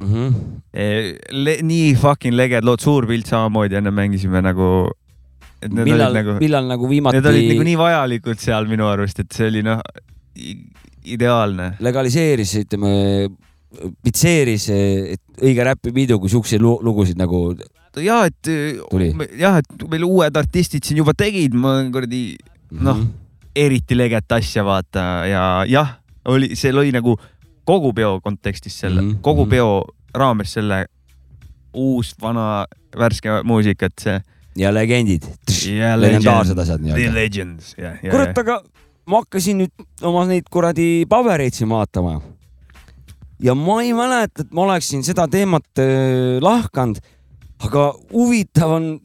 mm. 0.00 0.08
-hmm. 0.08 1.62
nii 1.68 1.94
fucking 2.00 2.34
leged 2.34 2.64
lood, 2.64 2.80
Suur 2.80 3.06
pilt 3.06 3.26
samamoodi, 3.30 3.78
enne 3.80 3.90
mängisime 3.90 4.42
nagu. 4.42 4.90
millal, 5.62 6.12
nagu, 6.14 6.38
millal 6.40 6.66
nagu 6.66 6.88
viimati? 6.90 7.16
Need 7.16 7.30
olid 7.30 7.52
nagu 7.52 7.66
nii 7.68 7.76
vajalikud 7.78 8.40
seal 8.42 8.66
minu 8.66 8.88
arust, 8.90 9.20
et 9.22 9.30
see 9.32 9.46
oli 9.46 9.62
noh, 9.62 9.78
ideaalne. 11.04 11.76
legaliseeris, 11.80 12.56
ütleme, 12.64 13.28
pitseeris 14.02 14.66
õige 14.72 15.64
räpipidu, 15.64 16.18
kui 16.20 16.32
siukseid 16.32 16.60
lugusid 16.62 17.20
nagu 17.20 17.44
ja 18.00 18.22
et 18.28 18.48
jah, 19.38 19.58
et 19.60 19.84
meil 19.90 20.04
uued 20.06 20.36
artistid 20.36 20.84
siin 20.84 21.02
juba 21.02 21.14
tegid, 21.16 21.54
ma 21.54 21.78
kuradi 21.92 22.36
noh 22.72 22.96
mm 22.96 23.02
-hmm., 23.02 23.18
eriti 23.54 23.96
leget 23.96 24.32
asja 24.32 24.64
vaata 24.64 25.26
ja 25.28 25.64
jah, 25.68 25.98
oli, 26.24 26.56
see 26.56 26.72
lõi 26.72 26.92
nagu 26.92 27.18
kogu 27.64 27.92
peo 27.94 28.20
kontekstis 28.20 28.78
selle 28.80 29.00
mm, 29.00 29.10
-hmm. 29.10 29.22
kogu 29.22 29.46
peo 29.46 29.84
raames 30.14 30.52
selle 30.52 30.84
uus, 31.74 32.14
vana, 32.20 32.66
värske 32.98 33.42
muusika, 33.44 33.86
et 33.86 33.98
see. 33.98 34.20
ja 34.56 34.74
legendid. 34.74 35.24
legendaarsed 35.96 36.58
asjad 36.58 36.80
nii-öelda. 36.80 37.08
The 37.08 37.14
legends, 37.14 37.74
jah. 37.78 37.96
kurat, 38.10 38.38
aga 38.38 38.60
ma 39.06 39.22
hakkasin 39.22 39.62
nüüd 39.62 39.86
oma 40.02 40.26
neid 40.28 40.50
kuradi 40.52 41.06
pabereid 41.08 41.56
siin 41.56 41.70
vaatama. 41.70 42.20
ja 43.40 43.54
ma 43.54 43.82
ei 43.82 43.94
mäleta, 43.94 44.42
et 44.42 44.52
ma 44.52 44.62
oleksin 44.62 45.02
seda 45.04 45.28
teemat 45.28 45.80
lahkanud, 46.40 47.00
aga 47.58 47.94
huvitav 48.12 48.76
on, 48.76 49.00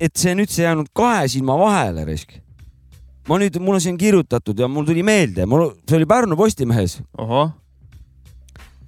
et 0.00 0.16
see 0.16 0.34
nüüd 0.34 0.52
see 0.52 0.66
jäänud 0.66 0.92
kahe 0.92 1.28
silma 1.28 1.56
vahele, 1.58 2.04
risk 2.04 2.36
ma 3.28 3.38
nüüd, 3.40 3.58
mul 3.62 3.78
on 3.78 3.82
siin 3.82 3.98
kirjutatud 3.98 4.58
ja 4.58 4.68
mul 4.70 4.86
tuli 4.86 5.02
meelde, 5.06 5.46
mul, 5.50 5.70
see 5.88 5.98
oli 5.98 6.06
Pärnu 6.08 6.36
Postimehes. 6.38 7.00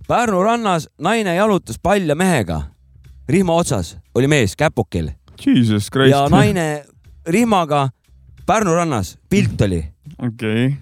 Pärnu 0.09 0.43
rannas 0.43 0.89
naine 0.99 1.35
jalutas 1.37 1.79
palja 1.83 2.15
mehega. 2.15 2.63
rihma 3.29 3.53
otsas 3.61 3.99
oli 4.15 4.27
mees 4.27 4.57
käpukil. 4.57 5.11
ja 6.11 6.29
naine 6.29 6.85
rihmaga 7.27 7.89
Pärnu 8.47 8.75
rannas, 8.75 9.19
pilt 9.31 9.61
oli. 9.61 9.85
okei 10.19 10.67
okay.. 10.67 10.77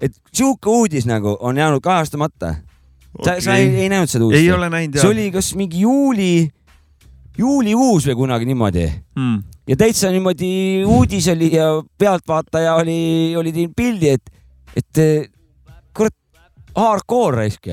et 0.00 0.12
sihuke 0.32 0.70
uudis 0.70 1.06
nagu 1.06 1.36
on 1.40 1.56
jäänud 1.56 1.80
kajastamata. 1.80 2.54
sa 3.24 3.32
okay., 3.32 3.40
sa 3.40 3.54
ei, 3.54 3.74
ei 3.76 3.88
näinud 3.88 4.08
seda 4.08 4.24
uudist? 4.24 4.42
ei 4.42 4.52
ole 4.52 4.70
näinud 4.70 4.94
jah. 4.94 5.02
see 5.02 5.10
oli 5.10 5.30
kas 5.30 5.54
mingi 5.54 5.80
juuli, 5.80 6.50
juulikuus 7.38 8.08
või 8.10 8.18
kunagi 8.24 8.50
niimoodi 8.50 8.88
hmm 8.88 9.38
ja 9.68 9.76
täitsa 9.76 10.10
niimoodi 10.12 10.50
uudis 10.86 11.28
oli 11.28 11.50
ja 11.52 11.68
pealtvaataja 11.98 12.74
oli, 12.80 13.36
oli 13.36 13.52
teinud 13.52 13.76
pildi, 13.76 14.14
et, 14.16 14.30
et 14.76 15.00
kurat, 15.96 16.14
hardcore 16.76 17.36
raisk. 17.36 17.68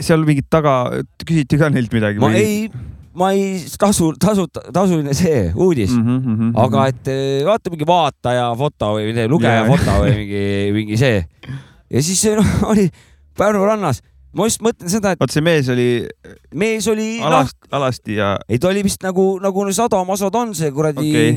seal 0.00 0.24
mingid 0.26 0.48
taga, 0.50 1.02
küsiti 1.26 1.60
ka 1.60 1.70
neilt 1.70 1.92
midagi? 1.94 2.22
ma 2.22 2.32
või? 2.32 2.40
ei, 2.40 2.96
ma 3.14 3.30
ei 3.36 3.60
tasu, 3.78 4.10
tasuta, 4.18 4.64
tasuline 4.72 5.14
see 5.14 5.50
uudis 5.54 5.92
mm, 5.92 6.02
-hmm, 6.02 6.26
mm 6.26 6.36
-hmm. 6.38 6.52
aga 6.64 6.86
et 6.88 7.10
vaata 7.46 7.70
mingi 7.70 7.86
vaataja 7.86 8.46
foto 8.56 8.94
või 8.96 9.28
lugeja 9.28 9.62
yeah. 9.62 9.68
foto 9.68 9.98
või 10.02 10.14
mingi, 10.22 10.44
mingi 10.72 10.96
see. 10.96 11.26
ja 11.90 12.02
siis 12.02 12.24
no, 12.34 12.44
oli 12.72 12.88
Pärnu 13.36 13.64
rannas 13.64 14.02
ma 14.36 14.46
just 14.48 14.62
mõtlen 14.64 14.90
seda, 14.92 15.14
et. 15.14 15.20
vot 15.20 15.32
see 15.32 15.44
mees 15.44 15.70
oli. 15.72 15.88
mees 16.58 16.86
oli. 16.90 17.08
alast, 17.26 17.56
alasti 17.74 18.18
ja. 18.20 18.34
ei, 18.48 18.60
ta 18.62 18.70
oli 18.70 18.84
vist 18.86 19.02
nagu, 19.06 19.32
nagu 19.42 19.66
Sado-Masod 19.74 20.38
on 20.38 20.54
see 20.58 20.70
kuradi 20.74 21.10
okay. 21.10 21.34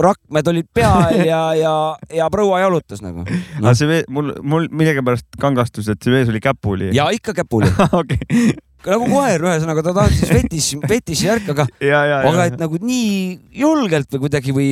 rakmed 0.00 0.48
olid 0.52 0.70
pea 0.74 0.90
all 1.02 1.20
ja, 1.26 1.42
ja, 1.58 1.74
ja 2.16 2.30
proua 2.32 2.62
jalutas 2.64 3.04
nagu 3.04 3.24
no.. 3.26 3.38
aga 3.64 3.76
see 3.76 3.90
mees, 3.90 4.08
mul, 4.08 4.32
mul 4.40 4.70
millegipärast 4.72 5.40
kangastus, 5.40 5.90
et 5.92 6.00
see 6.02 6.14
mees 6.14 6.32
oli 6.32 6.42
käpuli. 6.44 6.90
ja 6.96 7.10
ikka 7.14 7.36
käpuli 7.42 7.70
okay. 8.00 8.52
nagu 8.88 9.08
koer, 9.10 9.46
ühesõnaga 9.50 9.84
ta 9.84 9.96
tahtis 10.02 10.28
fetis, 10.32 10.72
fetissi 10.88 11.28
järk, 11.28 11.52
aga, 11.52 11.68
aga 12.32 12.50
et 12.52 12.60
nagu 12.60 12.80
nii 12.80 13.36
julgelt 13.60 14.08
või 14.16 14.28
kuidagi 14.28 14.56
või 14.56 14.70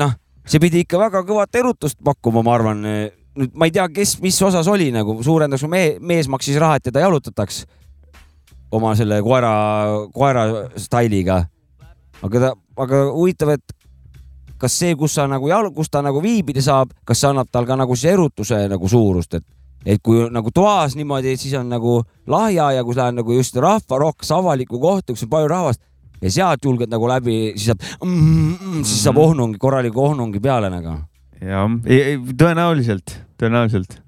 noh, 0.00 0.12
see 0.48 0.60
pidi 0.60 0.84
ikka 0.84 1.00
väga 1.00 1.24
kõvat 1.28 1.56
erutust 1.60 2.00
pakkuma, 2.04 2.44
ma 2.44 2.58
arvan 2.58 2.84
nüüd 3.38 3.54
ma 3.58 3.68
ei 3.68 3.74
tea, 3.74 3.86
kes, 3.94 4.18
mis 4.24 4.38
osas 4.42 4.68
oli 4.70 4.90
nagu 4.94 5.18
suurendas, 5.24 5.62
kui 5.64 5.72
mees, 5.72 5.98
mees 6.00 6.30
maksis 6.30 6.58
raha, 6.60 6.78
et 6.78 6.88
teda 6.88 7.04
jalutataks 7.06 7.64
oma 8.74 8.94
selle 8.98 9.20
koera, 9.24 9.52
koera 10.14 10.44
stailiga. 10.76 11.44
aga 12.22 12.40
ta, 12.42 12.54
aga 12.82 13.02
huvitav, 13.14 13.54
et 13.54 13.78
kas 14.58 14.74
see, 14.74 14.96
kus 14.98 15.14
sa 15.14 15.28
nagu 15.30 15.48
jal-, 15.48 15.70
kus 15.74 15.90
ta 15.90 16.02
nagu 16.02 16.22
viibida 16.22 16.62
saab, 16.64 16.92
kas 17.06 17.20
see 17.20 17.30
annab 17.30 17.50
tal 17.52 17.66
ka 17.66 17.76
nagu 17.78 17.96
siis 17.96 18.12
erutuse 18.12 18.64
nagu 18.68 18.90
suurust, 18.90 19.38
et, 19.38 19.44
et 19.86 20.02
kui 20.02 20.26
nagu 20.34 20.50
toas 20.54 20.96
niimoodi, 20.98 21.36
siis 21.38 21.54
on 21.58 21.70
nagu 21.70 22.00
lahja 22.26 22.72
ja 22.74 22.84
kui 22.84 22.96
sa 22.96 23.06
lähed 23.06 23.20
nagu 23.22 23.38
just 23.38 23.56
rahvarohkes 23.56 24.32
avalikku 24.34 24.80
kohta, 24.82 25.14
kus 25.14 25.24
on 25.28 25.32
palju 25.36 25.52
rahvast, 25.54 25.82
ja 26.22 26.32
sealt 26.32 26.64
julged 26.64 26.90
nagu 26.90 27.08
läbi, 27.10 27.38
siis 27.56 27.70
saab 27.70 27.86
mm, 28.02 28.18
mm, 28.18 28.56
mm, 28.58 28.82
siis 28.84 29.04
saab 29.04 29.20
mhm. 29.20 29.24
ohnungi, 29.28 29.62
korraliku 29.62 30.08
ohnungi 30.10 30.42
peale 30.42 30.70
nagu. 30.72 30.98
Jah, 31.42 31.70
tõenäoliselt, 32.42 33.16
tõenäoliselt. 33.40 34.00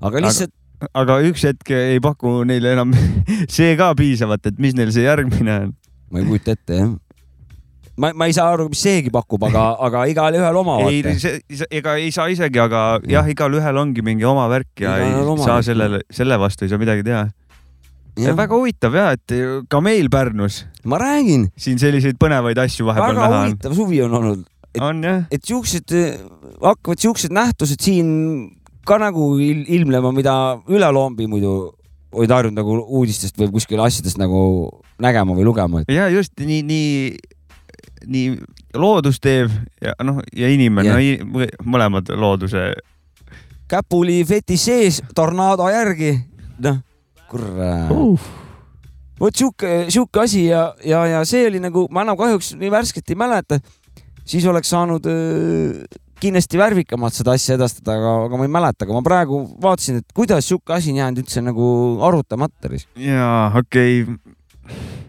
aga 0.00 0.24
lihtsalt. 0.24 0.54
aga 0.92 1.20
üks 1.30 1.46
hetk 1.48 1.70
ei 1.76 2.02
paku 2.02 2.42
neile 2.48 2.74
enam 2.74 2.92
see 3.56 3.76
ka 3.80 3.92
piisavat, 3.98 4.50
et 4.50 4.60
mis 4.60 4.76
neil 4.76 4.92
see 4.94 5.06
järgmine 5.06 5.60
on. 5.62 5.72
ma 6.10 6.22
ei 6.22 6.28
kujuta 6.28 6.58
ette 6.58 6.82
jah 6.82 6.92
ma, 7.96 8.10
ma 8.14 8.28
ei 8.28 8.34
saa 8.36 8.50
aru, 8.54 8.68
mis 8.72 8.82
seegi 8.84 9.12
pakub, 9.14 9.44
aga, 9.48 9.64
aga 9.86 10.04
igalühel 10.10 10.58
oma. 10.60 10.80
ei, 10.90 11.00
ega 11.70 11.96
ei 12.00 12.10
saa 12.14 12.28
isegi, 12.32 12.60
aga 12.62 12.84
jah, 13.10 13.28
igalühel 13.30 13.80
ongi 13.80 14.04
mingi 14.06 14.26
oma 14.28 14.46
värk 14.52 14.84
ja 14.84 14.96
igal 15.02 15.32
ei 15.34 15.46
saa 15.46 15.60
sellele, 15.66 16.02
selle 16.14 16.38
vastu 16.40 16.66
ei 16.66 16.72
saa 16.72 16.80
midagi 16.82 17.06
teha. 17.06 17.26
väga 18.38 18.54
huvitav 18.54 18.98
ja, 18.98 19.10
et 19.14 19.36
ka 19.70 19.82
meil 19.84 20.10
Pärnus. 20.10 20.64
ma 20.84 20.98
räägin. 21.02 21.48
siin 21.56 21.78
selliseid 21.82 22.18
põnevaid 22.20 22.58
asju 22.66 22.90
vahepeal 22.90 23.14
näha 23.14 23.26
on. 23.26 23.32
väga 23.32 23.46
huvitav 23.46 23.78
suvi 23.78 24.02
on 24.02 24.18
olnud. 24.20 24.44
Jah. 25.04 25.24
et 25.30 25.44
siuksed, 25.44 25.94
hakkavad 26.62 27.00
siuksed 27.00 27.34
nähtused 27.34 27.80
siin 27.84 28.10
ka 28.86 28.98
nagu 29.00 29.34
ilmnema, 29.40 30.12
mida 30.12 30.34
üle 30.68 30.90
lombi 30.92 31.28
muidu 31.30 31.72
olid 32.14 32.30
harjunud 32.30 32.58
nagu 32.60 32.76
uudistest 33.00 33.38
või 33.40 33.50
kuskil 33.54 33.80
asjadest 33.82 34.18
nagu 34.20 34.40
nägema 35.02 35.34
või 35.34 35.46
lugema 35.46 35.82
et.... 35.82 35.90
ja 35.92 36.06
just 36.12 36.36
nii, 36.38 36.62
nii 36.62 36.90
nii 38.06 38.34
loodus 38.76 39.20
teeb 39.22 39.52
ja 39.82 39.94
noh, 40.04 40.20
ja 40.36 40.50
inimene 40.52 40.94
yeah., 40.94 41.24
no 41.24 41.46
mõlemad 41.64 42.10
looduse. 42.18 42.72
käpuli 43.68 44.22
fetis 44.28 44.66
sees, 44.68 45.00
tornaado 45.14 45.68
järgi, 45.72 46.12
noh, 46.64 46.80
kurat 47.30 47.92
uh.. 47.92 48.28
vot 49.20 49.36
sihuke, 49.36 49.86
sihuke 49.88 50.24
asi 50.24 50.46
ja, 50.46 50.66
ja, 50.84 51.04
ja 51.06 51.24
see 51.28 51.46
oli 51.48 51.62
nagu, 51.62 51.86
ma 51.90 52.04
enam 52.04 52.18
kahjuks 52.20 52.54
nii 52.60 52.70
värsket 52.70 53.10
ei 53.10 53.18
mäleta. 53.18 53.60
Siis 54.24 54.46
oleks 54.50 54.72
saanud 54.72 55.06
äh, 55.10 56.00
kindlasti 56.20 56.58
värvikamalt 56.60 57.16
seda 57.16 57.34
asja 57.36 57.58
edastada, 57.58 57.98
aga, 57.98 58.14
aga 58.28 58.40
ma 58.40 58.46
ei 58.46 58.52
mäleta, 58.56 58.86
aga 58.86 58.96
ma 58.96 59.04
praegu 59.04 59.42
vaatasin, 59.62 60.00
et 60.00 60.16
kuidas 60.16 60.48
sihuke 60.48 60.76
asi 60.76 60.94
on 60.94 61.02
jäänud 61.02 61.24
üldse 61.24 61.44
nagu 61.44 61.68
arutamata. 62.08 62.72
jaa, 62.96 63.52
okei 63.60 64.04
okay 64.04 65.02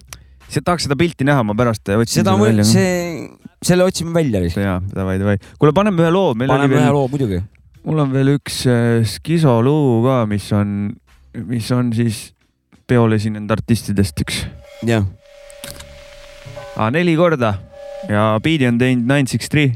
tahaks 0.63 0.85
seda 0.85 0.95
pilti 0.99 1.25
näha, 1.27 1.43
ma 1.43 1.55
pärast 1.57 1.89
otsin 1.95 2.21
seda 2.21 2.35
välja. 2.39 2.63
see, 2.67 3.25
selle 3.65 3.87
otsime 3.87 4.13
välja 4.15 4.41
lihtsalt. 4.43 4.63
jaa, 4.65 4.77
davai, 4.93 5.17
davai. 5.19 5.35
kuule, 5.59 5.73
paneme 5.75 6.05
ühe 6.05 6.11
loo. 6.13 6.33
paneme 6.37 6.77
ühe 6.77 6.83
veel... 6.83 6.93
loo 6.95 7.09
muidugi. 7.11 7.41
mul 7.83 8.03
on 8.05 8.13
veel 8.13 8.35
üks 8.37 8.61
äh, 8.69 9.01
Skiso 9.09 9.57
lugu 9.65 9.99
ka, 10.05 10.21
mis 10.29 10.47
on, 10.55 10.93
mis 11.49 11.71
on 11.75 11.91
siis 11.95 12.29
peol 12.87 13.17
esinenud 13.17 13.51
artistidest 13.57 14.25
üks. 14.25 14.43
jah. 14.85 15.07
neli 16.93 17.17
korda 17.19 17.55
ja 18.09 18.39
biidi 18.43 18.67
on 18.67 18.77
teinud 18.77 19.07
Nine 19.13 19.27
Six 19.27 19.49
Three. 19.49 19.71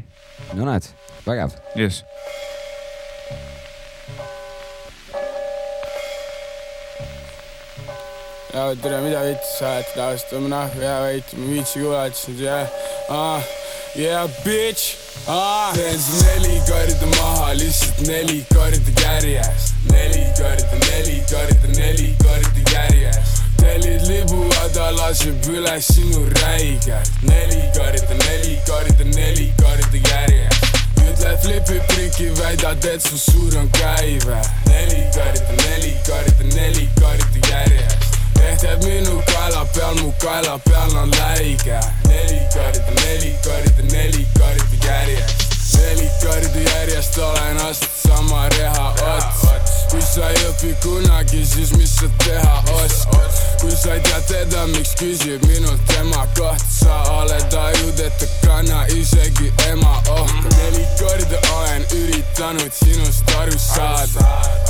no 0.54 0.66
näed, 0.66 0.84
vägev. 1.26 1.52
just 1.76 2.06
ja 8.54 8.76
tere, 8.82 9.02
mida 9.02 9.22
vittu 9.24 9.50
sa 9.58 9.74
oled 9.78 9.92
taastama, 9.96 10.50
noh, 10.52 10.78
ja 10.82 10.96
veit, 11.06 11.34
ma 11.38 11.52
viitsi 11.54 11.80
kuulata 11.84 12.18
sind, 12.18 12.42
jah. 12.44 12.68
Ah, 13.10 13.42
yeah, 13.96 14.28
bitch. 14.46 14.98
Ah. 15.28 15.72
teen 15.76 16.00
su 16.00 16.24
neli 16.26 16.62
korda 16.68 17.12
maha, 17.18 17.54
lihtsalt 17.62 18.08
neli 18.08 18.42
korda 18.54 18.96
järjest. 19.04 19.76
neli 19.92 20.26
korda, 20.38 20.82
neli 20.90 21.22
korda, 21.30 21.78
neli 21.78 22.16
korda 22.24 22.60
järjest. 23.62 23.84
tellid 23.84 24.08
libuada, 24.08 24.92
laseb 24.98 25.50
üle 25.50 25.82
sinu 25.82 26.26
räigelt. 26.42 27.12
neli 27.22 27.62
korda, 27.78 28.16
neli 28.26 28.60
korda, 28.68 29.06
neli 29.16 29.54
korda 29.62 29.98
järjest 30.10 30.66
ütled 31.10 31.42
flipib 31.44 31.84
priki, 31.88 32.32
väidad, 32.42 32.86
et 32.86 33.02
su 33.02 33.18
suur 33.18 33.58
on 33.58 33.70
käive. 33.72 34.42
neli 34.68 35.04
korda, 35.16 35.54
neli 35.66 35.94
korda, 36.08 36.44
neli 36.56 36.90
korda 37.02 37.48
järjest 37.50 38.10
teeb 38.60 38.82
minu 38.84 39.22
kaela 39.30 39.64
peal, 39.76 39.96
mu 40.02 40.12
kaela 40.20 40.58
peal 40.66 40.96
on 41.02 41.12
läige 41.16 41.80
neli 42.10 42.40
korda, 42.54 42.96
neli 43.06 43.32
korda, 43.46 43.86
neli 43.94 44.26
korda 44.36 44.82
järjest 44.86 45.48
neli 45.78 46.10
korda 46.24 46.66
järjest 46.70 47.18
olen 47.18 47.62
aastat 47.66 47.96
sama 48.04 48.50
reha 48.58 48.90
ots 49.14 49.79
kui 49.90 50.02
sa 50.06 50.30
ei 50.30 50.42
õpi 50.50 50.74
kunagi, 50.84 51.46
siis 51.46 51.72
mis 51.78 51.96
sa 52.00 52.08
teha 52.26 52.58
oskad 52.78 53.40
kui 53.62 53.76
sa 53.76 53.94
ei 53.96 54.02
tea 54.06 54.20
teda, 54.30 54.66
miks 54.74 54.94
küsib 55.00 55.44
minult 55.50 55.82
tema 55.92 56.24
kohta 56.38 56.70
sa 56.72 57.00
oled 57.20 57.56
ajudeta 57.64 58.28
kanna 58.46 58.86
isegi 58.96 59.52
ema 59.68 59.96
ohka 60.16 60.54
neli 60.56 60.86
korda 61.00 61.42
olen 61.58 61.84
üritanud 61.98 62.72
sinust 62.74 63.34
aru 63.42 63.60
saada 63.60 64.28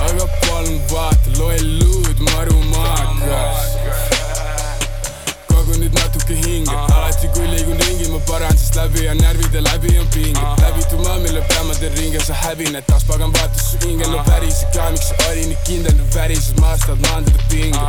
aga 0.08 0.26
palun 0.46 0.80
vaata 0.92 1.36
loll 1.38 1.70
luud 1.84 2.26
maru 2.32 2.58
maakas 2.74 3.62
kogun 5.52 5.84
nüüd 5.84 5.94
natuke 5.94 6.09
hinge. 6.36 6.76
Alati 6.76 7.28
kui 7.34 7.48
liigun 7.48 7.80
ringi, 7.86 8.10
ma 8.14 8.20
paran, 8.30 8.58
sest 8.58 8.76
läbi 8.76 9.06
ja 9.06 9.14
läbi 9.14 9.98
on 10.00 10.08
pinged 10.14 10.60
läbitu 10.62 10.98
maa, 11.04 11.18
mille 11.20 11.42
peal 11.42 11.66
ma 11.66 11.74
teen 11.74 11.94
ringe, 11.98 12.20
sa 12.20 12.34
hävined 12.34 12.86
taas 12.88 13.04
pagan 13.04 13.32
vaatas 13.34 13.72
su 13.72 13.78
hingel, 13.84 14.12
no 14.12 14.24
päris 14.28 14.64
ka, 14.74 14.90
miks 14.92 15.10
sa 15.10 15.30
olid 15.32 15.48
nii 15.52 15.60
kindel, 15.68 15.96
nüüd 16.00 16.16
värises 16.16 16.56
maast 16.62 16.86
tahad 16.88 17.02
maandada 17.08 17.48
pinge. 17.52 17.86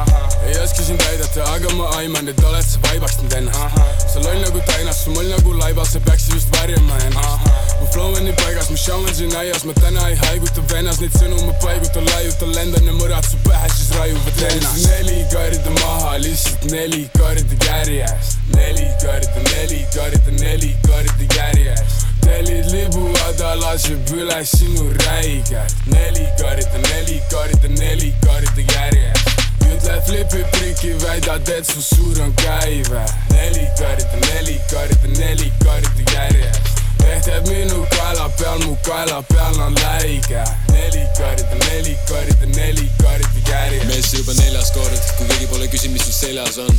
Ei 0.47 0.57
oska 0.65 0.87
sind 0.87 1.03
aidata, 1.09 1.45
aga 1.55 1.75
ma 1.79 1.91
aiman, 1.99 2.29
et 2.29 2.45
oled 2.45 2.67
sa 2.67 2.83
vaibastanud 2.89 3.37
ennast. 3.41 3.83
Sa 4.13 4.25
loll 4.25 4.41
nagu 4.45 4.65
tainas, 4.71 5.05
su 5.05 5.17
mull 5.17 5.31
nagu 5.35 5.59
laibal, 5.63 5.87
sa 5.87 6.03
peaksid 6.07 6.39
just 6.39 6.57
varjama 6.57 7.03
ennast 7.09 7.70
mu 7.81 7.87
flow 7.93 8.13
on 8.15 8.25
nii 8.25 8.37
paigas, 8.43 8.71
mu 8.71 8.77
show 8.77 9.01
on 9.01 9.15
siin 9.15 9.37
aias, 9.37 9.65
ma 9.65 9.73
täna 9.81 10.09
ei 10.09 10.19
haiguta 10.27 10.63
vennas, 10.73 11.01
neid 11.01 11.17
sõnu 11.17 11.41
ma 11.47 11.55
paigutan, 11.65 12.07
laiutan, 12.13 12.53
lendan 12.57 12.87
ja 12.87 12.97
mõrad 12.99 13.27
su 13.27 13.41
pähe, 13.47 13.69
siis 13.77 13.95
raiuvad 13.99 14.45
ennast 14.51 14.87
neli 14.91 15.25
korda 15.33 15.75
maha, 15.81 16.19
lihtsalt 16.25 16.71
neli 16.73 17.07
korda 17.17 17.65
järjest 17.67 18.41
neli 18.55 18.87
korda, 19.03 19.43
neli 19.51 19.81
korda, 19.95 20.33
neli 20.41 20.77
korda 20.87 21.29
järjest 21.37 22.07
tellid 22.25 22.71
libuada, 22.73 23.55
laseb 23.63 24.13
üle 24.17 24.41
sinu 24.47 24.89
räigelt 25.05 25.87
neli 25.87 26.27
korda, 26.41 26.83
neli 26.89 27.21
korda, 27.33 27.73
neli 27.79 28.13
korda 28.27 28.67
järjest 28.75 29.47
ütled 29.71 30.03
flipib 30.09 30.51
priki, 30.57 30.93
väidad, 31.05 31.49
et 31.57 31.67
su 31.67 31.83
suur 31.83 32.21
on 32.25 32.35
käive 32.43 33.07
neli 33.35 33.67
korda, 33.79 34.23
neli 34.29 34.61
korda, 34.73 35.17
neli 35.19 35.53
korda 35.65 36.13
järjest 36.15 36.80
teeb 37.27 37.49
minu 37.49 37.85
kaela 37.97 38.29
peal, 38.39 38.59
mu 38.67 38.77
kaela 38.87 39.23
peal 39.33 39.61
on 39.67 39.77
läige 39.83 40.45
neli 40.73 41.05
korda, 41.19 41.61
neli 41.67 41.97
korda, 42.09 42.51
neli 42.57 42.89
korda 43.03 43.45
järjest 43.51 43.87
mees 43.91 44.13
juba 44.15 44.35
neljas 44.39 44.73
kord, 44.75 44.97
kui 45.19 45.29
keegi 45.33 45.51
pole 45.51 45.69
küsinud, 45.73 45.97
mis 45.99 46.07
sul 46.07 46.17
seljas 46.17 46.59
on 46.63 46.73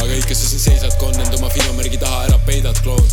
aga 0.00 0.12
ikka 0.18 0.34
sa 0.34 0.52
siin 0.52 0.64
seisad 0.66 0.96
konnend 1.02 1.34
oma 1.38 1.50
finomärgi 1.54 2.00
taha, 2.02 2.26
ära 2.28 2.38
peidad 2.48 2.78
kloon 2.84 3.04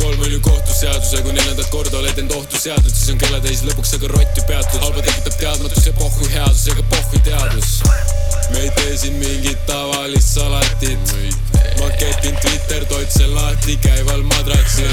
kolm 0.00 0.22
on 0.24 0.32
ju 0.32 0.40
kohtuseaduse, 0.44 1.22
kui 1.24 1.34
neljandat 1.36 1.68
korda 1.74 1.98
oled 2.00 2.22
end 2.22 2.32
ohtu 2.36 2.60
seadnud, 2.60 2.92
siis 2.94 3.12
on 3.12 3.20
kellatäis 3.20 3.64
lõpuks 3.68 3.96
aga 3.98 4.12
rott 4.14 4.40
ju 4.40 4.46
peatud. 4.48 4.80
halba 4.86 5.04
tekitab 5.04 5.36
teadmatus 5.42 5.86
ja 5.90 5.92
pohhu 6.00 6.32
headus 6.32 6.66
ega 6.72 6.88
pohhu 6.94 7.24
teadus. 7.28 8.19
Me 8.50 8.66
ei 8.66 8.70
tee 8.76 8.96
siin 8.96 9.14
mingit 9.22 9.66
tavalist 9.66 10.34
salatit 10.34 11.16
ma 11.80 11.88
ketin 11.96 12.36
Twitter 12.42 12.84
totse 12.84 13.26
lahti 13.26 13.76
käival 13.76 14.22
madratsil 14.22 14.90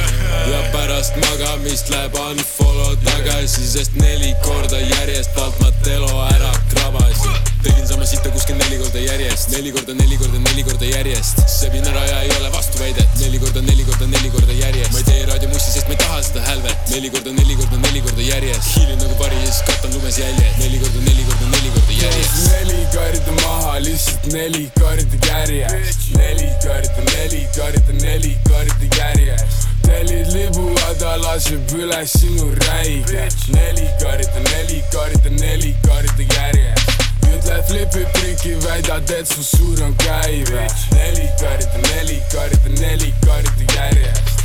ja 0.51 0.61
pärast 0.73 1.15
magamist 1.25 1.89
läheb 1.89 2.15
unfollow 2.21 2.95
tagasi, 3.03 3.65
sest 3.67 3.95
neli 3.99 4.33
korda 4.45 4.79
järjest 4.79 5.37
alt 5.43 5.59
ma 5.61 5.71
telo 5.83 6.11
ära 6.29 6.51
krabasin. 6.73 7.35
tegin 7.63 7.87
sama 7.87 8.05
sita 8.05 8.31
kuskil 8.31 8.55
neli 8.61 8.77
korda 8.83 8.99
järjest, 8.99 9.49
neli 9.55 9.71
korda, 9.75 9.93
neli 9.93 10.17
korda, 10.21 10.39
neli 10.49 10.63
korda 10.63 10.85
järjest. 10.91 11.43
see 11.47 11.69
pinnaraja 11.73 12.21
ei 12.21 12.31
ole 12.39 12.51
vastuväidet, 12.55 13.19
neli 13.19 13.39
korda, 13.39 13.61
neli 13.61 13.83
korda, 13.89 14.07
neli 14.07 14.31
korda 14.35 14.53
järjest. 14.53 14.91
ma 14.93 15.03
ei 15.03 15.09
tee 15.11 15.25
raadiomussi, 15.31 15.71
sest 15.71 15.87
ma 15.91 15.97
ei 15.97 16.01
taha 16.05 16.21
seda 16.29 16.45
hälvet. 16.47 16.89
neli 16.95 17.09
korda, 17.09 17.35
neli 17.39 17.55
korda, 17.55 17.81
neli 17.87 18.01
korda 18.07 18.29
järjest. 18.31 18.75
hiilin 18.75 18.99
nagu 19.03 19.19
pari 19.23 19.43
ja 19.43 19.51
siis 19.51 19.63
katan 19.71 19.93
lumes 19.97 20.19
jäljed. 20.23 20.63
neli 20.63 20.79
korda, 20.85 21.03
neli 21.09 21.27
korda, 21.29 21.51
neli 21.55 21.75
korda 21.75 21.86
järjest. 22.01 22.51
neli 22.51 22.87
korda 22.93 23.31
maha, 23.41 23.79
lihtsalt 23.79 24.25
neli 24.33 24.71
korda 24.79 25.17
järjest. 25.27 25.99
neli 26.17 26.49
korda, 26.63 27.01
neli 27.13 27.47
korda, 27.57 27.93
neli 28.01 28.37
korda 28.49 28.87
järjest. 28.97 29.67
tellid 29.85 30.33
libuada, 30.33 31.17
laseb 31.23 31.75
üle 31.79 32.05
sinu 32.05 32.51
räigelt. 32.67 33.37
neli 33.53 33.89
korda, 34.01 34.39
neli 34.51 34.83
korda, 34.93 35.29
neli 35.41 35.75
korda 35.87 36.23
järjest 36.35 37.07
ütled 37.27 37.63
flipib 37.67 38.09
priki, 38.13 38.55
väidad, 38.65 39.09
et 39.19 39.27
su 39.27 39.43
suur 39.43 39.83
on 39.83 39.95
käive 40.03 40.67
neli 40.95 41.29
korda, 41.39 41.77
neli 41.91 42.21
korda, 42.33 42.75
neli 42.81 43.13
korda 43.25 43.73
järjest 43.75 44.37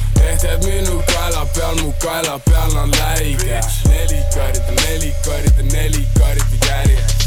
teeb 0.42 0.64
minu 0.66 1.02
kaela 1.06 1.44
peal, 1.54 1.76
mu 1.82 1.92
kaela 2.02 2.38
peal 2.46 2.76
on 2.82 2.90
läige 2.98 3.60
neli 3.88 4.22
korda, 4.34 4.78
neli 4.82 5.12
korda, 5.26 5.68
neli 5.72 6.06
korda 6.18 6.66
järjest 6.66 7.20
äh, 7.20 7.21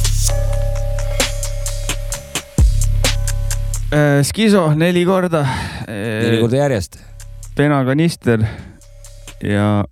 Skiso 4.25 4.67
neli 4.75 5.05
korda 5.07 5.45
neli 5.87 6.41
korda 6.41 6.57
järjest. 6.57 6.97
penakanister 7.55 8.43
ja 9.43 9.85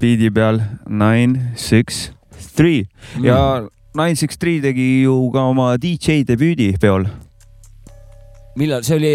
biidi 0.00 0.28
peal 0.34 0.60
nine, 0.88 1.54
six, 1.56 2.10
three 2.56 2.84
mm. 3.16 3.24
ja 3.24 3.40
Nine 3.98 4.16
Six 4.16 4.36
Three 4.38 4.60
tegi 4.62 5.02
ju 5.02 5.14
ka 5.34 5.48
oma 5.50 5.72
DJ 5.80 6.22
debüüdi 6.28 6.74
peol. 6.80 7.06
millal, 8.58 8.82
see 8.86 8.98
oli, 8.98 9.12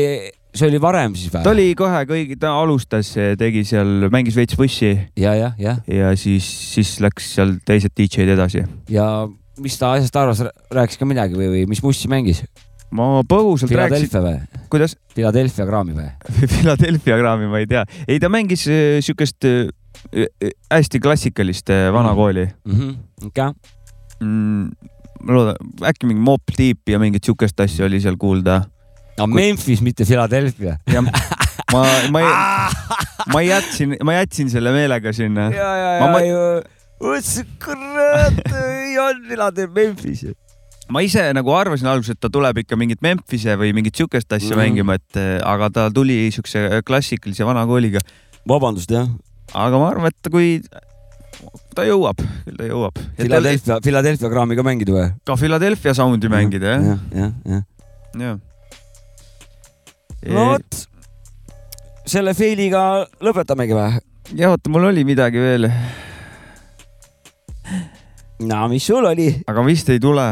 see 0.56 0.70
oli 0.70 0.80
varem 0.82 1.14
siis 1.20 1.32
või? 1.32 1.44
ta 1.46 1.52
oli 1.52 1.68
kohe 1.78 2.02
kõigi, 2.10 2.38
ta 2.40 2.54
alustas, 2.58 3.12
tegi 3.40 3.64
seal, 3.68 4.08
mängis 4.12 4.38
veits 4.40 4.58
bussi. 4.60 4.96
ja, 5.20 5.36
ja, 5.38 5.52
ja. 5.60 5.78
ja 5.88 6.12
siis, 6.20 6.48
siis 6.74 6.96
läks 7.04 7.30
seal 7.38 7.58
teised 7.68 7.94
DJ-d 7.96 8.34
edasi. 8.36 8.66
ja 8.92 9.08
mis 9.62 9.78
ta 9.78 9.94
asjast 9.98 10.16
arvas, 10.18 10.44
rääkis 10.74 11.00
ka 11.00 11.08
midagi 11.10 11.38
või, 11.38 11.50
või 11.52 11.66
mis 11.70 11.82
bussi 11.84 12.10
mängis? 12.12 12.44
ma 12.94 13.24
põgusalt 13.26 13.72
rääkisin. 13.74 14.10
Philadelphia 14.10 14.22
või? 14.24 14.66
kuidas? 14.74 14.98
Philadelphia 15.16 15.68
kraami 15.70 15.96
või 15.98 16.10
Philadelphia 16.54 17.18
kraami 17.22 17.50
ma 17.52 17.62
ei 17.64 17.70
tea. 17.70 17.86
ei, 18.08 18.20
ta 18.22 18.30
mängis 18.34 18.66
äh, 18.70 19.00
siukest 19.06 19.48
äh, 19.50 19.72
äh, 20.14 20.54
hästi 20.72 21.02
klassikalist 21.04 21.74
vanakooli 21.94 22.48
mm. 22.50 22.76
-hmm. 22.80 23.30
okay 23.30 23.54
mm,. 24.20 24.92
ma 25.24 25.40
loodan, 25.40 25.74
äkki 25.90 26.10
mingi 26.10 26.22
Mob 26.22 26.54
Deep 26.58 26.90
ja 26.90 27.02
mingit 27.02 27.26
siukest 27.26 27.60
asja 27.60 27.86
oli 27.86 28.02
seal 28.04 28.18
kuulda. 28.20 28.64
no 29.18 29.28
Memphis, 29.28 29.82
mitte 29.82 30.06
Philadelphia. 30.06 30.78
ma, 31.74 31.86
ma 32.12 32.22
ma 33.34 33.42
jätsin, 33.42 33.98
ma 34.04 34.14
jätsin 34.20 34.50
selle 34.50 34.72
meelega 34.76 35.14
sinna. 35.14 35.50
ja, 35.54 35.76
ja, 35.78 35.92
ja 35.98 36.12
ma... 36.12 36.22
ju, 36.22 36.42
mõtlesin, 37.04 37.52
kurat, 37.64 38.40
ei 38.64 38.98
olnud 39.02 39.28
Philadelphia, 39.28 39.76
Memphis 39.76 40.26
ma 40.92 41.02
ise 41.04 41.24
nagu 41.36 41.54
arvasin 41.56 41.88
alguses, 41.90 42.16
et 42.16 42.22
ta 42.22 42.30
tuleb 42.32 42.64
ikka 42.64 42.78
mingit 42.80 43.02
Memphise 43.04 43.56
või 43.60 43.74
mingit 43.76 43.98
siukest 43.98 44.32
asja 44.36 44.54
mm. 44.54 44.60
mängima, 44.60 44.98
et 45.00 45.20
aga 45.48 45.70
ta 45.74 45.88
tuli 45.94 46.26
siukse 46.34 46.82
klassikalise 46.88 47.48
vana 47.48 47.66
kooliga. 47.70 48.04
vabandust, 48.50 48.92
jah. 48.92 49.08
aga 49.54 49.80
ma 49.80 49.90
arvan, 49.94 50.12
et 50.12 50.32
kui 50.32 50.58
ta 51.76 51.86
jõuab, 51.88 52.22
küll 52.46 52.60
ta 52.60 52.70
jõuab. 52.70 53.00
Philadelphia, 53.18 53.80
Philadelphia 53.84 54.32
kraamiga 54.32 54.66
mängida 54.66 54.96
või? 54.96 55.10
ka 55.26 55.38
Philadelphia 55.40 55.96
sound'i 55.98 56.32
mängida 56.32 56.76
jah. 56.76 56.88
jah, 56.88 57.04
jah, 57.18 57.36
jah. 57.50 57.64
jah. 58.20 58.40
no 60.34 60.48
vot, 60.54 60.84
selle 62.06 62.36
failiga 62.38 63.04
lõpetamegi 63.24 63.78
või? 63.78 64.02
ja 64.40 64.54
oota, 64.54 64.72
mul 64.74 64.92
oli 64.92 65.08
midagi 65.08 65.42
veel. 65.42 65.72
No 68.50 68.68
mis 68.72 68.86
sul 68.92 69.06
oli? 69.12 69.30
aga 69.48 69.66
vist 69.68 69.90
ei 69.94 70.02
tule 70.04 70.28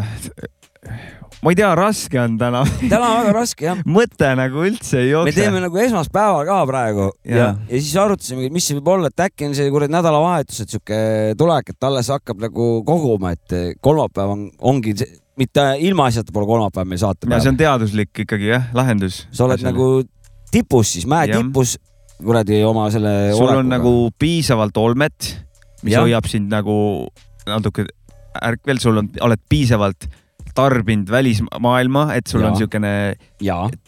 ma 1.42 1.50
ei 1.50 1.58
tea, 1.58 1.70
raske 1.78 2.20
on 2.22 2.36
täna 2.40 2.62
täna 2.92 3.08
on 3.08 3.18
väga 3.22 3.34
raske 3.36 3.66
jah. 3.66 3.82
mõte 3.90 4.30
nagu 4.38 4.66
üldse 4.68 5.00
ei 5.02 5.10
jookse. 5.10 5.32
me 5.32 5.36
teeme 5.38 5.64
nagu 5.64 5.82
esmaspäeval 5.82 6.46
ka 6.50 6.60
praegu 6.70 7.08
ja, 7.26 7.38
ja, 7.38 7.48
ja 7.66 7.82
siis 7.82 7.96
arutasime, 8.02 8.50
mis 8.54 8.68
see 8.70 8.78
võib 8.78 8.92
olla, 8.96 9.12
et 9.12 9.26
äkki 9.26 9.50
on 9.50 9.58
see 9.58 9.72
kuradi 9.74 9.96
nädalavahetus, 9.96 10.62
et 10.64 10.76
sihuke 10.76 11.02
tulek, 11.40 11.74
et 11.74 11.90
alles 11.90 12.12
hakkab 12.14 12.46
nagu 12.46 12.70
koguma, 12.88 13.34
et 13.38 13.78
kolmapäev 13.82 14.36
on, 14.36 14.48
ongi 14.74 14.96
see, 15.02 15.18
mitte 15.42 15.66
ilmaasjata 15.88 16.34
pole 16.36 16.50
kolmapäev 16.50 16.90
meil 16.92 17.02
saatepäev. 17.02 17.38
ja 17.38 17.46
see 17.46 17.54
on 17.54 17.62
teaduslik 17.62 18.26
ikkagi 18.26 18.52
jah, 18.52 18.70
lahendus. 18.78 19.24
sa 19.32 19.48
oled 19.48 19.58
Asjale. 19.58 19.74
nagu 19.74 19.90
tipus 20.54 20.94
siis, 20.98 21.10
mäe 21.10 21.32
tipus 21.32 21.78
kuradi 22.22 22.62
oma 22.68 22.86
selle. 22.94 23.32
sul 23.34 23.48
olekuga. 23.48 23.64
on 23.64 23.74
nagu 23.80 23.96
piisavalt 24.20 24.78
olmet, 24.78 25.34
mis 25.82 25.96
ja. 25.96 26.06
hoiab 26.06 26.30
sind 26.30 26.54
nagu 26.54 26.76
natuke 27.48 27.88
ärkvel, 28.44 28.80
sul 28.80 29.02
on, 29.02 29.10
oled 29.22 29.42
piisavalt 29.50 30.08
tarbinud 30.56 31.10
välismaailma, 31.12 32.14
et 32.16 32.28
sul 32.28 32.42
ja. 32.42 32.48
on 32.48 32.54
niisugune 32.54 32.94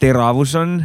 teravus 0.00 0.54
on. 0.54 0.84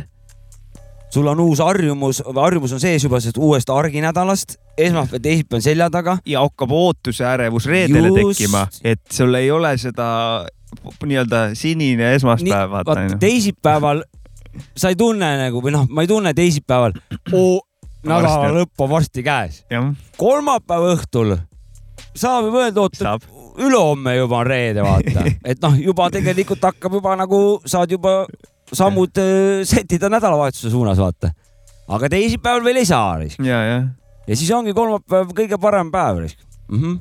sul 1.10 1.28
on 1.28 1.40
uus 1.40 1.60
harjumus, 1.60 2.24
harjumus 2.36 2.74
on 2.74 2.80
sees 2.80 3.04
juba 3.04 3.20
sellest 3.20 3.38
uuest 3.38 3.70
arginädalast, 3.70 4.56
esmaspäev, 4.78 5.22
teisipäev 5.22 5.58
on 5.58 5.62
selja 5.62 5.90
taga. 5.90 6.18
ja 6.26 6.44
hakkab 6.44 6.72
ootuse 6.72 7.26
ärevus 7.26 7.66
reedele 7.66 8.08
Just. 8.08 8.40
tekkima, 8.40 8.68
et 8.84 9.02
sul 9.12 9.34
ei 9.34 9.52
ole 9.52 9.78
seda 9.78 10.10
nii-öelda 11.06 11.50
sinine 11.54 12.14
esmaspäev. 12.16 12.70
vaata 12.72 12.96
teisipäeval 13.20 14.04
sa 14.78 14.90
ei 14.90 14.96
tunne 14.96 15.34
nagu 15.38 15.62
või 15.64 15.74
noh, 15.74 15.88
ma 15.90 16.04
ei 16.06 16.08
tunne 16.08 16.34
teisipäeval 16.34 16.94
nädala 18.04 18.52
lõpp 18.56 18.84
on 18.84 18.90
varsti 18.90 19.24
käes. 19.24 19.64
kolmapäeva 20.18 20.94
õhtul 20.96 21.36
saab 22.16 22.50
ju 22.50 22.62
öelda, 22.62 22.82
oot, 22.82 23.30
ülehomme 23.60 24.16
juba 24.16 24.40
on 24.40 24.48
reede, 24.48 24.84
vaata, 24.86 25.26
et 25.52 25.62
noh, 25.64 25.76
juba 25.82 26.10
tegelikult 26.14 26.64
hakkab 26.70 26.96
juba 27.00 27.16
nagu 27.20 27.42
saad 27.68 27.92
juba 27.92 28.24
sammud 28.74 29.18
äh, 29.18 29.66
sättida 29.68 30.10
nädalavahetuse 30.10 30.70
suunas, 30.70 31.00
vaata. 31.02 31.32
aga 31.88 32.10
teisipäeval 32.10 32.64
veel 32.64 32.82
ei 32.82 32.86
saa. 32.86 33.20
ja, 33.44 33.64
ja. 33.66 33.82
ja 34.28 34.36
siis 34.36 34.52
ongi 34.52 34.74
kolmapäev 34.74 35.34
kõige 35.36 35.60
parem 35.62 35.92
päev 35.92 36.22
mm. 36.24 36.82
-hmm. 36.82 37.00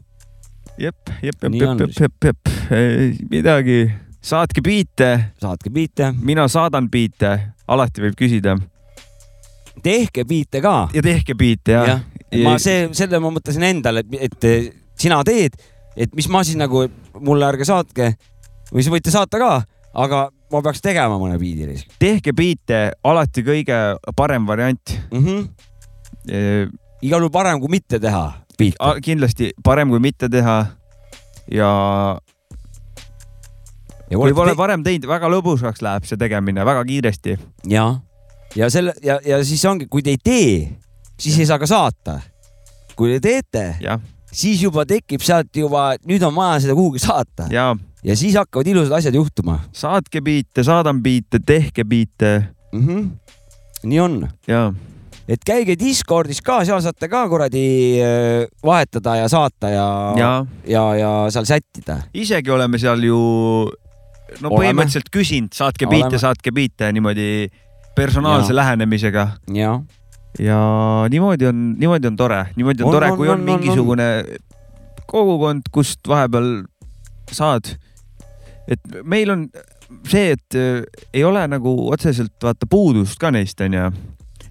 jep, 0.78 0.96
jep, 1.22 1.44
jep, 1.44 1.54
jep, 1.54 1.80
jep, 1.80 2.24
jep, 2.24 2.34
jep, 2.70 3.20
midagi, 3.30 3.92
saatke 4.20 4.60
biite. 4.60 5.30
saatke 5.40 5.70
biite. 5.70 6.12
mina 6.20 6.48
saadan 6.48 6.90
biite, 6.90 7.38
alati 7.68 8.00
võib 8.00 8.16
küsida. 8.18 8.58
tehke 9.82 10.24
biite 10.24 10.60
ka. 10.60 10.88
ja 10.94 11.02
tehke 11.02 11.34
biite 11.34 11.72
ja, 11.72 12.00
ja. 12.32 12.42
ma 12.42 12.58
see, 12.58 12.88
selle 12.92 13.20
ma 13.20 13.30
mõtlesin 13.30 13.62
endale, 13.62 14.00
et, 14.00 14.30
et 14.44 14.77
sina 14.98 15.22
teed 15.26 15.56
et 15.98 16.14
mis 16.16 16.28
ma 16.30 16.42
siis 16.46 16.58
nagu, 16.58 16.86
mulle 17.18 17.46
ärge 17.48 17.66
saatke 17.68 18.12
või 18.70 18.82
siis 18.82 18.92
võite 18.92 19.12
saata 19.12 19.40
ka, 19.40 19.52
aga 19.98 20.24
ma 20.52 20.62
peaks 20.64 20.82
tegema 20.84 21.18
mõne 21.20 21.38
biidi. 21.40 21.78
tehke 21.98 22.34
biite, 22.36 22.92
alati 23.04 23.44
kõige 23.44 23.78
parem 24.16 24.46
variant 24.46 24.98
mm. 25.10 25.24
-hmm. 25.24 25.48
E 26.28 26.66
igal 27.00 27.22
juhul 27.22 27.32
parem 27.32 27.60
kui 27.60 27.70
mitte 27.70 27.98
teha 28.00 28.44
biite. 28.58 28.76
kindlasti 29.02 29.52
parem 29.64 29.88
kui 29.88 30.00
mitte 30.00 30.28
teha 30.28 30.66
ja 31.50 31.70
ja 34.10 34.18
kui 34.18 34.34
pole 34.34 34.52
te... 34.52 34.56
varem 34.56 34.82
teinud, 34.84 35.08
väga 35.08 35.28
lõbusaks 35.28 35.82
läheb 35.82 36.04
see 36.04 36.16
tegemine 36.16 36.64
väga 36.64 36.84
kiiresti. 36.84 37.38
ja, 37.64 38.00
ja 38.56 38.70
selle 38.70 38.94
ja, 39.02 39.20
ja 39.24 39.44
siis 39.44 39.64
ongi, 39.64 39.86
kui 39.86 40.02
te 40.02 40.10
ei 40.10 40.18
tee, 40.24 40.78
siis 41.18 41.38
ei 41.38 41.46
saa 41.46 41.58
ka 41.58 41.66
saata. 41.66 42.20
kui 42.96 43.14
te 43.14 43.20
teete, 43.20 43.78
siis 44.32 44.62
juba 44.62 44.84
tekib 44.88 45.22
sealt 45.24 45.54
juba, 45.56 45.92
nüüd 46.08 46.22
on 46.26 46.34
vaja 46.36 46.60
seda 46.64 46.76
kuhugi 46.78 47.02
saata. 47.02 47.48
ja, 47.52 47.72
siis 48.16 48.36
hakkavad 48.38 48.68
ilusad 48.68 48.98
asjad 48.98 49.16
juhtuma. 49.18 49.60
saatke 49.72 50.22
biite, 50.24 50.64
saadan 50.64 51.02
biite, 51.02 51.40
tehke 51.46 51.84
biite 51.84 52.48
mm. 52.72 52.86
-hmm. 52.86 53.08
nii 53.84 54.00
on. 54.00 54.28
et 55.28 55.44
käige 55.44 55.78
Discordis 55.78 56.40
ka, 56.42 56.64
seal 56.64 56.80
saate 56.80 57.08
ka 57.08 57.28
kuradi 57.28 58.00
äh, 58.02 58.46
vahetada 58.64 59.16
ja 59.16 59.28
saata 59.28 59.68
ja, 59.68 60.14
ja, 60.16 60.46
ja, 60.66 60.94
ja 60.96 61.12
seal 61.30 61.44
sättida. 61.44 62.02
isegi 62.14 62.50
oleme 62.50 62.78
seal 62.78 63.02
ju 63.02 63.18
no 64.40 64.48
oleme. 64.48 64.56
põhimõtteliselt 64.56 65.12
küsinud, 65.12 65.52
saatke 65.52 65.86
biite, 65.86 66.18
saatke 66.18 66.52
biite 66.52 66.92
niimoodi 66.92 67.48
personaalse 67.96 68.52
ja. 68.52 68.56
lähenemisega. 68.56 69.28
jah 69.54 69.80
ja 70.38 70.58
niimoodi 71.10 71.48
on, 71.50 71.64
niimoodi 71.78 72.10
on 72.10 72.16
tore, 72.16 72.42
niimoodi 72.56 72.82
on, 72.82 72.90
on 72.90 72.98
tore, 72.98 73.10
kui 73.16 73.28
on, 73.28 73.40
on, 73.40 73.46
mingisugune 73.46 74.08
on. 74.22 74.60
kogukond, 75.06 75.70
kust 75.72 76.08
vahepeal 76.08 76.64
saad. 77.32 77.74
et 78.68 79.00
meil 79.04 79.30
on 79.32 79.48
see, 80.08 80.36
et 80.36 80.58
äh, 80.58 80.84
ei 81.14 81.24
ole 81.24 81.46
nagu 81.48 81.74
otseselt 81.92 82.36
vaata 82.42 82.68
puudust 82.70 83.18
ka 83.20 83.32
neist 83.34 83.60
onju 83.64 83.88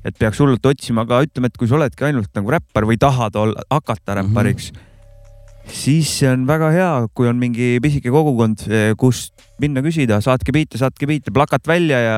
et 0.08 0.18
peaks 0.18 0.40
hullult 0.42 0.66
otsima, 0.70 1.04
aga 1.08 1.22
ütleme, 1.26 1.50
et 1.52 1.58
kui 1.60 1.70
sa 1.70 1.78
oledki 1.78 2.06
ainult 2.08 2.30
nagu 2.38 2.52
räppar 2.54 2.88
või 2.88 3.00
tahad 3.02 3.38
olla, 3.40 3.66
hakata 3.72 4.14
mhm. 4.14 4.20
räppariks 4.22 4.72
mm, 4.72 4.78
-hmm. 4.78 5.74
siis 5.82 6.12
see 6.20 6.30
on 6.32 6.46
väga 6.48 6.72
hea, 6.72 6.92
kui 7.14 7.28
on 7.28 7.40
mingi 7.40 7.78
pisike 7.84 8.12
kogukond, 8.14 8.68
äh, 8.68 8.94
kust 8.98 9.34
minna 9.62 9.84
küsida, 9.86 10.22
saatke 10.24 10.54
biite, 10.56 10.78
saatke 10.78 11.08
biite, 11.08 11.34
plakat 11.34 11.68
välja 11.68 12.00
ja. 12.00 12.18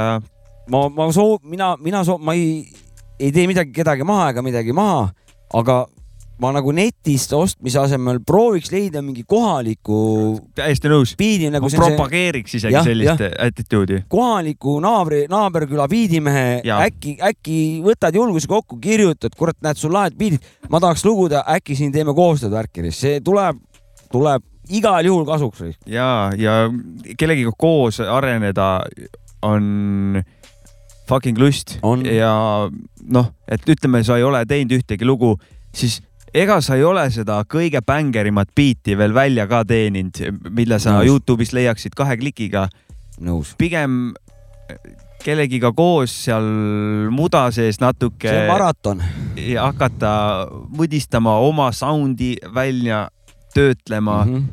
ma, 0.69 0.89
ma 0.89 1.09
soov-, 1.15 1.43
mina, 1.43 1.75
mina 1.81 2.03
soov-, 2.03 2.23
ma 2.23 2.33
ei 2.37 2.67
ei 3.19 3.31
tee 3.35 3.47
midagi 3.49 3.73
kedagi 3.75 4.07
maha 4.07 4.29
ega 4.33 4.43
midagi 4.45 4.75
maha, 4.75 5.09
aga 5.59 5.85
ma 6.39 6.51
nagu 6.55 6.71
netist 6.71 7.33
ostmise 7.35 7.79
asemel 7.81 8.21
prooviks 8.23 8.71
leida 8.71 9.01
mingi 9.03 9.25
kohaliku. 9.27 10.39
täiesti 10.55 10.91
nõus. 10.91 11.13
biidi 11.19 11.49
nagu. 11.51 11.67
propageeriks 11.73 12.55
isegi 12.61 12.77
ja, 12.77 12.83
sellist 12.85 13.23
attitude'i. 13.35 14.05
kohaliku 14.11 14.77
naabri, 14.83 15.25
naaberküla 15.31 15.89
biidimehe, 15.91 16.61
äkki, 16.77 17.17
äkki 17.31 17.57
võtad 17.83 18.15
julguse 18.15 18.47
kokku, 18.47 18.79
kirjutad, 18.81 19.35
kurat, 19.37 19.59
näed, 19.65 19.79
sul 19.79 19.93
lahedad 19.95 20.15
biidid, 20.19 20.47
ma 20.71 20.79
tahaks 20.79 21.03
luguda, 21.07 21.43
äkki 21.57 21.75
siin 21.75 21.91
teeme 21.95 22.15
koostööd 22.15 22.55
värki, 22.55 22.87
see 22.95 23.19
tuleb, 23.25 23.59
tuleb 24.13 24.47
igal 24.69 25.03
juhul 25.05 25.27
kasuks. 25.27 25.75
ja, 25.91 26.31
ja 26.39 26.61
kellegiga 27.19 27.51
koos 27.57 27.99
areneda 27.99 28.77
on 29.43 30.23
fucking 31.10 31.40
lust 31.41 31.77
on. 31.81 32.06
ja 32.06 32.31
noh, 33.10 33.31
et 33.48 33.65
ütleme, 33.69 34.03
sa 34.06 34.19
ei 34.19 34.27
ole 34.27 34.44
teinud 34.49 34.77
ühtegi 34.80 35.07
lugu, 35.07 35.36
siis 35.76 35.99
ega 36.34 36.60
sa 36.61 36.77
ei 36.77 36.86
ole 36.86 37.07
seda 37.14 37.41
kõige 37.49 37.81
bängerimat 37.86 38.53
biiti 38.56 38.98
veel 38.98 39.14
välja 39.15 39.48
ka 39.49 39.64
teeninud, 39.68 40.22
mille 40.53 40.80
sa 40.80 40.99
Nõus. 40.99 41.10
Youtube'ist 41.10 41.56
leiaksid 41.57 41.98
kahe 41.98 42.18
klikiga. 42.22 42.68
pigem 43.57 44.14
kellegiga 45.23 45.72
koos 45.76 46.14
seal 46.26 46.45
muda 47.11 47.49
sees 47.52 47.80
natuke. 47.81 48.30
see 48.30 48.41
on 48.44 48.52
maraton. 48.52 49.03
ja 49.36 49.68
hakata 49.68 50.11
mõdistama 50.69 51.40
oma 51.44 51.72
sound'i 51.72 52.36
välja 52.53 53.10
töötlema 53.53 54.26
mm. 54.26 54.36
-hmm. 54.36 54.44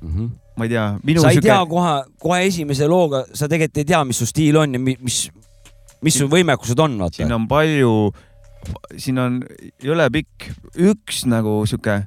Mm 0.00 0.16
-hmm. 0.16 0.30
ma 0.56 0.64
ei 0.64 0.68
tea. 0.68 0.98
sa 1.20 1.28
ei 1.28 1.34
süge... 1.34 1.48
tea 1.48 1.66
kohe, 1.66 2.04
kohe 2.18 2.42
esimese 2.46 2.86
looga, 2.86 3.24
sa 3.34 3.48
tegelikult 3.48 3.76
ei 3.76 3.84
tea, 3.84 4.04
mis 4.04 4.18
su 4.18 4.26
stiil 4.26 4.56
on 4.56 4.74
ja 4.74 4.80
mis, 4.80 5.30
mis 6.04 6.18
su 6.18 6.28
võimekused 6.30 6.78
on, 6.82 6.98
vaata. 7.00 7.20
siin 7.20 7.34
on 7.34 7.48
palju, 7.50 7.94
siin 8.96 9.18
on 9.22 9.40
jõle 9.82 10.08
pikk, 10.14 10.50
üks 10.88 11.24
nagu 11.30 11.60
sihuke 11.68 12.02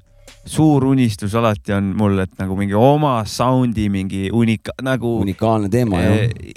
suur 0.45 0.85
unistus 0.89 1.35
alati 1.38 1.73
on 1.76 1.91
mul, 1.97 2.18
et 2.23 2.34
nagu 2.39 2.55
mingi 2.57 2.76
oma 2.77 3.19
sound'i 3.30 3.89
mingi 3.93 4.30
unika-, 4.34 4.77
nagu. 4.81 5.19
unikaalne 5.22 5.69
teema 5.69 6.01
jah 6.01 6.23
eh, 6.26 6.53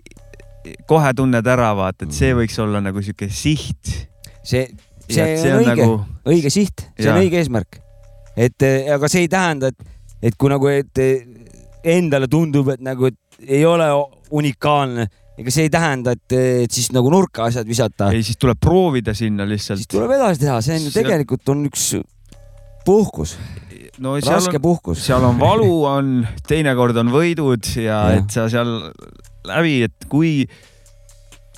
kohe 0.89 1.12
tunned 1.16 1.47
ära, 1.47 1.73
vaata, 1.77 2.06
et 2.06 2.16
see 2.16 2.31
mm. 2.32 2.40
võiks 2.40 2.61
olla 2.62 2.81
nagu 2.85 3.02
sihuke 3.05 3.28
siht. 3.28 3.90
see, 4.44 4.69
see, 5.09 5.35
see 5.36 5.52
on, 5.52 5.59
on 5.59 5.65
õige 5.65 5.74
nagu..., 5.74 5.98
õige 6.32 6.52
siht, 6.52 6.86
see 6.97 7.09
ja. 7.09 7.16
on 7.16 7.24
õige 7.24 7.40
eesmärk. 7.43 7.81
et 8.36 8.65
eh, 8.66 8.89
aga 8.94 9.11
see 9.12 9.27
ei 9.27 9.32
tähenda, 9.32 9.73
et, 9.73 9.98
et 10.31 10.39
kui 10.40 10.52
nagu, 10.52 10.70
et 10.73 11.02
eh, 11.02 11.27
endale 11.94 12.31
tundub, 12.32 12.73
et 12.73 12.85
nagu, 12.85 13.12
et 13.12 13.44
ei 13.44 13.65
ole 13.69 13.90
unikaalne 14.35 15.09
ega 15.39 15.51
see 15.51 15.66
ei 15.66 15.73
tähenda, 15.73 16.15
et, 16.15 16.36
et 16.65 16.74
siis 16.74 16.93
nagu 16.94 17.11
nurka 17.11 17.48
asjad 17.48 17.66
visata. 17.69 18.11
ei, 18.15 18.23
siis 18.27 18.39
tuleb 18.40 18.61
proovida 18.62 19.15
sinna 19.16 19.47
lihtsalt. 19.48 19.82
siis 19.82 19.90
tuleb 19.90 20.15
edasi 20.15 20.44
teha, 20.44 20.61
see 20.62 20.78
on 20.78 20.89
ju 20.89 20.94
tegelikult 20.94 21.55
on 21.55 21.65
üks 21.70 21.89
puhkus 22.86 23.36
no,. 23.98 24.15
raske 24.19 24.59
on, 24.59 24.62
puhkus. 24.62 25.02
seal 25.06 25.24
on 25.27 25.39
valu, 25.40 25.73
on, 25.89 26.15
teinekord 26.48 26.97
on 27.02 27.12
võidud 27.15 27.74
ja, 27.81 27.98
ja. 28.12 28.20
et 28.20 28.35
sa 28.35 28.47
seal 28.52 28.77
läbi, 29.48 29.81
et 29.89 30.09
kui, 30.11 30.44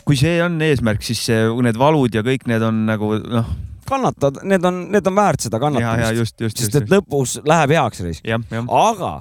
kui 0.06 0.18
see 0.18 0.38
on 0.44 0.58
eesmärk, 0.64 1.04
siis 1.06 1.22
see, 1.28 1.46
need 1.66 1.78
valud 1.80 2.16
ja 2.16 2.24
kõik 2.26 2.46
need 2.50 2.64
on 2.64 2.84
nagu 2.88 3.12
noh. 3.20 3.50
kannatad, 3.88 4.40
need 4.48 4.64
on, 4.66 4.86
need 4.94 5.12
on 5.12 5.18
väärt 5.18 5.46
seda 5.46 5.60
kannatamist. 5.62 6.40
sest 6.48 6.80
et 6.82 6.92
lõpus 6.92 7.38
läheb 7.46 7.76
heaks 7.76 8.04
risk. 8.06 8.32
aga 8.66 9.12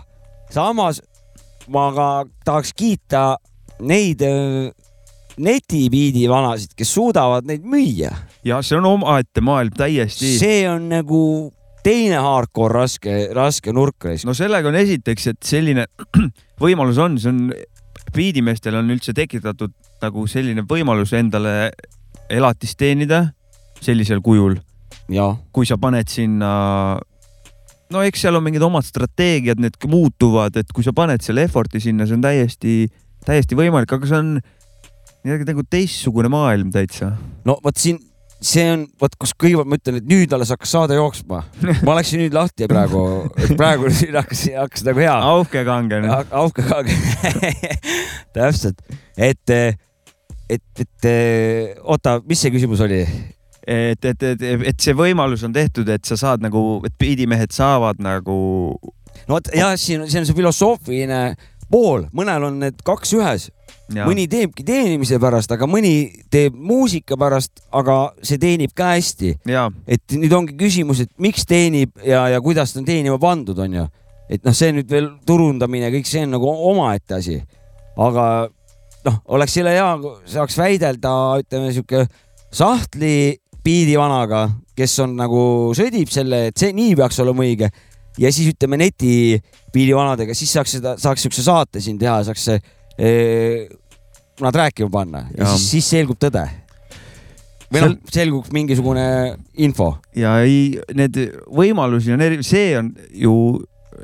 samas 0.53 1.01
ma 1.71 1.89
ka 1.95 2.07
tahaks 2.45 2.73
kiita 2.77 3.33
neid 3.83 4.21
äh, 4.23 4.71
netibiidi 5.37 6.29
vanasid, 6.31 6.75
kes 6.77 6.93
suudavad 6.95 7.47
neid 7.47 7.65
müüa. 7.67 8.13
ja 8.45 8.61
see 8.63 8.77
on 8.77 8.87
omaette 8.93 9.41
maailm 9.43 9.73
täiesti. 9.75 10.37
see 10.39 10.63
on 10.69 10.89
nagu 10.93 11.21
teine 11.85 12.17
hardcore 12.23 12.73
raske, 12.79 13.15
raske 13.35 13.73
nurk. 13.75 14.07
no 14.25 14.33
sellega 14.33 14.71
on 14.71 14.79
esiteks, 14.79 15.27
et 15.33 15.41
selline 15.43 15.87
võimalus 16.63 17.01
on, 17.01 17.19
see 17.19 17.33
on 17.33 17.49
biidimeestel 18.15 18.77
on 18.79 18.93
üldse 18.93 19.13
tekitatud 19.15 19.73
nagu 20.03 20.27
selline 20.29 20.63
võimalus 20.69 21.13
endale 21.17 21.71
elatist 22.31 22.77
teenida 22.79 23.25
sellisel 23.83 24.21
kujul. 24.23 24.57
kui 25.51 25.67
sa 25.67 25.77
paned 25.77 26.09
sinna, 26.09 26.97
no 27.93 28.01
eks 28.01 28.23
seal 28.25 28.39
on 28.39 28.45
mingid 28.45 28.63
omad 28.65 28.85
strateegiad, 28.87 29.59
need 29.61 29.77
muutuvad, 29.89 30.55
et 30.57 30.71
kui 30.73 30.85
sa 30.85 30.95
paned 30.95 31.21
selle 31.21 31.45
effort'i 31.45 31.81
sinna, 31.83 32.07
see 32.07 32.17
on 32.17 32.23
täiesti, 32.23 32.75
täiesti 33.25 33.57
võimalik, 33.57 33.93
aga 33.95 34.09
see 34.09 34.19
on 34.19 34.35
nagu 35.25 35.63
teistsugune 35.69 36.29
maailm 36.29 36.73
täitsa. 36.73 37.15
no 37.45 37.57
vot 37.63 37.79
siin 37.81 38.01
see 38.45 38.65
on, 38.69 38.83
vot 39.01 39.15
kus 39.19 39.33
kõigepealt 39.39 39.69
ma 39.69 39.79
ütlen, 39.79 39.99
et 40.01 40.09
nüüd 40.09 40.33
alles 40.35 40.51
hakkas 40.53 40.73
saade 40.75 40.97
jooksma. 40.97 41.41
ma 41.87 41.95
läksin 41.97 42.21
nüüd 42.23 42.35
lahti 42.35 42.67
praegu, 42.69 43.01
praegu 43.57 43.91
siin 43.95 44.15
hakkas, 44.17 44.45
hakkas 44.57 44.85
nagu 44.87 45.03
hea. 45.03 45.15
auke 45.31 45.63
kangen. 45.67 46.09
auke 46.11 46.65
kangen 46.65 46.99
täpselt, 48.35 48.83
et, 49.17 49.55
et, 49.55 50.83
et 50.85 51.09
oota, 51.83 52.19
mis 52.27 52.43
see 52.43 52.53
küsimus 52.53 52.83
oli? 52.85 53.01
et, 53.65 54.05
et, 54.05 54.27
et, 54.35 54.45
et 54.73 54.83
see 54.83 54.93
võimalus 54.97 55.45
on 55.47 55.55
tehtud, 55.55 55.89
et 55.89 56.05
sa 56.05 56.17
saad 56.19 56.43
nagu, 56.45 56.83
et 56.85 56.93
biidimehed 57.01 57.55
saavad 57.55 58.03
nagu. 58.03 58.37
no 59.25 59.39
vot 59.39 59.49
jah, 59.55 59.73
siin, 59.79 60.05
see 60.11 60.21
on 60.21 60.29
see 60.29 60.37
filosoofiline 60.37 61.21
pool, 61.71 62.07
mõnel 62.15 62.49
on 62.49 62.59
need 62.63 62.81
kaks 62.85 63.13
ühes 63.17 63.49
mõni 63.93 64.25
teebki 64.29 64.65
teenimise 64.65 65.19
pärast, 65.21 65.51
aga 65.53 65.67
mõni 65.69 66.09
teeb 66.33 66.55
muusika 66.57 67.17
pärast, 67.19 67.61
aga 67.75 68.15
see 68.25 68.39
teenib 68.41 68.73
ka 68.75 68.95
hästi. 68.95 69.35
et 69.87 70.17
nüüd 70.17 70.33
ongi 70.33 70.55
küsimus, 70.57 71.01
et 71.01 71.11
miks 71.21 71.45
teenib 71.45 71.91
ja, 72.03 72.27
ja 72.29 72.41
kuidas 72.41 72.73
ta 72.73 72.79
on 72.79 72.85
teenima 72.85 73.19
pandud, 73.19 73.57
on 73.59 73.73
ju. 73.73 73.85
et 74.29 74.43
noh, 74.43 74.53
see 74.53 74.71
nüüd 74.73 74.89
veel 74.89 75.11
turundamine, 75.25 75.91
kõik 75.93 76.09
see 76.09 76.25
on 76.25 76.33
nagu 76.33 76.49
omaette 76.49 77.15
asi. 77.19 77.41
aga 77.97 78.49
noh, 79.05 79.21
oleks 79.27 79.57
jälle 79.57 79.75
hea, 79.75 79.89
saaks 80.25 80.57
väidelda, 80.57 81.15
ütleme 81.43 81.71
sihuke 81.71 82.07
sahtli 82.51 83.37
biidivanaga, 83.65 84.49
kes 84.77 84.99
on 84.99 85.15
nagu 85.17 85.73
sõdib 85.77 86.09
selle, 86.13 86.47
et 86.49 86.57
see 86.57 86.73
nii 86.73 86.95
peaks 86.97 87.19
olema 87.21 87.45
õige 87.45 87.69
ja 88.21 88.31
siis 88.31 88.53
ütleme 88.53 88.79
neti 88.79 89.39
biidivanadega, 89.73 90.35
siis 90.37 90.53
saaks 90.55 90.77
seda, 90.77 90.95
saaks 91.01 91.25
siukse 91.25 91.43
saate 91.45 91.81
siin 91.83 91.97
teha, 91.99 92.21
saaks 92.27 92.45
see 92.49 92.59
nad 94.41 94.55
rääkima 94.55 94.89
panna 94.89 95.17
ja, 95.17 95.43
ja 95.43 95.55
siis, 95.55 95.69
siis 95.71 95.89
selgub 95.89 96.19
tõde. 96.19 96.45
või 97.73 97.81
noh, 97.81 97.95
selgub 98.11 98.47
mingisugune 98.55 99.05
info. 99.63 99.95
ja 100.15 100.37
ei, 100.43 100.79
need 100.95 101.19
võimalusi 101.47 102.13
on 102.15 102.23
eri, 102.23 102.43
see 102.43 102.75
on 102.79 102.93
ju, 103.11 103.33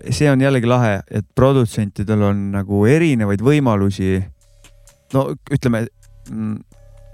see 0.10 0.32
on 0.32 0.44
jällegi 0.44 0.68
lahe, 0.68 1.00
et 1.12 1.28
produtsentidel 1.36 2.28
on 2.32 2.50
nagu 2.56 2.86
erinevaid 2.88 3.44
võimalusi. 3.44 4.20
no 5.14 5.30
ütleme, 5.52 5.86
mm, 6.30 6.58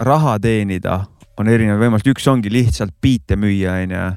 raha 0.00 0.38
teenida 0.42 1.04
on 1.38 1.50
erinevaid 1.50 1.86
võimalusi, 1.86 2.14
üks 2.14 2.26
ongi 2.30 2.50
lihtsalt 2.50 2.94
biite 3.02 3.38
müüa, 3.38 3.78
onju 3.84 4.08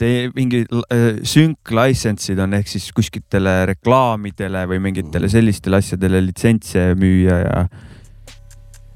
tee 0.00 0.30
mingi 0.34 0.62
äh, 0.64 1.20
sync 1.28 1.72
license'id 1.76 2.40
on 2.42 2.56
ehk 2.56 2.70
siis 2.70 2.88
kuskitele 2.96 3.62
reklaamidele 3.72 4.64
või 4.70 4.80
mingitele 4.88 5.28
sellistele 5.32 5.82
asjadele 5.82 6.22
litsentse 6.24 6.92
müüa 6.98 7.38
ja 7.42 7.64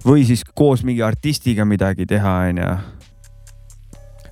või 0.07 0.25
siis 0.27 0.45
koos 0.57 0.85
mingi 0.87 1.03
artistiga 1.03 1.67
midagi 1.69 2.07
teha, 2.09 2.35
onju. 2.51 2.73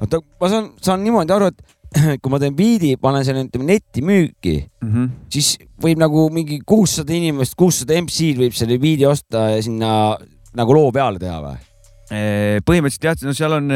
oota, 0.00 0.20
ma 0.40 0.50
saan, 0.50 0.68
saan 0.82 1.04
niimoodi 1.04 1.34
aru, 1.34 1.50
et 1.50 1.74
kui 2.22 2.32
ma 2.32 2.40
teen 2.42 2.56
biidi, 2.58 2.94
panen 3.00 3.26
selle 3.26 3.44
ütleme 3.46 3.68
netti 3.68 4.02
müüki 4.02 4.56
mm, 4.64 4.90
-hmm. 4.90 5.12
siis 5.30 5.54
võib 5.82 6.00
nagu 6.02 6.26
mingi 6.34 6.60
kuussada 6.66 7.14
inimest, 7.14 7.54
kuussada 7.58 7.98
MC-d 8.00 8.40
võib 8.40 8.56
selle 8.56 8.78
biidi 8.82 9.06
osta 9.06 9.50
ja 9.54 9.62
sinna 9.62 9.92
nagu 10.54 10.74
loo 10.74 10.90
peale 10.94 11.22
teha 11.22 11.38
või? 11.44 11.62
põhimõtteliselt 12.64 13.06
jah, 13.08 13.22
no 13.24 13.32
seal 13.34 13.56
on 13.56 13.72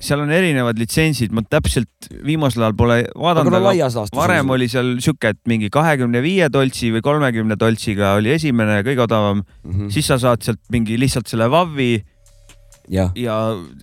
seal 0.00 0.20
on 0.20 0.32
erinevad 0.34 0.78
litsentsid, 0.80 1.32
ma 1.32 1.42
täpselt 1.48 2.08
viimasel 2.24 2.66
ajal 2.66 2.74
pole 2.76 2.98
vaadanud, 3.16 3.54
aga 3.56 4.04
varem 4.16 4.50
oli 4.56 4.68
seal 4.68 4.96
sihuke, 5.00 5.32
et 5.32 5.40
mingi 5.48 5.70
kahekümne 5.72 6.20
viie 6.24 6.48
toltsi 6.52 6.90
või 6.94 7.04
kolmekümne 7.04 7.56
toltsiga 7.60 8.14
oli 8.18 8.34
esimene 8.34 8.82
kõige 8.86 9.06
odavam 9.06 9.40
mm, 9.40 9.72
-hmm. 9.72 9.94
siis 9.94 10.10
sa 10.12 10.18
saad 10.20 10.44
sealt 10.44 10.60
mingi 10.72 10.98
lihtsalt 11.00 11.30
selle 11.32 11.48
vavvi 11.50 11.94
ja. 12.92 13.08
ja 13.16 13.36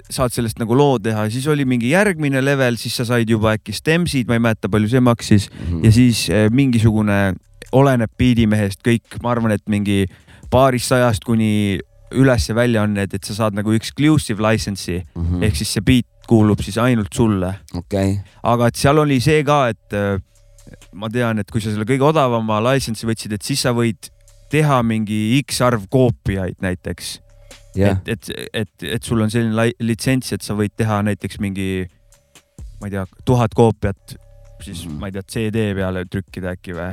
saad 0.10 0.35
sellest 0.35 0.61
nagu 0.61 0.77
loo 0.77 0.99
teha, 1.02 1.26
siis 1.34 1.48
oli 1.52 1.65
mingi 1.65 1.91
järgmine 1.94 2.44
level, 2.44 2.77
siis 2.77 2.95
sa 2.99 3.07
said 3.07 3.30
juba 3.30 3.56
äkki 3.57 3.73
stemsid, 3.76 4.27
ma 4.30 4.38
ei 4.38 4.44
mäleta, 4.44 4.69
palju 4.69 4.91
see 4.91 5.02
maksis 5.03 5.49
mm 5.49 5.65
-hmm. 5.65 5.85
ja 5.85 5.91
siis 5.91 6.30
eh, 6.30 6.49
mingisugune, 6.52 7.34
oleneb 7.72 8.11
biidimehest 8.18 8.85
kõik, 8.85 9.18
ma 9.23 9.31
arvan, 9.31 9.52
et 9.52 9.65
mingi 9.68 10.06
paarist 10.52 10.94
sajast 10.94 11.23
kuni 11.26 11.80
üles 12.19 12.49
ja 12.49 12.56
välja 12.56 12.84
on 12.84 12.94
need, 12.98 13.14
et 13.14 13.23
sa 13.23 13.35
saad 13.38 13.57
nagu 13.57 13.73
exclusive 13.76 14.44
license'i. 14.44 15.03
Mm 15.15 15.26
-hmm. 15.26 15.44
ehk 15.44 15.56
siis 15.56 15.73
see 15.73 15.81
beat 15.81 16.10
kuulub 16.27 16.61
siis 16.64 16.77
ainult 16.77 17.14
sulle. 17.14 17.56
Okay.. 17.76 18.18
aga 18.44 18.68
et 18.68 18.76
seal 18.76 18.98
oli 18.98 19.19
see 19.19 19.44
ka, 19.44 19.68
et 19.73 19.94
äh, 19.94 20.19
ma 20.94 21.10
tean, 21.10 21.40
et 21.40 21.52
kui 21.52 21.61
sa 21.61 21.72
selle 21.72 21.85
kõige 21.85 22.07
odavama 22.07 22.61
license'i 22.72 23.10
võtsid, 23.10 23.34
et 23.34 23.41
siis 23.41 23.61
sa 23.61 23.73
võid 23.76 24.10
teha 24.53 24.81
mingi 24.84 25.41
X 25.41 25.61
arv 25.65 25.88
koopiaid 25.90 26.61
näiteks. 26.61 27.19
Yeah.. 27.76 27.98
et, 28.06 28.30
et, 28.30 28.49
et, 28.53 28.84
et 28.98 29.03
sul 29.03 29.22
on 29.22 29.31
selline 29.34 29.72
litsents, 29.81 30.34
et 30.35 30.41
sa 30.45 30.53
võid 30.53 30.76
teha 30.77 31.02
näiteks 31.02 31.40
mingi, 31.41 31.88
ma 32.80 32.90
ei 32.90 32.94
tea, 32.94 33.06
tuhat 33.26 33.56
koopiat, 33.57 34.15
siis 34.61 34.85
mm 34.85 34.91
-hmm. 34.91 34.99
ma 34.99 35.10
ei 35.10 35.11
tea, 35.11 35.23
CD 35.23 35.73
peale 35.73 36.06
trükkida 36.06 36.53
äkki 36.53 36.77
või 36.77 36.91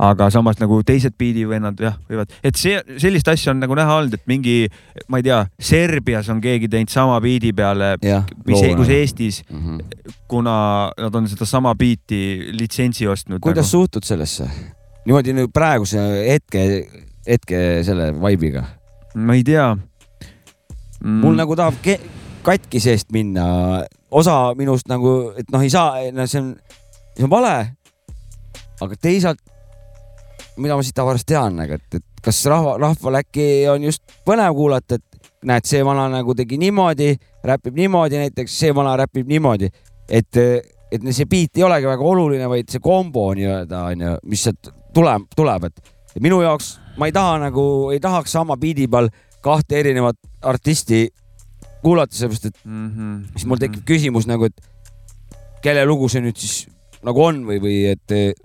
aga 0.00 0.30
samas 0.32 0.58
nagu 0.60 0.80
teised 0.86 1.14
biidivennad 1.20 1.80
jah, 1.82 1.98
võivad, 2.08 2.32
et 2.46 2.56
see, 2.58 2.78
sellist 3.02 3.28
asja 3.28 3.52
on 3.52 3.60
nagu 3.60 3.76
näha 3.76 3.98
olnud, 4.00 4.16
et 4.16 4.24
mingi, 4.30 4.64
ma 5.12 5.20
ei 5.20 5.26
tea, 5.26 5.40
Serbias 5.70 6.30
on 6.32 6.40
keegi 6.40 6.70
teinud 6.72 6.92
sama 6.92 7.18
biidi 7.22 7.52
peale, 7.56 7.92
mis 8.00 8.64
kus 8.78 8.92
Eestis 8.96 9.42
mm, 9.48 9.60
-hmm. 9.60 10.14
kuna 10.28 10.56
nad 10.96 11.14
on 11.14 11.28
sedasama 11.28 11.74
biiti 11.74 12.50
litsentsi 12.56 13.08
ostnud. 13.08 13.40
kuidas 13.40 13.66
nagu. 13.66 13.70
suhtud 13.70 14.06
sellesse? 14.06 14.48
niimoodi 15.04 15.36
nüüd 15.36 15.52
praeguse 15.52 16.00
hetke, 16.28 16.86
hetke 17.26 17.82
selle 17.84 18.12
vibe'iga? 18.16 18.64
ma 19.14 19.34
ei 19.34 19.44
tea 19.44 19.74
mm.. 21.04 21.20
mul 21.20 21.36
nagu 21.36 21.56
tahab 21.56 21.76
katki 22.42 22.80
seest 22.80 23.12
minna, 23.12 23.84
osa 24.10 24.54
minust 24.56 24.88
nagu, 24.88 25.32
et 25.36 25.50
noh, 25.52 25.60
ei 25.60 25.70
saa, 25.70 26.00
no 26.12 26.26
see 26.26 26.40
on, 26.40 26.54
see 27.16 27.26
on 27.26 27.30
vale. 27.32 27.54
aga 28.80 28.96
teisalt 28.96 29.49
mida 30.60 30.76
ma 30.76 30.84
siit 30.84 30.96
tavapärast 30.96 31.28
tean 31.28 31.56
nagu, 31.60 31.78
et, 31.78 32.00
et 32.00 32.24
kas 32.24 32.42
rahva, 32.50 32.76
rahval 32.80 33.20
äkki 33.20 33.46
on 33.72 33.86
just 33.88 34.02
põnev 34.26 34.54
kuulata, 34.56 34.98
et 35.00 35.30
näed, 35.48 35.68
see 35.68 35.80
vana 35.86 36.08
nagu 36.12 36.34
tegi 36.36 36.58
niimoodi, 36.60 37.14
räpib 37.48 37.78
niimoodi 37.80 38.20
näiteks, 38.20 38.58
see 38.62 38.74
vana 38.76 38.96
räpib 39.00 39.28
niimoodi, 39.30 39.70
et, 40.08 40.40
et 40.92 41.08
see 41.16 41.28
beat 41.30 41.60
ei 41.60 41.64
olegi 41.64 41.88
väga 41.88 42.06
oluline, 42.12 42.50
vaid 42.50 42.68
see 42.72 42.82
kombo 42.84 43.30
nii-öelda 43.38 43.86
onju, 43.92 44.18
mis 44.28 44.44
sealt 44.48 44.72
tuleb, 44.94 45.30
tuleb, 45.36 45.70
et 45.70 46.20
minu 46.20 46.42
jaoks 46.44 46.74
ma 47.00 47.08
ei 47.08 47.14
taha 47.16 47.38
nagu, 47.46 47.64
ei 47.94 48.00
tahaks 48.02 48.34
sama 48.36 48.58
beat'i 48.60 48.88
peal 48.90 49.08
kahte 49.40 49.78
erinevat 49.80 50.18
artisti 50.42 51.06
kuulata, 51.80 52.16
sellepärast 52.16 52.50
et 52.50 52.58
mm 52.64 52.88
-hmm. 52.90 53.32
siis 53.32 53.46
mul 53.46 53.56
tekib 53.56 53.84
küsimus 53.88 54.26
nagu, 54.28 54.44
et 54.44 54.60
kelle 55.62 55.86
lugu 55.86 56.08
see 56.08 56.20
nüüd 56.20 56.36
siis 56.36 56.66
nagu 57.02 57.24
on 57.24 57.44
või, 57.48 57.60
või 57.60 57.76
et. 57.92 58.36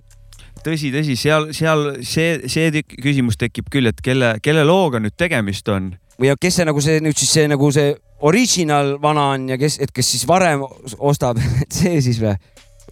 Tõsi, 0.66 0.90
tõsi, 0.94 1.16
seal, 1.20 1.50
seal 1.56 1.86
see, 2.06 2.40
see 2.50 2.82
küsimus 2.96 3.38
tekib 3.40 3.70
küll, 3.72 3.90
et 3.92 4.02
kelle, 4.04 4.36
kelle 4.42 4.66
looga 4.66 5.00
nüüd 5.02 5.16
tegemist 5.18 5.68
on. 5.72 5.94
või 6.20 6.32
kes 6.40 6.60
see 6.60 6.68
nagu 6.68 6.82
see 6.82 7.00
nüüd 7.04 7.16
siis 7.18 7.32
see 7.38 7.48
nagu 7.50 7.70
see 7.74 7.94
original 8.26 8.96
vana 9.02 9.30
on 9.34 9.48
ja 9.52 9.58
kes, 9.60 9.78
et 9.84 9.92
kes 9.92 10.14
siis 10.14 10.28
varem 10.28 10.64
ostab, 10.98 11.40
et 11.62 11.72
see 11.72 12.00
siis 12.04 12.20
või? 12.22 12.36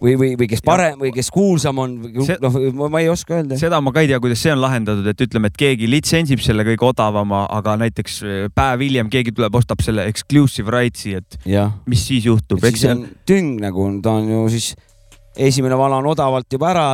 või, 0.01 0.15
või, 0.19 0.29
või 0.39 0.47
kes 0.51 0.61
parem 0.65 0.99
või 0.99 1.11
kes 1.15 1.29
kuulsam 1.33 1.79
on, 1.79 1.95
noh, 2.43 2.57
ma 2.91 3.01
ei 3.01 3.09
oska 3.09 3.37
öelda. 3.39 3.57
seda 3.59 3.79
ma 3.83 3.93
ka 3.95 4.03
ei 4.03 4.09
tea, 4.11 4.19
kuidas 4.23 4.41
see 4.43 4.53
on 4.53 4.61
lahendatud, 4.61 5.07
et 5.07 5.21
ütleme, 5.25 5.51
et 5.51 5.59
keegi 5.59 5.89
litsentsib 5.89 6.43
selle 6.43 6.65
kõige 6.67 6.89
odavama, 6.89 7.45
aga 7.57 7.77
näiteks 7.85 8.17
äh, 8.23 8.47
päev 8.55 8.83
hiljem 8.85 9.11
keegi 9.13 9.35
tuleb, 9.35 9.55
ostab 9.55 9.83
selle 9.85 10.07
exclusive 10.11 10.73
rights'i, 10.75 11.15
et 11.21 11.39
ja. 11.49 11.69
mis 11.89 12.03
siis 12.07 12.27
juhtub? 12.27 12.63
siis 12.65 12.87
on 12.91 13.05
tüng 13.27 13.59
nagu, 13.63 13.87
ta 14.03 14.17
on 14.19 14.29
ju 14.29 14.47
siis, 14.57 14.73
esimene 15.35 15.79
vala 15.79 16.01
on 16.03 16.11
odavalt 16.11 16.51
juba 16.51 16.71
ära 16.73 16.87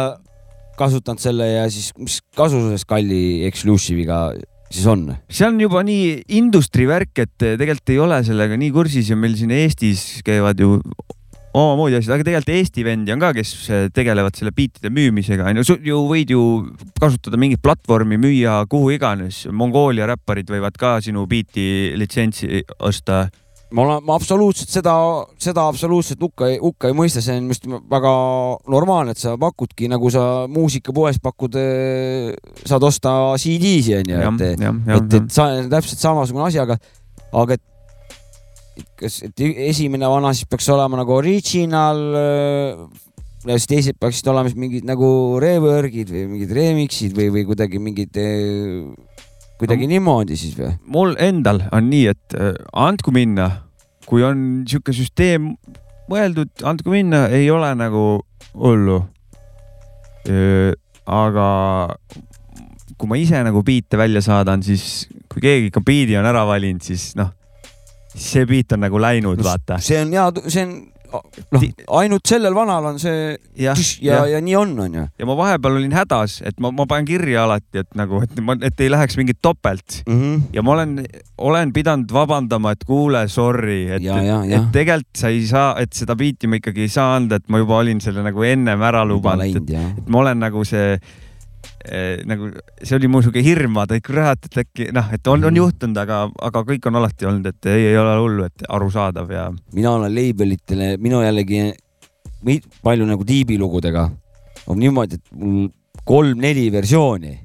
kasutanud 0.82 1.22
selle 1.22 1.48
ja 1.54 1.68
siis 1.72 1.92
mis 2.00 2.20
kasu 2.38 2.64
sellest 2.66 2.90
kalli 2.90 3.46
exclusive'iga 3.48 4.24
siis 4.72 4.88
on? 4.90 5.08
see 5.30 5.48
on 5.48 5.60
juba 5.62 5.86
nii 5.88 6.22
industry 6.42 6.88
värk, 6.90 7.14
et 7.24 7.38
tegelikult 7.40 7.94
ei 7.94 8.04
ole 8.04 8.22
sellega 8.28 8.60
nii 8.60 8.76
kursis 8.76 9.12
ja 9.12 9.20
meil 9.20 9.38
siin 9.40 9.54
Eestis 9.56 10.22
käivad 10.28 10.60
ju 10.62 10.78
omamoodi 11.52 11.98
asjad, 12.00 12.16
aga 12.16 12.26
tegelikult 12.26 12.54
Eesti 12.56 12.86
vendi 12.88 13.12
on 13.14 13.22
ka, 13.22 13.32
kes 13.36 13.52
äh, 13.68 13.86
tegelevad 13.94 14.38
selle 14.38 14.54
biitide 14.56 14.92
müümisega, 14.94 15.50
on 15.52 15.60
ju, 15.60 15.78
ju 15.84 16.00
võid 16.08 16.32
ju 16.32 16.44
kasutada 17.02 17.40
mingit 17.42 17.62
platvormi, 17.64 18.20
müüa 18.22 18.62
kuhu 18.72 18.94
iganes. 18.96 19.44
Mongoolia 19.52 20.08
räpparid 20.14 20.52
võivad 20.52 20.80
ka 20.80 20.96
sinu 21.04 21.26
biiti 21.32 21.92
litsentsi 22.00 22.64
osta 22.80 23.26
ma 23.72 23.86
olen, 23.86 24.04
ma 24.08 24.16
absoluutselt 24.20 24.72
seda, 24.74 24.94
seda 25.42 25.66
absoluutselt 25.72 26.22
hukka 26.22 26.50
ei, 26.52 26.60
hukka 26.62 26.92
ei 26.92 26.98
mõista, 26.98 27.24
see 27.24 27.38
on 27.40 27.48
minu 27.48 27.56
arust 27.56 27.92
väga 27.92 28.14
normaalne, 28.74 29.16
et 29.16 29.22
sa 29.22 29.38
pakudki 29.40 29.90
nagu 29.92 30.12
sa 30.14 30.26
muusikapoes 30.52 31.22
pakud, 31.24 31.56
äh, 31.60 32.32
saad 32.66 32.88
osta 32.88 33.16
CD-si 33.42 33.96
onju, 34.02 34.24
et, 34.28 34.48
et, 34.52 35.20
et 35.22 35.32
sa 35.34 35.52
täpselt 35.72 36.04
samasugune 36.04 36.50
asi, 36.50 36.60
aga, 36.64 36.80
aga 37.44 37.60
et 37.60 37.68
kas, 39.00 39.22
et 39.28 39.46
esimene 39.70 40.10
vana 40.10 40.34
siis 40.36 40.50
peaks 40.50 40.68
olema 40.74 41.00
nagu 41.00 41.16
original 41.16 42.04
ja 43.48 43.58
siis 43.58 43.70
teised 43.70 43.98
peaksid 44.02 44.28
olema 44.32 44.50
siis 44.50 44.60
mingid 44.60 44.86
nagu 44.88 45.08
rework'id 45.42 46.12
või 46.14 46.28
mingid 46.36 46.54
remix'id 46.56 47.16
või, 47.18 47.30
või 47.34 47.46
kuidagi 47.50 47.82
mingid, 47.82 48.20
äh, 48.22 48.92
kuidagi 49.62 49.88
no, 49.88 49.94
niimoodi 49.96 50.38
siis 50.40 50.58
või? 50.58 50.74
mul 50.92 51.16
endal 51.22 51.64
on 51.72 51.90
nii, 51.92 52.06
et 52.12 52.38
äh, 52.38 52.54
andku 52.74 53.14
minna, 53.16 53.50
kui 54.10 54.26
on 54.26 54.64
sihuke 54.70 54.96
süsteem 54.96 55.54
mõeldud, 56.12 56.52
andku 56.68 56.94
minna, 56.94 57.28
ei 57.32 57.50
ole 57.54 57.72
nagu 57.80 58.06
hullu. 58.58 59.00
aga 61.12 61.46
kui 62.98 63.10
ma 63.10 63.18
ise 63.18 63.40
nagu 63.42 63.64
biite 63.66 63.98
välja 63.98 64.22
saadan, 64.22 64.62
siis 64.62 65.08
kui 65.32 65.42
keegi 65.42 65.72
ikka 65.72 65.82
biidi 65.86 66.18
on 66.20 66.28
ära 66.30 66.44
valinud, 66.46 66.84
siis 66.86 67.16
noh 67.18 67.32
see 68.16 68.46
beat 68.46 68.74
on 68.76 68.84
nagu 68.86 69.00
läinud 69.00 69.40
no,, 69.40 69.46
vaata. 69.46 69.80
see 69.82 70.00
on 70.02 70.12
hea, 70.14 70.26
see 70.48 70.66
on 70.66 70.74
noh, 71.12 71.66
ainult 72.00 72.28
sellel 72.28 72.56
vanal 72.56 72.88
on 72.92 73.00
see 73.02 73.36
ja, 73.60 73.74
ja, 73.74 73.76
ja, 74.02 74.20
ja 74.36 74.42
nii 74.44 74.56
on, 74.60 74.74
on 74.86 74.98
ju. 75.00 75.06
ja 75.20 75.28
ma 75.30 75.38
vahepeal 75.40 75.80
olin 75.80 75.96
hädas, 75.96 76.40
et 76.48 76.60
ma, 76.64 76.72
ma 76.76 76.86
panen 76.90 77.08
kirja 77.10 77.46
alati, 77.46 77.84
et 77.84 77.90
nagu, 78.00 78.22
et 78.26 78.42
ma, 78.44 78.56
et 78.64 78.84
ei 78.84 78.92
läheks 78.92 79.18
mingit 79.20 79.42
topelt 79.42 80.02
mm. 80.06 80.20
-hmm. 80.22 80.42
ja 80.54 80.64
ma 80.64 80.76
olen, 80.78 81.00
olen 81.38 81.74
pidanud 81.74 82.14
vabandama, 82.14 82.76
et 82.76 82.86
kuule, 82.88 83.26
sorry, 83.28 83.82
et, 83.98 84.06
et 84.06 84.72
tegelikult 84.72 85.24
sa 85.24 85.34
ei 85.34 85.44
saa, 85.48 85.74
et 85.82 85.94
seda 85.94 86.16
biiti 86.16 86.48
ma 86.48 86.62
ikkagi 86.62 86.88
ei 86.88 86.94
saa 86.94 87.16
anda, 87.16 87.42
et 87.42 87.50
ma 87.50 87.62
juba 87.62 87.82
olin 87.82 88.02
selle 88.02 88.24
nagu 88.24 88.44
ennem 88.44 88.82
ära 88.82 89.04
lubanud, 89.06 89.62
et, 89.62 89.76
et 89.98 90.08
ma 90.10 90.24
olen 90.26 90.40
nagu 90.48 90.66
see 90.68 90.96
nagu 92.30 92.52
see 92.82 92.96
oli 92.98 93.10
mu 93.10 93.22
sihuke 93.24 93.42
hirm, 93.46 93.74
vaata, 93.78 93.98
et 93.98 94.06
kurat, 94.06 94.46
et 94.46 94.58
äkki 94.64 94.90
noh, 94.94 95.08
et 95.14 95.28
on, 95.28 95.40
on 95.40 95.50
mhm. 95.50 95.60
juhtunud, 95.62 95.98
aga, 96.02 96.24
aga 96.50 96.64
kõik 96.68 96.88
on 96.90 97.00
alati 97.02 97.30
olnud, 97.30 97.48
et 97.50 97.70
ei, 97.72 97.88
ei 97.92 97.98
ole 97.98 98.16
hullu, 98.20 98.48
et 98.50 98.66
arusaadav 98.70 99.32
ja. 99.34 99.48
mina 99.74 99.96
olen 99.98 100.14
label'itele, 100.14 100.96
minu 101.02 101.24
jällegi 101.26 101.72
palju 102.82 103.08
nagu 103.10 103.26
tiibilugudega 103.28 104.08
on 104.70 104.80
niimoodi, 104.82 105.18
et 105.18 105.34
mul 105.38 105.70
kolm-neli 106.06 106.70
versiooni. 106.74 107.38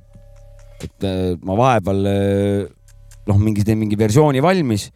et 0.77 1.05
äh, 1.09 1.33
ma 1.41 1.57
vahepeal 1.57 2.07
äh, 2.11 2.67
noh, 3.27 3.39
mingi 3.41 3.65
teen 3.65 3.79
mingi 3.81 3.97
versiooni 3.97 4.43
valmis 4.45 4.91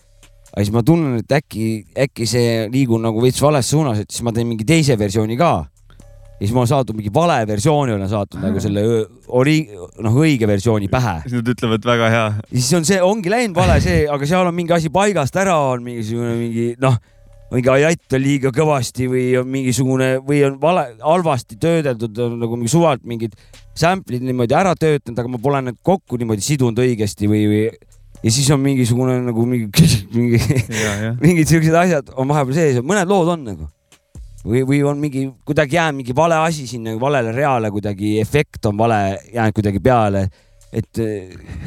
aga 0.51 0.65
siis 0.65 0.73
ma 0.75 0.83
tunnen, 0.85 1.21
et 1.23 1.33
äkki, 1.33 1.67
äkki 2.05 2.27
see 2.29 2.67
liigun 2.73 3.05
nagu 3.07 3.23
veits 3.23 3.41
vales 3.43 3.69
suunas, 3.71 4.03
et 4.03 4.11
siis 4.11 4.25
ma 4.27 4.33
teen 4.35 4.49
mingi 4.51 4.67
teise 4.67 4.97
versiooni 4.99 5.39
ka 5.41 5.53
ja 6.41 6.47
siis 6.47 6.55
ma 6.57 6.63
olen 6.63 6.71
saatnud 6.71 6.97
mingi 6.97 7.11
vale 7.13 7.37
versiooni 7.49 7.93
olen 7.93 8.09
saatnud 8.09 8.41
nagu 8.47 8.61
selle 8.65 8.83
ori-, 9.29 9.69
noh, 10.01 10.15
õige 10.23 10.49
versiooni 10.49 10.89
pähe. 10.89 11.19
siis 11.27 11.37
nad 11.37 11.49
ütlevad 11.53 11.85
väga 11.85 12.11
hea. 12.15 12.27
ja 12.41 12.57
siis 12.57 12.73
on 12.79 12.87
see, 12.89 13.01
ongi 13.05 13.33
läinud 13.33 13.59
vale 13.59 13.77
see, 13.85 14.07
aga 14.09 14.29
seal 14.29 14.49
on 14.49 14.57
mingi 14.57 14.73
asi 14.73 14.89
paigast 14.95 15.37
ära, 15.37 15.59
on 15.75 15.85
mingisugune 15.85 16.33
mingi 16.39 16.65
noh, 16.81 16.97
mingi 17.53 17.73
ajatt 17.75 18.17
on 18.17 18.25
liiga 18.25 18.53
kõvasti 18.57 19.09
või 19.11 19.25
on 19.37 19.51
mingisugune 19.53 20.09
või 20.25 20.41
on 20.49 20.57
vale, 20.63 20.87
halvasti 21.05 21.59
töödeldud, 21.61 22.23
on 22.25 22.39
nagu 22.41 22.57
mingi 22.57 22.73
suvalt 22.73 23.05
mingid 23.05 23.37
sample'id 23.77 24.25
niimoodi 24.25 24.57
ära 24.57 24.73
töötanud, 24.79 25.21
aga 25.21 25.35
ma 25.35 25.41
pole 25.43 25.61
need 25.67 25.81
kokku 25.85 26.17
niimoodi 26.21 26.47
sidunud 26.47 26.81
õigesti 26.81 27.29
või, 27.29 27.43
või 27.51 27.67
ja 28.23 28.33
siis 28.33 28.49
on 28.57 28.65
mingisugune 28.65 29.19
nagu 29.27 29.45
mingi, 29.51 29.69
mingi, 30.17 30.41
mingid 31.21 31.53
siuksed 31.53 31.77
asjad 31.85 32.17
on 32.17 32.33
vahepeal 32.33 32.57
sees, 32.57 32.81
mõned 32.81 33.13
lood 33.13 33.35
on 33.37 33.45
nagu 33.51 33.69
või, 34.45 34.63
või 34.67 34.83
on 34.87 35.01
mingi 35.01 35.27
kuidagi 35.47 35.77
jäänud 35.77 36.01
mingi 36.01 36.17
vale 36.17 36.39
asi 36.41 36.67
sinna 36.67 36.95
valele 37.01 37.33
reale, 37.33 37.71
kuidagi 37.71 38.19
efekt 38.21 38.67
on 38.71 38.79
vale 38.79 39.19
jäänud 39.33 39.57
kuidagi 39.57 39.81
peale, 39.85 40.27
et 40.73 41.01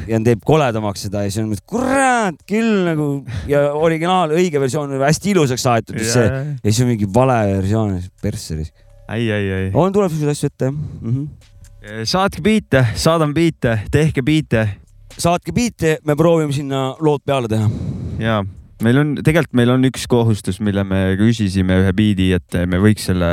ja 0.08 0.20
teeb 0.24 0.44
koledamaks 0.46 1.06
seda 1.06 1.24
ja 1.24 1.32
siis 1.32 1.44
on, 1.44 1.52
kurat 1.68 2.40
küll 2.48 2.86
nagu 2.88 3.08
ja 3.50 3.66
originaal, 3.76 4.32
õige 4.36 4.60
versioon 4.62 4.96
on 4.96 5.04
hästi 5.04 5.34
ilusaks 5.34 5.66
aetud 5.74 6.00
ja, 6.00 6.08
see, 6.08 6.30
ja 6.56 6.70
siis 6.70 6.82
on 6.86 6.92
mingi 6.94 7.08
vale 7.14 7.38
versioon 7.52 7.98
persse. 8.22 8.56
ei, 8.56 9.28
ei, 9.30 9.50
ei. 9.58 9.70
on, 9.74 9.92
tuleb 9.92 10.12
siukseid 10.12 10.32
asju 10.32 10.52
ette 10.52 10.70
jah 10.70 10.74
mm 10.74 11.12
-hmm. 11.12 12.08
saatke 12.08 12.42
biite, 12.42 12.86
saadan 12.94 13.34
biite, 13.34 13.78
tehke 13.90 14.22
biite. 14.22 14.68
saatke 15.18 15.52
biite, 15.52 15.98
me 16.04 16.16
proovime 16.16 16.52
sinna 16.52 16.96
lood 17.00 17.20
peale 17.26 17.48
teha. 17.48 17.70
jaa 18.18 18.44
meil 18.84 19.00
on, 19.00 19.12
tegelikult 19.24 19.58
meil 19.58 19.72
on 19.74 19.88
üks 19.88 20.06
kohustus, 20.10 20.60
mille 20.64 20.84
me 20.86 21.02
küsisime 21.20 21.80
ühe 21.82 21.92
biidi, 21.96 22.30
et 22.36 22.58
me 22.68 22.80
võiks 22.82 23.08
selle, 23.10 23.30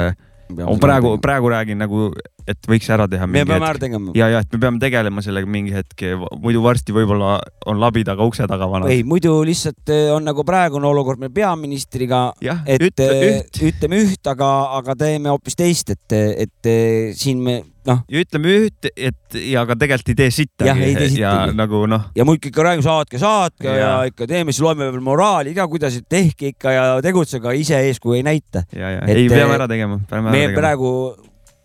praegu, 0.82 1.15
praegu 1.23 1.52
räägin 1.52 1.82
nagu, 1.82 2.11
et 2.47 2.69
võiks 2.69 2.89
ära 2.93 3.07
teha. 3.11 3.27
me 3.30 3.45
peame 3.45 3.68
ära 3.68 3.81
tegema. 3.81 4.13
ja, 4.18 4.30
ja 4.35 4.43
et 4.43 4.53
me 4.53 4.61
peame 4.63 4.81
tegelema 4.81 5.23
sellega 5.26 5.49
mingi 5.49 5.76
hetk, 5.76 6.05
muidu 6.41 6.63
varsti 6.65 6.95
võib-olla 6.95 7.38
on 7.69 7.81
labi 7.81 8.05
taga 8.07 8.27
ukse 8.27 8.47
taga 8.49 8.69
vanad. 8.72 8.93
ei, 8.93 9.03
muidu 9.07 9.38
lihtsalt 9.47 9.93
eh, 9.93 10.07
on 10.13 10.26
nagu 10.27 10.45
praegune 10.47 10.88
olukord 10.88 11.22
meil 11.22 11.34
peaministriga, 11.35 12.30
et 12.65 12.81
üt, 12.81 13.01
üt. 13.01 13.61
ütleme 13.72 14.01
üht, 14.05 14.23
aga, 14.27 14.51
aga 14.80 14.97
teeme 15.05 15.34
hoopis 15.34 15.59
teist, 15.59 15.93
et, 15.95 16.18
et 16.47 16.73
siin 17.18 17.43
me 17.43 17.61
noh. 17.88 18.01
ja 18.11 18.22
ütleme 18.23 18.53
üht, 18.65 18.89
et 18.93 19.38
ja 19.38 19.63
aga 19.65 19.76
tegelikult 19.80 20.11
ei 20.13 20.18
tee 20.19 20.34
sittagi. 20.35 21.19
ja 21.19 21.34
nagu 21.55 21.84
noh. 21.89 22.09
ja 22.18 22.26
muidugi 22.27 22.51
ikka 22.51 22.65
räägime, 22.68 22.85
saatke, 22.85 23.22
saatke 23.22 23.69
ja, 23.69 23.80
ja 23.81 23.91
ikka 24.11 24.27
teeme, 24.30 24.53
siis 24.53 24.63
loeme 24.65 24.88
veel 24.88 25.03
moraali 25.05 25.55
ka, 25.57 25.68
kuidas 25.72 25.97
tehke 26.09 26.53
ikka 26.53 26.76
ja 26.76 26.85
tegutsege, 27.03 27.55
ise 27.57 27.81
eeskuju 27.89 28.19
ei 28.19 28.26
näita. 28.27 28.65
ja, 28.76 28.95
ja 28.97 29.03
ei, 29.09 29.27
peame 29.31 29.57
ära 29.57 29.69
tegema. 29.72 29.99
me 30.30 30.45
praegu, 30.55 30.91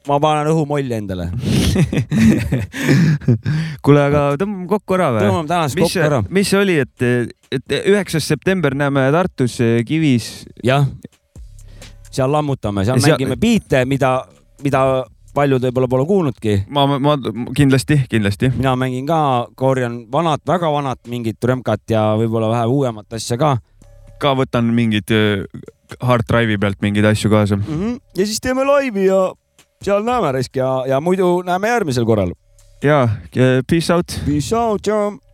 ma 0.06 0.18
panen 0.22 0.50
õhumolli 0.52 0.96
endale 0.96 1.28
kuule, 3.84 4.04
aga 4.06 4.22
tõmbame 4.40 4.68
kokku 4.70 4.96
ära 4.98 5.10
või? 5.16 5.26
tõmbame 5.26 5.50
tänaseks 5.50 5.82
kokku 5.82 6.04
ära. 6.06 6.22
mis 6.38 6.52
oli, 6.58 6.78
et, 6.84 7.06
et 7.58 7.76
üheksas 7.82 8.28
september 8.28 8.74
näeme 8.74 9.08
Tartus 9.14 9.58
Kivis? 9.88 10.30
jah, 10.64 10.88
seal 12.10 12.32
lammutame, 12.32 12.86
seal 12.86 13.02
ja 13.02 13.12
mängime 13.12 13.38
biite, 13.40 13.84
mida, 13.88 14.18
mida 14.64 14.82
paljud 15.36 15.64
võib-olla 15.68 15.88
pole 15.90 16.08
kuulnudki. 16.08 16.56
ma, 16.72 16.86
ma 16.98 17.16
kindlasti, 17.56 18.00
kindlasti. 18.10 18.52
mina 18.56 18.76
mängin 18.78 19.06
ka, 19.08 19.20
korjan 19.58 20.04
vanat, 20.12 20.44
väga 20.48 20.70
vanat 20.72 21.00
mingit 21.12 21.44
römkat 21.44 21.84
ja 21.92 22.08
võib-olla 22.20 22.50
vähe 22.54 22.66
uuemat 22.72 23.18
asja 23.18 23.38
ka. 23.40 23.56
ka 24.22 24.36
võtan 24.38 24.72
mingid 24.76 25.12
äh, 25.12 25.44
hard 26.00 26.26
drive'i 26.28 26.58
pealt 26.60 26.80
mingeid 26.82 27.06
asju 27.12 27.30
kaasa 27.30 27.58
mm. 27.58 27.66
-hmm. 27.66 27.98
ja 28.16 28.26
siis 28.26 28.40
teeme 28.40 28.64
laivi 28.64 29.06
ja 29.06 29.34
seal 29.82 30.02
näeme 30.04 30.32
risk 30.32 30.56
ja, 30.56 30.84
ja 30.86 31.00
muidu 31.00 31.42
näeme 31.42 31.68
järgmisel 31.68 32.04
korral. 32.04 32.32
ja 32.82 33.08
peace 33.70 33.94
out. 33.94 34.20
Peace 34.26 34.56
out 34.56 34.86
ja. 34.86 35.25